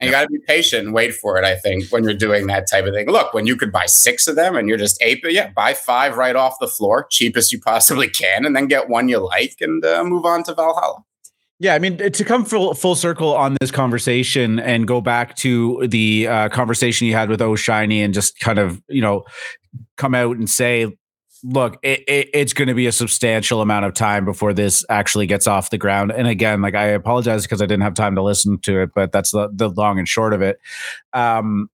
and 0.00 0.06
you 0.06 0.12
got 0.12 0.22
to 0.22 0.28
be 0.28 0.38
patient 0.46 0.84
and 0.84 0.94
wait 0.94 1.14
for 1.14 1.38
it. 1.38 1.44
I 1.44 1.56
think 1.56 1.88
when 1.88 2.04
you're 2.04 2.12
doing 2.14 2.46
that 2.48 2.68
type 2.70 2.84
of 2.84 2.94
thing. 2.94 3.10
Look, 3.10 3.34
when 3.34 3.46
you 3.46 3.56
could 3.56 3.72
buy 3.72 3.86
six 3.86 4.28
of 4.28 4.36
them 4.36 4.54
and 4.54 4.68
you're 4.68 4.78
just 4.78 5.02
ape, 5.02 5.24
yeah, 5.24 5.50
buy 5.50 5.74
five 5.74 6.16
right 6.16 6.36
off 6.36 6.56
the 6.60 6.68
floor, 6.68 7.06
cheapest 7.10 7.52
you 7.52 7.60
possibly 7.60 8.08
can, 8.08 8.44
and 8.44 8.54
then 8.54 8.66
get 8.66 8.88
one 8.88 9.08
you 9.08 9.18
like 9.18 9.56
and 9.60 9.84
uh, 9.84 10.04
move 10.04 10.24
on 10.24 10.42
to 10.44 10.54
Valhalla. 10.54 11.04
Yeah, 11.60 11.74
I 11.74 11.80
mean, 11.80 11.96
to 11.96 12.24
come 12.24 12.44
full 12.44 12.72
full 12.74 12.94
circle 12.94 13.34
on 13.34 13.56
this 13.60 13.72
conversation 13.72 14.60
and 14.60 14.86
go 14.86 15.00
back 15.00 15.34
to 15.36 15.86
the 15.88 16.28
uh, 16.28 16.48
conversation 16.50 17.08
you 17.08 17.14
had 17.14 17.28
with 17.28 17.42
O'Shiny 17.42 18.00
and 18.02 18.14
just 18.14 18.38
kind 18.38 18.60
of 18.60 18.80
you 18.88 19.02
know 19.02 19.24
come 19.96 20.14
out 20.14 20.36
and 20.36 20.48
say, 20.48 20.96
look, 21.42 21.78
it, 21.82 22.04
it, 22.08 22.28
it's 22.32 22.52
going 22.52 22.68
to 22.68 22.74
be 22.74 22.86
a 22.86 22.92
substantial 22.92 23.60
amount 23.60 23.84
of 23.84 23.94
time 23.94 24.24
before 24.24 24.52
this 24.52 24.84
actually 24.88 25.26
gets 25.26 25.46
off 25.46 25.70
the 25.70 25.78
ground. 25.78 26.12
And 26.12 26.26
again, 26.26 26.62
like 26.62 26.74
I 26.74 26.86
apologize 26.86 27.42
because 27.42 27.60
I 27.60 27.66
didn't 27.66 27.82
have 27.82 27.94
time 27.94 28.14
to 28.14 28.22
listen 28.22 28.58
to 28.60 28.82
it, 28.82 28.90
but 28.94 29.12
that's 29.12 29.32
the, 29.32 29.48
the 29.52 29.68
long 29.68 29.98
and 29.98 30.08
short 30.08 30.32
of 30.32 30.42
it. 30.42 30.60
Um, 31.12 31.70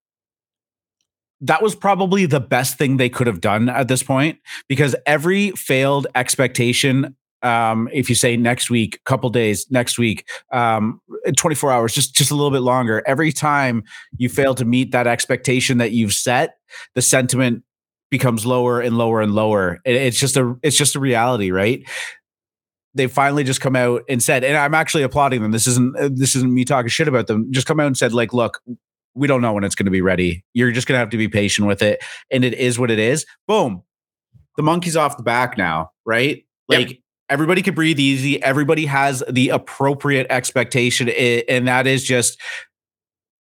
that 1.41 1.63
was 1.63 1.75
probably 1.75 2.25
the 2.27 2.41
best 2.41 2.79
thing 2.79 2.97
they 2.97 3.11
could 3.11 3.27
have 3.27 3.41
done 3.41 3.69
at 3.69 3.89
this 3.89 4.03
point 4.03 4.39
because 4.67 4.97
every 5.05 5.51
failed 5.51 6.07
expectation 6.15 7.17
um, 7.45 7.91
if 7.93 8.09
you 8.09 8.15
say 8.15 8.37
next 8.37 8.71
week, 8.71 9.01
couple 9.05 9.29
days, 9.29 9.71
next 9.71 9.99
week, 9.99 10.27
um, 10.51 11.01
24 11.37 11.71
hours, 11.71 11.95
just 11.95 12.15
just 12.15 12.31
a 12.31 12.35
little 12.35 12.51
bit 12.51 12.63
longer. 12.63 13.03
Every 13.07 13.33
time 13.33 13.85
you 14.17 14.29
fail 14.29 14.55
to 14.55 14.65
meet 14.65 14.93
that 14.93 15.07
expectation 15.07 15.79
that 15.79 15.93
you've 15.93 16.15
set, 16.15 16.57
the 16.95 17.03
sentiment 17.03 17.63
becomes 18.11 18.47
lower 18.47 18.81
and 18.81 18.97
lower 18.97 19.21
and 19.21 19.35
lower. 19.35 19.79
it's 19.85 20.19
just 20.19 20.37
a 20.37 20.57
it's 20.63 20.77
just 20.77 20.97
a 20.97 21.01
reality, 21.01 21.51
right? 21.51 21.87
They 22.95 23.09
finally 23.09 23.45
just 23.45 23.61
come 23.61 23.77
out 23.77 24.03
and 24.09 24.23
said, 24.23 24.43
and 24.43 24.57
I'm 24.57 24.75
actually 24.75 25.03
applauding 25.03 25.43
them. 25.43 25.51
This 25.53 25.67
isn't 25.67 26.17
this 26.17 26.35
isn't 26.37 26.53
me 26.53 26.65
talking 26.65 26.89
shit 26.89 27.09
about 27.09 27.27
them. 27.27 27.53
Just 27.53 27.67
come 27.67 27.79
out 27.79 27.87
and 27.87 27.97
said, 27.97 28.15
like, 28.15 28.33
look, 28.33 28.63
we 29.15 29.27
don't 29.27 29.43
know 29.43 29.53
when 29.53 29.65
it's 29.65 29.75
going 29.75 29.85
to 29.85 29.91
be 29.91 30.01
ready. 30.01 30.45
You're 30.55 30.73
just 30.73 30.87
going 30.87 30.95
to 30.95 31.01
have 31.01 31.11
to 31.11 31.19
be 31.19 31.29
patient 31.29 31.69
with 31.69 31.83
it, 31.83 32.03
and 32.31 32.43
it 32.43 32.55
is 32.55 32.79
what 32.79 32.91
it 32.91 32.99
is. 32.99 33.27
Boom, 33.47 33.83
the 34.57 34.63
monkey's 34.63 34.97
off 34.97 35.19
the 35.19 35.23
back 35.23 35.59
now, 35.59 35.91
right? 36.07 36.47
Like. 36.69 36.89
Yep 36.89 36.99
everybody 37.29 37.63
can 37.63 37.75
breathe 37.75 37.99
easy. 37.99 38.43
Everybody 38.43 38.87
has 38.87 39.23
the 39.31 39.51
appropriate 39.51 40.27
expectation, 40.31 41.09
and 41.09 41.69
that 41.69 41.87
is 41.87 42.05
just 42.05 42.41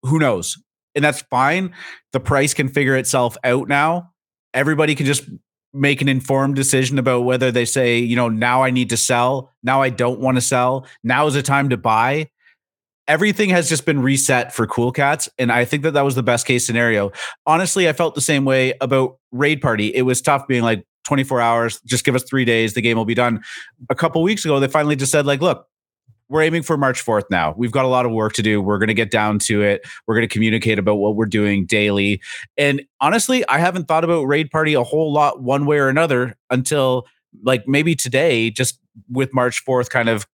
who 0.03 0.18
knows, 0.18 0.59
and 0.95 1.05
that's 1.05 1.22
fine. 1.22 1.72
The 2.12 2.20
price 2.20 2.55
can 2.55 2.68
figure 2.68 2.97
itself 2.97 3.37
out 3.45 3.68
now. 3.68 4.11
Everybody 4.53 4.95
can 4.95 5.07
just 5.07 5.28
make 5.72 6.01
an 6.01 6.09
informed 6.09 6.55
decision 6.55 6.99
about 6.99 7.22
whether 7.22 7.51
they 7.51 7.64
say, 7.64 7.99
you 7.99 8.14
know, 8.14 8.28
now 8.28 8.62
I 8.62 8.70
need 8.70 8.91
to 8.91 8.97
sell, 8.97 9.51
now 9.62 9.82
I 9.82 9.89
don't 9.89 10.20
want 10.20 10.37
to 10.37 10.41
sell, 10.41 10.87
now 11.03 11.26
is 11.26 11.35
the 11.35 11.43
time 11.43 11.70
to 11.70 11.76
buy. 11.76 12.28
Everything 13.09 13.51
has 13.51 13.68
just 13.68 13.85
been 13.85 14.01
reset 14.01 14.55
for 14.55 14.66
Cool 14.66 14.93
Cats, 14.93 15.28
and 15.37 15.51
I 15.51 15.64
think 15.64 15.82
that 15.82 15.91
that 15.91 16.05
was 16.05 16.14
the 16.14 16.22
best 16.22 16.47
case 16.47 16.66
scenario. 16.66 17.11
Honestly, 17.45 17.89
I 17.89 17.93
felt 17.93 18.14
the 18.14 18.20
same 18.20 18.45
way 18.45 18.74
about 18.80 19.18
Raid 19.32 19.61
Party. 19.61 19.89
It 19.89 20.03
was 20.03 20.22
tough 20.22 20.47
being 20.47 20.62
like, 20.62 20.87
24 21.05 21.40
hours, 21.40 21.80
just 21.84 22.05
give 22.05 22.14
us 22.14 22.22
three 22.24 22.44
days, 22.44 22.74
the 22.74 22.80
game 22.80 22.96
will 22.96 23.05
be 23.05 23.14
done. 23.14 23.42
A 23.90 23.94
couple 23.94 24.22
weeks 24.22 24.44
ago, 24.44 24.59
they 24.61 24.68
finally 24.68 24.96
just 24.96 25.12
said, 25.12 25.26
like, 25.26 25.40
look, 25.40 25.68
we're 26.28 26.42
aiming 26.42 26.62
for 26.62 26.76
March 26.76 27.05
4th 27.05 27.24
now. 27.30 27.55
We've 27.57 27.70
got 27.70 27.84
a 27.84 27.88
lot 27.88 28.07
of 28.07 28.12
work 28.12 28.32
to 28.34 28.42
do. 28.42 28.61
We're 28.61 28.78
going 28.78 28.88
to 28.88 28.94
get 28.94 29.11
down 29.11 29.38
to 29.40 29.62
it. 29.62 29.86
We're 30.07 30.14
going 30.14 30.26
to 30.26 30.32
communicate 30.32 30.78
about 30.78 30.96
what 30.96 31.16
we're 31.16 31.26
doing 31.26 31.66
daily. 31.66 32.20
And 32.57 32.82
honestly, 33.00 33.46
I 33.48 33.59
haven't 33.59 33.86
thought 33.86 34.05
about 34.05 34.22
Raid 34.24 34.50
Party 34.50 34.74
a 34.74 34.82
whole 34.82 35.12
lot 35.12 35.42
one 35.42 35.66
way 35.66 35.78
or 35.78 35.88
another 35.88 36.34
until 36.50 37.07
like 37.42 37.68
maybe 37.68 37.94
today, 37.94 38.50
just 38.50 38.78
with 39.11 39.34
March 39.34 39.64
4th 39.64 39.90
kind 39.90 40.09
of 40.09 40.26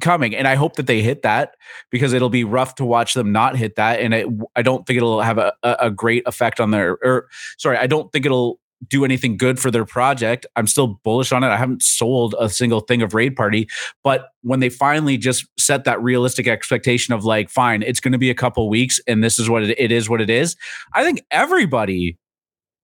coming 0.00 0.34
and 0.34 0.48
i 0.48 0.56
hope 0.56 0.74
that 0.74 0.88
they 0.88 1.02
hit 1.02 1.22
that 1.22 1.54
because 1.90 2.12
it'll 2.12 2.28
be 2.28 2.42
rough 2.42 2.74
to 2.74 2.84
watch 2.84 3.14
them 3.14 3.30
not 3.30 3.56
hit 3.56 3.76
that 3.76 4.00
and 4.00 4.12
it, 4.12 4.26
i 4.56 4.62
don't 4.62 4.86
think 4.86 4.96
it'll 4.96 5.20
have 5.20 5.38
a, 5.38 5.52
a 5.62 5.88
great 5.90 6.26
effect 6.26 6.58
on 6.58 6.72
their 6.72 6.98
or 7.04 7.28
sorry 7.58 7.76
i 7.76 7.86
don't 7.86 8.10
think 8.10 8.26
it'll 8.26 8.58
do 8.88 9.04
anything 9.04 9.36
good 9.36 9.58
for 9.58 9.70
their 9.70 9.84
project. 9.84 10.46
I'm 10.56 10.66
still 10.66 11.00
bullish 11.04 11.32
on 11.32 11.44
it. 11.44 11.48
I 11.48 11.56
haven't 11.56 11.82
sold 11.82 12.34
a 12.38 12.48
single 12.48 12.80
thing 12.80 13.02
of 13.02 13.14
Raid 13.14 13.36
Party, 13.36 13.68
but 14.02 14.28
when 14.42 14.60
they 14.60 14.68
finally 14.68 15.16
just 15.16 15.46
set 15.58 15.84
that 15.84 16.02
realistic 16.02 16.46
expectation 16.46 17.14
of 17.14 17.24
like, 17.24 17.50
fine, 17.50 17.82
it's 17.82 18.00
going 18.00 18.12
to 18.12 18.18
be 18.18 18.30
a 18.30 18.34
couple 18.34 18.68
weeks 18.68 19.00
and 19.06 19.22
this 19.22 19.38
is 19.38 19.48
what 19.48 19.62
it, 19.62 19.78
it 19.78 19.92
is, 19.92 20.08
what 20.08 20.20
it 20.20 20.30
is. 20.30 20.56
I 20.92 21.04
think 21.04 21.22
everybody 21.30 22.18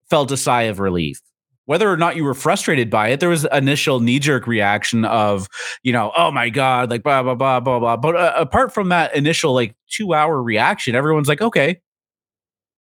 felt 0.09 0.31
a 0.33 0.37
sigh 0.37 0.63
of 0.63 0.81
relief. 0.81 1.21
Whether 1.67 1.89
or 1.89 1.97
not 1.97 2.17
you 2.17 2.25
were 2.25 2.35
frustrated 2.35 2.91
by 2.91 3.09
it, 3.09 3.21
there 3.21 3.29
was 3.29 3.45
an 3.45 3.59
initial 3.59 4.01
knee 4.01 4.19
jerk 4.19 4.49
reaction 4.49 5.05
of, 5.05 5.47
you 5.85 5.93
know, 5.93 6.11
oh 6.17 6.33
my 6.33 6.51
God, 6.51 6.91
like 6.91 7.05
blah, 7.05 7.23
blah, 7.23 7.37
blah, 7.37 7.61
blah, 7.61 7.79
blah. 7.79 7.97
But 7.97 8.17
uh, 8.17 8.33
apart 8.37 8.75
from 8.75 8.89
that 8.89 9.15
initial 9.15 9.55
like 9.55 9.77
two 9.89 10.13
hour 10.13 10.43
reaction, 10.43 10.97
everyone's 10.97 11.29
like, 11.29 11.41
okay, 11.41 11.81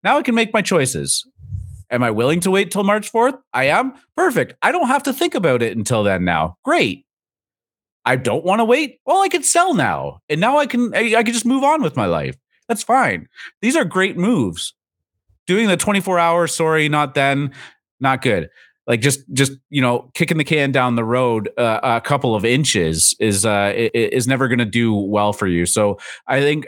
now 0.05 0.19
I 0.19 0.23
can 0.23 0.37
make 0.37 0.53
my 0.55 0.62
choices 0.62 1.27
Am 1.91 2.03
I 2.03 2.11
willing 2.11 2.41
to 2.41 2.51
wait 2.51 2.70
till 2.70 2.84
March 2.84 3.12
4th? 3.12 3.39
I 3.53 3.64
am. 3.64 3.95
Perfect. 4.16 4.55
I 4.62 4.72
don't 4.72 4.89
have 4.89 5.05
to 5.05 5.12
think 5.12 5.34
about 5.34 5.62
it 5.62 5.76
until 5.76 6.03
then 6.03 6.24
now. 6.24 6.57
Great. 6.64 7.07
I 8.05 8.16
don't 8.16 8.45
want 8.45 8.61
to 8.61 8.64
wait. 8.64 9.01
Well, 9.05 9.20
I 9.20 9.28
could 9.28 9.45
sell 9.45 9.74
now. 9.74 10.20
And 10.28 10.41
now 10.41 10.59
I 10.59 10.66
can 10.66 10.95
I, 10.95 11.16
I 11.16 11.22
can 11.22 11.32
just 11.32 11.47
move 11.47 11.64
on 11.64 11.82
with 11.82 11.97
my 11.97 12.07
life. 12.07 12.37
That's 12.68 12.82
fine. 12.82 13.28
These 13.62 13.76
are 13.76 13.84
great 13.84 14.16
moves. 14.16 14.74
Doing 15.47 15.68
the 15.68 15.76
24 15.76 16.18
hour 16.18 16.47
sorry, 16.47 16.89
not 16.89 17.14
then, 17.14 17.53
not 18.01 18.22
good. 18.22 18.49
Like 18.87 19.01
just 19.01 19.20
just 19.32 19.53
you 19.70 19.82
know 19.82 20.11
kicking 20.14 20.39
the 20.39 20.45
can 20.45 20.70
down 20.70 20.95
the 20.95 21.05
road 21.05 21.51
uh, 21.59 21.80
a 21.82 22.01
couple 22.01 22.37
of 22.37 22.45
inches 22.45 23.16
is 23.18 23.45
uh 23.45 23.72
is 23.74 24.28
never 24.28 24.47
going 24.47 24.61
to 24.61 24.64
do 24.64 24.95
well 24.95 25.32
for 25.32 25.49
you. 25.49 25.66
So 25.66 25.99
I 26.28 26.41
think 26.41 26.66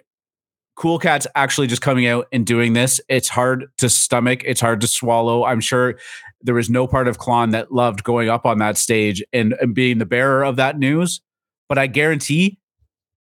Cool 0.78 1.00
Cat's 1.00 1.26
actually 1.34 1.66
just 1.66 1.82
coming 1.82 2.06
out 2.06 2.28
and 2.30 2.46
doing 2.46 2.72
this. 2.72 3.00
It's 3.08 3.28
hard 3.28 3.66
to 3.78 3.88
stomach. 3.88 4.42
It's 4.44 4.60
hard 4.60 4.80
to 4.82 4.86
swallow. 4.86 5.44
I'm 5.44 5.60
sure 5.60 5.98
there 6.40 6.54
was 6.54 6.70
no 6.70 6.86
part 6.86 7.08
of 7.08 7.18
Clon 7.18 7.50
that 7.50 7.72
loved 7.72 8.04
going 8.04 8.28
up 8.28 8.46
on 8.46 8.58
that 8.58 8.78
stage 8.78 9.20
and, 9.32 9.56
and 9.60 9.74
being 9.74 9.98
the 9.98 10.06
bearer 10.06 10.44
of 10.44 10.54
that 10.54 10.78
news. 10.78 11.20
But 11.68 11.78
I 11.78 11.88
guarantee 11.88 12.60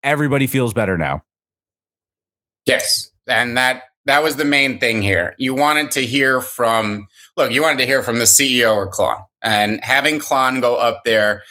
everybody 0.02 0.46
feels 0.46 0.74
better 0.74 0.98
now. 0.98 1.22
Yes. 2.66 3.11
And 3.26 3.57
that 3.57 3.84
that 4.04 4.22
was 4.22 4.36
the 4.36 4.44
main 4.44 4.78
thing 4.78 5.00
here. 5.00 5.34
You 5.38 5.54
wanted 5.54 5.90
to 5.92 6.02
hear 6.02 6.42
from 6.42 7.09
look, 7.38 7.52
you 7.52 7.62
wanted 7.62 7.78
to 7.78 7.86
hear 7.86 8.02
from 8.02 8.18
the 8.18 8.26
CEO 8.26 8.76
or 8.76 8.86
Clon. 8.86 9.24
And 9.40 9.82
having 9.82 10.18
Clon 10.18 10.61
go 10.61 10.76
up 10.76 11.04
there 11.07 11.42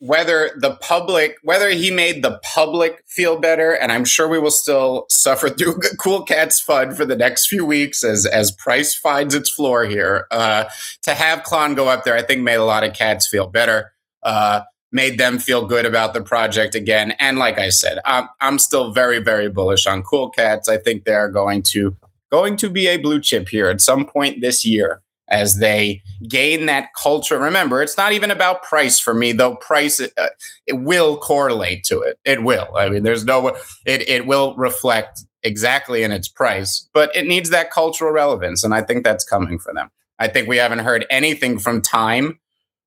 whether 0.00 0.50
the 0.60 0.76
public, 0.76 1.36
whether 1.42 1.70
he 1.70 1.90
made 1.90 2.22
the 2.22 2.38
public 2.42 3.02
feel 3.06 3.38
better, 3.38 3.72
and 3.72 3.90
I'm 3.90 4.04
sure 4.04 4.28
we 4.28 4.38
will 4.38 4.50
still 4.50 5.06
suffer 5.08 5.48
through 5.48 5.80
Cool 6.00 6.22
Cat's 6.22 6.64
FUD 6.64 6.96
for 6.96 7.04
the 7.04 7.16
next 7.16 7.48
few 7.48 7.64
weeks 7.64 8.04
as 8.04 8.26
as 8.26 8.50
price 8.50 8.94
finds 8.94 9.34
its 9.34 9.50
floor 9.50 9.84
here. 9.84 10.26
Uh, 10.30 10.64
to 11.02 11.14
have 11.14 11.42
Clon 11.42 11.74
go 11.74 11.88
up 11.88 12.04
there, 12.04 12.14
I 12.14 12.22
think 12.22 12.42
made 12.42 12.56
a 12.56 12.64
lot 12.64 12.84
of 12.84 12.94
cats 12.94 13.28
feel 13.28 13.46
better. 13.46 13.92
Uh, 14.22 14.62
made 14.90 15.18
them 15.18 15.38
feel 15.38 15.66
good 15.66 15.84
about 15.84 16.14
the 16.14 16.22
project 16.22 16.74
again. 16.74 17.12
And 17.18 17.38
like 17.38 17.58
I 17.58 17.68
said, 17.68 17.98
I'm, 18.06 18.26
I'm 18.40 18.58
still 18.58 18.90
very, 18.90 19.18
very 19.18 19.50
bullish 19.50 19.86
on 19.86 20.02
Cool 20.02 20.30
Cats. 20.30 20.66
I 20.68 20.78
think 20.78 21.04
they're 21.04 21.28
going 21.28 21.62
to 21.74 21.96
going 22.30 22.56
to 22.56 22.70
be 22.70 22.86
a 22.88 22.96
blue 22.98 23.20
chip 23.20 23.48
here 23.48 23.68
at 23.68 23.80
some 23.80 24.04
point 24.04 24.40
this 24.40 24.64
year 24.64 25.02
as 25.30 25.58
they 25.58 26.02
gain 26.28 26.66
that 26.66 26.88
culture. 26.94 27.38
Remember, 27.38 27.82
it's 27.82 27.96
not 27.96 28.12
even 28.12 28.30
about 28.30 28.62
price 28.62 28.98
for 28.98 29.14
me, 29.14 29.32
though. 29.32 29.56
Price 29.56 30.00
uh, 30.00 30.28
it 30.66 30.74
will 30.74 31.16
correlate 31.16 31.84
to 31.84 32.00
it. 32.00 32.18
It 32.24 32.42
will. 32.42 32.68
I 32.76 32.88
mean, 32.88 33.02
there's 33.02 33.24
no 33.24 33.48
it. 33.86 34.08
It 34.08 34.26
will 34.26 34.54
reflect 34.56 35.20
exactly 35.42 36.02
in 36.02 36.12
its 36.12 36.28
price, 36.28 36.88
but 36.92 37.14
it 37.14 37.26
needs 37.26 37.50
that 37.50 37.70
cultural 37.70 38.12
relevance, 38.12 38.64
and 38.64 38.74
I 38.74 38.82
think 38.82 39.04
that's 39.04 39.24
coming 39.24 39.58
for 39.58 39.72
them. 39.72 39.90
I 40.18 40.28
think 40.28 40.48
we 40.48 40.56
haven't 40.56 40.80
heard 40.80 41.06
anything 41.10 41.58
from 41.58 41.80
Time 41.82 42.40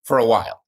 for 0.03 0.17
a 0.17 0.25
while, 0.25 0.63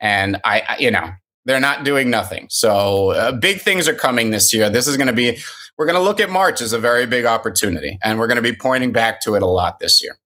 and 0.00 0.40
I, 0.44 0.62
I 0.68 0.76
you 0.78 0.90
know, 0.90 1.10
they're 1.44 1.60
not 1.60 1.84
doing 1.84 2.10
nothing. 2.10 2.46
So 2.50 3.10
uh, 3.10 3.32
big 3.32 3.60
things 3.60 3.88
are 3.88 3.94
coming 3.94 4.30
this 4.30 4.52
year. 4.52 4.70
This 4.70 4.86
is 4.86 4.96
going 4.96 5.08
to 5.08 5.12
be. 5.12 5.38
We're 5.76 5.86
going 5.86 5.98
to 5.98 6.04
look 6.04 6.20
at 6.20 6.30
March 6.30 6.60
as 6.60 6.72
a 6.72 6.78
very 6.78 7.04
big 7.04 7.24
opportunity, 7.24 7.98
and 8.04 8.18
we're 8.18 8.28
going 8.28 8.36
to 8.36 8.42
be 8.42 8.54
pointing 8.54 8.92
back 8.92 9.20
to 9.22 9.34
it 9.34 9.42
a 9.42 9.46
lot 9.46 9.80
this 9.80 10.00
year. 10.02 10.16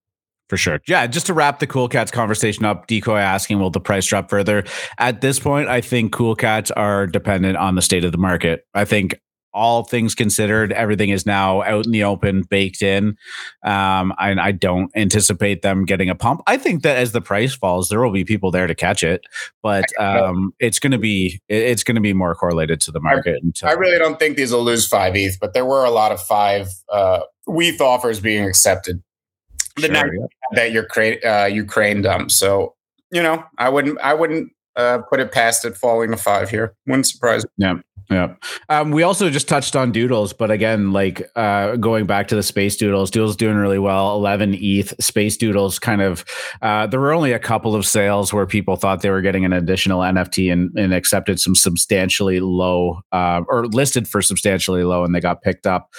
For 0.48 0.56
sure. 0.56 0.80
Yeah. 0.88 1.06
Just 1.06 1.26
to 1.26 1.34
wrap 1.34 1.58
the 1.58 1.66
Cool 1.66 1.88
Cats 1.88 2.10
conversation 2.10 2.64
up, 2.64 2.86
Decoy 2.86 3.18
asking, 3.18 3.58
will 3.60 3.70
the 3.70 3.80
price 3.80 4.06
drop 4.06 4.30
further? 4.30 4.64
At 4.98 5.20
this 5.20 5.38
point, 5.38 5.68
I 5.68 5.80
think 5.80 6.12
Cool 6.12 6.34
Cats 6.34 6.70
are 6.70 7.06
dependent 7.06 7.56
on 7.58 7.74
the 7.74 7.82
state 7.82 8.04
of 8.04 8.12
the 8.12 8.18
market. 8.18 8.66
I 8.74 8.84
think 8.84 9.20
all 9.54 9.82
things 9.82 10.14
considered, 10.14 10.72
everything 10.72 11.10
is 11.10 11.26
now 11.26 11.62
out 11.62 11.84
in 11.84 11.92
the 11.92 12.04
open, 12.04 12.42
baked 12.42 12.82
in. 12.82 13.16
Um, 13.64 14.14
and 14.18 14.40
I 14.40 14.52
don't 14.52 14.90
anticipate 14.94 15.62
them 15.62 15.84
getting 15.84 16.08
a 16.08 16.14
pump. 16.14 16.42
I 16.46 16.56
think 16.56 16.82
that 16.82 16.96
as 16.96 17.12
the 17.12 17.20
price 17.20 17.54
falls, 17.54 17.88
there 17.88 18.00
will 18.00 18.12
be 18.12 18.24
people 18.24 18.50
there 18.50 18.66
to 18.66 18.74
catch 18.74 19.02
it, 19.02 19.22
but 19.62 19.84
um, 19.98 20.52
it's 20.60 20.78
going 20.78 20.92
to 20.92 20.98
be 20.98 21.40
it's 21.48 21.82
going 21.82 21.96
to 21.96 22.00
be 22.00 22.12
more 22.12 22.34
correlated 22.34 22.80
to 22.82 22.92
the 22.92 23.00
market. 23.00 23.36
I, 23.36 23.40
until- 23.42 23.68
I 23.68 23.72
really 23.72 23.98
don't 23.98 24.18
think 24.18 24.36
these 24.36 24.52
will 24.52 24.64
lose 24.64 24.86
five 24.86 25.16
ETH, 25.16 25.38
but 25.40 25.54
there 25.54 25.64
were 25.64 25.84
a 25.84 25.90
lot 25.90 26.12
of 26.12 26.22
five 26.22 26.68
uh, 26.92 27.20
WETH 27.46 27.80
offers 27.80 28.20
being 28.20 28.44
accepted 28.44 29.02
the 29.80 29.86
sure, 29.86 29.94
night 29.94 30.12
yeah. 30.12 30.26
that 30.52 30.72
Ukraine 30.72 31.18
uh, 31.24 31.44
Ukraine 31.44 32.02
dumped. 32.02 32.32
So 32.32 32.74
you 33.10 33.22
know, 33.22 33.44
I 33.58 33.68
wouldn't 33.68 34.00
I 34.00 34.14
wouldn't 34.14 34.52
uh, 34.76 34.98
put 35.10 35.20
it 35.20 35.32
past 35.32 35.64
it 35.64 35.76
falling 35.76 36.10
to 36.10 36.16
five 36.16 36.50
here. 36.50 36.74
Wouldn't 36.86 37.06
surprise 37.06 37.44
me. 37.44 37.50
Yeah. 37.58 37.74
Yeah. 38.10 38.36
Um, 38.70 38.90
we 38.90 39.02
also 39.02 39.28
just 39.28 39.48
touched 39.48 39.76
on 39.76 39.92
Doodles, 39.92 40.32
but 40.32 40.50
again, 40.50 40.92
like 40.92 41.30
uh, 41.36 41.76
going 41.76 42.06
back 42.06 42.28
to 42.28 42.34
the 42.34 42.42
Space 42.42 42.74
Doodles, 42.76 43.10
Doodles 43.10 43.36
doing 43.36 43.56
really 43.56 43.78
well. 43.78 44.14
11 44.14 44.56
ETH. 44.58 44.94
Space 44.98 45.36
Doodles 45.36 45.78
kind 45.78 46.00
of, 46.00 46.24
uh, 46.62 46.86
there 46.86 47.00
were 47.00 47.12
only 47.12 47.32
a 47.32 47.38
couple 47.38 47.74
of 47.74 47.84
sales 47.84 48.32
where 48.32 48.46
people 48.46 48.76
thought 48.76 49.02
they 49.02 49.10
were 49.10 49.20
getting 49.20 49.44
an 49.44 49.52
additional 49.52 50.00
NFT 50.00 50.50
and, 50.50 50.70
and 50.78 50.94
accepted 50.94 51.38
some 51.38 51.54
substantially 51.54 52.40
low 52.40 53.00
uh, 53.12 53.42
or 53.46 53.66
listed 53.66 54.08
for 54.08 54.22
substantially 54.22 54.84
low 54.84 55.04
and 55.04 55.14
they 55.14 55.20
got 55.20 55.42
picked 55.42 55.66
up 55.66 55.90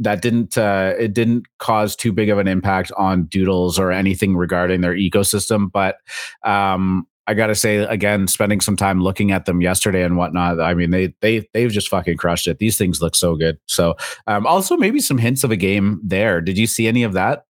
that 0.00 0.22
didn't 0.22 0.58
uh, 0.58 0.94
it 0.98 1.12
didn't 1.12 1.46
cause 1.58 1.94
too 1.94 2.12
big 2.12 2.30
of 2.30 2.38
an 2.38 2.48
impact 2.48 2.90
on 2.96 3.24
Doodles 3.26 3.78
or 3.78 3.92
anything 3.92 4.36
regarding 4.36 4.80
their 4.80 4.94
ecosystem. 4.94 5.70
But 5.70 5.96
um, 6.42 7.06
I 7.26 7.34
got 7.34 7.48
to 7.48 7.54
say 7.54 7.76
again, 7.76 8.26
spending 8.26 8.60
some 8.60 8.76
time 8.76 9.02
looking 9.02 9.30
at 9.30 9.44
them 9.44 9.60
yesterday 9.60 10.02
and 10.02 10.16
whatnot. 10.16 10.60
I 10.60 10.74
mean, 10.74 10.90
they 10.90 11.14
they 11.20 11.46
they've 11.52 11.70
just 11.70 11.88
fucking 11.88 12.16
crushed 12.16 12.48
it. 12.48 12.58
These 12.58 12.78
things 12.78 13.00
look 13.00 13.14
so 13.14 13.36
good. 13.36 13.58
So 13.66 13.94
um, 14.26 14.46
also 14.46 14.76
maybe 14.76 15.00
some 15.00 15.18
hints 15.18 15.44
of 15.44 15.50
a 15.50 15.56
game 15.56 16.00
there. 16.02 16.40
Did 16.40 16.58
you 16.58 16.66
see 16.66 16.88
any 16.88 17.02
of 17.02 17.12
that? 17.12 17.44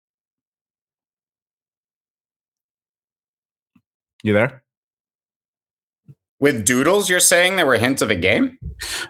You 4.23 4.33
there? 4.33 4.63
With 6.39 6.65
Doodles, 6.65 7.09
you're 7.09 7.19
saying 7.19 7.57
there 7.57 7.65
were 7.65 7.77
hints 7.77 8.01
of 8.01 8.09
a 8.09 8.15
game? 8.15 8.57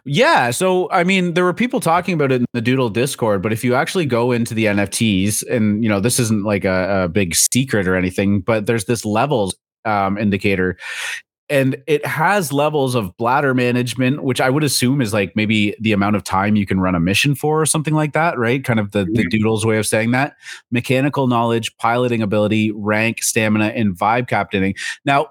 Yeah. 0.03 0.49
So, 0.49 0.89
I 0.91 1.03
mean, 1.03 1.35
there 1.35 1.43
were 1.43 1.53
people 1.53 1.79
talking 1.79 2.15
about 2.15 2.31
it 2.31 2.41
in 2.41 2.45
the 2.53 2.61
Doodle 2.61 2.89
Discord, 2.89 3.43
but 3.43 3.53
if 3.53 3.63
you 3.63 3.75
actually 3.75 4.07
go 4.07 4.31
into 4.31 4.55
the 4.55 4.65
NFTs, 4.65 5.43
and, 5.47 5.83
you 5.83 5.89
know, 5.89 5.99
this 5.99 6.19
isn't 6.19 6.43
like 6.43 6.65
a, 6.65 7.03
a 7.03 7.09
big 7.09 7.35
secret 7.35 7.87
or 7.87 7.95
anything, 7.95 8.41
but 8.41 8.65
there's 8.65 8.85
this 8.85 9.05
levels 9.05 9.55
um, 9.85 10.17
indicator 10.17 10.77
and 11.49 11.81
it 11.87 12.05
has 12.05 12.53
levels 12.53 12.95
of 12.95 13.15
bladder 13.17 13.53
management 13.53 14.23
which 14.23 14.39
i 14.39 14.49
would 14.49 14.63
assume 14.63 15.01
is 15.01 15.13
like 15.13 15.35
maybe 15.35 15.75
the 15.79 15.91
amount 15.91 16.15
of 16.15 16.23
time 16.23 16.55
you 16.55 16.65
can 16.65 16.79
run 16.79 16.95
a 16.95 16.99
mission 16.99 17.35
for 17.35 17.61
or 17.61 17.65
something 17.65 17.93
like 17.93 18.13
that 18.13 18.37
right 18.37 18.63
kind 18.63 18.79
of 18.79 18.91
the, 18.91 19.05
the 19.05 19.11
mm-hmm. 19.11 19.29
doodles 19.29 19.65
way 19.65 19.77
of 19.77 19.87
saying 19.87 20.11
that 20.11 20.35
mechanical 20.71 21.27
knowledge 21.27 21.75
piloting 21.77 22.21
ability 22.21 22.71
rank 22.71 23.21
stamina 23.23 23.67
and 23.67 23.97
vibe 23.97 24.27
captaining 24.27 24.75
now 25.05 25.27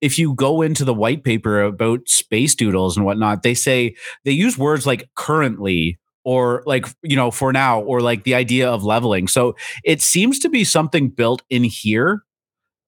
if 0.00 0.18
you 0.18 0.34
go 0.34 0.62
into 0.62 0.84
the 0.84 0.94
white 0.94 1.24
paper 1.24 1.62
about 1.62 2.08
space 2.08 2.54
doodles 2.54 2.96
and 2.96 3.06
whatnot, 3.06 3.42
they 3.42 3.54
say 3.54 3.94
they 4.24 4.32
use 4.32 4.58
words 4.58 4.86
like 4.86 5.08
currently 5.14 5.98
or 6.24 6.62
like 6.66 6.86
you 7.02 7.16
know 7.16 7.30
for 7.30 7.52
now 7.52 7.80
or 7.80 8.00
like 8.00 8.24
the 8.24 8.34
idea 8.34 8.68
of 8.68 8.84
leveling. 8.84 9.28
So 9.28 9.54
it 9.84 10.02
seems 10.02 10.38
to 10.40 10.48
be 10.48 10.64
something 10.64 11.08
built 11.08 11.42
in 11.48 11.64
here 11.64 12.22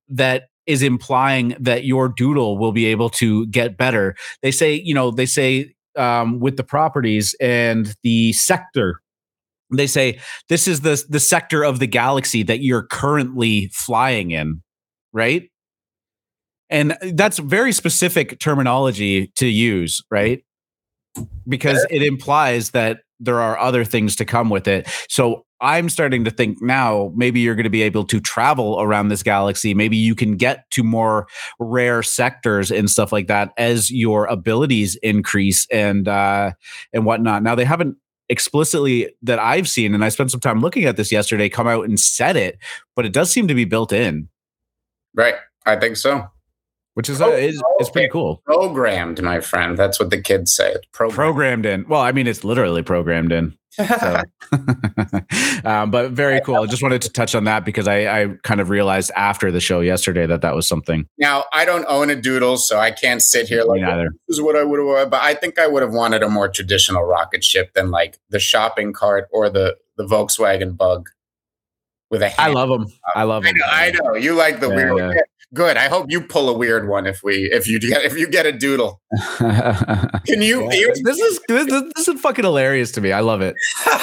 that 0.09 0.45
is 0.67 0.83
implying 0.83 1.57
that 1.59 1.85
your 1.85 2.09
doodle 2.09 2.59
will 2.59 2.73
be 2.73 2.87
able 2.87 3.09
to 3.09 3.47
get 3.47 3.79
better. 3.79 4.15
They 4.43 4.51
say, 4.51 4.75
you 4.75 4.93
know, 4.93 5.11
they 5.11 5.25
say 5.25 5.75
um, 5.97 6.41
with 6.41 6.57
the 6.57 6.65
properties 6.65 7.35
and 7.41 7.95
the 8.03 8.33
sector 8.35 9.01
they 9.71 9.87
say 9.87 10.19
this 10.49 10.67
is 10.67 10.81
the 10.81 11.03
the 11.09 11.21
sector 11.21 11.63
of 11.63 11.79
the 11.79 11.87
galaxy 11.87 12.43
that 12.43 12.63
you're 12.63 12.85
currently 12.85 13.71
flying 13.75 14.31
in 14.31 14.63
right 15.13 15.51
and 16.71 16.97
that's 17.13 17.39
very 17.39 17.73
specific 17.73 18.39
terminology 18.41 19.29
to 19.37 19.47
use, 19.47 20.03
right? 20.11 20.45
Because 21.47 21.85
it 21.91 22.03
implies 22.03 22.71
that 22.71 23.01
there 23.21 23.41
are 23.41 23.59
other 23.59 23.85
things 23.85 24.15
to 24.17 24.25
come 24.25 24.51
with 24.51 24.69
it. 24.69 24.87
So 25.09 25.45
I'm 25.61 25.89
starting 25.89 26.25
to 26.25 26.31
think 26.31 26.63
now 26.63 27.13
maybe 27.17 27.41
you're 27.41 27.57
going 27.57 27.65
to 27.65 27.71
be 27.71 27.83
able 27.83 28.05
to 28.05 28.21
travel 28.21 28.81
around 28.81 29.09
this 29.09 29.25
galaxy. 29.25 29.75
Maybe 29.75 29.97
you 29.97 30.15
can 30.15 30.37
get 30.37 30.71
to 30.73 30.85
more 30.85 31.27
rare 31.59 32.03
sectors 32.03 32.71
and 32.71 32.89
stuff 32.89 33.11
like 33.11 33.27
that 33.27 33.53
as 33.57 33.91
your 33.91 34.27
abilities 34.27 34.97
increase 34.97 35.67
and 35.73 36.07
uh, 36.07 36.53
and 36.93 37.05
whatnot. 37.05 37.43
Now 37.43 37.57
they 37.57 37.65
haven't 37.65 37.97
explicitly 38.29 39.13
that 39.23 39.41
I've 39.41 39.69
seen, 39.69 39.95
and 39.95 40.05
I 40.05 40.11
spent 40.11 40.31
some 40.31 40.41
time 40.41 40.61
looking 40.61 40.85
at 40.85 40.97
this 40.97 41.11
yesterday, 41.11 41.49
come 41.49 41.67
out 41.67 41.87
and 41.87 41.99
said 41.99 42.37
it, 42.37 42.59
but 42.95 43.05
it 43.05 43.13
does 43.13 43.33
seem 43.33 43.49
to 43.49 43.55
be 43.55 43.65
built 43.65 43.93
in. 43.93 44.29
Right. 45.15 45.35
I 45.67 45.75
think 45.75 45.97
so 45.97 46.31
which 46.99 47.09
is, 47.09 47.23
uh, 47.23 47.29
is, 47.29 47.63
is 47.79 47.91
pretty 47.91 48.09
cool. 48.09 48.43
Programmed, 48.45 49.23
my 49.23 49.39
friend. 49.39 49.79
That's 49.79 50.01
what 50.01 50.11
the 50.11 50.21
kids 50.21 50.53
say. 50.53 50.75
Programmed. 50.93 51.15
programmed 51.15 51.67
in. 51.67 51.89
Well, 51.89 52.01
I 52.01 52.11
mean, 52.11 52.27
it's 52.27 52.43
literally 52.43 52.83
programmed 52.83 53.31
in. 53.31 53.57
So. 53.71 54.23
um, 55.65 55.93
but 55.93 56.11
very 56.11 56.41
cool. 56.41 56.57
I 56.57 56.67
just 56.67 56.83
wanted 56.83 57.03
to 57.03 57.11
touch 57.11 57.37
on 57.37 57.45
that 57.45 57.65
because 57.65 57.87
I, 57.87 58.23
I, 58.23 58.27
kind 58.43 58.61
of 58.61 58.69
realized 58.69 59.13
after 59.15 59.53
the 59.53 59.61
show 59.61 59.79
yesterday 59.79 60.27
that 60.27 60.43
that 60.43 60.57
was 60.57 60.67
something. 60.67 61.07
Now 61.19 61.45
I 61.53 61.65
don't 61.65 61.87
own 61.89 62.11
a 62.11 62.17
doodle, 62.17 62.57
so 62.57 62.81
I 62.81 62.91
can't 62.91 63.23
sit 63.23 63.47
here 63.47 63.63
like 63.63 63.81
this 63.81 64.37
is 64.37 64.43
what 64.43 64.57
I 64.57 64.65
would 64.65 64.81
have. 64.99 65.09
But 65.09 65.23
I 65.23 65.35
think 65.35 65.57
I 65.57 65.69
would 65.69 65.85
have 65.85 65.93
wanted 65.93 66.25
a 66.25 66.29
more 66.29 66.49
traditional 66.49 67.05
rocket 67.05 67.45
ship 67.45 67.75
than 67.75 67.93
like 67.93 68.19
the 68.31 68.41
shopping 68.41 68.93
cart 68.93 69.29
or 69.31 69.49
the 69.49 69.77
the 69.97 70.05
Volkswagen 70.05 70.77
Bug. 70.77 71.11
with 72.11 72.23
a. 72.23 72.41
I 72.41 72.49
love 72.49 72.71
them. 72.71 72.89
I 73.15 73.23
love 73.23 73.45
I 73.45 73.53
them. 73.53 73.57
know, 73.59 73.67
I 73.69 73.91
know. 73.93 74.15
You 74.17 74.35
like 74.35 74.59
the 74.59 74.71
Yeah, 74.71 74.93
weird. 74.93 75.15
yeah. 75.15 75.21
Good. 75.55 75.79
I 75.79 75.89
hope 75.89 76.07
you 76.11 76.21
pull 76.21 76.51
a 76.51 76.57
weird 76.57 76.89
one 76.89 77.07
if 77.07 77.23
we 77.23 77.51
if 77.51 77.67
you 77.67 77.81
get 77.81 78.05
if 78.05 78.19
you 78.19 78.29
get 78.29 78.45
a 78.45 78.53
doodle. 78.53 79.01
Can 79.39 80.43
you? 80.43 80.71
you 80.71 80.95
this 81.03 81.19
is 81.19 81.41
this, 81.49 81.67
this, 81.97 82.09
is 82.09 82.21
fucking 82.21 82.45
hilarious 82.45 82.93
to 82.93 83.01
me. 83.01 83.13
I 83.13 83.21
love 83.21 83.41
it. 83.41 83.55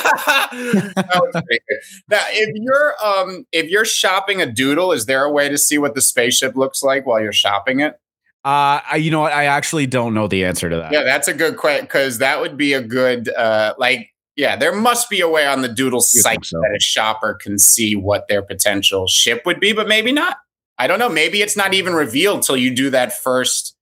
That 0.55 1.19
was 1.21 1.31
pretty 1.33 1.63
good. 1.67 1.79
now, 2.09 2.23
if 2.29 2.49
you're 2.55 2.93
um 3.03 3.45
if 3.51 3.69
you're 3.69 3.85
shopping 3.85 4.41
a 4.41 4.45
doodle, 4.45 4.91
is 4.91 5.05
there 5.05 5.23
a 5.23 5.31
way 5.31 5.49
to 5.49 5.57
see 5.57 5.77
what 5.77 5.95
the 5.95 6.01
spaceship 6.01 6.55
looks 6.55 6.81
like 6.81 7.05
while 7.05 7.21
you're 7.21 7.33
shopping 7.33 7.81
it? 7.81 7.99
Uh, 8.45 8.79
I, 8.91 8.97
you 8.97 9.11
know 9.11 9.21
what? 9.21 9.33
I 9.33 9.45
actually 9.45 9.85
don't 9.85 10.13
know 10.13 10.27
the 10.27 10.45
answer 10.45 10.69
to 10.69 10.77
that. 10.77 10.91
Yeah, 10.91 11.03
that's 11.03 11.27
a 11.27 11.33
good 11.33 11.57
question 11.57 11.85
because 11.85 12.19
that 12.19 12.39
would 12.39 12.57
be 12.57 12.73
a 12.73 12.81
good 12.81 13.29
uh 13.29 13.73
like 13.77 14.09
yeah, 14.35 14.55
there 14.55 14.73
must 14.73 15.09
be 15.09 15.21
a 15.21 15.29
way 15.29 15.45
on 15.45 15.61
the 15.61 15.69
doodle 15.69 15.99
You 16.13 16.21
site 16.21 16.45
so? 16.45 16.59
that 16.59 16.75
a 16.75 16.79
shopper 16.79 17.33
can 17.33 17.57
see 17.57 17.95
what 17.95 18.27
their 18.27 18.41
potential 18.41 19.07
ship 19.07 19.43
would 19.45 19.59
be, 19.59 19.73
but 19.73 19.87
maybe 19.87 20.11
not. 20.11 20.37
I 20.77 20.87
don't 20.87 20.99
know. 20.99 21.09
Maybe 21.09 21.41
it's 21.41 21.55
not 21.57 21.73
even 21.73 21.93
revealed 21.93 22.43
till 22.43 22.57
you 22.57 22.73
do 22.75 22.89
that 22.89 23.13
first 23.13 23.75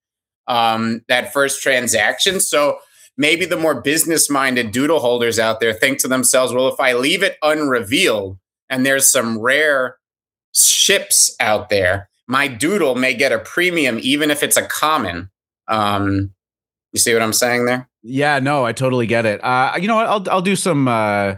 um 0.48 1.02
that 1.08 1.32
first 1.34 1.62
transaction. 1.62 2.40
So 2.40 2.80
maybe 3.18 3.46
the 3.46 3.58
more 3.58 3.82
business 3.82 4.30
minded 4.30 4.72
doodle 4.72 5.00
holders 5.00 5.40
out 5.40 5.60
there 5.60 5.74
think 5.74 6.00
to 6.00 6.08
themselves, 6.08 6.54
well, 6.54 6.68
if 6.68 6.80
I 6.80 6.94
leave 6.94 7.24
it 7.24 7.38
unrevealed 7.42 8.38
and 8.70 8.86
there's 8.86 9.10
some 9.10 9.40
rare 9.40 9.98
ships 10.54 11.36
out 11.40 11.70
there, 11.70 12.10
my 12.28 12.48
doodle 12.48 12.96
may 12.96 13.14
get 13.14 13.32
a 13.32 13.40
premium 13.40 14.00
even 14.02 14.30
if 14.32 14.44
it's 14.44 14.58
a 14.58 14.66
common. 14.66 15.30
Um 15.68 16.34
you 16.92 17.00
see 17.00 17.14
what 17.14 17.24
I'm 17.24 17.34
saying 17.34 17.66
there? 17.66 17.90
Yeah, 18.04 18.40
no, 18.40 18.66
I 18.66 18.74
totally 18.74 19.08
get 19.08 19.26
it. 19.26 19.44
Uh, 19.44 19.74
you 19.80 19.88
know 19.88 19.96
what? 19.96 20.06
I'll 20.06 20.30
I'll 20.30 20.42
do 20.42 20.56
some. 20.56 20.88
Uh, 20.88 20.92
uh, 20.92 21.38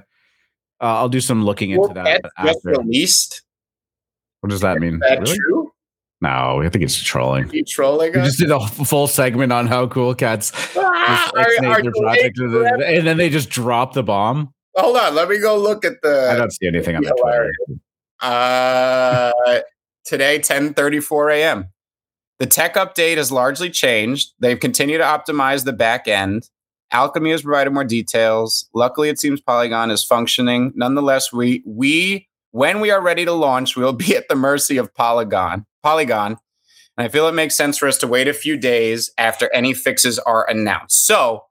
I'll 0.82 1.10
do 1.10 1.22
some 1.22 1.45
looking 1.45 1.70
into 1.70 1.82
Well, 1.82 1.93
that. 1.93 2.22
that's 2.24 2.56
just 2.56 2.66
released. 2.66 3.43
What 4.45 4.51
does 4.51 4.61
that 4.61 4.77
mean? 4.79 4.95
Is 4.95 4.99
that 4.99 5.19
Really? 5.21 5.37
true? 5.37 5.71
No, 6.21 6.61
I 6.61 6.69
think 6.69 6.83
it's 6.83 7.01
trolling. 7.01 7.49
You 7.51 7.63
trolling 7.65 8.13
We 8.13 8.19
us? 8.19 8.27
just 8.27 8.39
did 8.39 8.51
a 8.51 8.59
full 8.67 9.07
segment 9.07 9.51
on 9.51 9.65
how 9.65 9.87
cool 9.87 10.13
cats 10.13 10.51
Ah, 10.77 11.31
are- 11.35 11.41
are 11.65 11.81
their 11.81 11.91
project 11.91 12.37
and 12.39 13.07
then 13.07 13.17
they 13.17 13.29
just 13.29 13.49
drop 13.49 13.93
the 13.93 14.03
bomb. 14.03 14.53
Hold 14.75 14.97
on, 14.97 15.15
let 15.15 15.29
me 15.29 15.39
go 15.39 15.57
look 15.57 15.83
at 15.83 15.93
the. 16.03 16.29
I 16.31 16.35
don't 16.35 16.51
see 16.53 16.67
anything 16.67 16.95
on 16.95 17.01
the 17.03 17.09
Twitter. 17.19 17.51
Uh, 18.21 19.31
today, 20.05 20.37
10:34 20.39 21.33
a.m. 21.33 21.65
The 22.39 22.45
tech 22.45 22.75
update 22.75 23.17
has 23.17 23.31
largely 23.31 23.69
changed. 23.71 24.33
They've 24.39 24.59
continued 24.59 24.99
to 24.99 25.03
optimize 25.05 25.63
the 25.65 25.73
back 25.73 26.07
end. 26.07 26.49
Alchemy 26.91 27.31
has 27.31 27.41
provided 27.41 27.71
more 27.71 27.83
details. 27.83 28.69
Luckily, 28.75 29.09
it 29.09 29.19
seems 29.19 29.41
Polygon 29.41 29.89
is 29.89 30.03
functioning. 30.03 30.71
Nonetheless, 30.75 31.33
we 31.33 31.63
we 31.65 32.27
when 32.56 32.80
we 32.80 32.89
are 32.89 33.01
ready 33.01 33.26
to 33.26 33.34
launch, 33.34 33.76
we 33.76 33.84
will 33.84 33.91
be 33.91 34.16
at 34.16 34.30
the 34.30 34.36
mercy 34.36 34.78
of 34.78 34.95
Polygon. 34.95 35.66
Polygon. 35.84 36.38
And 36.97 37.06
I 37.06 37.10
feel 37.10 37.28
it 37.28 37.34
makes 37.34 37.58
sense 37.58 37.78
for 37.78 37.86
us 37.86 37.97
to 37.97 38.08
wait 38.08 38.30
a 38.30 38.34
few 38.34 38.56
days 38.56 39.12
after 39.18 39.53
any 39.53 39.74
fixes 39.74 40.20
are 40.20 40.49
announced. 40.49 41.06
So, 41.06 41.43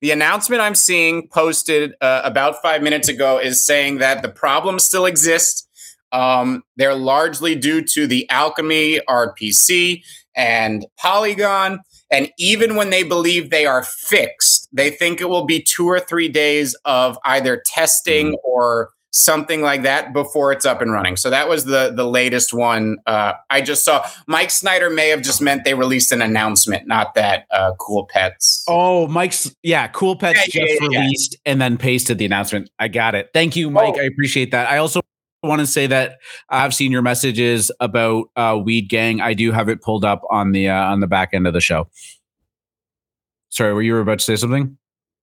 the 0.00 0.12
announcement 0.12 0.62
I'm 0.62 0.74
seeing 0.74 1.28
posted 1.28 1.94
uh, 2.00 2.22
about 2.24 2.62
five 2.62 2.82
minutes 2.82 3.06
ago 3.08 3.38
is 3.38 3.64
saying 3.64 3.98
that 3.98 4.22
the 4.22 4.30
problems 4.30 4.84
still 4.84 5.04
exist. 5.04 5.68
Um, 6.10 6.62
they're 6.76 6.94
largely 6.94 7.54
due 7.54 7.82
to 7.92 8.06
the 8.06 8.28
Alchemy 8.30 9.00
RPC 9.06 10.04
and 10.34 10.86
Polygon. 10.98 11.80
And 12.10 12.30
even 12.38 12.76
when 12.76 12.88
they 12.88 13.02
believe 13.02 13.50
they 13.50 13.66
are 13.66 13.82
fixed, 13.82 14.68
they 14.72 14.90
think 14.90 15.20
it 15.20 15.28
will 15.28 15.44
be 15.44 15.62
two 15.62 15.86
or 15.86 16.00
three 16.00 16.28
days 16.28 16.74
of 16.86 17.18
either 17.24 17.62
testing 17.66 18.36
or 18.44 18.90
something 19.16 19.62
like 19.62 19.82
that 19.82 20.12
before 20.12 20.52
it's 20.52 20.66
up 20.66 20.82
and 20.82 20.92
running. 20.92 21.16
So 21.16 21.30
that 21.30 21.48
was 21.48 21.64
the 21.64 21.92
the 21.94 22.04
latest 22.04 22.52
one. 22.52 22.98
Uh, 23.06 23.32
I 23.50 23.60
just 23.60 23.84
saw 23.84 24.06
Mike 24.26 24.50
Snyder 24.50 24.90
may 24.90 25.08
have 25.08 25.22
just 25.22 25.40
meant 25.40 25.64
they 25.64 25.74
released 25.74 26.12
an 26.12 26.22
announcement, 26.22 26.86
not 26.86 27.14
that 27.14 27.46
uh, 27.50 27.72
Cool 27.78 28.06
Pets. 28.06 28.64
Oh, 28.68 29.06
Mike's 29.08 29.54
yeah, 29.62 29.88
Cool 29.88 30.16
Pets 30.16 30.54
Yeah, 30.54 30.66
just 30.66 30.80
yeah, 30.82 30.88
yeah. 30.90 31.00
released 31.00 31.36
and 31.46 31.60
then 31.60 31.78
pasted 31.78 32.18
the 32.18 32.26
announcement. 32.26 32.70
I 32.78 32.88
got 32.88 33.14
it. 33.14 33.30
Thank 33.32 33.56
you, 33.56 33.70
Mike. 33.70 33.94
Oh. 33.96 34.00
I 34.00 34.04
appreciate 34.04 34.50
that. 34.50 34.68
I 34.70 34.78
also 34.78 35.00
want 35.42 35.60
to 35.60 35.66
say 35.66 35.86
that 35.86 36.18
I've 36.48 36.74
seen 36.74 36.92
your 36.92 37.02
messages 37.02 37.70
about 37.80 38.26
uh, 38.36 38.60
Weed 38.62 38.88
Gang. 38.88 39.20
I 39.20 39.34
do 39.34 39.52
have 39.52 39.68
it 39.68 39.80
pulled 39.80 40.04
up 40.04 40.22
on 40.30 40.52
the 40.52 40.68
uh, 40.68 40.84
on 40.84 41.00
the 41.00 41.06
back 41.06 41.30
end 41.32 41.46
of 41.46 41.54
the 41.54 41.60
show. 41.60 41.88
Sorry, 43.48 43.72
were 43.72 43.82
you 43.82 43.96
about 43.96 44.18
to 44.18 44.24
say 44.24 44.36
something? 44.36 44.76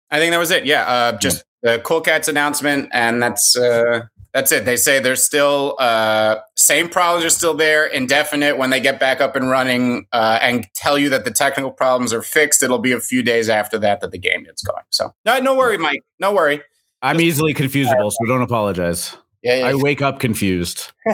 I 0.09 0.19
think 0.19 0.31
that 0.31 0.39
was 0.39 0.51
it. 0.51 0.65
Yeah, 0.65 0.83
uh, 0.83 1.17
just 1.17 1.43
the 1.63 1.79
Cool 1.79 2.01
Cats 2.01 2.27
announcement, 2.27 2.89
and 2.91 3.23
that's 3.23 3.55
uh, 3.55 4.01
that's 4.33 4.51
it. 4.51 4.65
They 4.65 4.75
say 4.75 4.99
there's 4.99 5.23
still 5.23 5.75
uh, 5.79 6.37
same 6.55 6.89
problems 6.89 7.25
are 7.25 7.29
still 7.29 7.53
there, 7.53 7.85
indefinite. 7.85 8.57
When 8.57 8.69
they 8.69 8.79
get 8.79 8.99
back 8.99 9.21
up 9.21 9.35
and 9.35 9.49
running, 9.49 10.05
uh, 10.11 10.39
and 10.41 10.67
tell 10.75 10.99
you 10.99 11.09
that 11.09 11.25
the 11.25 11.31
technical 11.31 11.71
problems 11.71 12.13
are 12.13 12.21
fixed, 12.21 12.61
it'll 12.61 12.79
be 12.79 12.91
a 12.91 12.99
few 12.99 13.23
days 13.23 13.49
after 13.49 13.79
that 13.79 14.01
that 14.01 14.11
the 14.11 14.17
game 14.19 14.43
gets 14.43 14.61
going. 14.61 14.83
So 14.89 15.13
no, 15.25 15.39
no 15.39 15.55
worry, 15.55 15.77
Mike. 15.77 16.03
No 16.19 16.33
worry. 16.33 16.61
I'm 17.01 17.19
easily 17.19 17.53
confusable, 17.53 18.11
so 18.11 18.25
don't 18.27 18.41
apologize. 18.41 19.15
Yeah, 19.41 19.67
I 19.67 19.75
wake 19.75 20.01
up 20.01 20.19
confused. 20.19 20.91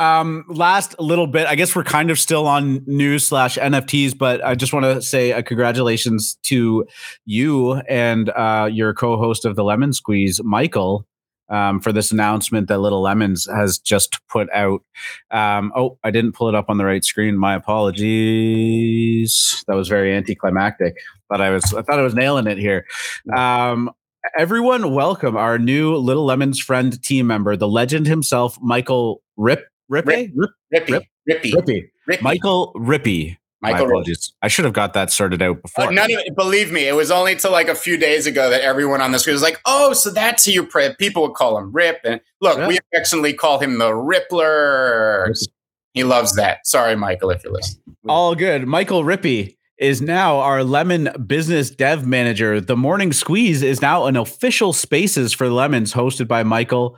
Um, 0.00 0.46
last 0.48 0.98
little 0.98 1.26
bit, 1.26 1.46
I 1.46 1.56
guess 1.56 1.76
we're 1.76 1.84
kind 1.84 2.10
of 2.10 2.18
still 2.18 2.46
on 2.46 2.82
news 2.86 3.26
slash 3.26 3.58
NFTs, 3.58 4.16
but 4.16 4.42
I 4.42 4.54
just 4.54 4.72
want 4.72 4.84
to 4.84 5.02
say 5.02 5.40
congratulations 5.42 6.38
to 6.44 6.86
you 7.26 7.74
and 7.86 8.30
uh, 8.30 8.66
your 8.72 8.94
co-host 8.94 9.44
of 9.44 9.56
the 9.56 9.62
Lemon 9.62 9.92
Squeeze, 9.92 10.42
Michael, 10.42 11.06
um, 11.50 11.80
for 11.80 11.92
this 11.92 12.12
announcement 12.12 12.68
that 12.68 12.78
Little 12.78 13.02
Lemons 13.02 13.46
has 13.54 13.78
just 13.78 14.26
put 14.28 14.48
out. 14.54 14.80
Um, 15.30 15.70
oh, 15.76 15.98
I 16.02 16.10
didn't 16.10 16.32
pull 16.32 16.48
it 16.48 16.54
up 16.54 16.70
on 16.70 16.78
the 16.78 16.86
right 16.86 17.04
screen. 17.04 17.36
My 17.36 17.54
apologies. 17.54 19.62
That 19.68 19.76
was 19.76 19.88
very 19.88 20.14
anticlimactic. 20.14 20.96
Thought 21.28 21.42
I 21.42 21.50
was, 21.50 21.74
I 21.74 21.82
thought 21.82 21.98
I 21.98 22.02
was 22.02 22.14
nailing 22.14 22.46
it 22.46 22.56
here. 22.56 22.86
Um, 23.36 23.90
everyone, 24.38 24.94
welcome 24.94 25.36
our 25.36 25.58
new 25.58 25.94
Little 25.96 26.24
Lemons 26.24 26.58
friend 26.58 27.02
team 27.02 27.26
member, 27.26 27.54
the 27.54 27.68
legend 27.68 28.06
himself, 28.06 28.56
Michael 28.62 29.20
Rip. 29.36 29.66
Rippe? 29.90 30.30
Rip. 30.34 30.50
Rip, 30.72 30.86
Rippy, 30.86 30.92
Rip. 30.92 31.04
Rippy, 31.42 31.52
Rippy. 31.52 31.82
Rippy. 32.08 32.22
Michael 32.22 32.72
Rippy. 32.76 33.36
Michael 33.62 33.84
Rippy. 33.86 33.88
apologies. 33.90 34.32
I 34.40 34.48
should 34.48 34.64
have 34.64 34.72
got 34.72 34.94
that 34.94 35.10
sorted 35.10 35.42
out 35.42 35.60
before. 35.60 35.88
Uh, 35.88 35.90
none 35.90 36.10
of 36.10 36.18
it, 36.20 36.34
believe 36.34 36.72
me, 36.72 36.88
it 36.88 36.94
was 36.94 37.10
only 37.10 37.36
till 37.36 37.52
like 37.52 37.68
a 37.68 37.74
few 37.74 37.98
days 37.98 38.26
ago 38.26 38.48
that 38.48 38.62
everyone 38.62 39.02
on 39.02 39.12
the 39.12 39.18
screen 39.18 39.34
was 39.34 39.42
like, 39.42 39.60
"Oh, 39.66 39.92
so 39.92 40.10
that's 40.10 40.46
who 40.46 40.52
you 40.52 40.64
pray." 40.64 40.94
People 40.98 41.22
would 41.24 41.34
call 41.34 41.58
him 41.58 41.70
Rip, 41.72 41.98
and 42.04 42.20
look, 42.40 42.56
Yeah. 42.56 42.68
we 42.68 42.78
affectionately 42.78 43.34
call 43.34 43.58
him 43.58 43.78
the 43.78 43.90
Rippler. 43.90 45.30
He 45.92 46.04
loves 46.04 46.34
that. 46.36 46.66
Sorry, 46.66 46.94
Michael, 46.96 47.30
if 47.30 47.42
you're 47.44 47.52
listening. 47.52 47.82
All 48.08 48.34
good. 48.34 48.66
Michael 48.66 49.02
Rippy 49.04 49.56
is 49.76 50.00
now 50.00 50.38
our 50.38 50.62
Lemon 50.62 51.08
business 51.26 51.68
dev 51.70 52.06
manager. 52.06 52.60
The 52.60 52.76
Morning 52.76 53.12
Squeeze 53.12 53.62
is 53.62 53.82
now 53.82 54.06
an 54.06 54.16
official 54.16 54.72
Spaces 54.72 55.32
for 55.32 55.48
Lemons 55.50 55.92
hosted 55.92 56.28
by 56.28 56.42
Michael, 56.44 56.96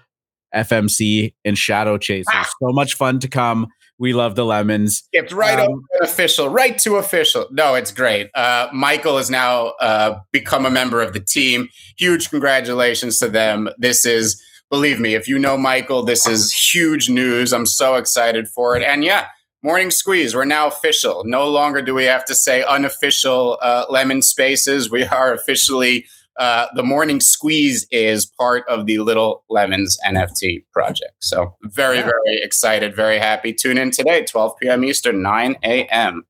FMC, 0.54 1.34
and 1.44 1.56
Shadow 1.56 1.98
Chasers. 1.98 2.26
Ah. 2.30 2.48
So 2.60 2.72
much 2.72 2.94
fun 2.94 3.18
to 3.20 3.28
come. 3.28 3.68
We 3.98 4.12
love 4.14 4.34
the 4.34 4.44
Lemons. 4.44 4.98
Skipped 4.98 5.32
right 5.32 5.58
Um, 5.58 5.68
over 5.68 5.80
to 5.98 6.10
official, 6.10 6.48
right 6.48 6.76
to 6.78 6.96
official. 6.96 7.46
No, 7.52 7.74
it's 7.74 7.92
great. 7.92 8.30
Uh, 8.34 8.68
Michael 8.72 9.16
has 9.18 9.30
now 9.30 9.68
uh, 9.80 10.18
become 10.32 10.66
a 10.66 10.70
member 10.70 11.00
of 11.00 11.12
the 11.12 11.20
team. 11.20 11.68
Huge 11.96 12.28
congratulations 12.30 13.18
to 13.20 13.28
them. 13.28 13.68
This 13.78 14.04
is, 14.04 14.42
believe 14.70 14.98
me, 14.98 15.14
if 15.14 15.28
you 15.28 15.38
know 15.38 15.56
Michael, 15.56 16.02
this 16.02 16.26
is 16.26 16.52
huge 16.52 17.08
news. 17.08 17.52
I'm 17.52 17.66
so 17.66 17.94
excited 17.94 18.48
for 18.48 18.76
it. 18.76 18.82
And 18.82 19.04
yeah, 19.04 19.26
Morning 19.62 19.92
Squeeze, 19.92 20.34
we're 20.34 20.46
now 20.46 20.66
official. 20.66 21.22
No 21.24 21.48
longer 21.48 21.80
do 21.82 21.94
we 21.94 22.04
have 22.04 22.24
to 22.24 22.34
say 22.34 22.64
unofficial 22.64 23.58
uh, 23.62 23.84
lemon 23.88 24.20
spaces. 24.22 24.90
We 24.90 25.04
are 25.04 25.32
officially, 25.32 26.06
uh, 26.38 26.66
the 26.74 26.82
Morning 26.82 27.20
Squeeze 27.20 27.86
is 27.90 28.26
part 28.26 28.64
of 28.68 28.86
the 28.86 28.98
Little 28.98 29.44
Lemons 29.50 29.98
NFT 30.06 30.64
project. 30.72 31.12
So 31.20 31.56
very, 31.62 31.98
Yeah. 31.98 32.04
very 32.24 32.42
excited, 32.42 32.96
very 32.96 33.18
happy. 33.18 33.52
Tune 33.52 33.78
in 33.78 33.90
today, 33.90 34.24
12 34.24 34.52
p.m. 34.60 34.84
Eastern, 34.84 35.22
9 35.22 35.56
a.m. 35.62 36.24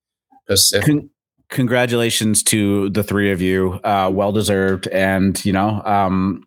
Pacific. 0.46 0.86
Con- 0.86 1.10
congratulations 1.48 2.42
to 2.44 2.90
the 2.90 3.02
three 3.02 3.30
of 3.30 3.40
you. 3.40 3.74
Uh, 3.84 4.10
well 4.12 4.32
deserved. 4.32 4.88
And, 4.88 5.42
you 5.44 5.52
know, 5.52 5.82
um, 5.84 6.44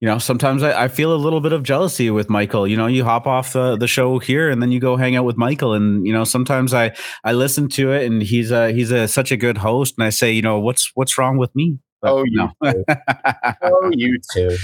you 0.00 0.06
know, 0.06 0.18
sometimes 0.18 0.62
I, 0.62 0.84
I 0.84 0.88
feel 0.88 1.12
a 1.12 1.16
little 1.16 1.40
bit 1.40 1.52
of 1.52 1.64
jealousy 1.64 2.08
with 2.10 2.30
Michael. 2.30 2.66
You 2.68 2.76
know, 2.76 2.86
you 2.86 3.04
hop 3.04 3.26
off 3.26 3.52
the, 3.52 3.76
the 3.76 3.88
show 3.88 4.20
here 4.20 4.48
and 4.48 4.62
then 4.62 4.70
you 4.70 4.78
go 4.78 4.96
hang 4.96 5.16
out 5.16 5.24
with 5.24 5.36
Michael. 5.36 5.74
And, 5.74 6.06
you 6.06 6.12
know, 6.12 6.22
sometimes 6.24 6.72
I, 6.72 6.94
I 7.24 7.32
listen 7.32 7.68
to 7.70 7.90
it 7.92 8.06
and 8.06 8.22
he's 8.22 8.50
a, 8.52 8.70
he's 8.72 8.92
a, 8.92 9.08
such 9.08 9.32
a 9.32 9.36
good 9.36 9.58
host. 9.58 9.94
And 9.98 10.04
I 10.06 10.10
say, 10.10 10.30
you 10.32 10.40
know, 10.42 10.60
what's, 10.60 10.92
what's 10.94 11.18
wrong 11.18 11.36
with 11.36 11.54
me? 11.56 11.80
But 12.00 12.12
Oh, 12.12 12.24
you 12.24 12.36
no. 12.36 12.72
too. 12.72 12.84
Oh, 13.62 13.90
you 13.92 14.18
too. 14.34 14.56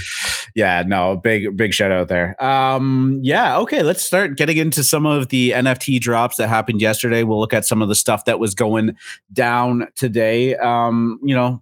yeah, 0.55 0.83
no, 0.85 1.17
big 1.17 1.55
big 1.57 1.73
shout 1.73 1.91
out 1.91 2.07
there. 2.07 2.41
Um, 2.43 3.19
yeah, 3.21 3.57
okay, 3.59 3.83
let's 3.83 4.03
start 4.03 4.37
getting 4.37 4.57
into 4.57 4.83
some 4.83 5.05
of 5.05 5.29
the 5.29 5.51
NFT 5.51 5.99
drops 5.99 6.37
that 6.37 6.47
happened 6.47 6.81
yesterday. 6.81 7.23
We'll 7.23 7.39
look 7.39 7.53
at 7.53 7.65
some 7.65 7.81
of 7.81 7.89
the 7.89 7.95
stuff 7.95 8.25
that 8.25 8.39
was 8.39 8.55
going 8.55 8.95
down 9.33 9.87
today. 9.95 10.55
Um, 10.55 11.19
you 11.23 11.35
know, 11.35 11.61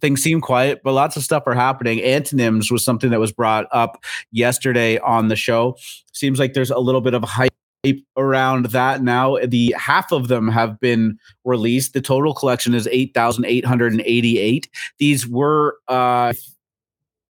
things 0.00 0.20
seem 0.22 0.40
quiet, 0.40 0.80
but 0.82 0.92
lots 0.92 1.16
of 1.16 1.22
stuff 1.22 1.44
are 1.46 1.54
happening. 1.54 2.02
Antonyms 2.02 2.72
was 2.72 2.84
something 2.84 3.10
that 3.10 3.20
was 3.20 3.30
brought 3.32 3.66
up 3.70 4.02
yesterday 4.32 4.98
on 4.98 5.28
the 5.28 5.36
show. 5.36 5.76
Seems 6.12 6.40
like 6.40 6.54
there's 6.54 6.70
a 6.72 6.78
little 6.80 7.00
bit 7.00 7.14
of 7.14 7.22
hype 7.22 7.52
around 8.16 8.66
that 8.66 9.02
now. 9.02 9.38
The 9.44 9.74
half 9.78 10.12
of 10.12 10.28
them 10.28 10.48
have 10.48 10.78
been 10.78 11.18
released. 11.44 11.94
The 11.94 12.00
total 12.00 12.32
collection 12.34 12.74
is 12.74 12.86
8,888. 12.86 14.68
These 14.98 15.26
were, 15.26 15.78
uh, 15.88 16.32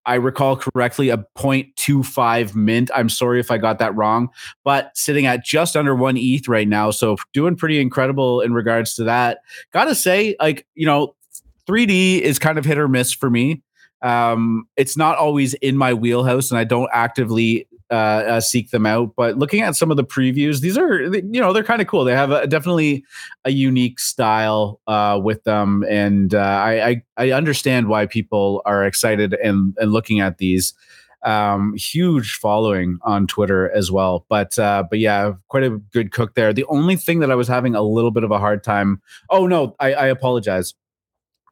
I 0.07 0.15
recall 0.15 0.57
correctly, 0.57 1.11
a 1.11 1.19
0.25 1.37 2.55
mint. 2.55 2.91
I'm 2.95 3.11
sorry 3.11 3.41
if 3.41 3.51
I 3.51 3.59
got 3.59 3.79
that 3.79 3.95
wrong, 3.95 4.31
but 4.65 4.91
sitting 4.97 5.27
at 5.27 5.45
just 5.45 5.77
under 5.77 5.95
one 5.95 6.17
ETH 6.17 6.49
right 6.49 6.67
now. 6.67 6.91
So 6.91 7.19
doing 7.35 7.55
pretty 7.57 7.79
incredible 7.79 8.41
in 8.41 8.55
regards 8.55 8.95
to 8.95 9.05
that. 9.05 9.41
Gotta 9.73 9.95
say, 9.95 10.35
like, 10.41 10.67
you 10.75 10.87
know, 10.87 11.15
3D 11.67 12.21
is 12.21 12.39
kind 12.39 12.57
of 12.59 12.65
hit 12.65 12.79
or 12.79 12.89
miss 12.89 13.13
for 13.13 13.29
me. 13.29 13.63
Um, 14.01 14.67
it's 14.77 14.97
not 14.97 15.19
always 15.19 15.53
in 15.55 15.77
my 15.77 15.93
wheelhouse, 15.93 16.51
and 16.51 16.59
I 16.59 16.65
don't 16.65 16.89
actively 16.95 17.69
uh, 17.91 17.95
uh, 17.95 18.41
seek 18.41 18.71
them 18.71 18.87
out. 18.87 19.15
But 19.17 19.39
looking 19.39 19.63
at 19.63 19.77
some 19.77 19.91
of 19.91 19.97
the 19.97 20.05
previews, 20.05 20.61
these 20.61 20.77
are 20.77 21.03
you 21.03 21.41
know 21.41 21.53
they're 21.53 21.65
kind 21.65 21.81
of 21.81 21.89
cool. 21.89 22.05
They 22.05 22.15
have 22.15 22.31
a, 22.31 22.47
definitely 22.47 23.05
a 23.45 23.51
unique 23.51 23.99
style 23.99 24.81
uh, 24.87 25.21
with 25.23 25.45
them, 25.45 25.85
and 25.89 26.35
uh, 26.35 26.39
I, 26.39 26.89
I, 26.89 27.03
I 27.17 27.31
understand 27.33 27.89
why 27.89 28.07
people 28.07 28.63
are 28.65 28.85
excited 28.85 29.35
and 29.35 29.75
and 29.79 29.93
looking 29.93 30.21
at 30.21 30.39
these. 30.39 30.75
Um, 31.25 31.75
huge 31.75 32.35
following 32.35 33.01
on 33.03 33.27
Twitter 33.27 33.73
as 33.73 33.91
well, 33.91 34.25
but 34.29 34.57
uh, 34.57 34.85
but 34.89 35.01
yeah, 35.01 35.33
quite 35.49 35.65
a 35.65 35.71
good 35.71 36.13
cook 36.13 36.35
there. 36.35 36.53
The 36.53 36.65
only 36.67 36.95
thing 36.95 37.19
that 37.19 37.31
I 37.31 37.35
was 37.35 37.49
having 37.49 37.75
a 37.75 37.83
little 37.83 38.13
bit 38.13 38.23
of 38.23 38.31
a 38.31 38.39
hard 38.39 38.63
time. 38.63 39.03
Oh 39.29 39.49
no, 39.49 39.75
I, 39.81 39.95
I 39.95 40.07
apologize. 40.07 40.75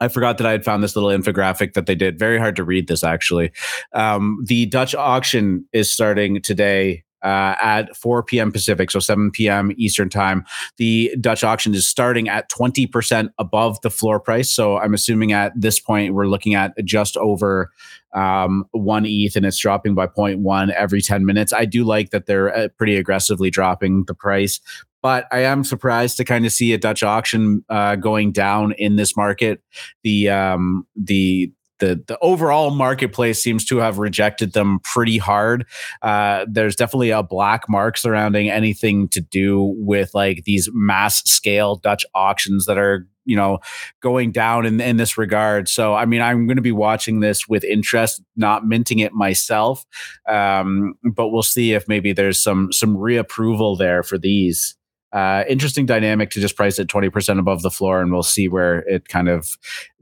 I 0.01 0.09
forgot 0.09 0.39
that 0.39 0.47
I 0.47 0.52
had 0.52 0.64
found 0.64 0.82
this 0.82 0.97
little 0.97 1.10
infographic 1.10 1.74
that 1.74 1.86
they 1.86 1.94
did. 1.94 2.18
Very 2.18 2.39
hard 2.39 2.56
to 2.56 2.64
read 2.64 2.89
this 2.89 3.02
actually. 3.02 3.52
Um, 3.93 4.44
the 4.47 4.66
Dutch 4.66 4.94
auction 4.94 5.66
is 5.73 5.93
starting 5.93 6.43
today 6.43 7.05
uh, 7.23 7.56
at 7.60 7.97
4 7.97 8.23
p.m. 8.23 8.52
Pacific, 8.52 8.90
so 8.90 9.01
7 9.01 9.31
p.m. 9.32 9.73
Eastern 9.77 10.09
time. 10.09 10.44
The 10.77 11.14
Dutch 11.20 11.43
auction 11.43 11.74
is 11.74 11.89
starting 11.89 12.28
at 12.28 12.48
20% 12.51 13.31
above 13.39 13.81
the 13.81 13.90
floor 13.90 14.20
price. 14.20 14.52
So 14.52 14.78
I'm 14.78 14.94
assuming 14.94 15.32
at 15.32 15.52
this 15.56 15.81
point 15.81 16.14
we're 16.14 16.28
looking 16.28 16.55
at 16.55 16.73
just 16.85 17.16
over 17.16 17.73
um, 18.12 18.64
one 18.70 19.05
ETH 19.06 19.35
and 19.35 19.44
it's 19.44 19.59
dropping 19.59 19.94
by 19.94 20.06
0.1 20.06 20.70
every 20.70 21.02
10 21.02 21.27
minutes. 21.27 21.52
I 21.52 21.64
do 21.64 21.85
like 21.85 22.10
that 22.10 22.27
they're 22.27 22.55
uh, 22.55 22.68
pretty 22.78 22.97
aggressively 22.97 23.51
dropping 23.51 24.05
the 24.05 24.14
price, 24.14 24.60
but 25.06 25.28
I 25.30 25.42
am 25.42 25.62
surprised 25.62 26.16
to 26.16 26.24
kind 26.24 26.44
of 26.44 26.50
see 26.50 26.72
a 26.72 26.78
Dutch 26.78 27.04
auction 27.04 27.64
uh, 27.68 27.94
going 27.94 28.32
down 28.32 28.72
in 28.72 28.96
this 28.96 29.16
market. 29.16 29.62
The 30.02 30.30
um, 30.30 30.84
the 30.96 31.52
the 31.78 32.02
the 32.08 32.18
overall 32.20 32.72
marketplace 32.72 33.40
seems 33.40 33.64
to 33.66 33.76
have 33.76 34.00
rejected 34.00 34.52
them 34.52 34.80
pretty 34.82 35.18
hard. 35.18 35.64
Uh, 36.02 36.44
there's 36.50 36.74
definitely 36.74 37.10
a 37.10 37.22
black 37.22 37.68
mark 37.68 37.98
surrounding 37.98 38.50
anything 38.50 39.06
to 39.10 39.20
do 39.20 39.76
with 39.78 40.10
like 40.12 40.42
these 40.42 40.68
mass 40.72 41.22
scale 41.22 41.76
Dutch 41.76 42.04
auctions 42.12 42.66
that 42.66 42.76
are 42.76 43.06
you 43.24 43.36
know 43.36 43.60
going 44.00 44.32
down 44.32 44.66
in, 44.66 44.80
in 44.80 44.98
this 44.98 45.18
regard 45.18 45.68
so 45.68 45.94
i 45.94 46.06
mean 46.06 46.22
i'm 46.22 46.46
going 46.46 46.54
to 46.56 46.62
be 46.62 46.70
watching 46.70 47.18
this 47.18 47.48
with 47.48 47.64
interest 47.64 48.22
not 48.36 48.64
minting 48.64 49.00
it 49.00 49.12
myself 49.12 49.84
um, 50.28 50.94
but 51.02 51.30
we'll 51.30 51.42
see 51.42 51.72
if 51.72 51.88
maybe 51.88 52.12
there's 52.12 52.40
some 52.40 52.70
some 52.70 52.96
reapproval 52.96 53.76
there 53.76 54.04
for 54.04 54.16
these 54.16 54.75
uh, 55.12 55.44
interesting 55.48 55.86
dynamic 55.86 56.30
to 56.30 56.40
just 56.40 56.56
price 56.56 56.78
it 56.78 56.88
20% 56.88 57.38
above 57.38 57.62
the 57.62 57.70
floor 57.70 58.00
and 58.00 58.12
we'll 58.12 58.22
see 58.22 58.48
where 58.48 58.80
it 58.80 59.08
kind 59.08 59.28
of 59.28 59.48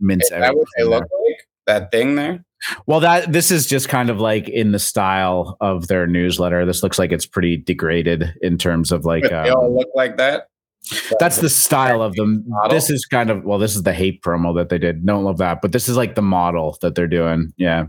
mints 0.00 0.26
Is 0.26 0.32
out. 0.32 0.40
That 0.40 0.56
what 0.56 0.68
they 0.76 0.84
look 0.84 1.02
like? 1.02 1.48
That 1.66 1.90
thing 1.90 2.14
there? 2.14 2.44
Well, 2.86 3.00
that 3.00 3.32
this 3.32 3.50
is 3.50 3.66
just 3.66 3.88
kind 3.88 4.10
of 4.10 4.20
like 4.20 4.48
in 4.48 4.72
the 4.72 4.78
style 4.78 5.56
of 5.60 5.88
their 5.88 6.06
newsletter. 6.06 6.64
This 6.64 6.82
looks 6.82 6.98
like 6.98 7.12
it's 7.12 7.26
pretty 7.26 7.56
degraded 7.56 8.34
in 8.40 8.58
terms 8.58 8.90
of 8.90 9.04
like 9.04 9.24
they 9.24 9.50
um, 9.50 9.56
all 9.56 9.76
look 9.76 9.88
like 9.94 10.16
that. 10.16 10.48
That's 11.18 11.38
the 11.38 11.48
style 11.48 12.02
of 12.02 12.14
them. 12.14 12.44
Model? 12.46 12.70
This 12.70 12.90
is 12.90 13.06
kind 13.06 13.30
of 13.30 13.44
well, 13.44 13.58
this 13.58 13.74
is 13.74 13.82
the 13.82 13.92
hate 13.92 14.22
promo 14.22 14.54
that 14.56 14.68
they 14.68 14.78
did. 14.78 15.04
Don't 15.04 15.24
love 15.24 15.38
that, 15.38 15.60
but 15.62 15.72
this 15.72 15.88
is 15.88 15.96
like 15.96 16.14
the 16.14 16.22
model 16.22 16.76
that 16.82 16.94
they're 16.94 17.06
doing. 17.06 17.52
Yeah. 17.56 17.86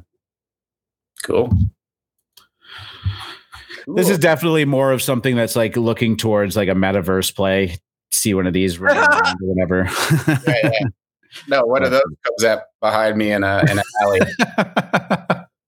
Cool. 1.23 1.51
This 3.87 4.09
is 4.09 4.17
definitely 4.17 4.65
more 4.65 4.91
of 4.91 5.01
something 5.01 5.35
that's 5.35 5.55
like 5.55 5.77
looking 5.77 6.17
towards 6.17 6.55
like 6.55 6.69
a 6.69 6.73
metaverse 6.73 7.35
play. 7.35 7.77
See 8.11 8.33
one 8.33 8.47
of 8.47 8.53
these 8.53 8.79
whatever. 8.79 9.89
yeah, 10.27 10.39
yeah. 10.47 10.69
No, 11.47 11.65
one 11.65 11.83
of 11.83 11.91
those 11.91 12.01
comes 12.23 12.43
up 12.43 12.67
behind 12.81 13.17
me 13.17 13.31
in 13.31 13.43
a 13.43 13.61
in 13.69 13.77
an 13.77 13.83
alley. 14.01 14.19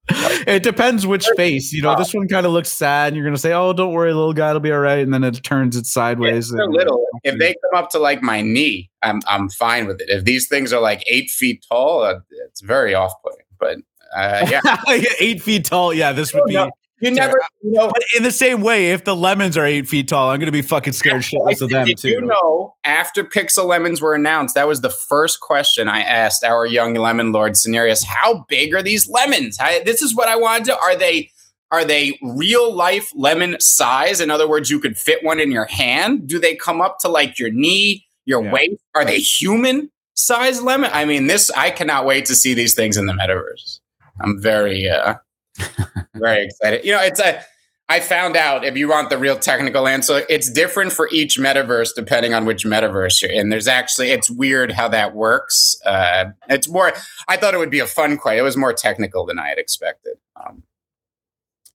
it 0.48 0.64
depends 0.64 1.06
which 1.06 1.28
face. 1.36 1.74
You 1.74 1.82
know, 1.82 1.96
this 1.98 2.14
one 2.14 2.28
kind 2.28 2.46
of 2.46 2.52
looks 2.54 2.70
sad, 2.70 3.08
and 3.08 3.18
you're 3.18 3.26
gonna 3.26 3.38
say, 3.38 3.54
"Oh, 3.54 3.74
don't 3.74 3.94
worry, 3.94 4.14
little 4.14 4.34
guy, 4.34 4.50
it'll 4.50 4.62
be 4.62 4.72
all 4.72 4.80
right." 4.80 5.00
And 5.00 5.14
then 5.14 5.24
it 5.24 5.44
turns 5.44 5.76
it 5.76 5.86
sideways. 5.86 6.54
Yeah, 6.56 6.66
little. 6.66 7.06
If 7.24 7.40
they 7.40 7.56
come 7.56 7.84
up 7.84 7.90
to 7.90 8.00
like 8.00 8.22
my 8.22 8.42
knee, 8.42 8.90
I'm 9.02 9.22
I'm 9.28 9.50
fine 9.50 9.88
with 9.88 10.00
it. 10.00 10.10
If 10.10 10.24
these 10.24 10.48
things 10.48 10.72
are 10.72 10.80
like 10.80 11.04
eight 11.08 11.30
feet 11.30 11.66
tall, 11.68 12.04
uh, 12.04 12.20
it's 12.46 12.62
very 12.62 12.94
off-putting. 12.94 13.46
But 13.60 13.80
uh, 14.16 14.48
yeah, 14.50 14.78
eight 15.20 15.42
feet 15.42 15.66
tall. 15.66 15.94
Yeah, 15.94 16.14
this 16.14 16.34
would 16.34 16.46
be. 16.46 16.54
You 17.00 17.12
never, 17.12 17.40
you 17.62 17.72
know. 17.72 17.90
But 17.90 18.04
in 18.16 18.24
the 18.24 18.32
same 18.32 18.62
way, 18.62 18.92
if 18.92 19.04
the 19.04 19.16
lemons 19.16 19.56
are 19.56 19.66
eight 19.66 19.88
feet 19.88 20.08
tall, 20.08 20.32
I'm 20.32 20.40
going 20.40 20.48
to 20.48 20.52
be 20.52 20.64
fucking 20.64 20.94
scared 20.94 21.22
shitless 21.22 21.62
of 21.62 21.70
them 21.70 21.86
Did 21.86 22.00
too. 22.00 22.10
You 22.10 22.22
know, 22.22 22.76
after 22.84 23.24
Pixel 23.24 23.66
Lemons 23.66 24.02
were 24.02 24.16
announced, 24.16 24.56
that 24.56 24.68
was 24.68 24.82
the 24.82 24.90
first 24.90 25.40
question 25.40 25.88
I 25.88 26.00
asked 26.00 26.44
our 26.44 26.66
young 26.66 26.96
lemon 26.96 27.32
lord 27.32 27.54
Cenarius. 27.54 28.04
How 28.04 28.46
big 28.50 28.74
are 28.74 28.82
these 28.82 29.08
lemons? 29.08 29.60
I, 29.60 29.84
this 29.84 30.02
is 30.02 30.16
what 30.16 30.28
I 30.28 30.38
wanted 30.38 30.66
to. 30.66 30.80
Are 30.80 30.96
they? 30.96 31.32
Are 31.70 31.86
they 31.86 32.18
real 32.24 32.74
life 32.74 33.12
lemon 33.14 33.60
size? 33.60 34.22
In 34.22 34.32
other 34.32 34.48
words, 34.48 34.70
you 34.70 34.80
could 34.80 34.98
fit 34.98 35.24
one 35.24 35.40
in 35.40 35.52
your 35.52 35.66
hand. 35.66 36.28
Do 36.28 36.40
they 36.40 36.56
come 36.56 36.82
up 36.82 36.98
to 37.00 37.10
like 37.10 37.38
your 37.38 37.52
knee, 37.52 38.08
your 38.26 38.44
yeah. 38.44 38.54
waist? 38.54 38.82
Are 38.96 39.06
they 39.06 39.20
human 39.20 39.92
size 40.16 40.64
lemon? 40.64 40.90
I 40.94 41.06
mean, 41.06 41.28
this. 41.28 41.52
I 41.52 41.70
cannot 41.70 42.06
wait 42.06 42.26
to 42.26 42.36
see 42.36 42.56
these 42.56 42.74
things 42.74 42.98
in 42.98 43.06
the 43.06 43.14
metaverse. 43.14 43.82
I'm 44.20 44.42
very. 44.42 44.90
uh 44.90 45.16
very 46.16 46.46
excited. 46.46 46.86
You 46.86 46.94
know, 46.94 47.02
it's 47.02 47.20
a. 47.20 47.44
I 47.90 48.02
found 48.02 48.36
out 48.36 48.66
if 48.66 48.76
you 48.76 48.90
want 48.90 49.10
the 49.10 49.18
real 49.18 49.40
technical 49.40 49.88
answer, 49.88 50.24
it's 50.30 50.52
different 50.52 50.92
for 50.92 51.08
each 51.10 51.40
metaverse 51.40 51.92
depending 51.96 52.34
on 52.34 52.44
which 52.44 52.66
metaverse 52.66 53.22
you're 53.22 53.32
in. 53.32 53.48
There's 53.48 53.68
actually, 53.68 54.10
it's 54.10 54.30
weird 54.30 54.74
how 54.74 54.90
that 54.90 55.16
works. 55.16 55.74
Uh, 55.86 56.26
it's 56.50 56.68
more, 56.68 56.92
I 57.30 57.38
thought 57.38 57.54
it 57.54 57.60
would 57.60 57.70
be 57.70 57.80
a 57.80 57.88
fun 57.88 58.18
question. 58.18 58.40
It 58.40 58.42
was 58.42 58.58
more 58.58 58.74
technical 58.74 59.26
than 59.26 59.40
I 59.40 59.48
had 59.48 59.58
expected. 59.58 60.16
Um, 60.36 60.64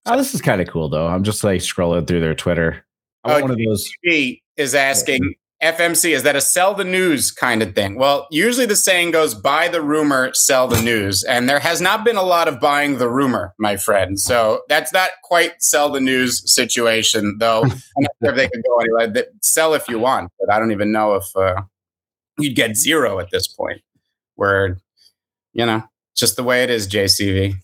so. 0.06 0.12
Oh, 0.12 0.16
this 0.18 0.34
is 0.34 0.42
kind 0.42 0.60
of 0.60 0.68
cool 0.68 0.90
though. 0.90 1.06
I'm 1.06 1.24
just 1.24 1.44
like 1.44 1.62
scrolling 1.62 2.06
through 2.06 2.20
their 2.20 2.34
Twitter. 2.34 2.84
I 3.24 3.38
oh, 3.38 3.40
one 3.40 3.50
of 3.52 3.56
those. 3.56 3.90
is 4.02 4.74
asking, 4.74 5.34
FMC, 5.62 6.10
is 6.10 6.24
that 6.24 6.34
a 6.34 6.40
sell 6.40 6.74
the 6.74 6.84
news 6.84 7.30
kind 7.30 7.62
of 7.62 7.74
thing? 7.74 7.94
Well, 7.94 8.26
usually 8.30 8.66
the 8.66 8.76
saying 8.76 9.12
goes 9.12 9.34
buy 9.34 9.68
the 9.68 9.80
rumor, 9.80 10.34
sell 10.34 10.66
the 10.66 10.82
news. 10.82 11.22
And 11.22 11.48
there 11.48 11.60
has 11.60 11.80
not 11.80 12.04
been 12.04 12.16
a 12.16 12.22
lot 12.22 12.48
of 12.48 12.58
buying 12.58 12.98
the 12.98 13.08
rumor, 13.08 13.54
my 13.58 13.76
friend. 13.76 14.18
So 14.18 14.62
that's 14.68 14.92
not 14.92 15.10
quite 15.22 15.62
sell 15.62 15.90
the 15.90 16.00
news 16.00 16.52
situation, 16.52 17.36
though. 17.38 17.62
I'm 17.62 17.70
not 17.70 18.10
sure 18.22 18.30
if 18.30 18.36
they 18.36 18.48
could 18.48 18.64
go 18.64 18.78
anyway. 18.78 19.22
Sell 19.40 19.74
if 19.74 19.88
you 19.88 19.98
want, 19.98 20.32
but 20.40 20.52
I 20.52 20.58
don't 20.58 20.72
even 20.72 20.90
know 20.90 21.14
if 21.14 21.24
uh, 21.36 21.62
you'd 22.38 22.56
get 22.56 22.76
zero 22.76 23.20
at 23.20 23.30
this 23.30 23.46
point, 23.46 23.82
where, 24.34 24.78
you 25.52 25.64
know, 25.64 25.84
just 26.16 26.36
the 26.36 26.42
way 26.42 26.64
it 26.64 26.70
is, 26.70 26.88
JCV. 26.88 27.54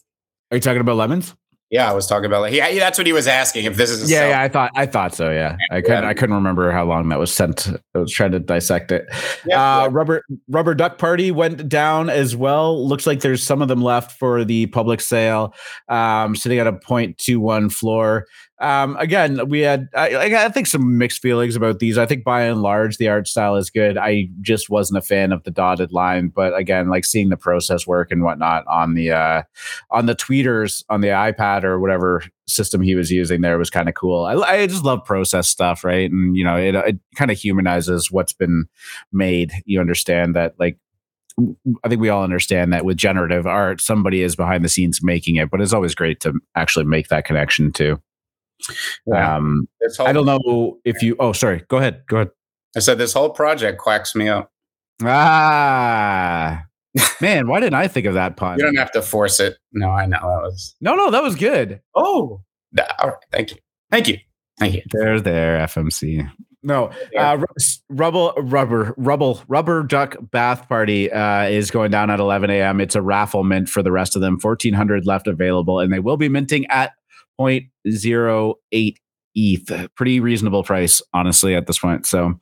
Are 0.51 0.57
you 0.57 0.61
talking 0.61 0.81
about 0.81 0.97
lemons? 0.97 1.35
Yeah, 1.71 1.91
I 1.91 1.93
was 1.93 2.07
talking 2.07 2.25
about 2.25 2.41
like 2.41 2.55
yeah, 2.55 2.73
that's 2.79 2.97
what 2.97 3.07
he 3.07 3.13
was 3.13 3.27
asking 3.27 3.67
if 3.67 3.77
this 3.77 3.91
is 3.91 4.11
yeah, 4.11 4.31
yeah. 4.31 4.41
I 4.41 4.49
thought 4.49 4.71
I 4.75 4.87
thought 4.87 5.15
so. 5.15 5.31
Yeah, 5.31 5.57
I 5.71 5.83
couldn't 5.83 6.05
yeah. 6.05 6.09
I 6.09 6.15
couldn't 6.15 6.35
remember 6.35 6.71
how 6.73 6.85
long 6.87 7.11
that 7.11 7.19
was 7.19 7.31
sent. 7.31 7.69
I 7.95 7.99
was 7.99 8.11
trying 8.11 8.33
to 8.33 8.41
dissect 8.41 8.91
it. 8.91 9.07
Yeah, 9.45 9.83
uh, 9.83 9.89
rubber 9.89 10.25
rubber 10.49 10.75
duck 10.75 10.97
party 10.97 11.31
went 11.31 11.69
down 11.69 12.09
as 12.09 12.35
well. 12.35 12.87
Looks 12.89 13.07
like 13.07 13.21
there's 13.21 13.43
some 13.43 13.61
of 13.61 13.69
them 13.69 13.83
left 13.83 14.19
for 14.19 14.45
the 14.45 14.67
public 14.69 15.03
sale. 15.03 15.55
Um, 15.89 16.35
sitting 16.35 16.59
at 16.59 16.67
a 16.67 16.73
0.21 16.73 17.71
floor. 17.71 18.27
Um, 18.61 18.97
again, 18.97 19.49
we 19.49 19.61
had 19.61 19.89
I, 19.95 20.45
I, 20.45 20.49
think 20.49 20.67
some 20.67 20.99
mixed 20.99 21.23
feelings 21.23 21.55
about 21.55 21.79
these. 21.79 21.97
I 21.97 22.07
think 22.07 22.25
by 22.25 22.43
and 22.43 22.61
large 22.61 22.97
the 22.97 23.07
art 23.07 23.29
style 23.29 23.55
is 23.55 23.71
good. 23.71 23.97
I 23.97 24.31
just 24.41 24.69
wasn't 24.69 24.99
a 24.99 25.07
fan 25.07 25.31
of 25.31 25.45
the 25.45 25.53
dotted 25.53 25.93
line, 25.93 26.29
but 26.29 26.57
again, 26.57 26.89
like 26.89 27.05
seeing 27.05 27.29
the 27.29 27.37
process 27.37 27.87
work 27.87 28.11
and 28.11 28.25
whatnot 28.25 28.67
on 28.67 28.95
the 28.95 29.13
uh, 29.13 29.43
on 29.93 30.07
the 30.07 30.17
tweeters 30.17 30.83
on 30.89 31.03
the 31.03 31.09
iPad 31.09 31.63
or 31.63 31.79
whatever 31.79 32.25
system 32.49 32.81
he 32.81 32.97
was 32.97 33.13
using 33.13 33.43
there 33.43 33.59
was 33.59 33.71
kind 33.71 33.89
of 33.89 33.95
cool. 33.95 34.25
I, 34.25 34.35
I 34.35 34.67
just 34.67 34.85
love 34.85 35.05
process 35.05 35.49
stuff, 35.49 35.85
right? 35.85 36.11
And 36.11 36.37
you 36.37 36.43
know, 36.43 36.57
it 36.57 36.75
it 36.75 36.99
kind 37.15 37.31
of 37.31 37.39
humanizes 37.39 38.11
what's 38.11 38.33
been 38.33 38.67
made. 39.13 39.53
You 39.67 39.81
understand 39.81 40.35
that 40.35 40.55
like 40.59 40.79
I 41.85 41.89
think 41.89 42.01
we 42.01 42.09
all 42.09 42.25
understand 42.25 42.73
that 42.73 42.85
with 42.85 42.97
generative 42.97 43.47
art, 43.47 43.81
somebody 43.81 44.23
is 44.23 44.35
behind 44.35 44.65
the 44.65 44.69
scenes 44.69 45.01
making 45.01 45.37
it, 45.37 45.49
but 45.49 45.61
it's 45.61 45.73
always 45.73 45.95
great 45.95 46.19
to 46.21 46.35
actually 46.57 46.87
make 46.87 47.07
that 47.09 47.25
connection 47.25 47.71
too. 47.71 48.03
Um, 49.15 49.69
I 50.01 50.13
don't 50.13 50.27
know 50.27 50.79
if 50.85 51.03
you. 51.03 51.17
Oh, 51.19 51.33
sorry. 51.33 51.65
Go 51.69 51.79
ahead. 51.79 52.03
Go 52.09 52.17
ahead. 52.17 52.31
I 52.77 52.81
said 52.81 52.99
this 52.99 53.13
whole 53.13 53.31
project 53.31 53.79
quacks 53.79 54.15
me 54.15 54.29
up. 54.29 54.53
Ah, 55.03 56.65
Man, 57.21 57.49
why 57.49 57.61
didn't 57.61 57.75
I 57.75 57.89
think 57.89 58.07
of 58.07 58.15
that 58.15 58.37
pun? 58.37 58.59
You 58.59 58.65
don't 58.65 58.77
have 58.77 58.93
to 58.93 59.03
force 59.03 59.41
it. 59.41 59.57
No, 59.73 59.91
I 59.91 60.07
know 60.07 60.19
that 60.19 60.43
was. 60.43 60.75
No, 60.81 60.95
no, 60.95 61.11
that 61.11 61.23
was 61.23 61.35
good. 61.35 61.81
Oh, 61.95 62.43
all 62.99 63.09
right. 63.09 63.15
Thank 63.33 63.53
you. 63.53 63.57
Thank 63.91 64.09
you. 64.09 64.19
Thank 64.59 64.75
you. 64.75 64.83
There, 64.93 65.21
there, 65.21 65.59
FMC. 65.67 66.31
No, 66.65 66.91
uh, 67.17 67.39
rubble, 67.89 68.35
rubber, 68.37 68.93
rubble, 68.97 69.43
rubber 69.47 69.85
duck 69.85 70.17
bath 70.21 70.69
party 70.69 71.11
uh, 71.11 71.45
is 71.45 71.71
going 71.71 71.93
down 71.93 72.11
at 72.11 72.19
11 72.19 72.51
a.m. 72.51 72.81
It's 72.81 72.97
a 72.97 73.03
raffle 73.03 73.45
mint 73.45 73.69
for 73.69 73.81
the 73.81 73.93
rest 73.93 74.17
of 74.17 74.23
them. 74.23 74.39
1,400 74.41 75.07
left 75.07 75.29
available, 75.29 75.79
and 75.79 75.93
they 75.93 76.01
will 76.01 76.17
be 76.17 76.29
minting 76.29 76.67
at 76.67 76.95
0.08 77.41 78.97
ETH. 79.35 79.95
Pretty 79.95 80.21
reasonable 80.21 80.65
price, 80.65 81.01
honestly, 81.13 81.55
at 81.55 81.67
this 81.67 81.79
point. 81.79 82.07
So, 82.07 82.39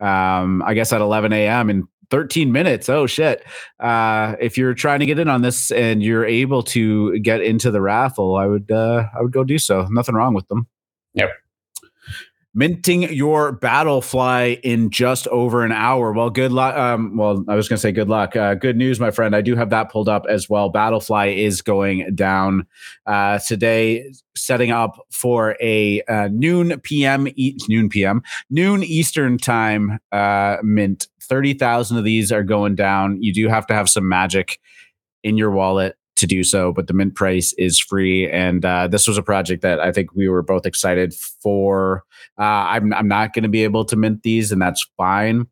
um, 0.00 0.62
I 0.64 0.74
guess 0.74 0.92
at 0.92 1.00
11 1.00 1.32
a.m. 1.32 1.70
in 1.70 1.88
13 2.10 2.52
minutes. 2.52 2.88
Oh 2.88 3.06
shit! 3.06 3.44
Uh, 3.80 4.34
if 4.40 4.58
you're 4.58 4.74
trying 4.74 5.00
to 5.00 5.06
get 5.06 5.18
in 5.18 5.28
on 5.28 5.42
this 5.42 5.70
and 5.70 6.02
you're 6.02 6.26
able 6.26 6.62
to 6.64 7.18
get 7.20 7.40
into 7.40 7.70
the 7.70 7.80
raffle, 7.80 8.36
I 8.36 8.46
would, 8.46 8.70
uh, 8.70 9.04
I 9.16 9.22
would 9.22 9.32
go 9.32 9.44
do 9.44 9.58
so. 9.58 9.86
Nothing 9.90 10.14
wrong 10.14 10.34
with 10.34 10.46
them. 10.48 10.66
Yep 11.14 11.30
minting 12.54 13.02
your 13.12 13.52
battle 13.52 14.02
fly 14.02 14.58
in 14.62 14.90
just 14.90 15.26
over 15.28 15.64
an 15.64 15.72
hour. 15.72 16.12
Well 16.12 16.30
good 16.30 16.52
luck 16.52 16.76
um, 16.76 17.16
well 17.16 17.44
i 17.48 17.54
was 17.54 17.68
going 17.68 17.76
to 17.76 17.80
say 17.80 17.92
good 17.92 18.08
luck. 18.08 18.36
Uh, 18.36 18.54
good 18.54 18.76
news 18.76 19.00
my 19.00 19.10
friend 19.10 19.34
i 19.34 19.40
do 19.40 19.56
have 19.56 19.70
that 19.70 19.90
pulled 19.90 20.08
up 20.08 20.24
as 20.28 20.48
well. 20.48 20.72
Battlefly 20.72 21.36
is 21.36 21.62
going 21.62 22.14
down 22.14 22.66
uh, 23.06 23.38
today 23.38 24.12
setting 24.36 24.70
up 24.70 24.98
for 25.10 25.56
a 25.60 26.02
uh, 26.02 26.28
noon 26.32 26.78
pm 26.80 27.28
e- 27.36 27.56
noon 27.68 27.88
pm 27.88 28.22
noon 28.50 28.82
eastern 28.82 29.38
time 29.38 29.98
uh, 30.12 30.56
mint. 30.62 31.08
30000 31.28 31.96
of 31.96 32.04
these 32.04 32.30
are 32.32 32.42
going 32.42 32.74
down. 32.74 33.22
You 33.22 33.32
do 33.32 33.48
have 33.48 33.66
to 33.68 33.74
have 33.74 33.88
some 33.88 34.06
magic 34.06 34.58
in 35.22 35.38
your 35.38 35.50
wallet 35.50 35.96
to 36.22 36.26
do 36.26 36.42
so, 36.42 36.72
but 36.72 36.86
the 36.86 36.94
mint 36.94 37.14
price 37.14 37.52
is 37.58 37.78
free. 37.78 38.30
And 38.30 38.64
uh, 38.64 38.88
this 38.88 39.06
was 39.06 39.18
a 39.18 39.22
project 39.22 39.62
that 39.62 39.78
I 39.78 39.92
think 39.92 40.14
we 40.14 40.28
were 40.28 40.42
both 40.42 40.64
excited 40.64 41.12
for. 41.42 42.04
Uh, 42.38 42.42
I'm 42.42 42.94
I'm 42.94 43.08
not 43.08 43.34
going 43.34 43.42
to 43.42 43.48
be 43.48 43.64
able 43.64 43.84
to 43.84 43.96
mint 43.96 44.22
these, 44.22 44.50
and 44.50 44.62
that's 44.62 44.86
fine. 44.96 45.46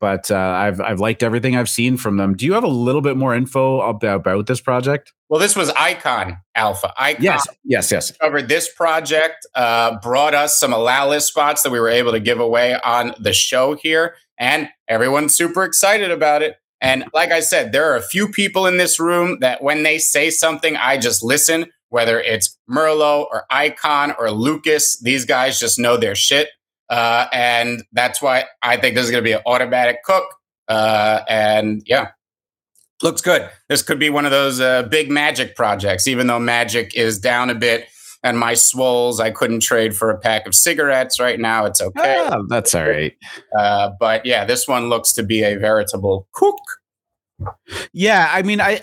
But 0.00 0.30
uh, 0.30 0.36
I've 0.36 0.80
I've 0.80 0.98
liked 0.98 1.22
everything 1.22 1.56
I've 1.56 1.68
seen 1.68 1.96
from 1.96 2.16
them. 2.16 2.34
Do 2.34 2.46
you 2.46 2.54
have 2.54 2.64
a 2.64 2.68
little 2.68 3.02
bit 3.02 3.16
more 3.16 3.34
info 3.34 3.80
about, 3.80 4.16
about 4.16 4.46
this 4.46 4.60
project? 4.60 5.12
Well, 5.28 5.40
this 5.40 5.54
was 5.54 5.70
Icon 5.70 6.38
Alpha. 6.54 6.92
Icon 6.96 7.22
yes, 7.22 7.46
yes, 7.64 7.92
yes. 7.92 8.10
Covered 8.16 8.48
this 8.48 8.72
project, 8.72 9.46
uh, 9.54 9.98
brought 10.00 10.34
us 10.34 10.58
some 10.58 10.72
Alala 10.72 11.20
spots 11.20 11.62
that 11.62 11.70
we 11.70 11.78
were 11.78 11.90
able 11.90 12.12
to 12.12 12.20
give 12.20 12.40
away 12.40 12.76
on 12.82 13.14
the 13.20 13.32
show 13.32 13.76
here, 13.76 14.16
and 14.38 14.68
everyone's 14.88 15.36
super 15.36 15.64
excited 15.64 16.10
about 16.10 16.42
it. 16.42 16.56
And 16.84 17.04
like 17.14 17.32
I 17.32 17.40
said, 17.40 17.72
there 17.72 17.90
are 17.90 17.96
a 17.96 18.02
few 18.02 18.28
people 18.28 18.66
in 18.66 18.76
this 18.76 19.00
room 19.00 19.38
that 19.40 19.62
when 19.62 19.84
they 19.84 19.96
say 19.98 20.28
something, 20.28 20.76
I 20.76 20.98
just 20.98 21.24
listen, 21.24 21.64
whether 21.88 22.20
it's 22.20 22.58
Merlo 22.70 23.24
or 23.32 23.44
Icon 23.48 24.14
or 24.18 24.30
Lucas. 24.30 25.00
These 25.00 25.24
guys 25.24 25.58
just 25.58 25.78
know 25.78 25.96
their 25.96 26.14
shit. 26.14 26.50
Uh, 26.90 27.26
and 27.32 27.82
that's 27.92 28.20
why 28.20 28.44
I 28.60 28.76
think 28.76 28.96
this 28.96 29.06
is 29.06 29.10
going 29.10 29.24
to 29.24 29.26
be 29.26 29.32
an 29.32 29.40
automatic 29.46 30.04
cook. 30.04 30.24
Uh, 30.68 31.20
and 31.26 31.82
yeah, 31.86 32.08
looks 33.02 33.22
good. 33.22 33.48
This 33.70 33.82
could 33.82 33.98
be 33.98 34.10
one 34.10 34.26
of 34.26 34.30
those 34.30 34.60
uh, 34.60 34.82
big 34.82 35.10
magic 35.10 35.56
projects, 35.56 36.06
even 36.06 36.26
though 36.26 36.38
magic 36.38 36.94
is 36.94 37.18
down 37.18 37.48
a 37.48 37.54
bit. 37.54 37.86
And 38.24 38.38
my 38.38 38.54
swolls, 38.54 39.20
I 39.20 39.30
couldn't 39.30 39.60
trade 39.60 39.94
for 39.94 40.10
a 40.10 40.18
pack 40.18 40.46
of 40.46 40.54
cigarettes 40.54 41.20
right 41.20 41.38
now. 41.38 41.66
It's 41.66 41.80
okay. 41.80 42.26
Oh, 42.32 42.46
that's 42.48 42.74
all 42.74 42.88
right. 42.88 43.12
Uh, 43.56 43.90
but 44.00 44.24
yeah, 44.26 44.44
this 44.44 44.66
one 44.66 44.88
looks 44.88 45.12
to 45.12 45.22
be 45.22 45.42
a 45.42 45.58
veritable 45.58 46.26
cook. 46.32 46.58
Yeah, 47.92 48.30
I 48.32 48.42
mean, 48.42 48.60
I, 48.60 48.80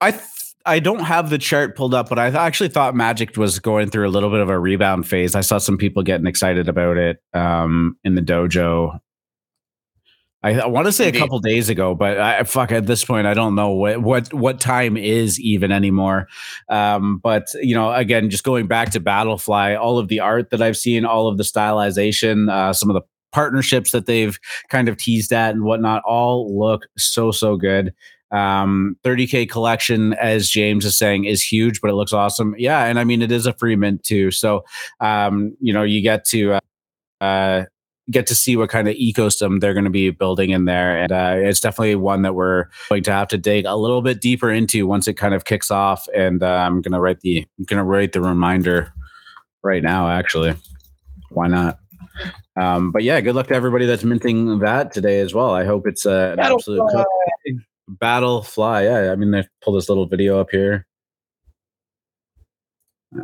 I, 0.00 0.10
th- 0.10 0.22
I 0.66 0.78
don't 0.78 1.04
have 1.04 1.30
the 1.30 1.38
chart 1.38 1.76
pulled 1.76 1.94
up, 1.94 2.08
but 2.08 2.18
I 2.18 2.26
actually 2.26 2.68
thought 2.68 2.94
Magic 2.94 3.36
was 3.36 3.58
going 3.58 3.90
through 3.90 4.06
a 4.06 4.10
little 4.10 4.30
bit 4.30 4.40
of 4.40 4.50
a 4.50 4.58
rebound 4.58 5.08
phase. 5.08 5.34
I 5.34 5.40
saw 5.40 5.58
some 5.58 5.78
people 5.78 6.02
getting 6.02 6.26
excited 6.26 6.68
about 6.68 6.98
it 6.98 7.22
um, 7.34 7.96
in 8.04 8.14
the 8.14 8.22
dojo 8.22 9.00
I, 10.42 10.60
I 10.60 10.66
want 10.66 10.86
to 10.86 10.92
say 10.92 11.08
Indeed. 11.08 11.18
a 11.18 11.20
couple 11.20 11.38
days 11.38 11.68
ago, 11.68 11.94
but 11.94 12.18
I 12.18 12.42
fuck 12.42 12.72
at 12.72 12.86
this 12.86 13.04
point 13.04 13.26
I 13.26 13.34
don't 13.34 13.54
know 13.54 13.70
what 13.70 14.02
what 14.02 14.32
what 14.34 14.60
time 14.60 14.96
is 14.96 15.40
even 15.40 15.70
anymore. 15.70 16.28
Um, 16.68 17.18
but 17.18 17.46
you 17.60 17.74
know, 17.74 17.92
again, 17.92 18.28
just 18.28 18.44
going 18.44 18.66
back 18.66 18.90
to 18.90 19.00
Battlefly, 19.00 19.78
all 19.78 19.98
of 19.98 20.08
the 20.08 20.20
art 20.20 20.50
that 20.50 20.60
I've 20.60 20.76
seen, 20.76 21.04
all 21.04 21.28
of 21.28 21.38
the 21.38 21.44
stylization, 21.44 22.50
uh, 22.50 22.72
some 22.72 22.90
of 22.90 22.94
the 22.94 23.02
partnerships 23.32 23.92
that 23.92 24.06
they've 24.06 24.38
kind 24.68 24.88
of 24.88 24.96
teased 24.96 25.32
at 25.32 25.54
and 25.54 25.64
whatnot, 25.64 26.02
all 26.04 26.58
look 26.58 26.86
so 26.98 27.30
so 27.30 27.56
good. 27.56 27.94
Um, 28.32 28.96
30k 29.04 29.48
collection, 29.48 30.14
as 30.14 30.48
James 30.48 30.86
is 30.86 30.96
saying, 30.96 31.26
is 31.26 31.42
huge, 31.42 31.82
but 31.82 31.90
it 31.90 31.94
looks 31.94 32.14
awesome. 32.14 32.54
Yeah, 32.56 32.86
and 32.86 32.98
I 32.98 33.04
mean 33.04 33.22
it 33.22 33.30
is 33.30 33.46
a 33.46 33.52
free 33.52 33.76
mint 33.76 34.02
too, 34.02 34.30
so 34.30 34.64
um, 35.00 35.56
you 35.60 35.72
know 35.72 35.82
you 35.84 36.02
get 36.02 36.24
to. 36.26 36.54
Uh, 36.54 36.60
uh, 37.20 37.64
get 38.10 38.26
to 38.26 38.34
see 38.34 38.56
what 38.56 38.68
kind 38.68 38.88
of 38.88 38.96
ecosystem 38.96 39.60
they're 39.60 39.74
going 39.74 39.84
to 39.84 39.90
be 39.90 40.10
building 40.10 40.50
in 40.50 40.64
there. 40.64 41.00
And 41.00 41.12
uh, 41.12 41.34
it's 41.36 41.60
definitely 41.60 41.94
one 41.94 42.22
that 42.22 42.34
we're 42.34 42.66
going 42.88 43.02
to 43.04 43.12
have 43.12 43.28
to 43.28 43.38
dig 43.38 43.64
a 43.64 43.76
little 43.76 44.02
bit 44.02 44.20
deeper 44.20 44.50
into 44.50 44.86
once 44.86 45.06
it 45.06 45.14
kind 45.14 45.34
of 45.34 45.44
kicks 45.44 45.70
off. 45.70 46.08
And 46.14 46.42
uh, 46.42 46.46
I'm 46.46 46.82
going 46.82 46.92
to 46.92 47.00
write 47.00 47.20
the 47.20 47.46
I'm 47.58 47.64
going 47.64 47.78
to 47.78 47.84
write 47.84 48.12
the 48.12 48.20
reminder 48.20 48.92
right 49.62 49.82
now. 49.82 50.08
Actually, 50.08 50.54
why 51.30 51.46
not? 51.46 51.78
Um, 52.56 52.92
but 52.92 53.02
yeah, 53.02 53.20
good 53.20 53.34
luck 53.34 53.48
to 53.48 53.54
everybody 53.54 53.86
that's 53.86 54.04
minting 54.04 54.58
that 54.58 54.92
today 54.92 55.20
as 55.20 55.32
well. 55.32 55.54
I 55.54 55.64
hope 55.64 55.86
it's 55.86 56.04
uh, 56.04 56.30
an 56.32 56.36
battle 56.36 56.56
absolute 56.56 56.90
fly. 56.90 57.04
battle 57.88 58.42
fly. 58.42 58.84
Yeah, 58.84 59.12
I 59.12 59.16
mean 59.16 59.30
they 59.30 59.46
pull 59.62 59.72
this 59.72 59.88
little 59.88 60.06
video 60.06 60.38
up 60.40 60.50
here. 60.50 60.86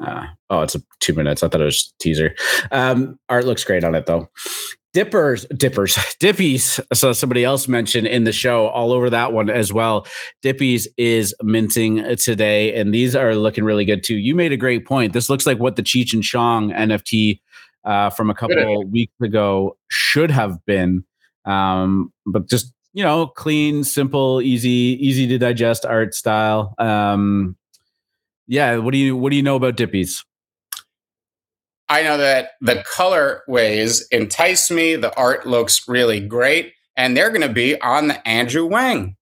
Uh, 0.03 0.27
oh, 0.51 0.63
it's 0.63 0.75
a 0.75 0.83
two 1.01 1.15
minutes. 1.15 1.43
I 1.43 1.49
thought 1.49 1.61
it 1.61 1.65
was 1.65 1.93
teaser. 1.99 2.35
Um, 2.71 3.19
art 3.29 3.47
looks 3.47 3.65
great 3.65 3.85
on 3.85 3.95
it 3.95 4.07
though. 4.07 4.29
Dippers, 4.95 5.47
dippers, 5.57 5.95
dippies. 6.21 6.81
So 6.95 7.13
somebody 7.13 7.45
else 7.45 7.69
mentioned 7.69 8.07
in 8.07 8.25
the 8.25 8.33
show, 8.33 8.69
all 8.69 8.93
over 8.93 9.11
that 9.11 9.33
one 9.33 9.51
as 9.51 9.73
well. 9.73 10.07
Dippies 10.43 10.87
is 10.97 11.35
minting 11.43 12.17
today, 12.17 12.75
and 12.75 12.93
these 12.93 13.15
are 13.15 13.35
looking 13.35 13.65
really 13.65 13.85
good 13.85 14.03
too. 14.03 14.17
You 14.17 14.35
made 14.35 14.53
a 14.53 14.57
great 14.57 14.87
point. 14.87 15.13
This 15.13 15.31
looks 15.31 15.47
like 15.47 15.59
what 15.59 15.77
the 15.77 15.83
Cheech 15.83 16.13
and 16.13 16.23
Chong 16.23 16.71
NFT 16.71 17.41
uh, 17.85 18.11
from 18.11 18.31
a 18.31 18.35
couple 18.35 18.85
weeks 18.87 19.15
ago 19.23 19.77
should 19.89 20.31
have 20.31 20.65
been, 20.65 21.05
um, 21.45 22.13
but 22.27 22.49
just 22.49 22.73
you 22.95 23.05
know, 23.05 23.27
clean, 23.27 23.85
simple, 23.85 24.41
easy, 24.43 24.99
easy 25.01 25.27
to 25.29 25.39
digest 25.39 25.85
art 25.85 26.15
style. 26.15 26.75
Um, 26.79 27.57
yeah, 28.49 28.79
what 28.79 28.93
do 28.93 28.99
you 28.99 29.17
what 29.17 29.31
do 29.31 29.37
you 29.37 29.43
know 29.43 29.57
about 29.57 29.77
Dippies? 29.77 30.25
I 31.91 32.03
know 32.03 32.17
that 32.17 32.51
the 32.61 32.85
colorways 32.97 34.03
entice 34.11 34.71
me. 34.71 34.97
The 34.97 35.15
art 35.17 35.47
looks 35.47 35.87
really 35.87 36.21
great, 36.21 36.73
and 36.97 37.17
they're 37.17 37.31
going 37.31 37.47
to 37.47 37.53
be 37.53 37.81
on 37.81 38.09
the 38.09 38.29
Andrew 38.29 38.67
Wang 38.67 39.17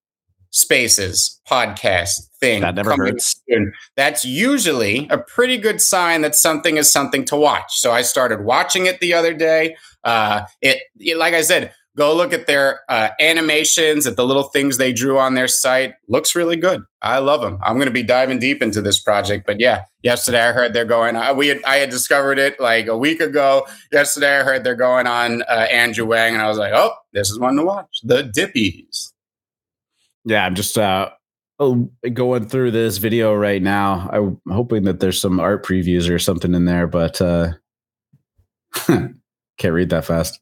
Spaces 0.50 1.40
podcast 1.48 2.12
thing. 2.40 2.62
That 2.62 2.76
never 2.76 2.94
hurts. 2.96 3.40
Soon. 3.48 3.72
That's 3.96 4.24
usually 4.24 5.08
a 5.10 5.18
pretty 5.18 5.58
good 5.58 5.80
sign 5.80 6.22
that 6.22 6.34
something 6.34 6.76
is 6.76 6.90
something 6.90 7.24
to 7.26 7.36
watch. 7.36 7.78
So 7.80 7.92
I 7.92 8.02
started 8.02 8.44
watching 8.44 8.86
it 8.86 9.00
the 9.00 9.14
other 9.14 9.34
day. 9.34 9.76
Uh, 10.02 10.42
it, 10.62 10.82
it 10.98 11.16
like 11.16 11.34
I 11.34 11.42
said, 11.42 11.72
Go 11.96 12.14
look 12.14 12.34
at 12.34 12.46
their 12.46 12.80
uh, 12.90 13.08
animations, 13.20 14.06
at 14.06 14.16
the 14.16 14.26
little 14.26 14.44
things 14.44 14.76
they 14.76 14.92
drew 14.92 15.18
on 15.18 15.34
their 15.34 15.48
site. 15.48 15.94
Looks 16.08 16.34
really 16.34 16.56
good. 16.56 16.82
I 17.00 17.18
love 17.18 17.40
them. 17.40 17.58
I'm 17.62 17.76
going 17.76 17.86
to 17.86 17.92
be 17.92 18.02
diving 18.02 18.38
deep 18.38 18.62
into 18.62 18.82
this 18.82 19.00
project. 19.00 19.46
But 19.46 19.60
yeah, 19.60 19.84
yesterday 20.02 20.46
I 20.46 20.52
heard 20.52 20.74
they're 20.74 20.84
going. 20.84 21.16
Uh, 21.16 21.32
we 21.32 21.48
had, 21.48 21.64
I 21.64 21.76
had 21.76 21.88
discovered 21.88 22.38
it 22.38 22.60
like 22.60 22.86
a 22.86 22.98
week 22.98 23.20
ago. 23.20 23.66
Yesterday 23.90 24.40
I 24.40 24.42
heard 24.42 24.62
they're 24.62 24.74
going 24.74 25.06
on 25.06 25.40
uh, 25.42 25.66
Andrew 25.70 26.04
Wang, 26.04 26.34
and 26.34 26.42
I 26.42 26.48
was 26.48 26.58
like, 26.58 26.74
oh, 26.74 26.92
this 27.14 27.30
is 27.30 27.38
one 27.38 27.56
to 27.56 27.64
watch. 27.64 28.00
The 28.02 28.24
Dippies. 28.24 29.12
Yeah, 30.26 30.44
I'm 30.44 30.54
just 30.54 30.76
uh, 30.76 31.10
oh, 31.58 31.90
going 32.12 32.46
through 32.46 32.72
this 32.72 32.98
video 32.98 33.32
right 33.32 33.62
now. 33.62 34.10
I'm 34.12 34.52
hoping 34.52 34.82
that 34.84 35.00
there's 35.00 35.20
some 35.20 35.40
art 35.40 35.64
previews 35.64 36.10
or 36.10 36.18
something 36.18 36.52
in 36.52 36.66
there, 36.66 36.86
but 36.86 37.22
uh, 37.22 37.52
can't 38.86 39.14
read 39.62 39.90
that 39.90 40.04
fast. 40.04 40.40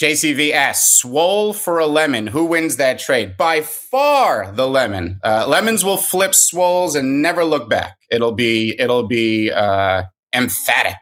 JCV 0.00 0.52
asks, 0.52 0.98
swole 0.98 1.52
for 1.52 1.78
a 1.78 1.86
lemon. 1.86 2.28
Who 2.28 2.46
wins 2.46 2.78
that 2.78 2.98
trade? 2.98 3.36
By 3.36 3.60
far 3.60 4.50
the 4.50 4.66
lemon. 4.66 5.20
Uh, 5.22 5.44
lemons 5.46 5.84
will 5.84 5.98
flip 5.98 6.30
swoles 6.30 6.96
and 6.96 7.20
never 7.20 7.44
look 7.44 7.68
back. 7.68 7.98
It'll 8.10 8.32
be 8.32 8.74
it'll 8.78 9.06
be 9.06 9.52
uh, 9.52 10.04
emphatic. 10.34 10.96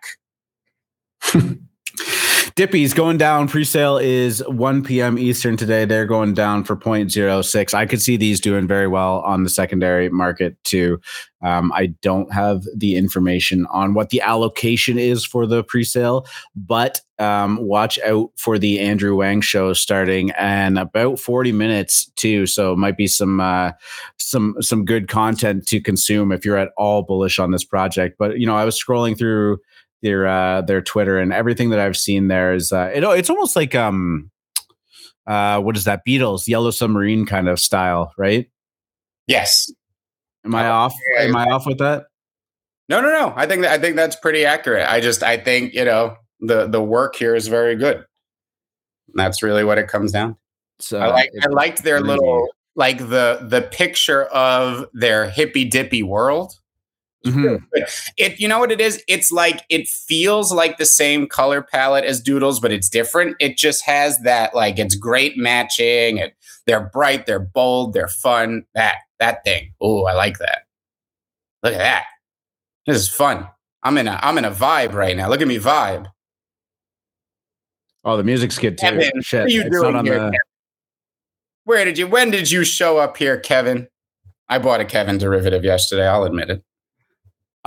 Dippy's 2.59 2.93
going 2.93 3.19
down. 3.19 3.47
Pre-sale 3.47 3.99
is 3.99 4.43
1 4.49 4.83
p.m. 4.83 5.17
Eastern 5.17 5.57
today. 5.57 5.85
They're 5.85 6.05
going 6.05 6.35
down 6.35 6.65
for 6.65 6.77
0.06. 6.77 7.73
I 7.73 7.87
could 7.87 8.03
see 8.03 8.17
these 8.17 8.41
doing 8.41 8.67
very 8.67 8.89
well 8.89 9.21
on 9.21 9.45
the 9.45 9.49
secondary 9.49 10.09
market 10.09 10.57
too. 10.65 11.01
Um, 11.41 11.71
I 11.73 11.95
don't 12.03 12.33
have 12.33 12.65
the 12.75 12.97
information 12.97 13.65
on 13.71 13.95
what 13.95 14.11
the 14.11 14.21
allocation 14.23 14.99
is 14.99 15.25
for 15.25 15.47
the 15.47 15.63
pre-sale, 15.63 16.27
but 16.57 17.01
um, 17.21 17.59
watch 17.59 17.97
out 18.01 18.33
for 18.37 18.59
the 18.59 18.81
Andrew 18.81 19.15
Wang 19.15 19.41
show 19.41 19.73
starting 19.73 20.33
and 20.33 20.81
about 20.81 21.21
40 21.21 21.53
minutes 21.53 22.11
too. 22.17 22.45
So 22.47 22.75
might 22.75 22.97
be 22.97 23.07
some 23.07 23.39
uh, 23.39 23.71
some 24.17 24.57
some 24.61 24.85
good 24.85 25.07
content 25.07 25.65
to 25.69 25.81
consume 25.81 26.33
if 26.33 26.45
you're 26.45 26.59
at 26.59 26.73
all 26.77 27.05
bullish 27.05 27.39
on 27.39 27.53
this 27.53 27.63
project. 27.63 28.17
But 28.19 28.41
you 28.41 28.47
know, 28.49 28.57
I 28.57 28.65
was 28.65 28.77
scrolling 28.77 29.17
through 29.17 29.59
their 30.03 30.27
uh, 30.27 30.63
their 30.63 30.81
Twitter 30.81 31.19
and 31.19 31.33
everything 31.33 31.71
that 31.71 31.81
I've 31.81 31.97
seen 31.97 32.29
there 32.29 32.55
is 32.55 32.73
uh, 32.73 32.91
it, 32.95 33.03
it's 33.03 33.31
almost 33.31 33.57
like 33.57 33.75
um 33.75 34.31
uh 35.27 35.61
what 35.61 35.77
is 35.77 35.85
that 35.85 36.03
Beatles 36.07 36.49
Yellow 36.49 36.71
Submarine 36.71 37.27
kind 37.27 37.49
of 37.49 37.59
style, 37.59 38.13
right? 38.17 38.49
Yes. 39.27 39.71
Am 40.45 40.55
I 40.55 40.69
off? 40.69 40.95
Am 41.19 41.37
I 41.37 41.45
off 41.47 41.67
with 41.67 41.79
that? 41.79 42.07
No, 42.89 43.03
no, 43.03 43.11
no. 43.11 43.35
I 43.37 43.47
think 43.47 43.63
that 43.63 43.73
I 43.73 43.79
think 43.79 43.97
that's 43.97 44.17
pretty 44.17 44.45
accurate. 44.47 44.89
I 44.89 45.01
just 45.01 45.23
I 45.23 45.37
think 45.37 45.75
you 45.75 45.85
know 45.85 46.17
the 46.41 46.67
the 46.67 46.83
work 46.83 47.17
here 47.17 47.35
is 47.35 47.49
very 47.49 47.77
good. 47.77 48.05
that's 49.15 49.43
really 49.43 49.65
what 49.65 49.79
it 49.79 49.89
comes 49.89 50.13
down. 50.13 50.37
So 50.79 50.99
I 50.99 51.09
like 51.09 51.31
I 51.43 51.49
liked 51.49 51.83
their 51.83 52.01
little 52.01 52.49
like 52.77 52.99
the 52.99 53.41
the 53.43 53.69
picture 53.71 54.25
of 54.27 54.87
their 54.95 55.29
hippy 55.29 55.65
dippy 55.65 56.03
world 56.03 56.55
Mm-hmm. 57.27 57.65
It, 58.17 58.41
you 58.41 58.49
know 58.49 58.59
what 58.59 58.73
it 58.73 58.81
is? 58.81 59.03
It's 59.07 59.31
like 59.31 59.63
it 59.69 59.87
feels 59.87 60.53
like 60.53 60.77
the 60.77 60.85
same 60.85 61.29
color 61.29 61.63
palette 61.63 62.05
as 62.05 62.21
Doodles, 62.21 62.59
but 62.59 62.73
it's 62.73 62.89
different. 62.89 63.37
It 63.39 63.57
just 63.57 63.85
has 63.85 64.19
that 64.21 64.55
like 64.55 64.79
it's 64.79 64.97
great 64.97 65.37
matching. 65.37 66.21
And 66.21 66.33
they're 66.67 66.91
bright, 66.93 67.27
they're 67.27 67.39
bold, 67.39 67.93
they're 67.93 68.09
fun. 68.09 68.65
That 68.75 68.97
that 69.21 69.45
thing. 69.45 69.73
Oh, 69.81 70.05
I 70.05 70.15
like 70.15 70.39
that. 70.39 70.63
Look 71.63 71.75
at 71.75 71.79
that. 71.79 72.05
This 72.87 72.97
is 72.97 73.09
fun. 73.09 73.49
I'm 73.83 73.97
in 73.99 74.09
a 74.09 74.19
I'm 74.23 74.39
in 74.39 74.45
a 74.45 74.51
vibe 74.51 74.95
right 74.95 75.17
now. 75.17 75.29
Look 75.29 75.41
at 75.41 75.49
me 75.49 75.59
vibe. 75.59 76.07
Oh, 78.05 78.17
the 78.17 78.25
music's 78.25 78.59
good 78.59 78.79
too. 78.79 78.87
Kevin, 78.87 79.23
Shit, 79.23 79.41
what 79.41 79.51
are 79.51 79.53
you 79.53 79.71
doing 79.71 80.05
here? 80.05 80.31
The... 80.31 80.39
Where 81.65 81.85
did 81.85 81.99
you? 81.99 82.07
When 82.07 82.31
did 82.31 82.51
you 82.51 82.65
show 82.65 82.99
up 82.99 83.17
here, 83.17 83.39
Kevin? 83.39 83.89
I 84.49 84.59
bought 84.59 84.81
a 84.81 84.85
Kevin 84.85 85.19
derivative 85.19 85.65
yesterday. 85.65 86.07
I'll 86.07 86.25
admit 86.25 86.51
it. 86.51 86.65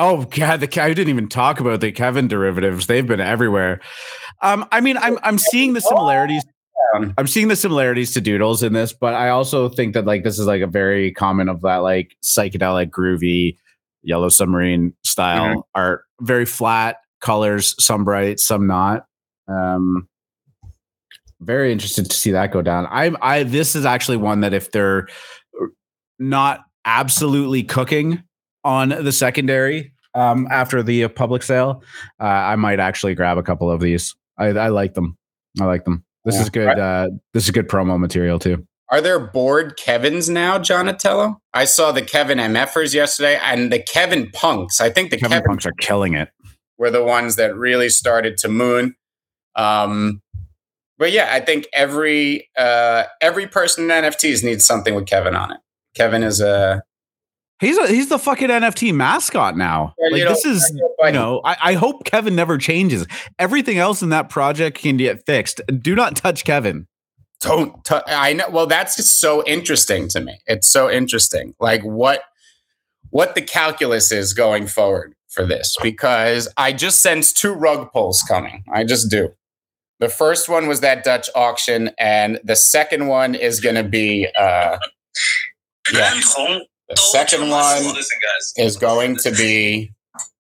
Oh 0.01 0.23
God, 0.23 0.61
the 0.61 0.81
I 0.81 0.95
didn't 0.95 1.09
even 1.09 1.29
talk 1.29 1.59
about 1.59 1.79
the 1.79 1.91
Kevin 1.91 2.27
derivatives. 2.27 2.87
They've 2.87 3.05
been 3.05 3.19
everywhere. 3.19 3.81
Um, 4.41 4.67
I 4.71 4.81
mean, 4.81 4.97
I'm 4.97 5.19
I'm 5.21 5.37
seeing 5.37 5.73
the 5.73 5.81
similarities. 5.81 6.43
I'm 7.17 7.27
seeing 7.27 7.49
the 7.49 7.55
similarities 7.55 8.11
to 8.15 8.21
Doodles 8.21 8.63
in 8.63 8.73
this, 8.73 8.93
but 8.93 9.13
I 9.13 9.29
also 9.29 9.69
think 9.69 9.93
that 9.93 10.05
like 10.05 10.23
this 10.23 10.39
is 10.39 10.47
like 10.47 10.63
a 10.63 10.67
very 10.67 11.11
common 11.11 11.49
of 11.49 11.61
that 11.61 11.77
like 11.77 12.17
psychedelic, 12.23 12.89
groovy, 12.89 13.57
yellow 14.01 14.29
submarine 14.29 14.95
style 15.03 15.49
mm-hmm. 15.49 15.59
art. 15.75 16.05
Very 16.19 16.45
flat 16.45 16.97
colors, 17.21 17.75
some 17.77 18.03
bright, 18.03 18.39
some 18.39 18.65
not. 18.65 19.05
Um, 19.47 20.09
very 21.41 21.71
interested 21.71 22.09
to 22.09 22.17
see 22.17 22.31
that 22.31 22.51
go 22.51 22.63
down. 22.63 22.87
I 22.87 23.11
I 23.21 23.43
this 23.43 23.75
is 23.75 23.85
actually 23.85 24.17
one 24.17 24.41
that 24.41 24.55
if 24.55 24.71
they're 24.71 25.07
not 26.17 26.61
absolutely 26.85 27.61
cooking 27.61 28.23
on 28.63 28.89
the 28.89 29.11
secondary 29.11 29.93
um, 30.13 30.47
after 30.51 30.83
the 30.83 31.07
public 31.07 31.43
sale, 31.43 31.83
uh, 32.19 32.25
I 32.25 32.55
might 32.55 32.79
actually 32.79 33.15
grab 33.15 33.37
a 33.37 33.43
couple 33.43 33.71
of 33.71 33.81
these. 33.81 34.15
I, 34.37 34.47
I 34.47 34.67
like 34.69 34.93
them. 34.93 35.17
I 35.59 35.65
like 35.65 35.85
them. 35.85 36.03
This 36.25 36.35
yeah. 36.35 36.41
is 36.41 36.49
good. 36.49 36.79
Uh, 36.79 37.09
this 37.33 37.45
is 37.45 37.51
good 37.51 37.67
promo 37.67 37.99
material 37.99 38.39
too. 38.39 38.65
Are 38.89 39.01
there 39.01 39.19
Bored 39.19 39.77
Kevins 39.77 40.29
now, 40.29 40.59
Jonatello? 40.59 41.37
I 41.53 41.63
saw 41.63 41.93
the 41.93 42.01
Kevin 42.01 42.37
MFers 42.39 42.93
yesterday 42.93 43.39
and 43.41 43.71
the 43.71 43.81
Kevin 43.81 44.29
Punks. 44.31 44.81
I 44.81 44.89
think 44.89 45.11
the 45.11 45.17
Kevin, 45.17 45.37
Kevin 45.37 45.47
Punks 45.47 45.65
are 45.65 45.73
killing 45.79 46.13
it. 46.13 46.29
Were 46.77 46.91
the 46.91 47.03
ones 47.03 47.37
that 47.37 47.55
really 47.55 47.87
started 47.87 48.37
to 48.39 48.49
moon. 48.49 48.95
Um, 49.55 50.21
but 50.97 51.11
yeah, 51.11 51.29
I 51.31 51.39
think 51.39 51.67
every 51.73 52.49
uh, 52.57 53.05
every 53.21 53.47
person 53.47 53.85
in 53.85 53.89
NFTs 53.89 54.43
needs 54.43 54.65
something 54.65 54.93
with 54.93 55.07
Kevin 55.07 55.35
on 55.35 55.53
it. 55.53 55.59
Kevin 55.95 56.21
is 56.21 56.41
a 56.41 56.83
He's 57.61 57.77
a, 57.77 57.87
he's 57.87 58.09
the 58.09 58.17
fucking 58.17 58.49
NFT 58.49 58.91
mascot 58.91 59.55
now. 59.55 59.93
Yeah, 59.99 60.09
like 60.09 60.27
this 60.27 60.45
is 60.45 60.73
you 61.03 61.11
know 61.11 61.41
I, 61.45 61.57
I, 61.61 61.73
hope 61.73 62.05
Kevin 62.05 62.35
never 62.35 62.57
changes. 62.57 63.05
Everything 63.37 63.77
else 63.77 64.01
in 64.01 64.09
that 64.09 64.29
project 64.29 64.79
can 64.79 64.97
get 64.97 65.23
fixed. 65.27 65.61
Do 65.79 65.93
not 65.93 66.15
touch 66.15 66.43
Kevin. 66.43 66.87
Don't. 67.39 67.85
T- 67.85 67.95
I 68.07 68.33
know. 68.33 68.49
Well, 68.49 68.65
that's 68.65 68.95
just 68.95 69.19
so 69.19 69.43
interesting 69.45 70.07
to 70.09 70.21
me. 70.21 70.39
It's 70.47 70.67
so 70.67 70.89
interesting. 70.89 71.53
Like 71.59 71.83
what 71.83 72.23
what 73.11 73.35
the 73.35 73.43
calculus 73.43 74.11
is 74.11 74.33
going 74.33 74.65
forward 74.65 75.13
for 75.29 75.45
this 75.45 75.77
because 75.83 76.47
I 76.57 76.73
just 76.73 77.01
sense 77.01 77.31
two 77.31 77.53
rug 77.53 77.91
pulls 77.91 78.23
coming. 78.23 78.63
I 78.73 78.85
just 78.85 79.11
do. 79.11 79.29
The 79.99 80.09
first 80.09 80.49
one 80.49 80.67
was 80.67 80.79
that 80.79 81.03
Dutch 81.03 81.29
auction, 81.35 81.91
and 81.99 82.39
the 82.43 82.55
second 82.55 83.05
one 83.05 83.35
is 83.35 83.59
going 83.59 83.75
to 83.75 83.83
be. 83.83 84.27
Uh, 84.35 84.79
yeah. 85.93 86.19
The 86.95 87.01
second 87.01 87.49
one 87.49 87.83
listen, 87.83 88.19
is 88.57 88.77
going 88.77 89.17
to 89.17 89.31
be 89.31 89.91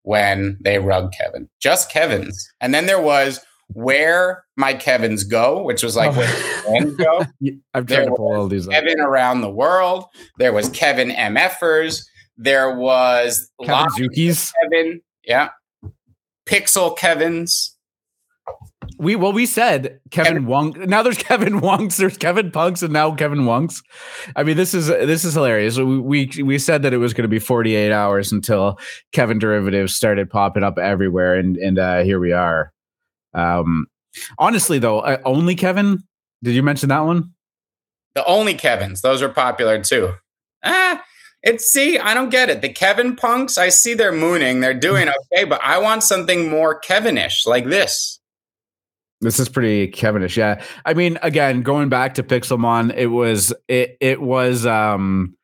when 0.02 0.59
they 0.60 0.78
rug 0.78 1.12
Kevin. 1.12 1.48
Just 1.60 1.90
Kevin's. 1.90 2.51
And 2.60 2.74
then 2.74 2.86
there 2.86 3.01
was 3.01 3.40
where 3.68 4.44
my 4.56 4.74
Kevins 4.74 5.24
go, 5.24 5.62
which 5.62 5.82
was 5.82 5.97
like 5.97 6.12
oh. 6.16 6.18
where 6.18 6.90
go. 6.97 7.24
I'm 7.74 7.86
trying 7.86 8.06
to 8.06 8.14
pull 8.14 8.35
all 8.35 8.48
these 8.48 8.66
Kevin 8.66 9.01
up. 9.01 9.06
around 9.06 9.40
the 9.40 9.51
world. 9.51 10.06
There 10.39 10.52
was 10.52 10.68
Kevin 10.70 11.10
MFers. 11.10 12.05
There 12.36 12.77
was 12.77 13.51
Kevin 13.62 13.90
Zukis. 13.90 14.52
Kevin, 14.62 15.01
yeah. 15.24 15.51
Pixel 16.47 16.97
Kevin's 16.97 17.77
we 19.01 19.16
well 19.16 19.32
we 19.32 19.47
said 19.47 19.98
Kevin, 20.10 20.32
Kevin 20.32 20.47
Wong. 20.47 20.74
Now 20.86 21.02
there's 21.02 21.16
Kevin 21.22 21.60
Wonks. 21.60 21.97
There's 21.97 22.18
Kevin 22.18 22.51
Punks, 22.51 22.82
and 22.82 22.93
now 22.93 23.14
Kevin 23.14 23.40
Wonks. 23.40 23.82
I 24.36 24.43
mean, 24.43 24.56
this 24.56 24.74
is 24.74 24.89
this 24.89 25.24
is 25.24 25.35
hilarious. 25.35 25.78
We 25.78 25.98
we, 25.98 26.31
we 26.43 26.59
said 26.59 26.82
that 26.82 26.93
it 26.93 26.98
was 26.98 27.14
going 27.14 27.24
to 27.24 27.28
be 27.28 27.39
48 27.39 27.90
hours 27.90 28.31
until 28.31 28.78
Kevin 29.12 29.39
derivatives 29.39 29.94
started 29.94 30.28
popping 30.31 30.62
up 30.62 30.78
everywhere, 30.78 31.35
and 31.35 31.56
and 31.56 31.78
uh, 31.78 32.02
here 32.02 32.20
we 32.20 32.32
are. 32.32 32.72
Um, 33.32 33.86
honestly, 34.39 34.78
though, 34.78 35.01
uh, 35.01 35.18
only 35.24 35.55
Kevin. 35.55 36.05
Did 36.43 36.55
you 36.55 36.62
mention 36.62 36.90
that 36.90 37.01
one? 37.01 37.32
The 38.14 38.24
only 38.27 38.55
Kevins. 38.55 39.01
Those 39.01 39.22
are 39.22 39.28
popular 39.28 39.82
too. 39.82 40.14
Ah, 40.62 41.02
it's 41.43 41.70
see, 41.70 41.98
I 41.98 42.12
don't 42.12 42.31
get 42.31 42.51
it. 42.51 42.60
The 42.60 42.68
Kevin 42.68 43.16
punks, 43.16 43.56
I 43.56 43.70
see 43.70 43.94
they're 43.94 44.12
mooning, 44.12 44.60
they're 44.60 44.74
doing 44.74 45.09
okay, 45.32 45.44
but 45.44 45.60
I 45.62 45.78
want 45.78 46.02
something 46.02 46.51
more 46.51 46.78
Kevinish 46.78 47.47
like 47.47 47.66
this. 47.66 48.19
This 49.20 49.38
is 49.38 49.51
pretty 49.51 49.88
Kevinish, 49.88 50.36
yeah. 50.36 50.62
I 50.86 50.94
mean, 50.94 51.18
again, 51.22 51.62
going 51.62 51.90
back 51.90 52.14
to 52.14 52.22
Pixelmon, 52.22 52.94
it 52.97 53.09
was 53.09 53.52
it 53.68 53.98
it 54.01 54.22
was 54.22 54.64
um 54.64 55.36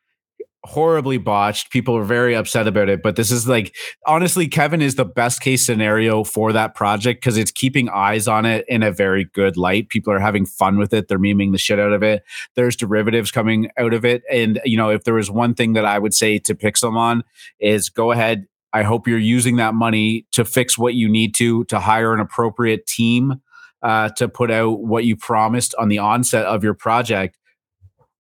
horribly 0.65 1.19
botched. 1.19 1.71
People 1.71 1.95
were 1.95 2.05
very 2.05 2.35
upset 2.35 2.67
about 2.67 2.89
it, 2.89 3.03
but 3.03 3.17
this 3.17 3.31
is 3.31 3.47
like 3.47 3.77
honestly, 4.07 4.49
Kevin 4.49 4.81
is 4.81 4.95
the 4.95 5.05
best 5.05 5.43
case 5.43 5.65
scenario 5.65 6.25
for 6.25 6.55
that 6.55 6.75
project 6.75 7.21
because 7.21 7.37
it's 7.37 7.51
keeping 7.51 7.91
eyes 7.91 8.27
on 8.27 8.47
it 8.47 8.65
in 8.67 8.83
a 8.83 8.91
very 8.91 9.25
good 9.25 9.59
light. 9.59 9.91
People 9.91 10.13
are 10.13 10.19
having 10.19 10.47
fun 10.47 10.79
with 10.79 10.95
it. 10.95 11.09
They're 11.09 11.19
memeing 11.19 11.53
the 11.53 11.59
shit 11.59 11.79
out 11.79 11.93
of 11.93 12.03
it. 12.03 12.25
There's 12.55 12.77
derivatives 12.77 13.31
coming 13.31 13.71
out 13.77 13.93
of 13.93 14.07
it. 14.07 14.23
And 14.31 14.59
you 14.65 14.79
know, 14.79 14.89
if 14.89 15.05
there 15.05 15.15
was 15.15 15.31
one 15.31 15.55
thing 15.55 15.75
that 15.75 15.85
I 15.85 15.99
would 15.99 16.15
say 16.15 16.39
to 16.39 16.55
Pixelmon 16.55 17.23
is 17.61 17.91
go 17.91 18.11
ahead. 18.11 18.47
I 18.73 18.83
hope 18.83 19.09
you're 19.09 19.19
using 19.19 19.57
that 19.57 19.75
money 19.75 20.27
to 20.33 20.45
fix 20.45 20.77
what 20.77 20.93
you 20.93 21.09
need 21.09 21.35
to 21.37 21.65
to 21.65 21.79
hire 21.79 22.13
an 22.13 22.21
appropriate 22.21 22.87
team 22.87 23.41
uh, 23.87 24.09
to 24.09 24.29
put 24.29 24.51
out 24.51 24.81
what 24.81 25.05
you 25.05 25.15
promised 25.15 25.73
on 25.79 25.89
the 25.89 25.99
onset 25.99 26.45
of 26.45 26.65
your 26.65 26.75
project. 26.75 27.39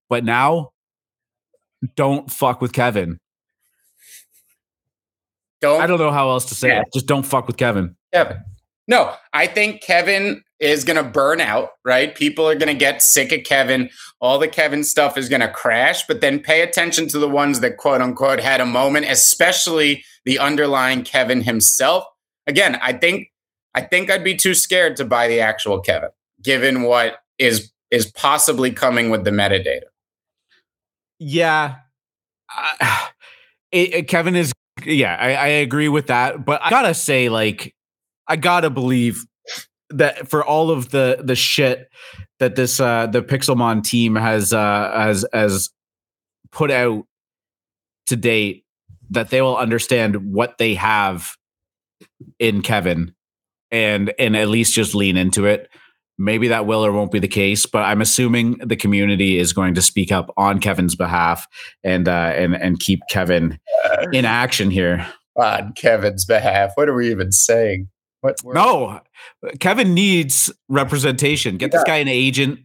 But 0.09 0.25
now, 0.25 0.71
don't 1.97 2.31
fuck 2.31 2.61
with 2.61 2.73
Kevin. 2.73 3.19
Don't. 5.61 5.81
I 5.81 5.89
don't 5.89 5.99
know 5.99 6.13
how 6.13 6.31
else 6.31 6.45
to 6.47 6.55
say 6.55 6.69
yeah. 6.69 6.83
it. 6.83 6.89
Just 6.95 7.07
don't 7.07 7.27
fuck 7.27 7.49
with 7.49 7.57
Kevin. 7.57 7.97
Kevin. 8.15 8.45
No, 8.87 9.13
I 9.33 9.49
think 9.49 9.83
Kevin 9.83 10.45
is 10.61 10.85
going 10.85 11.03
to 11.03 11.11
burn 11.11 11.41
out, 11.41 11.71
right? 11.85 12.15
People 12.15 12.49
are 12.49 12.55
going 12.55 12.73
to 12.73 12.79
get 12.79 13.03
sick 13.03 13.33
of 13.33 13.43
Kevin. 13.43 13.91
All 14.21 14.39
the 14.39 14.47
Kevin 14.47 14.85
stuff 14.85 15.19
is 15.19 15.29
going 15.29 15.41
to 15.41 15.51
crash, 15.51 16.07
but 16.07 16.21
then 16.21 16.39
pay 16.39 16.63
attention 16.63 17.09
to 17.09 17.19
the 17.19 17.29
ones 17.29 17.59
that 17.59 17.77
quote 17.77 18.01
unquote 18.01 18.39
had 18.39 18.61
a 18.61 18.67
moment, 18.67 19.07
especially 19.07 20.05
the 20.25 20.39
underlying 20.39 21.03
Kevin 21.03 21.43
himself. 21.43 22.05
Again, 22.47 22.79
I 22.81 22.93
think 22.93 23.33
I 23.77 23.83
think 23.83 24.11
I'd 24.11 24.25
be 24.25 24.35
too 24.35 24.55
scared 24.55 24.97
to 24.97 25.05
buy 25.05 25.29
the 25.29 25.41
actual 25.41 25.81
Kevin, 25.81 26.09
given 26.43 26.83
what 26.83 27.19
is 27.39 27.71
is 27.91 28.11
possibly 28.11 28.73
coming 28.73 29.11
with 29.11 29.25
the 29.25 29.31
metadata. 29.31 29.83
Yeah, 31.19 31.77
uh, 32.57 33.07
it, 33.73 33.95
it, 33.95 34.09
Kevin 34.09 34.35
is. 34.35 34.53
Yeah, 34.85 35.17
I, 35.19 35.35
I 35.35 35.47
agree 35.47 35.89
with 35.89 36.09
that, 36.09 36.45
but 36.45 36.61
I 36.63 36.71
gotta 36.71 36.95
say, 36.95 37.29
like, 37.29 37.75
I 38.27 38.37
gotta 38.37 38.71
believe 38.71 39.25
that 39.91 40.29
for 40.29 40.45
all 40.45 40.71
of 40.71 40.91
the 40.91 41.21
the 41.23 41.37
shit 41.37 41.89
that 42.39 42.57
this 42.57 42.81
uh 42.81 43.07
the 43.07 43.23
Pixelmon 43.23 43.85
team 43.85 44.17
has 44.17 44.53
uh 44.53 44.91
has 44.95 45.25
has 45.33 45.71
put 46.51 46.71
out 46.71 47.07
to 48.07 48.17
date 48.17 48.65
that 49.11 49.31
they 49.31 49.43
will 49.43 49.57
understand 49.57 50.33
what 50.33 50.59
they 50.59 50.75
have 50.75 51.37
in 52.39 52.63
Kevin 52.63 53.15
and 53.71 54.13
and 54.19 54.37
at 54.37 54.49
least 54.49 54.75
just 54.75 54.95
lean 54.95 55.17
into 55.17 55.47
it. 55.47 55.69
Maybe 56.19 56.49
that 56.49 56.67
will 56.67 56.85
or 56.85 56.93
won't 56.93 57.13
be 57.13 57.19
the 57.19 57.29
case, 57.29 57.67
but 57.67 57.81
I'm 57.81 58.01
assuming 58.01 58.57
the 58.59 58.77
community 58.77 59.39
is 59.39 59.53
going 59.53 59.75
to 59.75 59.83
speak 59.83 60.11
up 60.11 60.33
on 60.39 60.61
Kevin's 60.61 60.95
behalf 60.95 61.47
and 61.85 62.09
uh, 62.09 62.33
and 62.35 62.55
and 62.55 62.81
keep 62.81 63.01
Kevin 63.11 63.59
in 64.13 64.25
action 64.25 64.71
here. 64.71 65.07
On 65.37 65.73
Kevin's 65.75 66.25
behalf, 66.25 66.73
what 66.77 66.89
are 66.89 66.95
we 66.95 67.11
even 67.11 67.33
saying? 67.33 67.89
What? 68.23 68.37
No, 68.45 69.01
Kevin 69.61 69.93
needs 69.93 70.51
representation. 70.69 71.59
Get 71.59 71.71
this 71.73 71.85
guy 71.85 71.97
an 71.97 72.09
agent. 72.09 72.61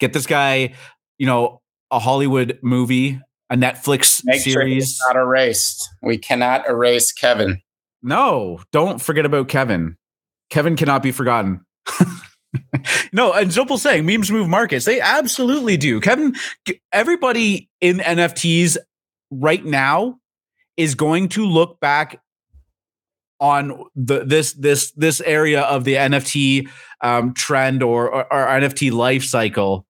Get 0.00 0.12
this 0.14 0.26
guy, 0.26 0.74
you 1.18 1.26
know, 1.26 1.60
a 1.90 1.98
Hollywood 1.98 2.58
movie, 2.62 3.20
a 3.50 3.56
Netflix 3.56 4.22
Make 4.24 4.40
series. 4.40 4.84
he's 4.84 4.98
not 5.06 5.16
erased. 5.16 5.88
We 6.02 6.18
cannot 6.18 6.68
erase 6.68 7.12
Kevin. 7.12 7.60
No, 8.02 8.60
don't 8.72 9.00
forget 9.00 9.26
about 9.26 9.48
Kevin. 9.48 9.96
Kevin 10.50 10.76
cannot 10.76 11.02
be 11.02 11.12
forgotten. 11.12 11.64
no, 13.12 13.32
and 13.32 13.50
Zopal 13.50 13.78
saying 13.78 14.06
memes 14.06 14.30
move 14.30 14.48
markets. 14.48 14.84
They 14.84 15.00
absolutely 15.00 15.76
do. 15.76 16.00
Kevin, 16.00 16.34
everybody 16.92 17.68
in 17.80 17.98
NFTs 17.98 18.76
right 19.30 19.64
now 19.64 20.18
is 20.76 20.94
going 20.94 21.28
to 21.30 21.46
look 21.46 21.80
back 21.80 22.20
on 23.40 23.84
the 23.94 24.24
this 24.24 24.52
this 24.54 24.90
this 24.92 25.20
area 25.20 25.62
of 25.62 25.84
the 25.84 25.94
NFT 25.94 26.68
um, 27.02 27.34
trend 27.34 27.82
or, 27.82 28.12
or, 28.12 28.32
or 28.32 28.46
NFT 28.46 28.90
life 28.92 29.24
cycle 29.24 29.86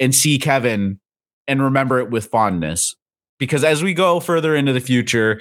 and 0.00 0.14
see 0.14 0.38
Kevin 0.38 1.00
and 1.46 1.62
remember 1.62 1.98
it 1.98 2.10
with 2.10 2.26
fondness. 2.26 2.94
Because 3.38 3.64
as 3.64 3.82
we 3.82 3.94
go 3.94 4.20
further 4.20 4.54
into 4.56 4.72
the 4.72 4.80
future, 4.80 5.40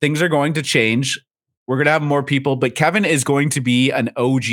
things 0.00 0.20
are 0.22 0.28
going 0.28 0.52
to 0.54 0.62
change. 0.62 1.20
We're 1.66 1.76
going 1.76 1.86
to 1.86 1.92
have 1.92 2.02
more 2.02 2.22
people, 2.22 2.56
but 2.56 2.74
Kevin 2.74 3.04
is 3.04 3.24
going 3.24 3.50
to 3.50 3.60
be 3.60 3.90
an 3.90 4.10
OG 4.16 4.44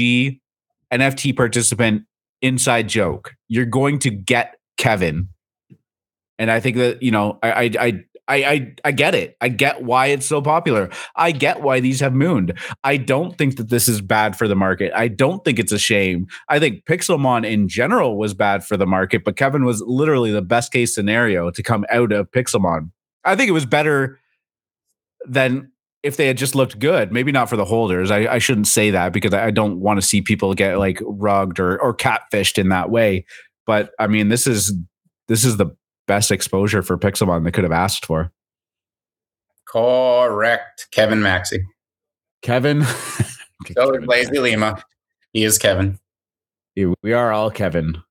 NFT 0.92 1.36
participant 1.36 2.04
inside 2.42 2.90
joke. 2.90 3.34
You're 3.48 3.66
going 3.66 4.00
to 4.00 4.10
get 4.10 4.58
Kevin. 4.78 5.30
And 6.40 6.50
I 6.50 6.60
think 6.60 6.78
that, 6.78 7.04
you 7.04 7.12
know, 7.12 7.40
I 7.44 7.52
I 7.52 7.72
I 7.80 8.04
I, 8.28 8.36
I 8.36 8.76
I 8.86 8.92
get 8.92 9.16
it. 9.16 9.36
I 9.42 9.50
get 9.50 9.84
why 9.84 10.08
it's 10.08 10.26
so 10.26 10.42
popular. 10.42 10.90
I 11.16 11.32
get 11.32 11.62
why 11.62 11.80
these 11.80 12.00
have 12.00 12.14
mooned. 12.14 12.58
I 12.84 12.98
don't 12.98 13.38
think 13.38 13.58
that 13.58 13.70
this 13.70 13.88
is 13.88 14.02
bad 14.02 14.38
for 14.38 14.48
the 14.48 14.56
market. 14.56 14.92
I 14.96 15.10
don't 15.10 15.44
think 15.44 15.60
it's 15.60 15.72
a 15.72 15.80
shame. 15.80 16.28
I 16.48 16.60
think 16.60 16.86
Pixelmon 16.86 17.46
in 17.46 17.68
general 17.68 18.18
was 18.18 18.34
bad 18.34 18.66
for 18.66 18.78
the 18.78 18.88
market, 18.88 19.24
but 19.24 19.36
Kevin 19.36 19.66
was 19.66 19.82
literally 19.82 20.32
the 20.32 20.42
best 20.42 20.72
case 20.72 20.96
scenario 20.96 21.52
to 21.52 21.62
come 21.62 21.86
out 21.92 22.12
of 22.12 22.32
Pixelmon. 22.32 22.92
I 23.26 23.36
think 23.36 23.50
it 23.50 23.54
was 23.54 23.66
better 23.66 24.20
than 25.26 25.72
if 26.04 26.18
they 26.18 26.28
had 26.28 26.38
just 26.38 26.54
looked 26.54 26.78
good. 26.80 27.12
Maybe 27.12 27.32
not 27.32 27.50
for 27.50 27.56
the 27.56 27.66
holders. 27.66 28.12
I, 28.12 28.34
I 28.34 28.38
shouldn't 28.38 28.68
say 28.68 28.92
that 28.92 29.14
because 29.14 29.34
I 29.34 29.52
don't 29.52 29.80
want 29.80 30.00
to 30.00 30.06
see 30.06 30.22
people 30.22 30.54
get 30.54 30.78
like 30.78 31.00
rugged 31.02 31.60
or 31.60 31.82
or 31.82 31.96
catfished 31.96 32.58
in 32.58 32.70
that 32.70 32.90
way. 32.90 33.26
But 33.66 33.92
I 34.00 34.08
mean, 34.08 34.28
this 34.28 34.46
is 34.46 34.74
this 35.28 35.46
is 35.46 35.58
the 35.58 35.76
best 36.06 36.32
exposure 36.32 36.84
for 36.84 36.98
Pixelmon 36.98 37.46
they 37.46 37.52
could 37.52 37.64
have 37.64 37.72
asked 37.72 38.06
for. 38.06 38.32
Correct. 39.66 40.88
Kevin 40.92 41.22
Maxey. 41.22 41.66
Kevin. 42.42 42.84
so 42.84 43.94
is 43.94 44.06
Lazy 44.06 44.38
Lima. 44.38 44.84
He 45.32 45.46
is 45.46 45.58
Kevin. 45.58 45.98
We 46.76 47.14
are 47.14 47.32
all 47.32 47.50
Kevin. 47.50 48.04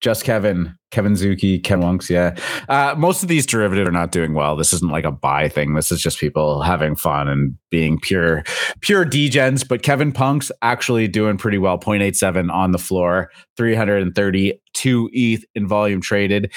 Just 0.00 0.24
Kevin. 0.24 0.76
Kevin 0.90 1.12
Zuki, 1.12 1.62
Ken 1.62 1.80
Wonks, 1.80 2.08
yeah. 2.10 2.34
Uh, 2.68 2.94
most 2.98 3.22
of 3.22 3.28
these 3.28 3.46
derivatives 3.46 3.88
are 3.88 3.92
not 3.92 4.10
doing 4.10 4.34
well. 4.34 4.56
This 4.56 4.72
isn't 4.72 4.90
like 4.90 5.04
a 5.04 5.12
buy 5.12 5.48
thing. 5.48 5.74
This 5.74 5.92
is 5.92 6.00
just 6.00 6.18
people 6.18 6.62
having 6.62 6.96
fun 6.96 7.28
and 7.28 7.56
being 7.70 7.98
pure, 8.00 8.42
pure 8.80 9.04
degens. 9.04 9.66
But 9.66 9.82
Kevin 9.82 10.10
Punk's 10.10 10.50
actually 10.62 11.06
doing 11.06 11.36
pretty 11.36 11.58
well. 11.58 11.78
0.87 11.78 12.52
on 12.52 12.72
the 12.72 12.78
floor, 12.78 13.30
332 13.56 15.10
ETH 15.12 15.44
in 15.54 15.68
volume 15.68 16.00
traded 16.00 16.52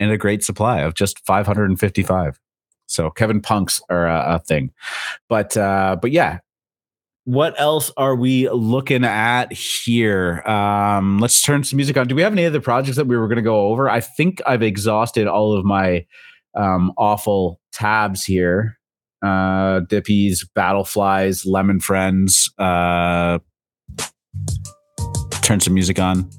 and 0.00 0.10
a 0.10 0.18
great 0.18 0.44
supply 0.44 0.80
of 0.80 0.94
just 0.94 1.24
555. 1.24 2.38
So 2.86 3.10
Kevin 3.10 3.40
Punks 3.40 3.80
are 3.90 4.06
a, 4.06 4.34
a 4.34 4.38
thing, 4.40 4.70
but 5.28 5.56
uh, 5.56 5.96
but 6.00 6.10
yeah. 6.10 6.38
What 7.28 7.60
else 7.60 7.92
are 7.98 8.16
we 8.16 8.48
looking 8.48 9.04
at 9.04 9.52
here? 9.52 10.40
Um, 10.48 11.18
let's 11.18 11.42
turn 11.42 11.62
some 11.62 11.76
music 11.76 11.98
on. 11.98 12.08
Do 12.08 12.14
we 12.14 12.22
have 12.22 12.32
any 12.32 12.46
other 12.46 12.58
projects 12.58 12.96
that 12.96 13.06
we 13.06 13.18
were 13.18 13.28
going 13.28 13.36
to 13.36 13.42
go 13.42 13.66
over? 13.66 13.90
I 13.90 14.00
think 14.00 14.40
I've 14.46 14.62
exhausted 14.62 15.26
all 15.26 15.52
of 15.52 15.62
my 15.62 16.06
um, 16.54 16.90
awful 16.96 17.60
tabs 17.70 18.24
here. 18.24 18.78
Uh, 19.22 19.80
Dippies, 19.80 20.46
Battleflies, 20.56 21.44
Lemon 21.44 21.80
Friends. 21.80 22.50
Uh, 22.56 23.40
turn 25.42 25.60
some 25.60 25.74
music 25.74 25.98
on. 25.98 26.30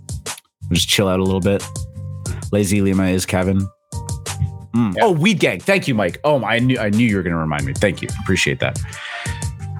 Just 0.71 0.89
chill 0.89 1.07
out 1.07 1.19
a 1.19 1.23
little 1.23 1.39
bit. 1.39 1.63
Lazy 2.51 2.81
Lima 2.81 3.09
is 3.09 3.27
Kevin. 3.27 3.59
Mm. 4.73 4.95
Yeah. 4.95 5.03
Oh, 5.03 5.11
Weed 5.11 5.39
Gang. 5.39 5.59
Thank 5.59 5.87
you, 5.87 5.93
Mike. 5.93 6.19
Oh, 6.23 6.43
I 6.43 6.57
knew 6.57 6.79
I 6.79 6.89
knew 6.89 7.05
you 7.05 7.17
were 7.17 7.21
going 7.21 7.33
to 7.33 7.39
remind 7.39 7.67
me. 7.67 7.73
Thank 7.73 8.01
you. 8.01 8.07
Appreciate 8.23 8.59
that. 8.61 8.81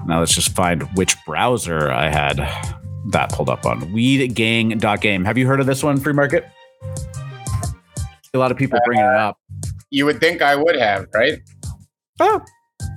Now 0.06 0.20
let's 0.20 0.34
just 0.34 0.54
find 0.54 0.82
which 0.96 1.16
browser 1.24 1.90
I 1.90 2.08
had 2.08 2.36
that 3.10 3.30
pulled 3.32 3.48
up 3.48 3.66
on. 3.66 3.80
Weedgang.game. 3.92 5.24
Have 5.24 5.38
you 5.38 5.46
heard 5.46 5.60
of 5.60 5.66
this 5.66 5.82
one, 5.82 5.98
Free 5.98 6.12
Market? 6.12 6.46
A 8.32 8.38
lot 8.38 8.50
of 8.50 8.56
people 8.56 8.78
uh, 8.78 8.86
bringing 8.86 9.04
it 9.04 9.16
up. 9.16 9.38
You 9.90 10.06
would 10.06 10.20
think 10.20 10.42
I 10.42 10.54
would 10.56 10.76
have, 10.76 11.06
right? 11.14 11.40
Oh, 12.20 12.40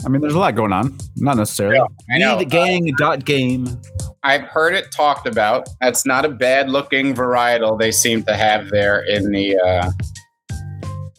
I 0.05 0.09
mean, 0.09 0.21
there's 0.21 0.35
a 0.35 0.39
lot 0.39 0.55
going 0.55 0.73
on. 0.73 0.97
Not 1.15 1.37
necessarily. 1.37 1.77
Yeah, 2.09 2.37
Weedgang.game. 2.37 3.81
I've 4.23 4.43
heard 4.43 4.73
it 4.73 4.91
talked 4.91 5.27
about. 5.27 5.67
That's 5.81 6.05
not 6.05 6.23
a 6.23 6.29
bad 6.29 6.69
looking 6.69 7.13
varietal 7.13 7.77
they 7.77 7.91
seem 7.91 8.23
to 8.23 8.35
have 8.35 8.69
there 8.69 9.01
in 9.01 9.31
the 9.31 9.57
uh, 9.57 9.91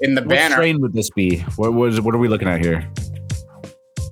in 0.01 0.15
the 0.15 0.23
what 0.23 0.31
banner. 0.31 0.55
What 0.55 0.63
strain 0.63 0.81
would 0.81 0.93
this 0.95 1.11
be? 1.11 1.41
What 1.57 1.75
was 1.75 2.01
what 2.01 2.15
are 2.15 2.19
we 2.19 2.29
looking 2.29 2.49
at 2.49 2.61
here? 2.61 2.89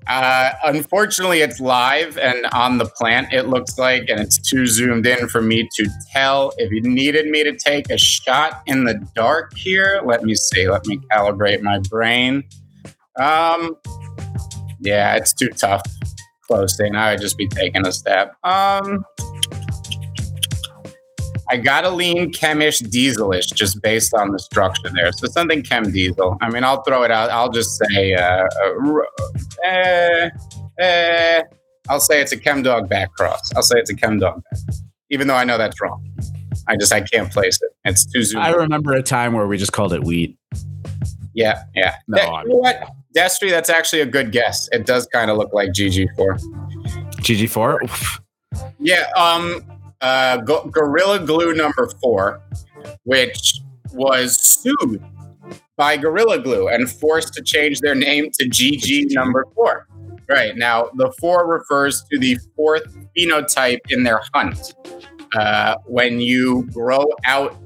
Uh, 0.07 0.53
unfortunately, 0.65 1.41
it's 1.41 1.61
live 1.61 2.19
and 2.19 2.47
on 2.53 2.79
the 2.79 2.87
plant. 2.87 3.33
It 3.33 3.49
looks 3.49 3.79
like, 3.79 4.09
and 4.09 4.21
it's 4.21 4.39
too 4.39 4.67
zoomed 4.67 5.07
in 5.07 5.29
for 5.29 5.43
me 5.43 5.69
to 5.77 5.89
tell. 6.13 6.53
If 6.59 6.71
you 6.73 6.81
needed 6.83 7.27
me 7.27 7.45
to 7.45 7.57
take 7.57 7.91
a 7.91 7.99
shot 7.99 8.63
in 8.67 8.85
the 8.85 8.95
dark 9.15 9.57
here, 9.57 10.01
let 10.05 10.25
me 10.25 10.35
see. 10.35 10.69
Let 10.69 10.87
me 10.87 10.99
calibrate 11.11 11.63
my 11.63 11.79
brain. 11.91 12.45
Um, 13.19 13.77
yeah, 14.81 15.17
it's 15.17 15.33
too 15.33 15.49
tough 15.51 15.83
close 16.53 16.77
thing. 16.77 16.95
I 16.95 17.13
would 17.13 17.21
just 17.21 17.39
be 17.39 17.49
taking 17.49 17.87
a 17.87 17.93
stab. 17.93 18.29
Um, 18.45 19.05
I 21.53 21.59
got 21.59 21.83
to 21.83 21.91
lean 21.91 22.33
chemish 22.33 22.81
dieselish 22.81 23.53
just 23.55 23.83
based 23.83 24.15
on 24.15 24.33
the 24.33 24.39
structure 24.39 24.89
there. 24.89 25.13
So 25.13 25.29
something 25.29 25.63
chem 25.63 25.93
diesel. 25.93 26.39
I 26.41 26.49
mean, 26.49 26.65
I'll 26.65 26.83
throw 26.83 27.03
it 27.03 27.11
out. 27.11 27.29
I'll 27.29 27.51
just 27.51 27.77
say, 27.77 28.15
uh, 28.15 28.47
uh, 28.65 29.01
eh, 29.63 30.31
eh, 30.79 31.43
I'll 31.91 32.01
say 32.01 32.23
it's 32.23 32.33
a 32.33 32.39
chem 32.39 32.63
dog 32.63 32.89
back 32.89 33.13
cross. 33.13 33.53
I'll 33.55 33.63
say 33.63 33.79
it's 33.79 33.91
a 33.91 33.95
chem 33.95 34.19
dog 34.19 34.43
back, 34.51 34.77
even 35.11 35.29
though 35.29 35.35
I 35.35 35.45
know 35.45 35.59
that's 35.59 35.79
wrong. 35.79 36.03
I 36.69 36.77
just 36.77 36.91
I 36.91 37.03
can't 37.03 37.31
place 37.31 37.61
it. 37.61 37.69
It's 37.85 38.07
too 38.07 38.23
zoomed. 38.23 38.45
I 38.45 38.53
remember 38.53 38.95
a 38.95 39.03
time 39.03 39.35
where 39.35 39.47
we 39.47 39.59
just 39.59 39.75
called 39.75 39.93
it 39.93 40.03
wheat. 40.03 40.39
Yeah, 41.35 41.65
yeah. 41.75 41.97
No, 42.09 42.17
that, 42.17 42.45
you 42.45 42.49
know 42.49 42.57
what? 42.57 42.83
Destry, 43.15 43.51
that's 43.51 43.69
actually 43.69 44.01
a 44.01 44.07
good 44.07 44.33
guess. 44.33 44.71
It 44.73 44.87
does 44.87 45.07
kind 45.13 45.31
of 45.31 45.37
look 45.37 45.53
like 45.53 45.69
GG4. 45.73 46.41
GG4? 47.21 48.21
yeah, 48.81 49.05
um, 49.17 49.63
uh, 50.03 50.39
Go- 50.39 50.65
Gorilla 50.65 51.19
Glue 51.21 51.55
number 51.55 51.89
four, 52.03 52.43
which 53.05 53.61
was 53.93 54.39
sued 54.41 55.03
by 55.77 55.97
Gorilla 55.97 56.39
Glue 56.39 56.69
and 56.69 56.91
forced 56.91 57.35
to 57.35 57.43
change 57.43 57.81
their 57.81 57.95
name 57.95 58.31
to 58.39 58.49
GG 58.49 59.07
number 59.13 59.47
four. 59.55 59.87
Right 60.29 60.57
now, 60.57 60.91
the 60.97 61.13
four 61.19 61.47
refers 61.47 62.05
to 62.11 62.19
the 62.19 62.39
fourth 62.57 62.85
phenotype 63.17 63.81
in 63.91 64.03
their 64.03 64.21
hunt. 64.35 64.75
Uh, 65.35 65.77
when 65.87 66.21
you 66.21 66.65
grow 66.73 67.05
out 67.25 67.57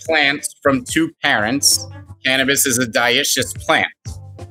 plants 0.00 0.54
from 0.62 0.84
two 0.84 1.12
parents, 1.22 1.86
cannabis 2.24 2.66
is 2.66 2.78
a 2.78 2.86
dioecious 2.86 3.54
plant. 3.66 3.92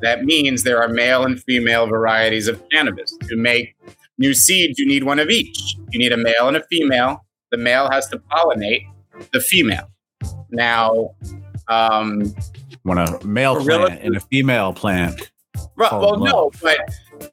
That 0.02 0.26
means 0.26 0.64
there 0.64 0.82
are 0.82 0.88
male 0.88 1.24
and 1.24 1.42
female 1.44 1.88
varieties 1.88 2.48
of 2.48 2.62
cannabis. 2.70 3.18
To 3.30 3.36
make 3.36 3.76
new 4.18 4.34
seeds, 4.34 4.80
you 4.80 4.86
need 4.86 5.04
one 5.04 5.20
of 5.20 5.30
each. 5.30 5.76
You 5.92 6.00
need 6.00 6.12
a 6.12 6.18
male 6.18 6.48
and 6.48 6.58
a 6.58 6.64
female. 6.70 7.26
The 7.52 7.58
male 7.58 7.90
has 7.92 8.08
to 8.10 8.20
pollinate 8.20 8.86
the 9.32 9.40
female. 9.40 9.90
Now, 10.50 11.16
um, 11.68 12.34
want 12.84 13.00
a 13.00 13.26
male 13.26 13.64
plant 13.64 14.02
and 14.02 14.16
a 14.16 14.20
female 14.20 14.74
plant. 14.74 15.32
Well, 15.78 16.00
well 16.00 16.20
no, 16.20 16.52
but 16.62 16.80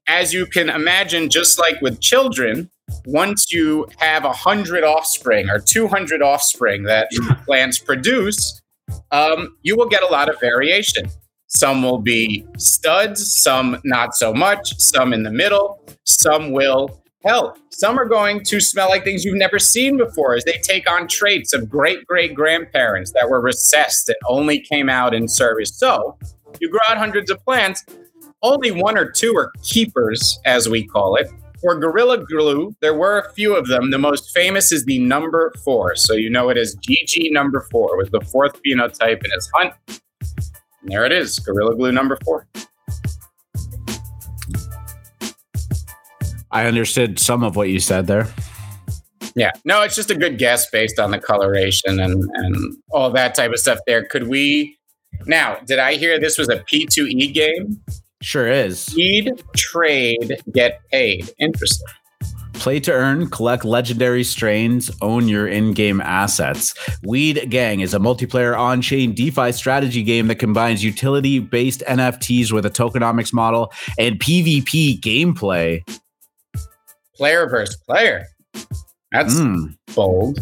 as 0.07 0.33
you 0.33 0.47
can 0.47 0.69
imagine, 0.69 1.29
just 1.29 1.59
like 1.59 1.81
with 1.81 2.01
children, 2.01 2.71
once 3.07 3.53
you 3.53 3.87
have 3.99 4.25
a 4.25 4.33
hundred 4.33 4.85
offspring 4.85 5.49
or 5.49 5.59
200 5.59 6.23
offspring 6.23 6.85
that 6.85 7.09
plants 7.47 7.79
produce, 7.79 8.61
um, 9.11 9.57
you 9.63 9.77
will 9.77 9.89
get 9.89 10.03
a 10.03 10.07
lot 10.07 10.29
of 10.29 10.39
variation. 10.41 11.07
Some 11.55 11.83
will 11.83 11.99
be 11.99 12.47
studs, 12.57 13.43
some 13.43 13.79
not 13.85 14.15
so 14.15 14.33
much, 14.33 14.75
some 14.79 15.13
in 15.13 15.23
the 15.23 15.31
middle, 15.31 15.85
some 16.05 16.53
will 16.53 17.03
Hell, 17.25 17.57
some 17.69 18.01
are 18.01 18.05
going 18.05 18.43
to 18.47 18.59
smell 18.61 18.89
like 18.89 19.05
things 19.05 19.25
you've 19.25 19.37
never 19.37 19.61
seen 19.61 19.97
before 19.97 20.35
as 20.35 20.43
they 20.43 20.59
take 20.65 20.91
on 20.91 21.07
traits 21.07 21.53
of 21.53 21.69
great 21.69 22.05
great 22.05 22.35
grandparents 22.35 23.13
that 23.13 23.31
were 23.31 23.41
recessed 23.41 24.09
and 24.09 24.19
only 24.27 24.59
came 24.59 24.89
out 24.89 25.15
in 25.15 25.29
service. 25.29 25.73
So 25.79 26.19
you 26.61 26.69
grow 26.69 26.81
out 26.89 26.99
hundreds 26.99 27.31
of 27.31 27.43
plants, 27.45 27.85
only 28.43 28.73
one 28.73 28.99
or 28.99 29.09
two 29.09 29.37
are 29.37 29.53
keepers, 29.63 30.41
as 30.45 30.69
we 30.69 30.85
call 30.85 31.15
it. 31.15 31.29
For 31.61 31.79
Gorilla 31.79 32.27
Glue, 32.27 32.75
there 32.81 32.95
were 32.95 33.21
a 33.21 33.33
few 33.35 33.55
of 33.55 33.69
them. 33.69 33.93
The 33.93 33.99
most 33.99 34.35
famous 34.35 34.73
is 34.73 34.85
the 34.85 34.99
number 34.99 35.53
four. 35.65 35.95
So 35.95 36.15
you 36.15 36.29
know 36.29 36.49
it 36.49 36.57
as 36.57 36.75
GG 36.75 37.31
number 37.31 37.69
four, 37.71 37.97
was 37.97 38.11
the 38.11 38.21
fourth 38.21 38.61
phenotype 38.65 39.25
in 39.25 39.31
his 39.31 39.49
hunt. 39.55 39.75
And 40.83 40.93
there 40.93 41.05
it 41.05 41.13
is, 41.13 41.39
Gorilla 41.39 41.75
Glue 41.75 41.93
number 41.93 42.19
four. 42.25 42.47
I 46.51 46.67
understood 46.67 47.19
some 47.19 47.43
of 47.43 47.57
what 47.57 47.71
you 47.71 47.81
said 47.81 48.07
there. 48.07 48.29
Yeah, 49.35 49.53
no, 49.65 49.81
it's 49.81 49.97
just 49.97 50.11
a 50.11 50.15
good 50.15 50.37
guess 50.37 50.69
based 50.69 50.99
on 50.99 51.11
the 51.11 51.19
coloration 51.19 51.99
and 51.99 52.23
and 52.35 52.77
all 52.91 53.11
that 53.13 53.35
type 53.35 53.51
of 53.53 53.59
stuff. 53.59 53.79
There, 53.87 54.05
could 54.05 54.29
we? 54.29 54.79
Now, 55.27 55.57
did 55.65 55.79
I 55.79 55.95
hear 55.95 56.19
this 56.21 56.37
was 56.37 56.51
a 56.51 56.63
P 56.67 56.85
two 56.85 57.07
E 57.07 57.29
game? 57.29 57.81
Sure 58.21 58.47
is. 58.47 58.81
Seed, 58.81 59.43
trade, 59.57 60.37
get 60.53 60.81
paid. 60.91 61.31
Interesting. 61.39 61.87
Play 62.63 62.79
to 62.79 62.93
earn, 62.93 63.29
collect 63.29 63.65
legendary 63.65 64.23
strains, 64.23 64.89
own 65.03 65.27
your 65.27 65.49
in 65.49 65.73
game 65.73 66.01
assets. 66.01 66.75
Weed 67.03 67.51
Gang 67.51 67.81
is 67.81 67.93
a 67.93 67.99
multiplayer 67.99 68.57
on 68.57 68.81
chain 68.81 69.15
DeFi 69.15 69.51
strategy 69.51 70.05
game 70.05 70.29
that 70.29 70.37
combines 70.37 70.85
utility 70.85 71.41
based 71.41 71.83
NFTs 71.89 72.53
with 72.53 72.65
a 72.65 72.71
tokenomics 72.71 73.33
model 73.33 73.73
and 73.99 74.21
PvP 74.21 75.01
gameplay. 75.01 75.81
Player 77.17 77.49
versus 77.49 77.77
player. 77.85 78.27
That's 79.11 79.35
Mm, 79.35 79.77
bold. 79.97 80.39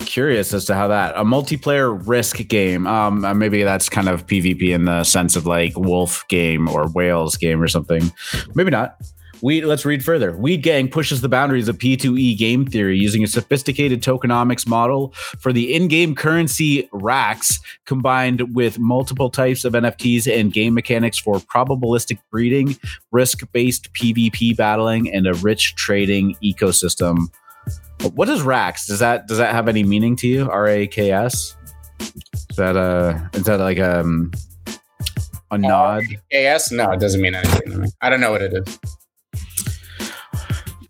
curious 0.00 0.54
as 0.54 0.64
to 0.64 0.74
how 0.74 0.88
that 0.88 1.14
a 1.16 1.22
multiplayer 1.22 2.00
risk 2.08 2.38
game. 2.48 2.86
Um, 2.86 3.26
uh, 3.26 3.34
maybe 3.34 3.62
that's 3.62 3.90
kind 3.90 4.08
of 4.08 4.26
PvP 4.26 4.72
in 4.74 4.86
the 4.86 5.04
sense 5.04 5.36
of 5.36 5.44
like 5.44 5.76
wolf 5.76 6.24
game 6.30 6.66
or 6.66 6.88
whales 6.88 7.36
game 7.36 7.60
or 7.60 7.68
something. 7.68 8.10
Maybe 8.54 8.70
not. 8.70 8.96
We 9.40 9.60
let's 9.60 9.84
read 9.84 10.04
further. 10.04 10.36
Weed 10.36 10.62
Gang 10.62 10.88
pushes 10.88 11.20
the 11.20 11.28
boundaries 11.28 11.68
of 11.68 11.78
P2E 11.78 12.36
game 12.36 12.66
theory 12.66 12.98
using 12.98 13.22
a 13.22 13.26
sophisticated 13.26 14.02
tokenomics 14.02 14.66
model 14.66 15.12
for 15.38 15.52
the 15.52 15.74
in-game 15.74 16.14
currency 16.14 16.88
racks 16.92 17.60
combined 17.86 18.54
with 18.54 18.78
multiple 18.78 19.30
types 19.30 19.64
of 19.64 19.74
NFTs 19.74 20.26
and 20.32 20.52
game 20.52 20.74
mechanics 20.74 21.18
for 21.18 21.36
probabilistic 21.36 22.18
breeding, 22.30 22.76
risk-based 23.12 23.92
PvP 23.94 24.56
battling, 24.56 25.12
and 25.12 25.26
a 25.26 25.34
rich 25.34 25.74
trading 25.76 26.34
ecosystem. 26.42 27.28
What 28.14 28.28
is 28.28 28.42
racks? 28.42 28.86
Does 28.86 28.98
that 28.98 29.26
does 29.26 29.38
that 29.38 29.54
have 29.54 29.68
any 29.68 29.82
meaning 29.84 30.16
to 30.16 30.28
you? 30.28 30.50
R 30.50 30.66
A 30.66 30.86
K 30.86 31.12
S? 31.12 31.56
Is 32.00 32.56
that 32.56 32.76
a 32.76 33.30
is 33.34 33.44
that 33.44 33.60
like 33.60 33.78
um 33.78 34.32
a 35.50 35.58
nod? 35.58 36.04
AS? 36.32 36.70
No, 36.70 36.90
it 36.90 37.00
doesn't 37.00 37.20
mean 37.20 37.34
anything 37.34 37.72
to 37.72 37.78
me. 37.78 37.88
I 38.00 38.10
don't 38.10 38.20
know 38.20 38.30
what 38.30 38.42
it 38.42 38.52
is. 38.52 38.78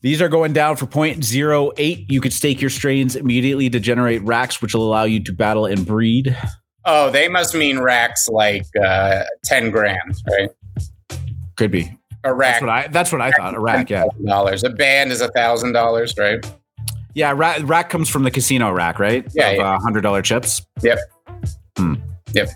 These 0.00 0.22
are 0.22 0.28
going 0.28 0.52
down 0.52 0.76
for 0.76 0.86
0.08. 0.86 2.06
You 2.08 2.20
could 2.20 2.32
stake 2.32 2.60
your 2.60 2.70
strains 2.70 3.16
immediately 3.16 3.68
to 3.70 3.80
generate 3.80 4.22
racks, 4.22 4.62
which 4.62 4.74
will 4.74 4.86
allow 4.86 5.04
you 5.04 5.22
to 5.24 5.32
battle 5.32 5.66
and 5.66 5.84
breed. 5.84 6.36
Oh, 6.84 7.10
they 7.10 7.28
must 7.28 7.54
mean 7.54 7.80
racks 7.80 8.28
like 8.28 8.64
uh, 8.82 9.24
ten 9.44 9.70
grand, 9.70 10.14
right? 10.30 10.50
Could 11.56 11.70
be. 11.70 11.94
A 12.24 12.32
rack. 12.32 12.54
That's 12.54 12.62
what 12.62 12.70
I 12.70 12.86
that's 12.88 13.12
what 13.12 13.20
I 13.20 13.30
thought. 13.32 13.54
A 13.54 13.60
rack, 13.60 13.90
yeah. 13.90 14.04
Dollars. 14.24 14.64
A 14.64 14.70
band 14.70 15.12
is 15.12 15.20
a 15.20 15.28
thousand 15.32 15.72
dollars, 15.72 16.14
right? 16.16 16.44
Yeah, 17.14 17.32
rack, 17.36 17.60
rack 17.64 17.90
comes 17.90 18.08
from 18.08 18.22
the 18.22 18.30
casino 18.30 18.70
rack, 18.70 18.98
right? 18.98 19.26
Yeah, 19.34 19.48
Of, 19.50 19.56
yeah. 19.58 19.74
uh, 19.74 19.80
hundred 19.80 20.02
dollar 20.02 20.22
chips. 20.22 20.62
Yep. 20.82 20.98
Hmm. 21.76 21.94
Yep. 22.32 22.48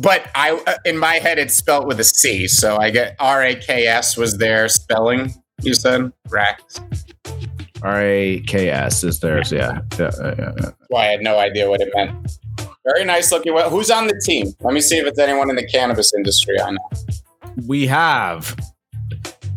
But 0.00 0.30
I, 0.34 0.52
uh, 0.66 0.76
in 0.86 0.96
my 0.96 1.16
head, 1.16 1.38
it's 1.38 1.54
spelt 1.54 1.86
with 1.86 2.00
a 2.00 2.04
C, 2.04 2.48
so 2.48 2.78
I 2.78 2.90
get 2.90 3.16
R 3.18 3.44
A 3.44 3.54
K 3.54 3.86
S 3.86 4.16
was 4.16 4.38
their 4.38 4.68
spelling. 4.68 5.34
You 5.62 5.74
said 5.74 6.10
racks. 6.30 6.80
R 7.82 8.00
A 8.02 8.40
K 8.40 8.70
S 8.70 9.04
is 9.04 9.20
theirs. 9.20 9.52
Yeah. 9.52 9.80
Yeah, 9.98 10.10
yeah, 10.22 10.52
yeah. 10.58 10.70
Why 10.88 11.08
I 11.08 11.10
had 11.10 11.20
no 11.20 11.38
idea 11.38 11.68
what 11.68 11.82
it 11.82 11.92
meant. 11.94 12.38
Very 12.84 13.04
nice 13.04 13.30
looking. 13.30 13.52
Well, 13.52 13.68
who's 13.68 13.90
on 13.90 14.06
the 14.06 14.18
team? 14.24 14.54
Let 14.60 14.72
me 14.72 14.80
see 14.80 14.96
if 14.96 15.06
it's 15.06 15.18
anyone 15.18 15.50
in 15.50 15.56
the 15.56 15.66
cannabis 15.66 16.14
industry 16.14 16.58
I 16.58 16.70
know. 16.70 16.90
We 17.66 17.86
have 17.86 18.56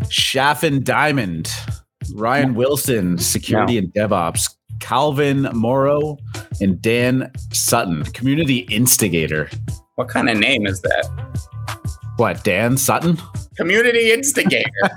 Shaffin 0.07 0.83
Diamond, 0.83 1.49
Ryan 2.13 2.53
Wilson, 2.55 3.17
security 3.17 3.77
and 3.77 3.93
DevOps, 3.93 4.53
Calvin 4.81 5.43
Morrow, 5.53 6.17
and 6.59 6.81
Dan 6.81 7.31
Sutton, 7.53 8.03
community 8.11 8.59
instigator. 8.69 9.49
What 9.95 10.07
kind 10.07 10.29
of 10.29 10.37
name 10.37 10.65
is 10.65 10.81
that? 10.81 11.07
What, 12.17 12.43
Dan 12.43 12.77
Sutton? 12.77 13.17
Community 13.57 14.11
instigator. 14.11 14.69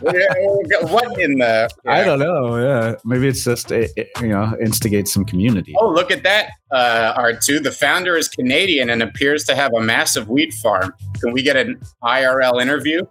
what 0.00 1.18
in 1.18 1.38
the? 1.38 1.70
I 1.86 2.04
don't 2.04 2.18
know. 2.18 2.56
Yeah, 2.56 2.94
maybe 3.04 3.28
it's 3.28 3.44
just 3.44 3.70
eh, 3.70 3.88
eh, 3.98 4.04
you 4.22 4.28
know 4.28 4.56
instigate 4.60 5.08
some 5.08 5.26
community. 5.26 5.74
Oh, 5.78 5.90
look 5.90 6.10
at 6.10 6.22
that, 6.22 6.52
uh, 6.70 7.20
R2. 7.20 7.62
The 7.62 7.70
founder 7.70 8.16
is 8.16 8.28
Canadian 8.28 8.88
and 8.88 9.02
appears 9.02 9.44
to 9.44 9.54
have 9.54 9.72
a 9.74 9.80
massive 9.80 10.28
weed 10.28 10.54
farm. 10.54 10.94
Can 11.20 11.32
we 11.32 11.42
get 11.42 11.56
an 11.56 11.78
IRL 12.02 12.60
interview? 12.62 13.02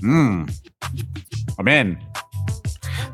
Hmm. 0.00 0.46
I'm 1.58 1.68
in. 1.68 2.02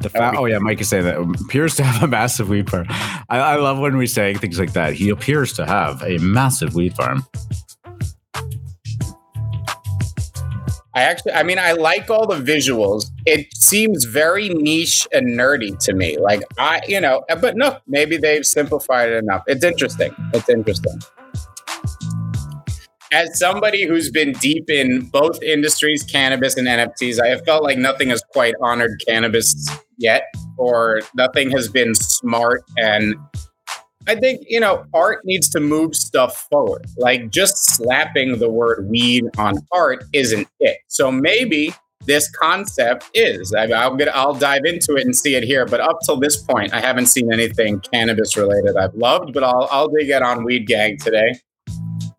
The 0.07 0.11
fa- 0.11 0.35
oh 0.37 0.45
yeah, 0.45 0.59
Mike 0.59 0.81
is 0.81 0.89
saying 0.89 1.03
that 1.03 1.19
appears 1.19 1.74
to 1.74 1.83
have 1.83 2.01
a 2.01 2.07
massive 2.07 2.49
weed 2.49 2.70
farm. 2.70 2.87
I, 2.89 3.39
I 3.39 3.57
love 3.57 3.81
when 3.81 3.97
we 3.97 4.07
say 4.07 4.35
things 4.35 4.57
like 4.57 4.73
that. 4.74 4.93
He 4.95 5.09
appears 5.09 5.53
to 5.55 5.66
have 5.66 6.01
a 6.05 6.19
massive 6.19 6.77
weed 6.77 6.95
farm. 6.95 7.27
I 10.95 11.03
actually, 11.03 11.33
I 11.33 11.43
mean, 11.43 11.59
I 11.59 11.73
like 11.73 12.09
all 12.09 12.24
the 12.24 12.37
visuals. 12.37 13.11
It 13.27 13.49
seems 13.53 14.05
very 14.05 14.49
niche 14.49 15.09
and 15.12 15.37
nerdy 15.37 15.77
to 15.81 15.93
me. 15.93 16.19
Like, 16.19 16.43
I, 16.57 16.83
you 16.87 17.01
know, 17.01 17.24
but 17.41 17.57
no, 17.57 17.78
maybe 17.89 18.16
they've 18.16 18.47
simplified 18.47 19.09
it 19.09 19.16
enough. 19.16 19.43
It's 19.49 19.65
interesting. 19.65 20.15
It's 20.35 20.49
interesting. 20.49 21.01
As 23.11 23.37
somebody 23.37 23.89
who's 23.89 24.09
been 24.09 24.35
deep 24.35 24.70
in 24.70 25.07
both 25.07 25.43
industries, 25.43 26.05
cannabis 26.05 26.57
and 26.57 26.69
NFTs, 26.69 27.20
I 27.20 27.27
have 27.27 27.45
felt 27.45 27.65
like 27.65 27.77
nothing 27.77 28.11
has 28.11 28.23
quite 28.33 28.55
honored 28.62 29.03
cannabis 29.07 29.69
yet, 29.98 30.24
or 30.56 31.01
nothing 31.14 31.51
has 31.51 31.68
been 31.68 31.94
smart 31.94 32.62
and 32.77 33.14
I 34.09 34.14
think, 34.14 34.43
you 34.48 34.60
know, 34.60 34.85
art 34.94 35.23
needs 35.24 35.48
to 35.51 35.59
move 35.59 35.97
stuff 35.97 36.47
forward. 36.48 36.86
Like 36.97 37.31
just 37.31 37.56
slapping 37.74 38.39
the 38.39 38.48
word 38.48 38.89
weed 38.89 39.24
on 39.36 39.56
art 39.73 40.05
isn't 40.12 40.47
it. 40.60 40.78
So 40.86 41.10
maybe 41.10 41.74
this 42.06 42.31
concept 42.31 43.10
is. 43.14 43.52
I, 43.52 43.64
I'll 43.64 43.97
get, 43.97 44.14
I'll 44.14 44.32
dive 44.35 44.62
into 44.64 44.94
it 44.94 45.05
and 45.05 45.16
see 45.16 45.35
it 45.35 45.43
here. 45.43 45.66
But 45.66 45.81
up 45.81 45.98
till 46.06 46.20
this 46.20 46.36
point, 46.36 46.73
I 46.73 46.78
haven't 46.81 47.06
seen 47.06 47.32
anything 47.32 47.81
cannabis 47.93 48.36
related 48.36 48.77
I've 48.77 48.94
loved. 48.94 49.32
But 49.32 49.43
I'll 49.43 49.66
I'll 49.73 49.89
dig 49.89 50.09
it 50.10 50.23
on 50.23 50.44
Weed 50.44 50.68
Gang 50.68 50.98
today. 50.98 51.40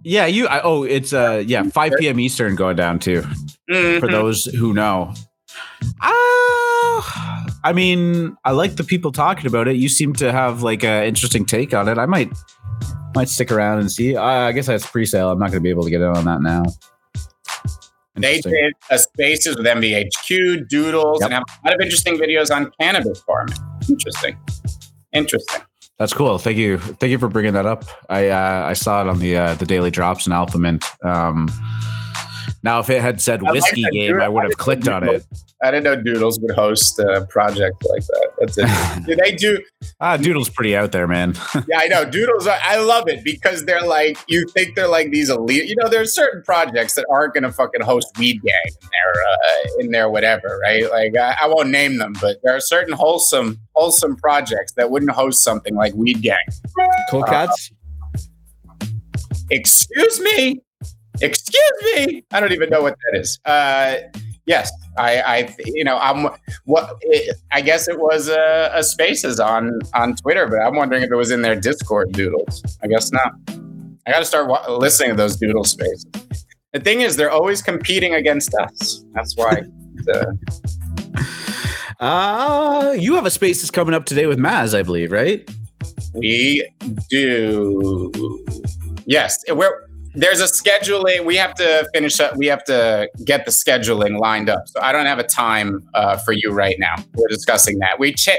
Yeah, 0.03 0.25
you. 0.25 0.45
I, 0.47 0.59
oh, 0.61 0.83
it's 0.83 1.13
uh, 1.13 1.41
yeah, 1.45 1.63
5 1.63 1.93
p.m. 1.99 2.19
Eastern 2.19 2.55
going 2.55 2.75
down 2.75 2.99
too. 2.99 3.21
For 3.21 3.29
Mhm. 3.73 4.11
those 4.11 4.43
who 4.43 4.73
know. 4.73 5.13
Uh, 6.01 7.01
I 7.63 7.73
mean, 7.73 8.35
I 8.45 8.51
like 8.51 8.75
the 8.75 8.83
people 8.83 9.11
talking 9.11 9.47
about 9.47 9.67
it. 9.67 9.75
You 9.77 9.89
seem 9.89 10.13
to 10.13 10.31
have 10.31 10.61
like 10.63 10.83
an 10.83 11.03
interesting 11.05 11.45
take 11.45 11.73
on 11.73 11.87
it. 11.87 11.97
I 11.97 12.05
might 12.05 12.31
might 13.15 13.29
stick 13.29 13.51
around 13.51 13.79
and 13.79 13.91
see. 13.91 14.15
Uh, 14.15 14.21
I 14.23 14.51
guess 14.51 14.67
that's 14.67 14.85
pre-sale. 14.85 15.31
I'm 15.31 15.39
not 15.39 15.47
going 15.51 15.59
to 15.59 15.63
be 15.63 15.69
able 15.69 15.83
to 15.83 15.89
get 15.89 16.01
in 16.01 16.07
on 16.07 16.25
that 16.25 16.41
now. 16.41 16.63
They 18.15 18.41
did 18.41 18.73
a 18.89 18.97
spaces 18.97 19.55
with 19.57 19.65
MVHQ, 19.67 20.67
Doodles, 20.69 21.19
Yep. 21.21 21.25
and 21.27 21.33
have 21.35 21.43
a 21.63 21.67
lot 21.67 21.75
of 21.75 21.81
interesting 21.81 22.17
videos 22.17 22.49
on 22.55 22.71
cannabis 22.79 23.21
farming. 23.21 23.55
Interesting. 23.87 24.37
Interesting. 25.13 25.61
That's 25.99 26.13
cool. 26.13 26.37
Thank 26.39 26.57
you. 26.57 26.77
Thank 26.79 27.11
you 27.11 27.19
for 27.19 27.27
bringing 27.27 27.53
that 27.53 27.65
up. 27.67 27.85
I 28.09 28.29
uh, 28.29 28.65
I 28.67 28.73
saw 28.73 29.01
it 29.01 29.07
on 29.07 29.19
the 29.19 29.37
uh, 29.37 29.53
the 29.55 29.65
daily 29.65 29.91
drops 29.91 30.25
in 30.27 30.33
Alpha 30.33 30.57
Mint. 30.57 30.83
Um, 31.03 31.47
Now, 32.67 32.79
if 32.79 32.89
it 32.89 33.01
had 33.01 33.21
said 33.21 33.39
I 33.39 33.45
like 33.45 33.53
whiskey 33.53 33.83
game, 33.83 34.11
dude. 34.11 34.21
I 34.21 34.27
would 34.27 34.43
have 34.43 34.57
clicked 34.57 34.89
on 34.89 35.07
it. 35.07 35.25
I 35.63 35.71
didn't 35.71 35.85
know 35.85 35.95
Doodles 35.95 36.37
would 36.41 36.53
host 36.53 36.99
a 36.99 37.25
project 37.29 37.81
like 37.89 38.05
that. 38.05 38.29
That's 38.39 38.57
it. 38.57 39.05
do 39.05 39.15
they 39.15 39.31
do? 39.31 39.63
Ah, 40.01 40.17
Doodle's 40.17 40.49
pretty 40.49 40.75
out 40.75 40.91
there, 40.91 41.07
man. 41.07 41.33
Yeah, 41.69 41.79
I 41.79 41.87
know. 41.87 42.03
Doodles. 42.03 42.45
Are, 42.45 42.59
I 42.61 42.81
love 42.81 43.07
it 43.07 43.23
because 43.23 43.63
they're 43.63 43.85
like 43.85 44.17
you 44.27 44.45
think 44.53 44.75
they're 44.75 44.89
like 44.89 45.11
these 45.11 45.29
elite. 45.29 45.69
You 45.69 45.77
know, 45.77 45.87
there's 45.87 46.13
certain 46.13 46.43
projects 46.43 46.95
that 46.95 47.05
aren't 47.09 47.33
going 47.33 47.43
to 47.43 47.53
fucking 47.53 47.81
host 47.81 48.07
Weed 48.19 48.41
Gang 48.41 48.73
in 48.81 48.89
their 48.91 49.23
uh, 49.23 49.79
in 49.79 49.91
their 49.91 50.09
whatever, 50.09 50.59
right? 50.61 50.91
Like 50.91 51.15
I, 51.15 51.37
I 51.43 51.47
won't 51.47 51.69
name 51.69 51.99
them, 51.99 52.15
but 52.19 52.37
there 52.43 52.53
are 52.53 52.59
certain 52.59 52.93
wholesome 52.93 53.61
wholesome 53.75 54.17
projects 54.17 54.73
that 54.73 54.91
wouldn't 54.91 55.11
host 55.11 55.41
something 55.41 55.73
like 55.73 55.93
Weed 55.93 56.21
Gang. 56.21 56.45
cool 57.09 57.23
cats. 57.23 57.71
Excuse 59.49 60.19
me. 60.19 60.61
Excuse 61.21 61.71
me. 61.95 62.23
I 62.31 62.39
don't 62.39 62.51
even 62.51 62.69
know 62.69 62.81
what 62.81 62.95
that 63.11 63.19
is. 63.19 63.39
Uh, 63.45 63.95
yes, 64.45 64.71
I, 64.97 65.21
I, 65.21 65.55
you 65.65 65.83
know, 65.83 65.97
I'm. 65.97 66.29
What 66.65 67.01
I 67.51 67.61
guess 67.61 67.87
it 67.87 67.99
was 67.99 68.27
a, 68.29 68.71
a 68.73 68.83
Spaces 68.83 69.39
on 69.39 69.79
on 69.93 70.15
Twitter, 70.15 70.47
but 70.47 70.57
I'm 70.59 70.75
wondering 70.75 71.03
if 71.03 71.11
it 71.11 71.15
was 71.15 71.31
in 71.31 71.41
their 71.41 71.55
Discord 71.55 72.11
doodles. 72.11 72.63
I 72.83 72.87
guess 72.87 73.11
not. 73.11 73.33
I 74.05 74.11
got 74.11 74.19
to 74.19 74.25
start 74.25 74.47
wa- 74.47 74.65
listening 74.69 75.09
to 75.11 75.15
those 75.15 75.35
doodle 75.37 75.63
spaces. 75.63 76.05
The 76.73 76.79
thing 76.79 77.01
is, 77.01 77.15
they're 77.15 77.31
always 77.31 77.61
competing 77.61 78.13
against 78.13 78.53
us. 78.55 79.03
That's 79.13 79.35
why. 79.35 79.63
the, 80.05 80.37
Uh, 81.99 82.93
you 82.97 83.15
have 83.15 83.25
a 83.25 83.31
space 83.31 83.61
that's 83.61 83.71
coming 83.71 83.95
up 83.95 84.05
today 84.05 84.27
with 84.27 84.37
Maz, 84.37 84.77
I 84.77 84.83
believe, 84.83 85.11
right? 85.11 85.49
we 86.13 86.67
do. 87.09 88.11
Yes, 89.05 89.43
we're. 89.49 89.86
There's 90.17 90.41
a 90.41 90.45
scheduling. 90.45 91.25
We 91.25 91.35
have 91.35 91.53
to 91.55 91.87
finish 91.93 92.19
up. 92.19 92.35
We 92.35 92.47
have 92.47 92.63
to 92.63 93.07
get 93.23 93.45
the 93.45 93.51
scheduling 93.51 94.19
lined 94.19 94.49
up. 94.49 94.67
So 94.67 94.81
I 94.81 94.91
don't 94.91 95.05
have 95.05 95.19
a 95.19 95.23
time 95.23 95.87
uh, 95.93 96.17
for 96.17 96.31
you 96.31 96.51
right 96.51 96.75
now. 96.79 96.95
We're 97.13 97.27
discussing 97.27 97.77
that. 97.79 97.99
We 97.99 98.13
ch- 98.13 98.29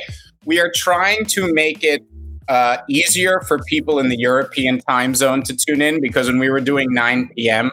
we 0.45 0.59
are 0.59 0.73
trying 0.75 1.25
to 1.27 1.53
make 1.55 1.85
it 1.85 2.05
uh, 2.49 2.79
easier 2.89 3.43
for 3.43 3.61
people 3.69 4.01
in 4.01 4.09
the 4.09 4.19
European 4.19 4.81
time 4.81 5.15
zone 5.15 5.45
to 5.45 5.55
tune 5.55 5.81
in 5.81 6.01
because 6.01 6.27
when 6.27 6.41
we 6.41 6.51
were 6.51 6.61
doing 6.61 6.93
9 6.93 7.29
p.m., 7.37 7.71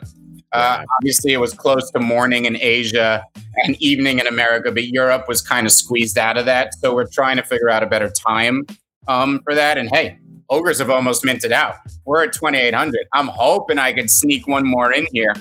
uh, 0.52 0.84
obviously 0.98 1.34
it 1.34 1.40
was 1.40 1.54
close 1.54 1.90
to 1.90 2.00
morning 2.00 2.46
in 2.46 2.58
Asia 2.58 3.24
and 3.64 3.76
evening 3.82 4.20
in 4.20 4.28
America, 4.28 4.72
but 4.72 4.88
Europe 4.88 5.28
was 5.28 5.42
kind 5.42 5.66
of 5.66 5.74
squeezed 5.74 6.18
out 6.18 6.38
of 6.38 6.46
that. 6.46 6.76
So 6.76 6.94
we're 6.94 7.08
trying 7.08 7.38
to 7.38 7.44
figure 7.44 7.70
out 7.70 7.82
a 7.82 7.88
better 7.88 8.10
time 8.10 8.68
um, 9.08 9.42
for 9.44 9.56
that. 9.56 9.80
And 9.80 9.90
hey, 9.90 10.20
ogres 10.50 10.80
have 10.80 10.90
almost 10.90 11.26
minted 11.26 11.52
out. 11.52 11.76
We're 12.06 12.24
at 12.24 12.34
2800. 12.34 13.08
I'm 13.14 13.28
hoping 13.28 13.78
I 13.78 13.94
could 13.94 14.10
sneak 14.10 14.48
one 14.48 14.66
more 14.66 14.92
in 14.92 15.08
here 15.12 15.34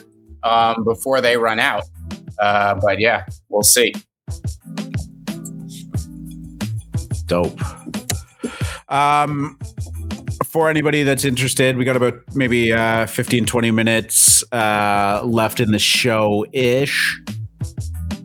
um, 0.43 0.85
before 0.85 1.20
they 1.20 1.36
run 1.36 1.59
out. 1.59 1.85
Uh, 2.39 2.74
but 2.81 2.98
yeah, 2.98 3.24
we'll 3.48 3.62
see. 3.62 3.94
Dope. 7.26 7.59
Um, 8.89 9.59
for 10.44 10.68
anybody 10.68 11.02
that's 11.02 11.24
interested, 11.24 11.76
we 11.76 11.85
got 11.85 11.97
about 11.97 12.14
maybe 12.35 12.72
uh, 12.72 13.06
15, 13.06 13.47
20 13.47 13.70
minutes 13.70 14.44
uh, 14.52 15.22
left 15.24 15.60
in 15.60 15.72
the 15.72 15.78
show 15.78 16.44
ish. 16.52 17.20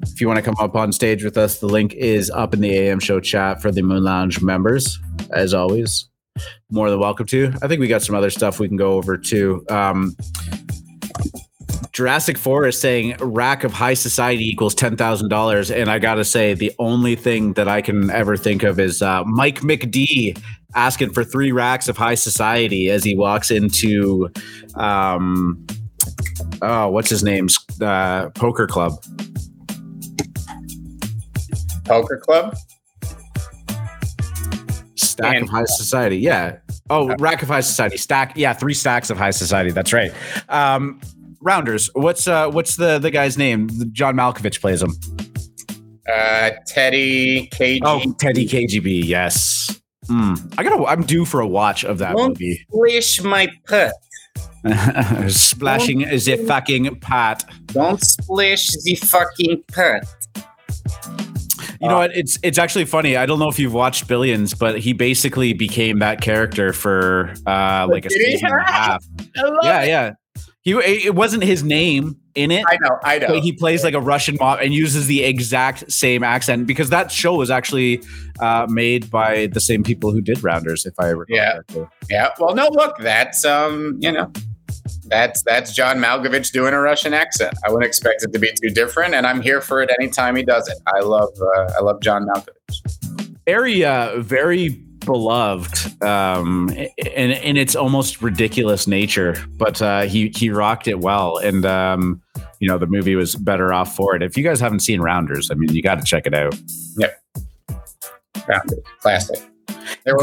If 0.03 0.21
you 0.21 0.27
want 0.27 0.37
to 0.37 0.43
come 0.43 0.55
up 0.59 0.75
on 0.75 0.91
stage 0.91 1.23
with 1.23 1.37
us, 1.37 1.59
the 1.59 1.67
link 1.67 1.93
is 1.93 2.29
up 2.29 2.53
in 2.53 2.59
the 2.59 2.71
AM 2.71 2.99
show 2.99 3.21
chat 3.21 3.61
for 3.61 3.71
the 3.71 3.81
Moon 3.81 4.03
Lounge 4.03 4.41
members, 4.41 4.99
as 5.31 5.53
always. 5.53 6.08
More 6.69 6.89
than 6.89 6.99
welcome 6.99 7.25
to. 7.27 7.53
I 7.61 7.67
think 7.67 7.79
we 7.79 7.87
got 7.87 8.01
some 8.01 8.15
other 8.15 8.29
stuff 8.29 8.59
we 8.59 8.67
can 8.67 8.77
go 8.77 8.93
over 8.93 9.17
too. 9.17 9.65
Um, 9.69 10.15
Jurassic 11.91 12.37
Forest 12.37 12.79
saying 12.81 13.17
rack 13.19 13.63
of 13.63 13.73
high 13.73 13.93
society 13.93 14.47
equals 14.47 14.75
ten 14.75 14.95
thousand 14.95 15.29
dollars, 15.29 15.69
and 15.71 15.89
I 15.89 15.99
gotta 15.99 16.23
say 16.23 16.53
the 16.53 16.71
only 16.79 17.15
thing 17.15 17.53
that 17.53 17.67
I 17.67 17.81
can 17.81 18.09
ever 18.09 18.37
think 18.37 18.63
of 18.63 18.79
is 18.79 19.01
uh, 19.01 19.23
Mike 19.25 19.61
McD 19.61 20.41
asking 20.75 21.11
for 21.11 21.23
three 21.23 21.51
racks 21.51 21.87
of 21.87 21.97
high 21.97 22.15
society 22.15 22.89
as 22.89 23.03
he 23.03 23.15
walks 23.15 23.49
into, 23.49 24.29
um, 24.75 25.65
oh, 26.61 26.89
what's 26.89 27.09
his 27.09 27.23
name's 27.23 27.57
uh, 27.81 28.29
poker 28.29 28.67
club? 28.67 28.93
Poker 31.89 32.17
Club? 32.17 32.55
Stack 35.19 35.35
And- 35.35 35.43
of 35.43 35.49
high 35.49 35.65
society, 35.65 36.17
yeah. 36.17 36.57
Oh, 36.89 37.13
rack 37.19 37.41
of 37.43 37.49
high 37.49 37.59
society, 37.61 37.97
stack, 37.97 38.33
yeah, 38.35 38.53
three 38.53 38.73
stacks 38.73 39.09
of 39.09 39.17
high 39.17 39.31
society. 39.31 39.71
That's 39.71 39.93
right. 39.93 40.11
Um, 40.49 40.99
Rounders, 41.41 41.89
what's 41.93 42.27
uh, 42.27 42.49
what's 42.49 42.75
the 42.75 42.99
the 42.99 43.11
guy's 43.11 43.37
name? 43.37 43.69
John 43.93 44.15
Malkovich 44.15 44.59
plays 44.59 44.81
him. 44.81 44.93
Uh, 46.11 46.51
Teddy 46.67 47.47
KG. 47.53 47.79
Oh, 47.83 48.01
Teddy 48.19 48.45
KGB. 48.47 49.05
Yes. 49.05 49.79
Hmm. 50.07 50.33
I 50.57 50.63
gotta. 50.63 50.83
I'm 50.85 51.03
due 51.03 51.23
for 51.23 51.39
a 51.39 51.47
watch 51.47 51.83
of 51.85 51.99
that 51.99 52.15
Won't 52.15 52.39
movie. 52.39 52.65
Splish 52.71 53.21
my 53.23 53.47
put. 53.67 53.91
Splashing 55.31 55.99
the 55.99 56.43
fucking 56.47 56.99
pot. 56.99 57.43
Don't 57.67 58.01
splish 58.03 58.67
the 58.83 58.95
fucking 58.95 59.63
put. 59.71 60.03
You 61.81 61.87
know 61.87 61.97
what? 61.97 62.15
It's 62.15 62.37
it's 62.43 62.57
actually 62.57 62.85
funny. 62.85 63.15
I 63.15 63.25
don't 63.25 63.39
know 63.39 63.47
if 63.49 63.57
you've 63.59 63.73
watched 63.73 64.07
Billions, 64.07 64.53
but 64.53 64.79
he 64.79 64.93
basically 64.93 65.53
became 65.53 65.99
that 65.99 66.21
character 66.21 66.73
for 66.73 67.33
uh 67.47 67.87
like 67.89 68.05
a 68.05 68.09
season 68.09 68.49
and 68.51 68.59
a 68.61 68.63
half. 68.71 69.05
Yeah, 69.63 69.81
it. 69.83 69.87
yeah. 69.87 70.11
He 70.61 70.71
it 70.73 71.15
wasn't 71.15 71.43
his 71.43 71.63
name 71.63 72.17
in 72.35 72.51
it. 72.51 72.65
I 72.67 72.77
know, 72.81 72.97
I 73.03 73.17
know. 73.19 73.39
He 73.41 73.53
plays 73.53 73.81
like 73.83 73.93
a 73.93 74.01
Russian 74.01 74.35
mob 74.41 74.59
and 74.61 74.73
uses 74.73 75.07
the 75.07 75.23
exact 75.23 75.89
same 75.89 76.21
accent 76.21 76.67
because 76.67 76.89
that 76.89 77.11
show 77.13 77.35
was 77.35 77.49
actually 77.49 78.03
uh, 78.41 78.67
made 78.69 79.09
by 79.09 79.47
the 79.47 79.61
same 79.61 79.83
people 79.83 80.11
who 80.11 80.19
did 80.19 80.43
Rounders, 80.43 80.85
if 80.85 80.93
I 80.99 81.07
recall 81.07 81.35
Yeah. 81.35 81.51
correctly. 81.53 81.87
Yeah. 82.09 82.29
Well, 82.39 82.55
no, 82.55 82.67
look, 82.73 82.97
that's 82.99 83.45
um, 83.45 83.97
you 84.01 84.11
know, 84.11 84.31
that's 85.09 85.43
that's 85.43 85.73
John 85.73 85.97
Malkovich 85.97 86.51
doing 86.51 86.73
a 86.73 86.79
Russian 86.79 87.13
accent. 87.13 87.53
I 87.65 87.69
wouldn't 87.69 87.85
expect 87.85 88.23
it 88.23 88.31
to 88.33 88.39
be 88.39 88.51
too 88.61 88.69
different, 88.69 89.13
and 89.15 89.25
I'm 89.27 89.41
here 89.41 89.61
for 89.61 89.81
it 89.81 89.89
anytime 89.99 90.35
he 90.35 90.43
does 90.43 90.67
it. 90.67 90.77
I 90.87 90.99
love 90.99 91.29
uh, 91.41 91.73
I 91.77 91.81
love 91.81 92.01
John 92.01 92.25
Malkovich. 92.27 93.37
very 93.45 93.83
uh 93.83 94.19
very 94.19 94.69
beloved 95.05 96.03
um 96.03 96.69
in 96.69 97.31
in 97.31 97.57
its 97.57 97.75
almost 97.75 98.21
ridiculous 98.21 98.85
nature 98.85 99.33
but 99.57 99.81
uh 99.81 100.01
he 100.01 100.27
he 100.35 100.49
rocked 100.49 100.87
it 100.87 100.99
well 100.99 101.37
and 101.37 101.65
um 101.65 102.21
you 102.59 102.67
know 102.67 102.77
the 102.77 102.85
movie 102.85 103.15
was 103.15 103.33
better 103.35 103.73
off 103.73 103.95
for 103.95 104.13
it 104.13 104.21
if 104.21 104.35
you 104.37 104.43
guys 104.43 104.59
haven't 104.59 104.81
seen 104.81 104.99
rounders 104.99 105.49
i 105.49 105.53
mean 105.55 105.73
you 105.73 105.81
got 105.81 105.97
to 105.97 106.03
check 106.03 106.27
it 106.27 106.33
out 106.35 106.53
Rounded. 108.47 108.79
Classic. 109.01 109.39
They 110.05 110.11
were 110.11 110.17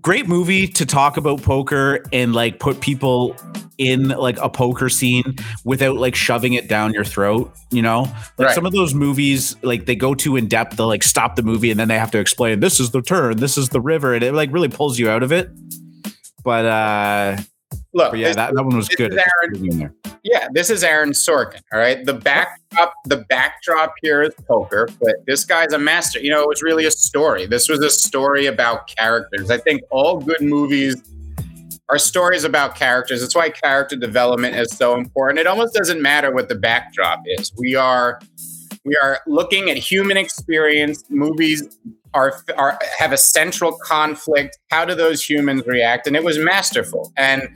great 0.00 0.26
movie 0.26 0.66
to 0.66 0.86
talk 0.86 1.16
about 1.16 1.42
poker 1.42 2.02
and 2.12 2.34
like 2.34 2.58
put 2.58 2.80
people 2.80 3.36
in 3.78 4.08
like 4.08 4.38
a 4.38 4.48
poker 4.48 4.88
scene 4.88 5.36
without 5.64 5.96
like 5.96 6.14
shoving 6.14 6.54
it 6.54 6.68
down 6.68 6.92
your 6.94 7.04
throat 7.04 7.52
you 7.70 7.82
know 7.82 8.02
like 8.38 8.46
Right. 8.46 8.54
some 8.54 8.64
of 8.64 8.72
those 8.72 8.94
movies 8.94 9.54
like 9.62 9.86
they 9.86 9.94
go 9.96 10.14
too 10.14 10.36
in 10.36 10.46
depth 10.46 10.76
they'll 10.76 10.86
like 10.86 11.02
stop 11.02 11.36
the 11.36 11.42
movie 11.42 11.70
and 11.70 11.78
then 11.78 11.88
they 11.88 11.98
have 11.98 12.10
to 12.12 12.18
explain 12.18 12.60
this 12.60 12.80
is 12.80 12.90
the 12.90 13.02
turn 13.02 13.36
this 13.38 13.58
is 13.58 13.68
the 13.70 13.80
river 13.80 14.14
and 14.14 14.22
it 14.22 14.32
like 14.32 14.52
really 14.52 14.68
pulls 14.68 14.98
you 14.98 15.10
out 15.10 15.22
of 15.22 15.32
it 15.32 15.50
but 16.44 16.64
uh 16.64 17.36
Look, 17.94 18.12
but 18.12 18.18
yeah 18.18 18.28
this- 18.28 18.36
that, 18.36 18.54
that 18.54 18.64
one 18.64 18.76
was 18.76 18.88
good 18.88 19.12
Aaron- 19.12 19.94
yeah, 20.24 20.48
this 20.52 20.70
is 20.70 20.84
Aaron 20.84 21.10
Sorkin. 21.10 21.60
All 21.72 21.80
right, 21.80 22.04
the 22.04 22.14
backdrop, 22.14 22.94
the 23.06 23.18
backdrop 23.28 23.94
here 24.02 24.22
is 24.22 24.32
poker, 24.46 24.88
but 25.00 25.16
this 25.26 25.44
guy's 25.44 25.72
a 25.72 25.78
master. 25.78 26.20
You 26.20 26.30
know, 26.30 26.42
it 26.42 26.48
was 26.48 26.62
really 26.62 26.84
a 26.84 26.92
story. 26.92 27.46
This 27.46 27.68
was 27.68 27.80
a 27.80 27.90
story 27.90 28.46
about 28.46 28.86
characters. 28.86 29.50
I 29.50 29.58
think 29.58 29.82
all 29.90 30.20
good 30.20 30.40
movies 30.40 31.02
are 31.88 31.98
stories 31.98 32.44
about 32.44 32.76
characters. 32.76 33.20
That's 33.20 33.34
why 33.34 33.50
character 33.50 33.96
development 33.96 34.54
is 34.56 34.70
so 34.70 34.96
important. 34.96 35.40
It 35.40 35.46
almost 35.48 35.74
doesn't 35.74 36.00
matter 36.00 36.32
what 36.32 36.48
the 36.48 36.54
backdrop 36.54 37.22
is. 37.26 37.52
We 37.58 37.74
are 37.74 38.20
we 38.84 38.96
are 39.02 39.20
looking 39.26 39.70
at 39.70 39.76
human 39.76 40.16
experience. 40.16 41.04
Movies 41.08 41.78
are, 42.14 42.34
are 42.56 42.78
have 42.98 43.12
a 43.12 43.16
central 43.16 43.76
conflict. 43.82 44.58
How 44.70 44.84
do 44.84 44.94
those 44.94 45.22
humans 45.22 45.64
react? 45.66 46.06
And 46.06 46.14
it 46.14 46.24
was 46.24 46.38
masterful. 46.38 47.12
And 47.16 47.48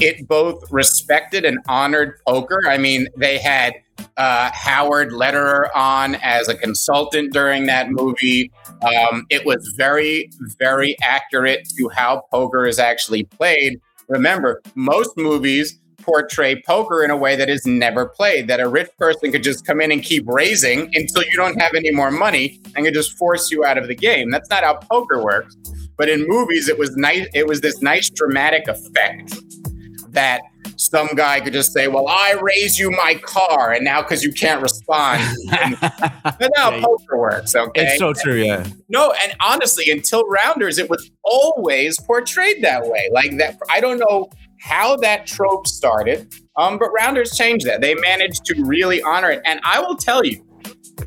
it 0.00 0.26
both 0.28 0.62
respected 0.70 1.44
and 1.44 1.58
honored 1.68 2.18
poker. 2.26 2.60
I 2.66 2.78
mean, 2.78 3.08
they 3.16 3.38
had 3.38 3.74
uh, 4.16 4.50
Howard 4.52 5.12
Lederer 5.12 5.74
on 5.76 6.16
as 6.16 6.48
a 6.48 6.54
consultant 6.54 7.32
during 7.32 7.66
that 7.66 7.90
movie. 7.90 8.50
Um, 8.82 9.26
it 9.30 9.44
was 9.44 9.74
very, 9.76 10.30
very 10.58 10.96
accurate 11.02 11.68
to 11.76 11.88
how 11.88 12.24
poker 12.30 12.66
is 12.66 12.78
actually 12.78 13.24
played. 13.24 13.80
Remember, 14.08 14.62
most 14.74 15.16
movies 15.16 15.78
portray 16.06 16.62
poker 16.62 17.02
in 17.02 17.10
a 17.10 17.16
way 17.16 17.34
that 17.34 17.48
is 17.48 17.66
never 17.66 18.06
played, 18.06 18.46
that 18.46 18.60
a 18.60 18.68
rich 18.68 18.88
person 18.96 19.32
could 19.32 19.42
just 19.42 19.66
come 19.66 19.80
in 19.80 19.90
and 19.90 20.04
keep 20.04 20.24
raising 20.28 20.88
until 20.94 21.24
you 21.24 21.32
don't 21.36 21.60
have 21.60 21.74
any 21.74 21.90
more 21.90 22.12
money 22.12 22.60
and 22.76 22.84
could 22.84 22.94
just 22.94 23.18
force 23.18 23.50
you 23.50 23.64
out 23.64 23.76
of 23.76 23.88
the 23.88 23.94
game. 23.94 24.30
That's 24.30 24.48
not 24.48 24.62
how 24.62 24.74
poker 24.74 25.22
works. 25.22 25.56
But 25.96 26.08
in 26.08 26.24
movies, 26.28 26.68
it 26.68 26.78
was 26.78 26.94
nice. 26.96 27.26
It 27.34 27.46
was 27.46 27.60
this 27.62 27.80
nice 27.82 28.08
dramatic 28.10 28.68
effect 28.68 29.34
that 30.16 30.40
some 30.76 31.08
guy 31.14 31.40
could 31.40 31.52
just 31.52 31.72
say, 31.72 31.86
"Well, 31.88 32.08
I 32.08 32.34
raise 32.42 32.78
you 32.78 32.90
my 32.90 33.14
car," 33.22 33.72
and 33.72 33.84
now 33.84 34.02
because 34.02 34.22
you 34.24 34.32
can't 34.32 34.60
respond, 34.60 35.22
that's 35.50 36.48
how 36.58 36.72
Yeah. 36.72 36.82
poker 36.84 37.16
works. 37.18 37.54
Okay, 37.54 37.82
It's 37.86 37.98
so 37.98 38.12
true. 38.12 38.34
Yeah. 38.42 38.66
no, 38.88 39.14
and 39.22 39.34
honestly, 39.40 39.90
until 39.90 40.24
Rounders, 40.28 40.78
it 40.78 40.90
was 40.90 41.10
always 41.22 42.00
portrayed 42.00 42.62
that 42.64 42.82
way. 42.86 43.08
Like 43.12 43.36
that, 43.38 43.56
I 43.70 43.80
don't 43.80 43.98
know 43.98 44.28
how 44.60 44.96
that 44.96 45.26
trope 45.26 45.66
started, 45.66 46.32
um, 46.56 46.78
but 46.78 46.88
Rounders 46.98 47.36
changed 47.36 47.66
that. 47.66 47.80
They 47.80 47.94
managed 47.94 48.44
to 48.46 48.54
really 48.64 49.00
honor 49.02 49.30
it, 49.30 49.42
and 49.44 49.60
I 49.62 49.80
will 49.80 49.96
tell 49.96 50.24
you, 50.24 50.42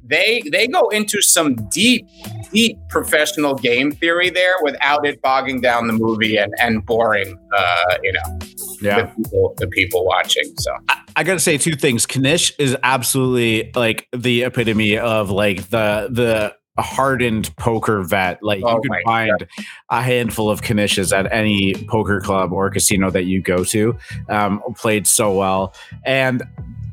they 0.03 0.41
they 0.51 0.67
go 0.67 0.87
into 0.89 1.21
some 1.21 1.55
deep, 1.69 2.05
deep 2.53 2.77
professional 2.89 3.55
game 3.55 3.91
theory 3.91 4.29
there 4.29 4.55
without 4.63 5.05
it 5.05 5.21
bogging 5.21 5.61
down 5.61 5.87
the 5.87 5.93
movie 5.93 6.37
and 6.37 6.53
and 6.59 6.85
boring, 6.85 7.37
uh, 7.55 7.97
you 8.03 8.13
know, 8.13 8.39
Yeah. 8.81 9.01
the 9.01 9.07
people 9.15 9.53
the 9.57 9.67
people 9.67 10.05
watching. 10.05 10.53
So 10.57 10.71
I 11.15 11.23
gotta 11.23 11.39
say 11.39 11.57
two 11.57 11.75
things. 11.75 12.05
Knish 12.07 12.53
is 12.59 12.77
absolutely 12.83 13.71
like 13.75 14.07
the 14.15 14.43
epitome 14.43 14.97
of 14.97 15.29
like 15.31 15.69
the 15.69 16.09
the 16.11 16.55
hardened 16.81 17.55
poker 17.57 18.03
vet. 18.03 18.41
Like 18.41 18.61
Oh 18.63 18.75
you 18.75 18.81
can 18.81 18.89
my 18.89 19.01
find 19.03 19.47
a 19.89 20.01
handful 20.01 20.49
of 20.49 20.61
Knishes 20.61 21.15
at 21.15 21.31
any 21.31 21.75
poker 21.87 22.21
club 22.21 22.51
or 22.53 22.69
casino 22.69 23.09
that 23.11 23.25
you 23.25 23.41
go 23.41 23.63
to. 23.65 23.97
Um, 24.29 24.61
played 24.75 25.07
so 25.07 25.33
well, 25.33 25.73
and 26.05 26.43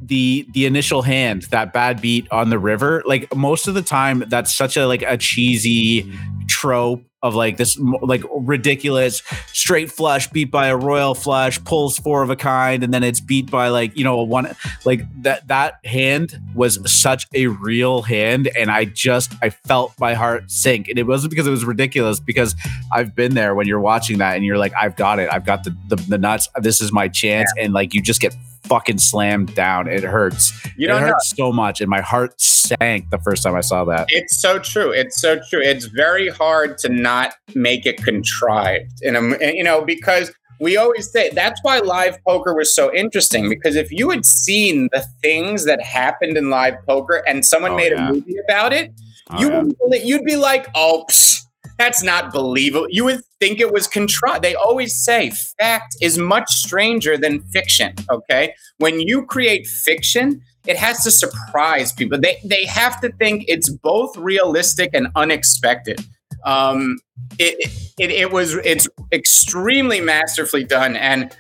the 0.03 0.47
the 0.53 0.67
initial 0.67 1.03
hand, 1.03 1.43
that 1.51 1.73
bad 1.73 2.01
beat 2.01 2.31
on 2.31 2.51
the 2.51 2.59
river. 2.59 3.03
Like 3.07 3.35
most 3.35 3.69
of 3.69 3.75
the 3.75 3.83
time, 3.83 4.25
that's 4.29 4.57
such 4.57 4.77
a 4.77 4.87
like 4.87 5.03
a 5.03 5.17
cheesy 5.17 6.11
trope 6.49 7.05
of 7.27 7.35
like 7.35 7.57
this 7.57 7.79
like 7.79 8.23
ridiculous 8.31 9.23
straight 9.53 9.91
flush 9.91 10.31
beat 10.31 10.51
by 10.51 10.69
a 10.69 10.77
royal 10.77 11.15
flush 11.15 11.63
pulls 11.65 11.99
four 11.99 12.23
of 12.23 12.31
a 12.31 12.37
kind 12.37 12.83
and 12.83 12.93
then 12.93 13.03
it's 13.03 13.21
beat 13.21 13.51
by 13.51 13.69
like 13.69 13.97
you 13.97 14.05
know 14.05 14.19
a 14.21 14.25
one 14.25 14.55
like 14.85 15.03
that 15.23 15.47
that 15.49 15.85
hand 15.85 16.41
was 16.55 16.79
such 16.91 17.27
a 17.35 17.47
real 17.47 18.03
hand 18.03 18.49
and 18.57 18.71
i 18.71 18.85
just 18.85 19.35
i 19.43 19.51
felt 19.51 19.93
my 19.99 20.15
heart 20.15 20.51
sink. 20.51 20.89
And 20.89 20.99
it 20.99 21.07
wasn't 21.07 21.31
because 21.31 21.47
it 21.47 21.51
was 21.51 21.65
ridiculous 21.65 22.21
because 22.21 22.55
i've 22.93 23.15
been 23.15 23.35
there 23.35 23.55
when 23.55 23.67
you're 23.67 23.81
watching 23.81 24.19
that 24.19 24.37
and 24.37 24.45
you're 24.45 24.59
like 24.59 24.73
i've 24.81 24.97
got 24.97 25.19
it. 25.19 25.29
I've 25.33 25.45
got 25.45 25.65
the 25.65 25.77
the, 25.89 25.97
the 25.97 26.19
nuts. 26.19 26.49
This 26.61 26.81
is 26.81 26.93
my 26.93 27.09
chance 27.09 27.53
and 27.59 27.73
like 27.73 27.95
you 27.95 28.03
just 28.03 28.21
get 28.21 28.35
fucking 28.69 28.99
slammed 28.99 29.55
down 29.55 29.87
it 29.89 30.03
hurts 30.03 30.53
you 30.77 30.87
it 30.87 30.89
don't 30.89 31.01
know. 31.01 31.09
hurts 31.09 31.33
so 31.37 31.53
much 31.53 31.81
and 31.81 31.89
my 31.89 32.01
heart 32.01 32.39
sank 32.41 33.09
the 33.11 33.19
first 33.19 33.43
time 33.43 33.55
i 33.55 33.61
saw 33.61 33.85
that 33.85 34.07
It's 34.11 34.41
so 34.41 34.59
true. 34.59 34.91
It's 34.91 35.21
so 35.21 35.39
true. 35.49 35.61
It's 35.63 35.87
very 35.87 36.29
hard 36.29 36.79
to 36.79 36.89
not 36.89 37.35
make 37.55 37.87
it 37.87 37.97
contrived, 38.03 38.93
in 39.03 39.15
a, 39.17 39.53
you 39.53 39.63
know, 39.65 39.85
because 39.85 40.33
we 40.61 40.77
always 40.77 41.11
say 41.11 41.31
that's 41.31 41.61
why 41.63 41.79
live 41.79 42.19
poker 42.27 42.55
was 42.55 42.75
so 42.75 42.93
interesting. 42.95 43.49
Because 43.49 43.77
if 43.77 43.91
you 43.93 44.11
had 44.11 44.25
seen 44.25 44.89
the 44.93 45.05
things 45.23 45.65
that 45.67 45.81
happened 45.83 46.37
in 46.37 46.51
live 46.51 46.75
poker 46.89 47.23
and 47.27 47.45
someone 47.45 47.73
Oh, 47.73 47.77
made 47.77 47.93
yeah. 47.93 48.09
a 48.09 48.13
movie 48.13 48.37
about 48.49 48.73
it, 48.73 48.93
Oh, 49.31 49.39
you 49.41 49.49
yeah. 49.51 49.63
wouldn't 49.81 50.05
you'd 50.05 50.25
be 50.25 50.37
like, 50.37 50.67
"Oh, 50.75 51.05
psh, 51.11 51.43
that's 51.79 52.03
not 52.03 52.33
believable." 52.33 52.87
You 52.91 53.05
would 53.05 53.23
think 53.41 53.61
it 53.61 53.73
was 53.73 53.87
contrived. 53.87 54.43
They 54.43 54.55
always 54.55 55.03
say 55.05 55.31
fact 55.59 55.97
is 56.01 56.19
much 56.19 56.51
stranger 56.51 57.17
than 57.17 57.43
fiction. 57.53 57.95
Okay, 58.11 58.55
when 58.79 59.01
you 59.01 59.25
create 59.27 59.67
fiction, 59.67 60.43
it 60.67 60.77
has 60.77 61.03
to 61.05 61.11
surprise 61.11 61.93
people. 61.93 62.19
They 62.19 62.39
they 62.45 62.65
have 62.67 63.01
to 63.01 63.13
think 63.13 63.45
it's 63.49 63.69
both 63.69 64.17
realistic 64.17 64.91
and 64.93 65.09
unexpected. 65.15 66.05
Um, 66.45 66.99
it, 67.39 67.71
it 67.99 68.11
it 68.11 68.33
was 68.33 68.55
it's 68.65 68.89
extremely 69.13 70.01
masterfully 70.01 70.65
done, 70.65 70.97
and 70.97 71.35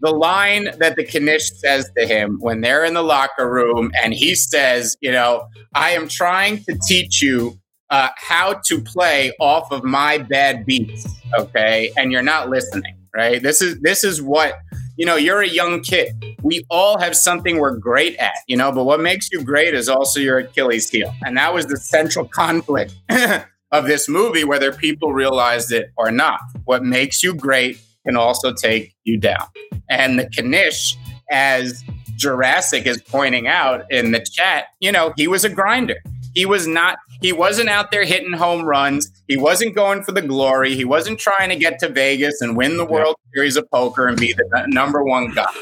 the 0.00 0.10
line 0.10 0.70
that 0.78 0.96
the 0.96 1.04
Knish 1.04 1.50
says 1.58 1.90
to 1.96 2.06
him 2.06 2.38
when 2.40 2.60
they're 2.60 2.84
in 2.84 2.94
the 2.94 3.02
locker 3.02 3.50
room, 3.50 3.90
and 4.02 4.14
he 4.14 4.34
says, 4.34 4.96
"You 5.00 5.12
know, 5.12 5.46
I 5.74 5.90
am 5.90 6.08
trying 6.08 6.62
to 6.64 6.78
teach 6.86 7.22
you." 7.22 7.58
Uh, 7.94 8.08
how 8.16 8.54
to 8.64 8.80
play 8.80 9.32
off 9.38 9.70
of 9.70 9.84
my 9.84 10.18
bad 10.18 10.66
beats, 10.66 11.06
okay? 11.38 11.92
And 11.96 12.10
you're 12.10 12.22
not 12.22 12.48
listening, 12.48 12.96
right? 13.14 13.40
This 13.40 13.62
is 13.62 13.78
this 13.80 14.02
is 14.02 14.20
what 14.20 14.54
you 14.96 15.06
know. 15.06 15.16
You're 15.16 15.42
a 15.42 15.48
young 15.48 15.80
kid 15.80 16.12
we 16.44 16.64
all 16.70 16.98
have 16.98 17.16
something 17.16 17.58
we're 17.58 17.76
great 17.76 18.16
at, 18.16 18.34
you 18.46 18.56
know, 18.56 18.70
but 18.70 18.84
what 18.84 19.00
makes 19.00 19.32
you 19.32 19.42
great 19.42 19.74
is 19.74 19.88
also 19.88 20.20
your 20.20 20.38
Achilles 20.38 20.90
heel. 20.90 21.12
And 21.24 21.36
that 21.38 21.54
was 21.54 21.66
the 21.66 21.78
central 21.78 22.28
conflict 22.28 22.94
of 23.72 23.86
this 23.86 24.08
movie, 24.08 24.44
whether 24.44 24.70
people 24.70 25.14
realized 25.14 25.72
it 25.72 25.90
or 25.96 26.10
not. 26.10 26.40
What 26.66 26.84
makes 26.84 27.22
you 27.22 27.34
great 27.34 27.80
can 28.04 28.16
also 28.16 28.52
take 28.52 28.94
you 29.04 29.18
down. 29.18 29.46
And 29.88 30.18
the 30.18 30.28
Knish, 30.42 30.96
as 31.30 31.82
Jurassic 32.16 32.86
is 32.86 33.00
pointing 33.00 33.48
out 33.48 33.90
in 33.90 34.12
the 34.12 34.20
chat, 34.20 34.66
you 34.80 34.92
know, 34.92 35.14
he 35.16 35.26
was 35.26 35.44
a 35.44 35.48
grinder. 35.48 35.96
He 36.34 36.46
was 36.46 36.66
not, 36.66 36.98
he 37.20 37.32
wasn't 37.32 37.68
out 37.68 37.90
there 37.90 38.04
hitting 38.04 38.32
home 38.32 38.64
runs. 38.64 39.10
He 39.28 39.36
wasn't 39.36 39.74
going 39.74 40.02
for 40.02 40.12
the 40.12 40.22
glory. 40.22 40.74
He 40.74 40.84
wasn't 40.84 41.18
trying 41.18 41.48
to 41.50 41.56
get 41.56 41.78
to 41.78 41.88
Vegas 41.88 42.40
and 42.40 42.56
win 42.56 42.76
the 42.76 42.84
World 42.84 43.16
Series 43.34 43.56
of 43.56 43.70
Poker 43.70 44.08
and 44.08 44.18
be 44.18 44.32
the 44.32 44.66
number 44.68 45.02
one 45.02 45.30
guy. 45.30 45.54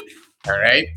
All 0.47 0.59
right. 0.59 0.87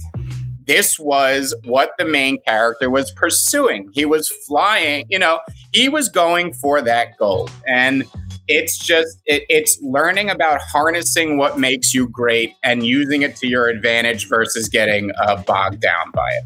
This 0.67 0.99
was 0.99 1.55
what 1.65 1.93
the 1.97 2.05
main 2.05 2.39
character 2.43 2.91
was 2.91 3.13
pursuing. 3.13 3.89
He 3.93 4.05
was 4.05 4.29
flying, 4.49 5.07
you 5.09 5.19
know, 5.19 5.39
he 5.73 5.89
was 5.89 6.09
going 6.09 6.55
for 6.55 6.83
that 6.83 7.17
goal. 7.19 7.49
And 7.69 8.05
it's 8.49 8.77
just, 8.77 9.23
it, 9.27 9.45
it's 9.49 9.81
learning 9.81 10.29
about 10.31 10.61
harnessing 10.61 11.37
what 11.39 11.59
makes 11.59 11.95
you 11.95 12.09
great 12.09 12.55
and 12.65 12.85
using 12.85 13.23
it 13.23 13.37
to 13.37 13.47
your 13.47 13.69
advantage 13.69 14.29
versus 14.29 14.69
getting 14.69 15.13
uh, 15.21 15.41
bogged 15.43 15.81
down 15.81 16.11
by 16.13 16.29
it. 16.31 16.45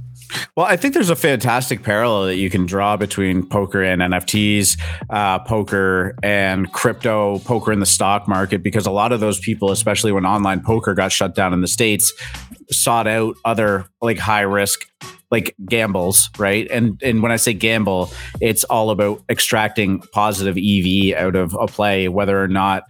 Well, 0.57 0.67
I 0.67 0.77
think 0.77 0.95
there's 0.95 1.11
a 1.11 1.17
fantastic 1.17 1.83
parallel 1.83 2.27
that 2.27 2.37
you 2.37 2.51
can 2.51 2.67
draw 2.67 2.97
between 2.97 3.47
poker 3.47 3.83
and 3.83 4.03
NFTs, 4.03 4.79
uh, 5.11 5.39
poker 5.41 6.15
and 6.23 6.73
crypto, 6.73 7.39
poker 7.41 7.73
in 7.73 7.81
the 7.81 7.87
stock 7.87 8.29
market, 8.29 8.63
because 8.63 8.87
a 8.87 8.91
lot 8.91 9.13
of 9.13 9.21
those 9.21 9.41
people, 9.41 9.71
especially 9.71 10.13
when 10.13 10.27
online 10.27 10.61
poker 10.61 10.95
got 10.95 11.13
shut 11.13 11.35
down 11.35 11.53
in 11.53 11.61
the 11.61 11.69
States, 11.69 12.13
sought 12.71 13.07
out 13.07 13.37
other 13.45 13.87
like 14.01 14.19
high 14.19 14.43
risk 14.43 14.87
like 15.31 15.55
gambles, 15.69 16.31
right? 16.39 16.69
And 16.71 17.01
and 17.03 17.23
when 17.23 17.33
I 17.33 17.37
say 17.37 17.53
gamble, 17.53 18.13
it's 18.41 18.65
all 18.65 18.91
about 18.91 19.23
extracting 19.29 20.01
positive 20.13 20.57
EV 20.57 21.17
out 21.17 21.37
of 21.37 21.55
a 21.55 21.67
play, 21.67 22.09
whether 22.09 22.43
or 22.43 22.49
not 22.49 22.85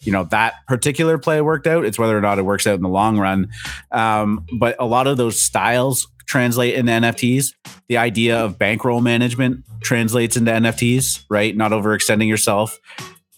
you 0.00 0.12
know 0.12 0.24
that 0.24 0.54
particular 0.66 1.18
play 1.18 1.40
worked 1.40 1.66
out. 1.66 1.84
It's 1.84 1.98
whether 1.98 2.16
or 2.16 2.20
not 2.20 2.38
it 2.38 2.44
works 2.44 2.66
out 2.66 2.74
in 2.74 2.82
the 2.82 2.88
long 2.88 3.18
run. 3.18 3.48
Um, 3.92 4.44
but 4.58 4.76
a 4.78 4.86
lot 4.86 5.06
of 5.06 5.16
those 5.16 5.40
styles 5.40 6.08
translate 6.26 6.74
into 6.74 6.92
NFTs. 6.92 7.54
The 7.88 7.96
idea 7.96 8.38
of 8.38 8.58
bankroll 8.58 9.00
management 9.00 9.64
translates 9.82 10.36
into 10.36 10.50
NFTs, 10.50 11.24
right? 11.28 11.56
Not 11.56 11.72
overextending 11.72 12.28
yourself, 12.28 12.78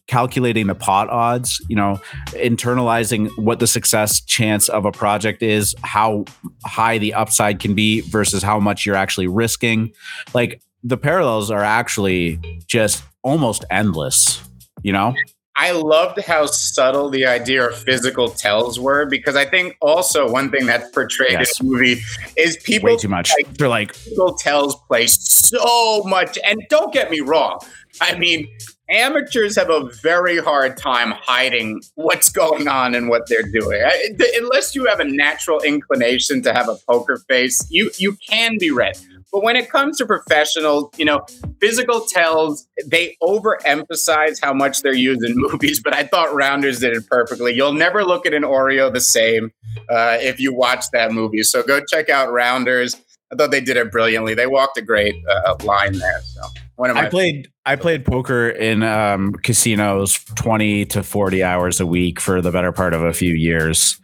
calculating 0.06 0.66
the 0.66 0.74
pot 0.74 1.08
odds, 1.10 1.60
you 1.68 1.76
know, 1.76 2.00
internalizing 2.28 3.28
what 3.36 3.58
the 3.58 3.66
success 3.66 4.20
chance 4.24 4.68
of 4.68 4.84
a 4.84 4.92
project 4.92 5.42
is, 5.42 5.74
how 5.82 6.24
high 6.64 6.98
the 6.98 7.14
upside 7.14 7.60
can 7.60 7.74
be 7.74 8.00
versus 8.02 8.42
how 8.42 8.60
much 8.60 8.86
you're 8.86 8.96
actually 8.96 9.26
risking. 9.26 9.92
Like 10.32 10.62
the 10.84 10.96
parallels 10.96 11.50
are 11.50 11.64
actually 11.64 12.38
just 12.66 13.02
almost 13.22 13.64
endless, 13.70 14.40
you 14.82 14.92
know? 14.92 15.14
I 15.58 15.70
loved 15.72 16.20
how 16.22 16.46
subtle 16.46 17.08
the 17.08 17.24
idea 17.24 17.66
of 17.68 17.76
physical 17.78 18.28
tells 18.28 18.78
were 18.78 19.06
because 19.06 19.36
I 19.36 19.46
think 19.46 19.76
also 19.80 20.30
one 20.30 20.50
thing 20.50 20.66
that's 20.66 20.90
portrayed 20.90 21.32
Yes. 21.32 21.58
in 21.60 21.66
the 21.66 21.72
movie 21.72 22.02
is 22.36 22.58
people 22.58 22.90
Way 22.90 22.96
too 22.96 23.08
much. 23.08 23.32
like, 23.38 23.54
They're 23.56 23.68
like, 23.68 23.94
physical 23.94 24.34
tells 24.34 24.76
play 24.86 25.06
so 25.06 26.02
much. 26.04 26.38
And 26.46 26.60
don't 26.68 26.92
get 26.92 27.10
me 27.10 27.20
wrong. 27.20 27.58
I 28.02 28.18
mean, 28.18 28.46
amateurs 28.90 29.56
have 29.56 29.70
a 29.70 29.88
very 30.02 30.38
hard 30.38 30.76
time 30.76 31.12
hiding 31.12 31.80
what's 31.94 32.28
going 32.28 32.68
on 32.68 32.94
and 32.94 33.08
what 33.08 33.26
they're 33.28 33.42
doing. 33.50 33.82
I- 33.82 34.10
th- 34.18 34.34
Unless 34.38 34.74
you 34.74 34.84
have 34.86 35.00
a 35.00 35.04
natural 35.04 35.60
inclination 35.62 36.42
to 36.42 36.52
have 36.52 36.68
a 36.68 36.76
poker 36.86 37.16
face, 37.28 37.66
you 37.70 37.90
you 37.96 38.16
can 38.28 38.58
be 38.58 38.70
read. 38.70 38.98
But 39.36 39.42
when 39.42 39.56
it 39.56 39.68
comes 39.68 39.98
to 39.98 40.06
professionals, 40.06 40.88
you 40.96 41.04
know, 41.04 41.20
physical 41.60 42.00
tells, 42.06 42.66
they 42.86 43.18
overemphasize 43.22 44.42
how 44.42 44.54
much 44.54 44.80
they're 44.80 44.94
used 44.94 45.22
in 45.22 45.34
movies, 45.36 45.78
but 45.78 45.92
I 45.94 46.04
thought 46.04 46.34
Rounders 46.34 46.80
did 46.80 46.96
it 46.96 47.06
perfectly. 47.06 47.52
You'll 47.52 47.74
never 47.74 48.02
look 48.02 48.24
at 48.24 48.32
an 48.32 48.44
Oreo 48.44 48.90
the 48.90 48.98
same 48.98 49.52
uh, 49.90 50.16
if 50.22 50.40
you 50.40 50.54
watch 50.54 50.86
that 50.94 51.12
movie. 51.12 51.42
So 51.42 51.62
go 51.62 51.82
check 51.84 52.08
out 52.08 52.32
Rounders. 52.32 52.96
I 53.30 53.36
thought 53.36 53.50
they 53.50 53.60
did 53.60 53.76
it 53.76 53.92
brilliantly. 53.92 54.32
They 54.32 54.46
walked 54.46 54.78
a 54.78 54.82
great 54.82 55.14
uh, 55.28 55.56
line 55.64 55.98
there. 55.98 56.22
So 56.22 56.40
one 56.76 56.88
of 56.88 56.96
I 56.96 57.10
played 57.10 57.50
I 57.66 57.76
played 57.76 58.06
poker 58.06 58.48
in 58.48 58.82
um, 58.82 59.34
casinos 59.34 60.18
20 60.36 60.86
to 60.86 61.02
40 61.02 61.42
hours 61.44 61.78
a 61.78 61.84
week 61.84 62.20
for 62.20 62.40
the 62.40 62.50
better 62.50 62.72
part 62.72 62.94
of 62.94 63.02
a 63.02 63.12
few 63.12 63.34
years. 63.34 64.00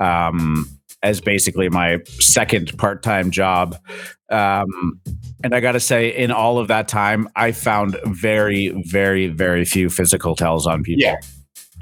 Um, 0.00 0.66
as 1.02 1.20
basically 1.20 1.68
my 1.68 1.98
second 2.06 2.76
part-time 2.78 3.30
job. 3.30 3.76
Um, 4.32 5.00
and 5.44 5.54
I 5.54 5.60
got 5.60 5.72
to 5.72 5.80
say, 5.80 6.08
in 6.08 6.30
all 6.30 6.58
of 6.58 6.68
that 6.68 6.88
time, 6.88 7.28
I 7.36 7.52
found 7.52 7.98
very, 8.06 8.68
very, 8.86 9.28
very 9.28 9.64
few 9.64 9.90
physical 9.90 10.34
tells 10.34 10.66
on 10.66 10.82
people. 10.82 11.02
Yeah. 11.02 11.16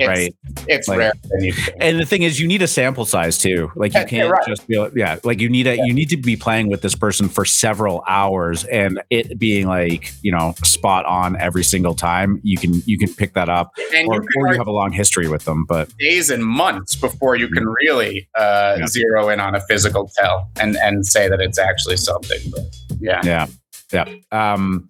It's, 0.00 0.08
right. 0.08 0.34
It's 0.68 0.88
Like- 0.88 0.98
rare 0.98 1.12
than 1.30 1.44
you 1.44 1.52
think. 1.52 1.76
And 1.80 1.98
the 2.00 2.06
thing 2.06 2.22
is, 2.22 2.40
you 2.40 2.48
need 2.48 2.62
a 2.62 2.66
sample 2.66 3.04
size 3.04 3.38
too. 3.38 3.70
Like 3.76 3.94
you 3.94 4.04
can't 4.06 4.30
right. 4.30 4.46
just 4.46 4.66
be, 4.66 4.78
like- 4.78 4.92
yeah, 4.96 5.18
like 5.24 5.40
you 5.40 5.48
need 5.48 5.66
a, 5.66 5.76
you 5.76 5.92
need 5.92 6.08
to 6.10 6.16
be 6.16 6.36
playing 6.36 6.68
with 6.68 6.80
this 6.82 6.94
person 6.94 7.28
for 7.28 7.44
several 7.44 8.02
hours, 8.08 8.64
and 8.64 9.00
it 9.10 9.38
being 9.38 9.66
like 9.66 10.12
you 10.22 10.32
know 10.32 10.54
spot 10.64 11.04
on 11.06 11.36
every 11.36 11.64
single 11.64 11.94
time. 11.94 12.40
You 12.42 12.58
can 12.58 12.82
you 12.86 12.98
can 12.98 13.12
pick 13.14 13.34
that 13.34 13.48
up, 13.48 13.72
And 13.94 14.08
or, 14.08 14.16
you 14.22 14.28
or 14.36 14.48
you 14.52 14.58
have 14.58 14.66
a 14.66 14.72
long 14.72 14.92
history 14.92 15.28
with 15.28 15.44
them. 15.44 15.64
But 15.66 15.90
days 15.98 16.30
and 16.30 16.44
months 16.44 16.96
before 16.96 17.36
you 17.36 17.48
can 17.48 17.66
really 17.82 18.28
uh, 18.34 18.76
Yeah. 18.80 18.86
zero 18.86 19.28
in 19.28 19.40
on 19.40 19.54
a 19.54 19.60
physical 19.62 20.10
tell 20.16 20.50
and, 20.60 20.76
and 20.76 21.06
say 21.06 21.28
that 21.28 21.40
it's 21.40 21.58
actually 21.58 21.96
something. 21.96 22.38
But 22.50 22.62
yeah. 23.00 23.20
yeah, 23.24 23.46
yeah. 23.92 24.04
Um, 24.32 24.88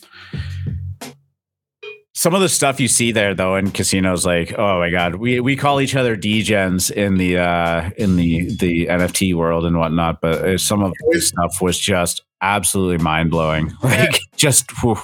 some 2.20 2.34
of 2.34 2.42
the 2.42 2.50
stuff 2.50 2.78
you 2.78 2.86
see 2.86 3.12
there 3.12 3.34
though 3.34 3.56
in 3.56 3.70
casinos, 3.70 4.26
like 4.26 4.52
oh 4.58 4.78
my 4.78 4.90
god, 4.90 5.14
we 5.14 5.40
we 5.40 5.56
call 5.56 5.80
each 5.80 5.96
other 5.96 6.18
degens 6.18 6.90
in 6.90 7.14
the 7.14 7.38
uh 7.38 7.88
in 7.96 8.16
the 8.16 8.54
the 8.56 8.88
NFT 8.88 9.34
world 9.34 9.64
and 9.64 9.78
whatnot, 9.78 10.20
but 10.20 10.34
uh, 10.44 10.58
some 10.58 10.82
of 10.82 10.92
the 11.12 11.20
stuff 11.22 11.62
was 11.62 11.78
just 11.78 12.22
absolutely 12.42 13.02
mind 13.02 13.30
blowing. 13.30 13.72
Like 13.82 14.20
just 14.36 14.70
whew. 14.82 14.98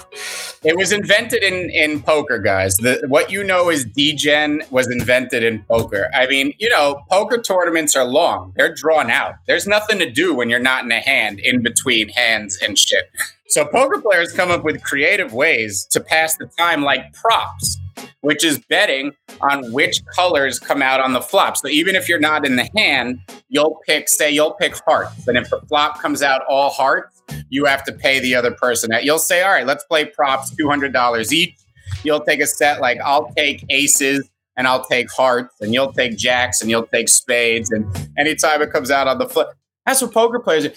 It 0.62 0.76
was 0.76 0.92
invented 0.92 1.42
in, 1.42 1.70
in 1.70 2.02
poker, 2.02 2.38
guys. 2.38 2.76
The, 2.76 3.02
what 3.08 3.30
you 3.30 3.42
know 3.42 3.70
is 3.70 3.86
degen 3.86 4.62
was 4.70 4.86
invented 4.90 5.42
in 5.42 5.64
poker. 5.64 6.10
I 6.14 6.26
mean, 6.26 6.52
you 6.58 6.68
know, 6.68 7.02
poker 7.10 7.38
tournaments 7.38 7.96
are 7.96 8.04
long. 8.04 8.52
They're 8.56 8.74
drawn 8.74 9.10
out. 9.10 9.36
There's 9.46 9.66
nothing 9.66 9.98
to 10.00 10.10
do 10.10 10.34
when 10.34 10.50
you're 10.50 10.60
not 10.60 10.84
in 10.84 10.92
a 10.92 11.00
hand 11.00 11.40
in 11.40 11.62
between 11.62 12.10
hands 12.10 12.58
and 12.62 12.78
shit. 12.78 13.10
So 13.48 13.64
poker 13.64 14.00
players 14.00 14.32
come 14.32 14.50
up 14.50 14.64
with 14.64 14.82
creative 14.82 15.32
ways 15.32 15.86
to 15.92 16.00
pass 16.00 16.36
the 16.36 16.46
time 16.58 16.82
like 16.82 17.12
props, 17.12 17.78
which 18.20 18.44
is 18.44 18.58
betting 18.68 19.12
on 19.40 19.72
which 19.72 20.04
colors 20.06 20.58
come 20.58 20.82
out 20.82 21.00
on 21.00 21.12
the 21.12 21.20
flop. 21.20 21.56
So 21.56 21.68
even 21.68 21.94
if 21.94 22.08
you're 22.08 22.18
not 22.18 22.44
in 22.44 22.56
the 22.56 22.68
hand, 22.76 23.20
you'll 23.48 23.78
pick, 23.86 24.08
say, 24.08 24.30
you'll 24.30 24.54
pick 24.54 24.76
hearts. 24.84 25.28
And 25.28 25.38
if 25.38 25.48
the 25.48 25.60
flop 25.68 26.02
comes 26.02 26.22
out 26.22 26.42
all 26.48 26.70
hearts, 26.70 27.22
you 27.48 27.64
have 27.66 27.84
to 27.84 27.92
pay 27.92 28.18
the 28.18 28.34
other 28.34 28.50
person. 28.50 28.90
You'll 29.02 29.18
say, 29.18 29.42
all 29.42 29.50
right, 29.50 29.66
let's 29.66 29.84
play 29.84 30.06
props, 30.06 30.52
$200 30.54 31.32
each. 31.32 31.56
You'll 32.02 32.20
take 32.20 32.40
a 32.40 32.46
set 32.46 32.80
like 32.80 32.98
I'll 33.04 33.32
take 33.36 33.64
aces 33.70 34.28
and 34.56 34.66
I'll 34.66 34.84
take 34.84 35.10
hearts 35.10 35.54
and 35.60 35.72
you'll 35.72 35.92
take 35.92 36.16
jacks 36.16 36.60
and 36.60 36.70
you'll 36.70 36.86
take 36.86 37.08
spades. 37.08 37.70
And 37.70 37.86
anytime 38.18 38.60
it 38.62 38.72
comes 38.72 38.90
out 38.90 39.06
on 39.06 39.18
the 39.18 39.28
flip, 39.28 39.48
that's 39.84 40.02
what 40.02 40.12
poker 40.12 40.40
players 40.40 40.64
do. 40.64 40.72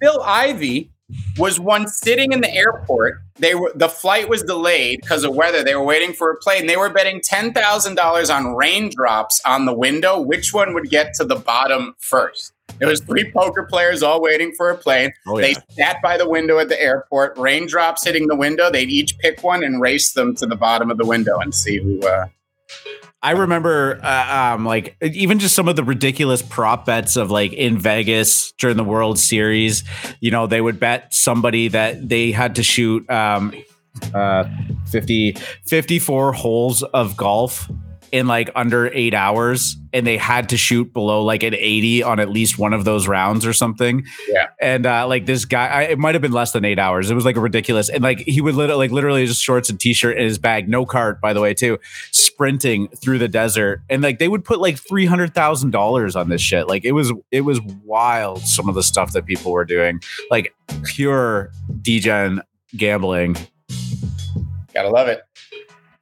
Phil 0.00 0.22
Ivey 0.22 0.90
was 1.38 1.58
one 1.60 1.88
sitting 1.88 2.32
in 2.32 2.40
the 2.40 2.52
airport. 2.54 3.20
They 3.38 3.54
were 3.54 3.72
the 3.74 3.88
flight 3.88 4.28
was 4.28 4.42
delayed 4.42 5.00
because 5.00 5.24
of 5.24 5.34
weather. 5.34 5.62
They 5.64 5.74
were 5.74 5.84
waiting 5.84 6.12
for 6.12 6.30
a 6.30 6.36
plane. 6.36 6.66
They 6.66 6.76
were 6.76 6.90
betting 6.90 7.20
ten 7.22 7.52
thousand 7.52 7.94
dollars 7.94 8.30
on 8.30 8.54
raindrops 8.54 9.40
on 9.46 9.64
the 9.64 9.72
window. 9.74 10.20
Which 10.20 10.52
one 10.52 10.74
would 10.74 10.90
get 10.90 11.14
to 11.14 11.24
the 11.24 11.36
bottom 11.36 11.94
first? 11.98 12.52
It 12.80 12.86
was 12.86 13.00
three 13.00 13.30
poker 13.30 13.64
players 13.68 14.02
all 14.02 14.22
waiting 14.22 14.52
for 14.52 14.70
a 14.70 14.76
plane. 14.76 15.12
Oh, 15.26 15.40
They 15.40 15.54
sat 15.70 16.00
by 16.02 16.16
the 16.16 16.28
window 16.28 16.58
at 16.58 16.68
the 16.68 16.80
airport. 16.80 17.36
Raindrops 17.36 18.04
hitting 18.04 18.28
the 18.28 18.36
window. 18.36 18.70
They'd 18.70 18.88
each 18.90 19.18
pick 19.18 19.42
one 19.42 19.62
and 19.64 19.80
race 19.80 20.12
them 20.12 20.34
to 20.36 20.46
the 20.46 20.56
bottom 20.56 20.90
of 20.90 20.96
the 20.96 21.04
window 21.06 21.38
and 21.38 21.54
see 21.54 21.78
who. 21.78 22.00
Uh, 22.00 22.26
I 23.22 23.32
remember, 23.32 24.00
uh, 24.02 24.54
um, 24.54 24.64
like 24.64 24.96
even 25.02 25.38
just 25.38 25.54
some 25.54 25.68
of 25.68 25.76
the 25.76 25.84
ridiculous 25.84 26.40
prop 26.40 26.86
bets 26.86 27.16
of 27.16 27.30
like 27.30 27.52
in 27.52 27.78
Vegas 27.78 28.52
during 28.52 28.78
the 28.78 28.84
World 28.84 29.18
Series. 29.18 29.84
You 30.20 30.30
know, 30.30 30.46
they 30.46 30.60
would 30.60 30.80
bet 30.80 31.12
somebody 31.12 31.68
that 31.68 32.08
they 32.08 32.30
had 32.30 32.54
to 32.54 32.62
shoot 32.62 33.08
um, 33.10 33.52
uh, 34.14 34.44
50, 34.86 35.36
54 35.66 36.32
holes 36.32 36.82
of 36.82 37.16
golf 37.16 37.70
in 38.12 38.26
like 38.26 38.50
under 38.54 38.88
eight 38.92 39.14
hours, 39.14 39.76
and 39.92 40.06
they 40.06 40.16
had 40.16 40.48
to 40.50 40.56
shoot 40.56 40.92
below 40.92 41.24
like 41.24 41.42
an 41.42 41.54
eighty 41.54 42.02
on 42.02 42.20
at 42.20 42.28
least 42.28 42.58
one 42.58 42.72
of 42.72 42.84
those 42.84 43.08
rounds 43.08 43.46
or 43.46 43.52
something. 43.52 44.04
Yeah. 44.28 44.46
and 44.60 44.86
uh, 44.86 45.06
like 45.06 45.26
this 45.26 45.44
guy, 45.44 45.66
I, 45.66 45.82
it 45.82 45.98
might 45.98 46.14
have 46.14 46.22
been 46.22 46.32
less 46.32 46.52
than 46.52 46.64
eight 46.64 46.78
hours. 46.78 47.10
It 47.10 47.14
was 47.14 47.24
like 47.24 47.36
a 47.36 47.40
ridiculous, 47.40 47.88
and 47.88 48.02
like 48.02 48.20
he 48.20 48.40
would 48.40 48.54
literally, 48.54 48.86
like 48.86 48.90
literally 48.92 49.26
just 49.26 49.42
shorts 49.42 49.70
and 49.70 49.78
t-shirt 49.78 50.16
in 50.16 50.24
his 50.24 50.38
bag, 50.38 50.68
no 50.68 50.84
cart, 50.84 51.20
by 51.20 51.32
the 51.32 51.40
way, 51.40 51.54
too 51.54 51.78
sprinting 52.12 52.88
through 52.88 53.18
the 53.18 53.28
desert 53.28 53.82
and 53.90 54.02
like 54.02 54.18
they 54.18 54.28
would 54.28 54.44
put 54.44 54.60
like 54.60 54.78
three 54.78 55.06
hundred 55.06 55.34
thousand 55.34 55.70
dollars 55.70 56.16
on 56.16 56.28
this 56.28 56.40
shit. 56.40 56.68
Like 56.68 56.84
it 56.84 56.92
was 56.92 57.12
it 57.30 57.42
was 57.42 57.60
wild 57.84 58.42
some 58.42 58.68
of 58.68 58.74
the 58.74 58.82
stuff 58.82 59.12
that 59.12 59.26
people 59.26 59.52
were 59.52 59.64
doing. 59.64 60.00
Like 60.30 60.54
pure 60.84 61.50
degen 61.82 62.42
gambling. 62.76 63.36
gotta 64.74 64.88
love 64.88 65.08
it. 65.08 65.22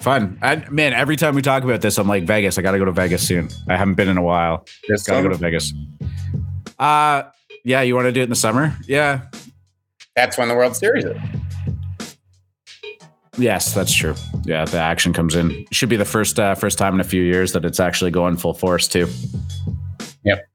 Fun. 0.08 0.38
And 0.40 0.70
man, 0.70 0.94
every 0.94 1.16
time 1.16 1.34
we 1.34 1.42
talk 1.42 1.64
about 1.64 1.82
this, 1.82 1.98
I'm 1.98 2.08
like, 2.08 2.24
Vegas, 2.24 2.56
I 2.56 2.62
gotta 2.62 2.78
go 2.78 2.86
to 2.86 2.92
Vegas 2.92 3.28
soon. 3.28 3.50
I 3.68 3.76
haven't 3.76 3.96
been 3.96 4.08
in 4.08 4.16
a 4.16 4.22
while. 4.22 4.64
This 4.88 5.02
Gotta 5.02 5.22
go 5.22 5.28
to 5.28 5.36
Vegas. 5.36 5.74
Uh 6.78 7.24
yeah, 7.62 7.82
you 7.82 7.94
want 7.94 8.06
to 8.06 8.12
do 8.12 8.20
it 8.20 8.24
in 8.24 8.30
the 8.30 8.34
summer? 8.36 8.74
Yeah. 8.86 9.26
that's 10.16 10.38
when 10.38 10.48
the 10.48 10.54
World 10.54 10.74
Series 10.76 11.04
is. 11.04 11.16
Yes, 13.36 13.74
that's 13.74 13.92
true. 13.92 14.14
Yeah, 14.44 14.64
the 14.64 14.78
action 14.78 15.12
comes 15.12 15.34
in. 15.34 15.66
Should 15.72 15.90
be 15.90 15.96
the 15.96 16.06
first 16.06 16.40
uh, 16.40 16.54
first 16.54 16.78
time 16.78 16.94
in 16.94 17.00
a 17.00 17.04
few 17.04 17.22
years 17.22 17.52
that 17.52 17.66
it's 17.66 17.78
actually 17.78 18.10
going 18.10 18.38
full 18.38 18.54
force 18.54 18.88
too. 18.88 19.08
Yep. 20.24 20.48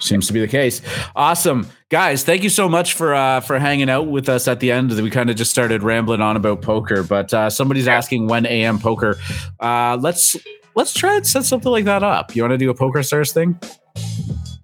Seems 0.00 0.26
to 0.26 0.32
be 0.32 0.40
the 0.40 0.48
case. 0.48 0.82
Awesome, 1.14 1.66
guys! 1.88 2.24
Thank 2.24 2.42
you 2.42 2.50
so 2.50 2.68
much 2.68 2.94
for 2.94 3.14
uh, 3.14 3.40
for 3.40 3.58
hanging 3.58 3.88
out 3.88 4.08
with 4.08 4.28
us 4.28 4.48
at 4.48 4.60
the 4.60 4.70
end. 4.72 4.90
We 4.90 5.10
kind 5.10 5.30
of 5.30 5.36
just 5.36 5.50
started 5.50 5.82
rambling 5.82 6.20
on 6.20 6.36
about 6.36 6.62
poker, 6.62 7.02
but 7.02 7.32
uh, 7.32 7.50
somebody's 7.50 7.88
asking 7.88 8.26
when 8.26 8.46
AM 8.46 8.78
poker. 8.78 9.16
Uh, 9.60 9.96
let's 10.00 10.36
let's 10.74 10.92
try 10.92 11.16
and 11.16 11.26
set 11.26 11.44
something 11.44 11.70
like 11.70 11.84
that 11.84 12.02
up. 12.02 12.34
You 12.34 12.42
want 12.42 12.52
to 12.52 12.58
do 12.58 12.70
a 12.70 12.74
poker 12.74 13.02
stars 13.02 13.32
thing? 13.32 13.58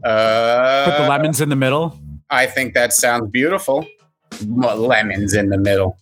Uh, 0.05 0.85
Put 0.85 1.02
the 1.02 1.09
lemons 1.09 1.40
in 1.40 1.48
the 1.48 1.56
middle. 1.56 1.98
I 2.31 2.47
think 2.47 2.74
that 2.74 2.93
sounds 2.93 3.31
beautiful. 3.31 3.86
Lemons 4.47 5.35
in 5.35 5.48
the 5.51 5.59
middle. 5.59 5.98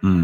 Hmm. 0.00 0.22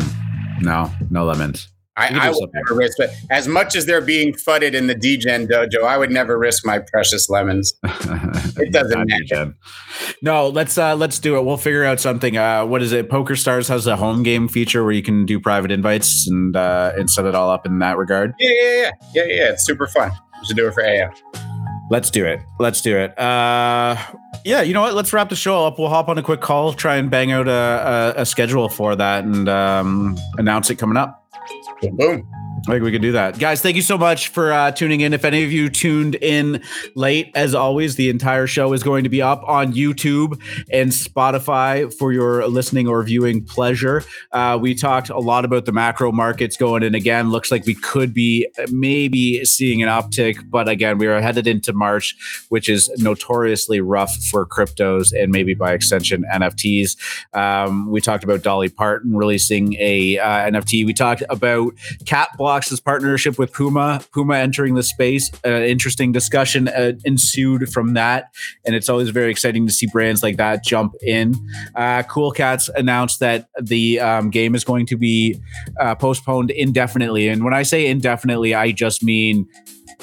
No, 0.61 0.91
no 1.11 1.25
lemons. 1.25 1.72
We 1.99 2.07
can 2.07 2.15
do 2.15 2.21
I, 2.21 2.27
I 2.27 2.31
would 2.31 2.51
never 2.55 2.75
risk 2.75 2.99
it. 3.01 3.11
As 3.31 3.47
much 3.47 3.77
as 3.77 3.85
they're 3.85 4.01
being 4.01 4.33
fudded 4.33 4.75
in 4.75 4.87
the 4.87 4.95
Degen 4.95 5.47
dojo, 5.47 5.85
I 5.85 5.99
would 5.99 6.11
never 6.11 6.39
risk 6.39 6.65
my 6.65 6.79
precious 6.79 7.29
lemons. 7.29 7.75
It 8.55 8.71
doesn't 8.73 9.09
matter. 9.09 9.55
No, 10.21 10.49
let's 10.49 10.77
uh 10.79 10.95
let's 10.95 11.19
do 11.19 11.37
it. 11.37 11.45
We'll 11.45 11.57
figure 11.57 11.85
out 11.85 12.01
something. 12.01 12.37
Uh 12.37 12.65
what 12.67 12.83
is 12.83 12.93
it? 12.93 13.09
Poker 13.11 13.35
Stars 13.35 13.67
has 13.69 13.87
a 13.87 13.97
home 13.97 14.23
game 14.23 14.47
feature 14.47 14.85
where 14.85 14.93
you 14.93 15.03
can 15.03 15.27
do 15.27 15.41
private 15.41 15.71
invites 15.73 16.29
and 16.29 16.55
uh 16.55 16.93
and 16.97 17.11
set 17.11 17.25
it 17.25 17.35
all 17.35 17.51
up 17.51 17.67
in 17.67 17.79
that 17.81 17.97
regard. 17.97 18.35
Yeah, 18.39 18.51
yeah, 18.51 18.63
yeah, 18.63 18.91
yeah, 19.15 19.25
yeah. 19.25 19.53
It's 19.53 19.65
super 19.67 19.87
fun. 19.87 20.13
We 20.41 20.47
should 20.47 20.57
do 20.57 20.69
it 20.69 20.75
for 20.75 20.83
AM. 20.83 21.11
Let's 21.91 22.11
do 22.11 22.25
it. 22.25 22.41
Let's 22.61 22.83
do 22.83 22.97
it. 22.97 23.19
Uh 23.19 23.97
yeah, 24.45 24.61
you 24.63 24.75
know 24.75 24.83
what? 24.83 24.95
Let's 24.95 25.13
wrap 25.13 25.29
the 25.29 25.37
show 25.37 25.67
up. 25.67 25.79
We'll 25.79 25.89
hop 25.89 26.09
on 26.09 26.19
a 26.19 26.23
quick 26.23 26.41
call, 26.41 26.73
try 26.75 26.97
and 26.97 27.11
bang 27.11 27.33
out 27.33 27.49
a, 27.49 28.15
a, 28.17 28.23
a 28.23 28.27
schedule 28.27 28.69
for 28.69 28.95
that 28.97 29.25
and 29.25 29.49
um 29.49 30.19
announce 30.39 30.71
it 30.71 30.77
coming 30.77 30.97
up. 30.99 31.22
Boom, 31.83 31.97
boom. 31.97 32.42
I 32.69 32.71
think 32.71 32.85
we 32.85 32.93
can 32.93 33.03
do 33.03 33.11
that. 33.13 33.41
Guys, 33.41 33.61
thank 33.61 33.75
you 33.75 33.83
so 33.83 33.99
much 33.99 34.29
for 34.29 34.53
uh, 34.53 34.71
tuning 34.71 35.01
in. 35.01 35.13
If 35.13 35.25
any 35.25 35.43
of 35.43 35.51
you 35.51 35.69
tuned 35.69 36.15
in 36.15 36.63
late, 36.95 37.33
as 37.35 37.57
always, 37.57 37.97
the 37.97 38.09
entire 38.09 38.47
show 38.47 38.73
is 38.73 38.85
going 38.85 39.03
to 39.03 39.11
be 39.11 39.21
up 39.21 39.43
on 39.49 39.73
YouTube 39.73 40.41
and 40.71 40.93
Spotify 40.93 41.93
for 41.93 42.13
your 42.13 42.47
listening 42.47 42.87
or 42.87 43.03
viewing 43.03 43.45
pleasure. 43.45 44.05
Uh, 44.31 44.57
we 44.61 44.77
talked 44.77 45.11
a 45.11 45.19
lot 45.19 45.45
about 45.45 45.65
the 45.65 45.73
macro 45.73 46.13
markets 46.13 46.57
going 46.57 46.85
in 46.85 46.95
again. 46.95 47.33
Looks 47.33 47.51
like 47.51 47.67
we 47.67 47.75
could 47.75 48.15
be 48.15 48.47
maybe 48.71 49.45
seeing 49.45 49.83
an 49.83 49.89
uptick, 49.89 50.49
but 50.49 50.69
again, 50.69 50.99
we 50.99 51.09
are 51.09 51.21
headed 51.21 51.49
into 51.49 51.73
March, 51.73 52.17
which 52.49 52.69
is 52.69 52.89
notoriously 52.99 53.81
rough 53.81 54.15
for 54.31 54.47
cryptos 54.47 55.13
and 55.13 55.33
maybe 55.33 55.55
by 55.55 55.73
extension 55.73 56.25
NFTs. 56.33 56.97
Um, 57.35 57.91
we 57.91 58.01
talked 58.01 58.23
about 58.23 58.43
Dolly 58.43 58.69
Parton 58.69 59.17
releasing 59.17 59.75
a 59.81 60.19
uh, 60.19 60.49
NFT. 60.49 60.87
We 60.87 60.95
talked 60.95 61.25
about 61.29 61.73
CatBlox' 62.53 62.85
partnership 62.85 63.39
with 63.39 63.53
Puma. 63.53 64.01
Puma 64.13 64.37
entering 64.37 64.75
the 64.75 64.83
space. 64.83 65.31
An 65.45 65.63
interesting 65.63 66.13
discussion 66.13 66.69
uh, 66.69 66.93
ensued 67.05 67.73
from 67.73 67.95
that, 67.95 68.33
and 68.65 68.75
it's 68.75 68.89
always 68.89 69.11
very 69.11 69.31
exciting 69.31 69.67
to 69.67 69.73
see 69.73 69.87
brands 69.87 70.23
like 70.23 70.37
that 70.37 70.65
jump 70.65 70.95
in. 71.03 71.35
Uh, 71.75 72.03
cool 72.05 72.31
Cats 72.31 72.69
announced 72.77 73.21
that 73.21 73.49
the 73.61 74.01
um, 74.01 74.31
game 74.31 74.55
is 74.55 74.65
going 74.65 74.87
to 74.87 74.97
be 74.97 75.41
uh, 75.81 75.95
postponed 75.95 76.51
indefinitely, 76.51 77.29
and 77.29 77.45
when 77.45 77.55
I 77.55 77.63
say 77.63 77.87
indefinitely, 77.87 78.55
I 78.55 78.73
just 78.73 79.03
mean 79.03 79.47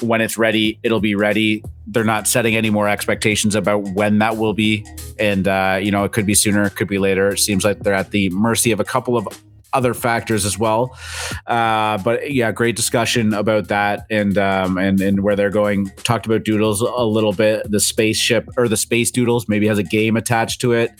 when 0.00 0.20
it's 0.20 0.38
ready, 0.38 0.78
it'll 0.82 1.00
be 1.00 1.14
ready. 1.14 1.62
They're 1.86 2.04
not 2.04 2.26
setting 2.26 2.56
any 2.56 2.70
more 2.70 2.88
expectations 2.88 3.54
about 3.54 3.82
when 3.90 4.18
that 4.20 4.36
will 4.36 4.54
be. 4.54 4.86
And, 5.18 5.46
uh, 5.46 5.78
you 5.82 5.90
know, 5.90 6.04
it 6.04 6.12
could 6.12 6.24
be 6.24 6.34
sooner, 6.34 6.62
it 6.62 6.76
could 6.76 6.88
be 6.88 6.98
later. 6.98 7.28
It 7.28 7.38
seems 7.38 7.64
like 7.64 7.80
they're 7.80 7.92
at 7.92 8.10
the 8.10 8.30
mercy 8.30 8.72
of 8.72 8.80
a 8.80 8.84
couple 8.84 9.16
of 9.16 9.28
other 9.72 9.94
factors 9.94 10.44
as 10.44 10.58
well. 10.58 10.96
Uh, 11.46 11.98
but 11.98 12.32
yeah, 12.32 12.52
great 12.52 12.76
discussion 12.76 13.34
about 13.34 13.68
that 13.68 14.06
and 14.10 14.36
um, 14.38 14.78
and 14.78 15.00
and 15.00 15.20
where 15.20 15.36
they're 15.36 15.50
going. 15.50 15.90
Talked 16.02 16.26
about 16.26 16.44
Doodles 16.44 16.80
a 16.80 17.04
little 17.04 17.32
bit. 17.32 17.70
The 17.70 17.80
spaceship 17.80 18.48
or 18.56 18.68
the 18.68 18.76
space 18.76 19.10
Doodles 19.10 19.48
maybe 19.48 19.66
has 19.66 19.78
a 19.78 19.82
game 19.82 20.16
attached 20.16 20.60
to 20.62 20.72
it. 20.72 20.92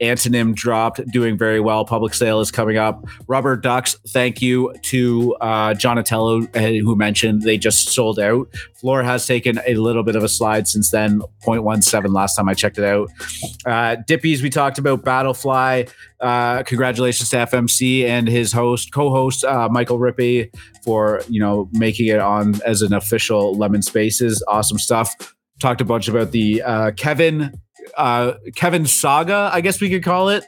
Antonym 0.00 0.54
dropped, 0.54 1.06
doing 1.10 1.36
very 1.36 1.60
well. 1.60 1.84
Public 1.84 2.14
sale 2.14 2.40
is 2.40 2.50
coming 2.50 2.76
up. 2.76 3.04
Rubber 3.26 3.56
Ducks. 3.56 3.96
Thank 4.08 4.42
you 4.42 4.74
to 4.82 5.34
uh, 5.40 5.74
Jonatello 5.74 6.48
uh, 6.56 6.84
who 6.84 6.96
mentioned 6.96 7.42
they 7.42 7.58
just 7.58 7.88
sold 7.88 8.18
out. 8.18 8.48
Floor 8.80 9.02
has 9.02 9.26
taken 9.26 9.60
a 9.66 9.74
little 9.74 10.02
bit 10.02 10.16
of 10.16 10.22
a 10.22 10.28
slide 10.28 10.68
since 10.68 10.90
then. 10.90 11.20
0.17 11.44 12.12
last 12.12 12.36
time 12.36 12.48
I 12.48 12.54
checked 12.54 12.78
it 12.78 12.84
out. 12.84 13.10
Uh, 13.64 13.96
Dippies. 14.08 14.42
We 14.42 14.50
talked 14.50 14.78
about 14.78 15.02
Battlefly. 15.02 15.90
Uh, 16.20 16.62
congratulations 16.62 17.30
to 17.30 17.36
FMC 17.36 18.04
and 18.04 18.28
his 18.28 18.52
host, 18.52 18.92
co-host 18.92 19.44
uh, 19.44 19.68
Michael 19.70 19.98
Rippey 19.98 20.54
for 20.84 21.22
you 21.28 21.40
know 21.40 21.68
making 21.72 22.06
it 22.06 22.18
on 22.18 22.60
as 22.62 22.82
an 22.82 22.92
official 22.92 23.56
Lemon 23.56 23.82
Spaces. 23.82 24.42
Awesome 24.48 24.78
stuff. 24.78 25.34
Talked 25.60 25.80
a 25.80 25.84
bunch 25.84 26.08
about 26.08 26.32
the 26.32 26.62
uh, 26.62 26.90
Kevin 26.92 27.52
uh, 27.96 28.34
Kevin 28.54 28.86
saga, 28.86 29.50
I 29.52 29.60
guess 29.60 29.80
we 29.80 29.90
could 29.90 30.02
call 30.02 30.28
it. 30.28 30.44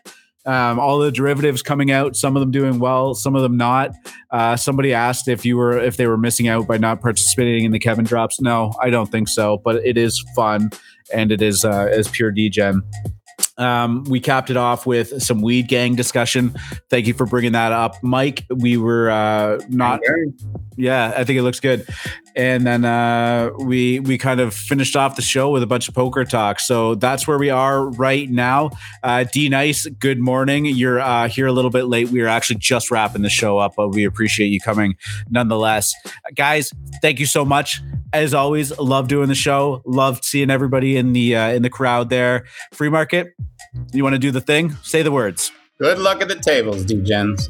Um, 0.48 0.80
all 0.80 0.98
the 0.98 1.12
derivatives 1.12 1.60
coming 1.60 1.90
out, 1.90 2.16
some 2.16 2.34
of 2.34 2.40
them 2.40 2.50
doing 2.50 2.78
well, 2.78 3.14
some 3.14 3.36
of 3.36 3.42
them 3.42 3.58
not. 3.58 3.90
Uh, 4.30 4.56
somebody 4.56 4.94
asked 4.94 5.28
if 5.28 5.44
you 5.44 5.58
were 5.58 5.78
if 5.78 5.98
they 5.98 6.06
were 6.06 6.16
missing 6.16 6.48
out 6.48 6.66
by 6.66 6.78
not 6.78 7.02
participating 7.02 7.66
in 7.66 7.72
the 7.72 7.78
Kevin 7.78 8.06
drops. 8.06 8.40
No, 8.40 8.72
I 8.80 8.88
don't 8.88 9.10
think 9.10 9.28
so, 9.28 9.60
but 9.62 9.76
it 9.84 9.98
is 9.98 10.24
fun 10.34 10.70
and 11.12 11.30
it 11.30 11.42
is 11.42 11.66
uh, 11.66 11.88
as 11.92 12.08
pure 12.08 12.30
degen. 12.30 12.82
Um, 13.58 14.04
we 14.04 14.20
capped 14.20 14.50
it 14.50 14.56
off 14.56 14.86
with 14.86 15.22
some 15.22 15.42
weed 15.42 15.68
gang 15.68 15.96
discussion. 15.96 16.54
Thank 16.90 17.06
you 17.06 17.14
for 17.14 17.26
bringing 17.26 17.52
that 17.52 17.72
up, 17.72 17.96
Mike. 18.02 18.44
We 18.48 18.76
were 18.76 19.10
uh, 19.10 19.60
not, 19.68 20.00
yeah, 20.76 21.12
I 21.16 21.24
think 21.24 21.38
it 21.38 21.42
looks 21.42 21.58
good. 21.60 21.86
And 22.36 22.64
then 22.64 22.84
uh, 22.84 23.50
we 23.58 23.98
we 23.98 24.16
kind 24.16 24.38
of 24.38 24.54
finished 24.54 24.94
off 24.94 25.16
the 25.16 25.22
show 25.22 25.50
with 25.50 25.64
a 25.64 25.66
bunch 25.66 25.88
of 25.88 25.94
poker 25.94 26.24
talk. 26.24 26.60
So 26.60 26.94
that's 26.94 27.26
where 27.26 27.36
we 27.36 27.50
are 27.50 27.90
right 27.90 28.30
now. 28.30 28.70
Uh, 29.02 29.24
D 29.24 29.48
Nice, 29.48 29.86
good 29.86 30.20
morning. 30.20 30.64
You're 30.64 31.00
uh, 31.00 31.28
here 31.28 31.48
a 31.48 31.52
little 31.52 31.72
bit 31.72 31.86
late. 31.86 32.10
We 32.10 32.20
are 32.20 32.28
actually 32.28 32.60
just 32.60 32.92
wrapping 32.92 33.22
the 33.22 33.28
show 33.28 33.58
up, 33.58 33.74
but 33.76 33.88
we 33.88 34.04
appreciate 34.04 34.48
you 34.48 34.60
coming 34.60 34.96
nonetheless, 35.28 35.92
guys. 36.36 36.72
Thank 37.02 37.18
you 37.18 37.26
so 37.26 37.44
much. 37.44 37.80
As 38.12 38.32
always, 38.32 38.76
love 38.78 39.08
doing 39.08 39.28
the 39.28 39.34
show. 39.34 39.82
Love 39.84 40.20
seeing 40.22 40.48
everybody 40.48 40.96
in 40.96 41.12
the 41.12 41.34
uh, 41.34 41.48
in 41.48 41.62
the 41.62 41.70
crowd 41.70 42.08
there. 42.08 42.46
Free 42.72 42.88
market. 42.88 43.34
You 43.92 44.02
want 44.02 44.14
to 44.14 44.18
do 44.18 44.30
the 44.30 44.40
thing? 44.40 44.72
Say 44.82 45.02
the 45.02 45.12
words. 45.12 45.52
Good 45.78 45.98
luck 45.98 46.20
at 46.20 46.28
the 46.28 46.36
tables, 46.36 46.84
Degens. 46.84 47.48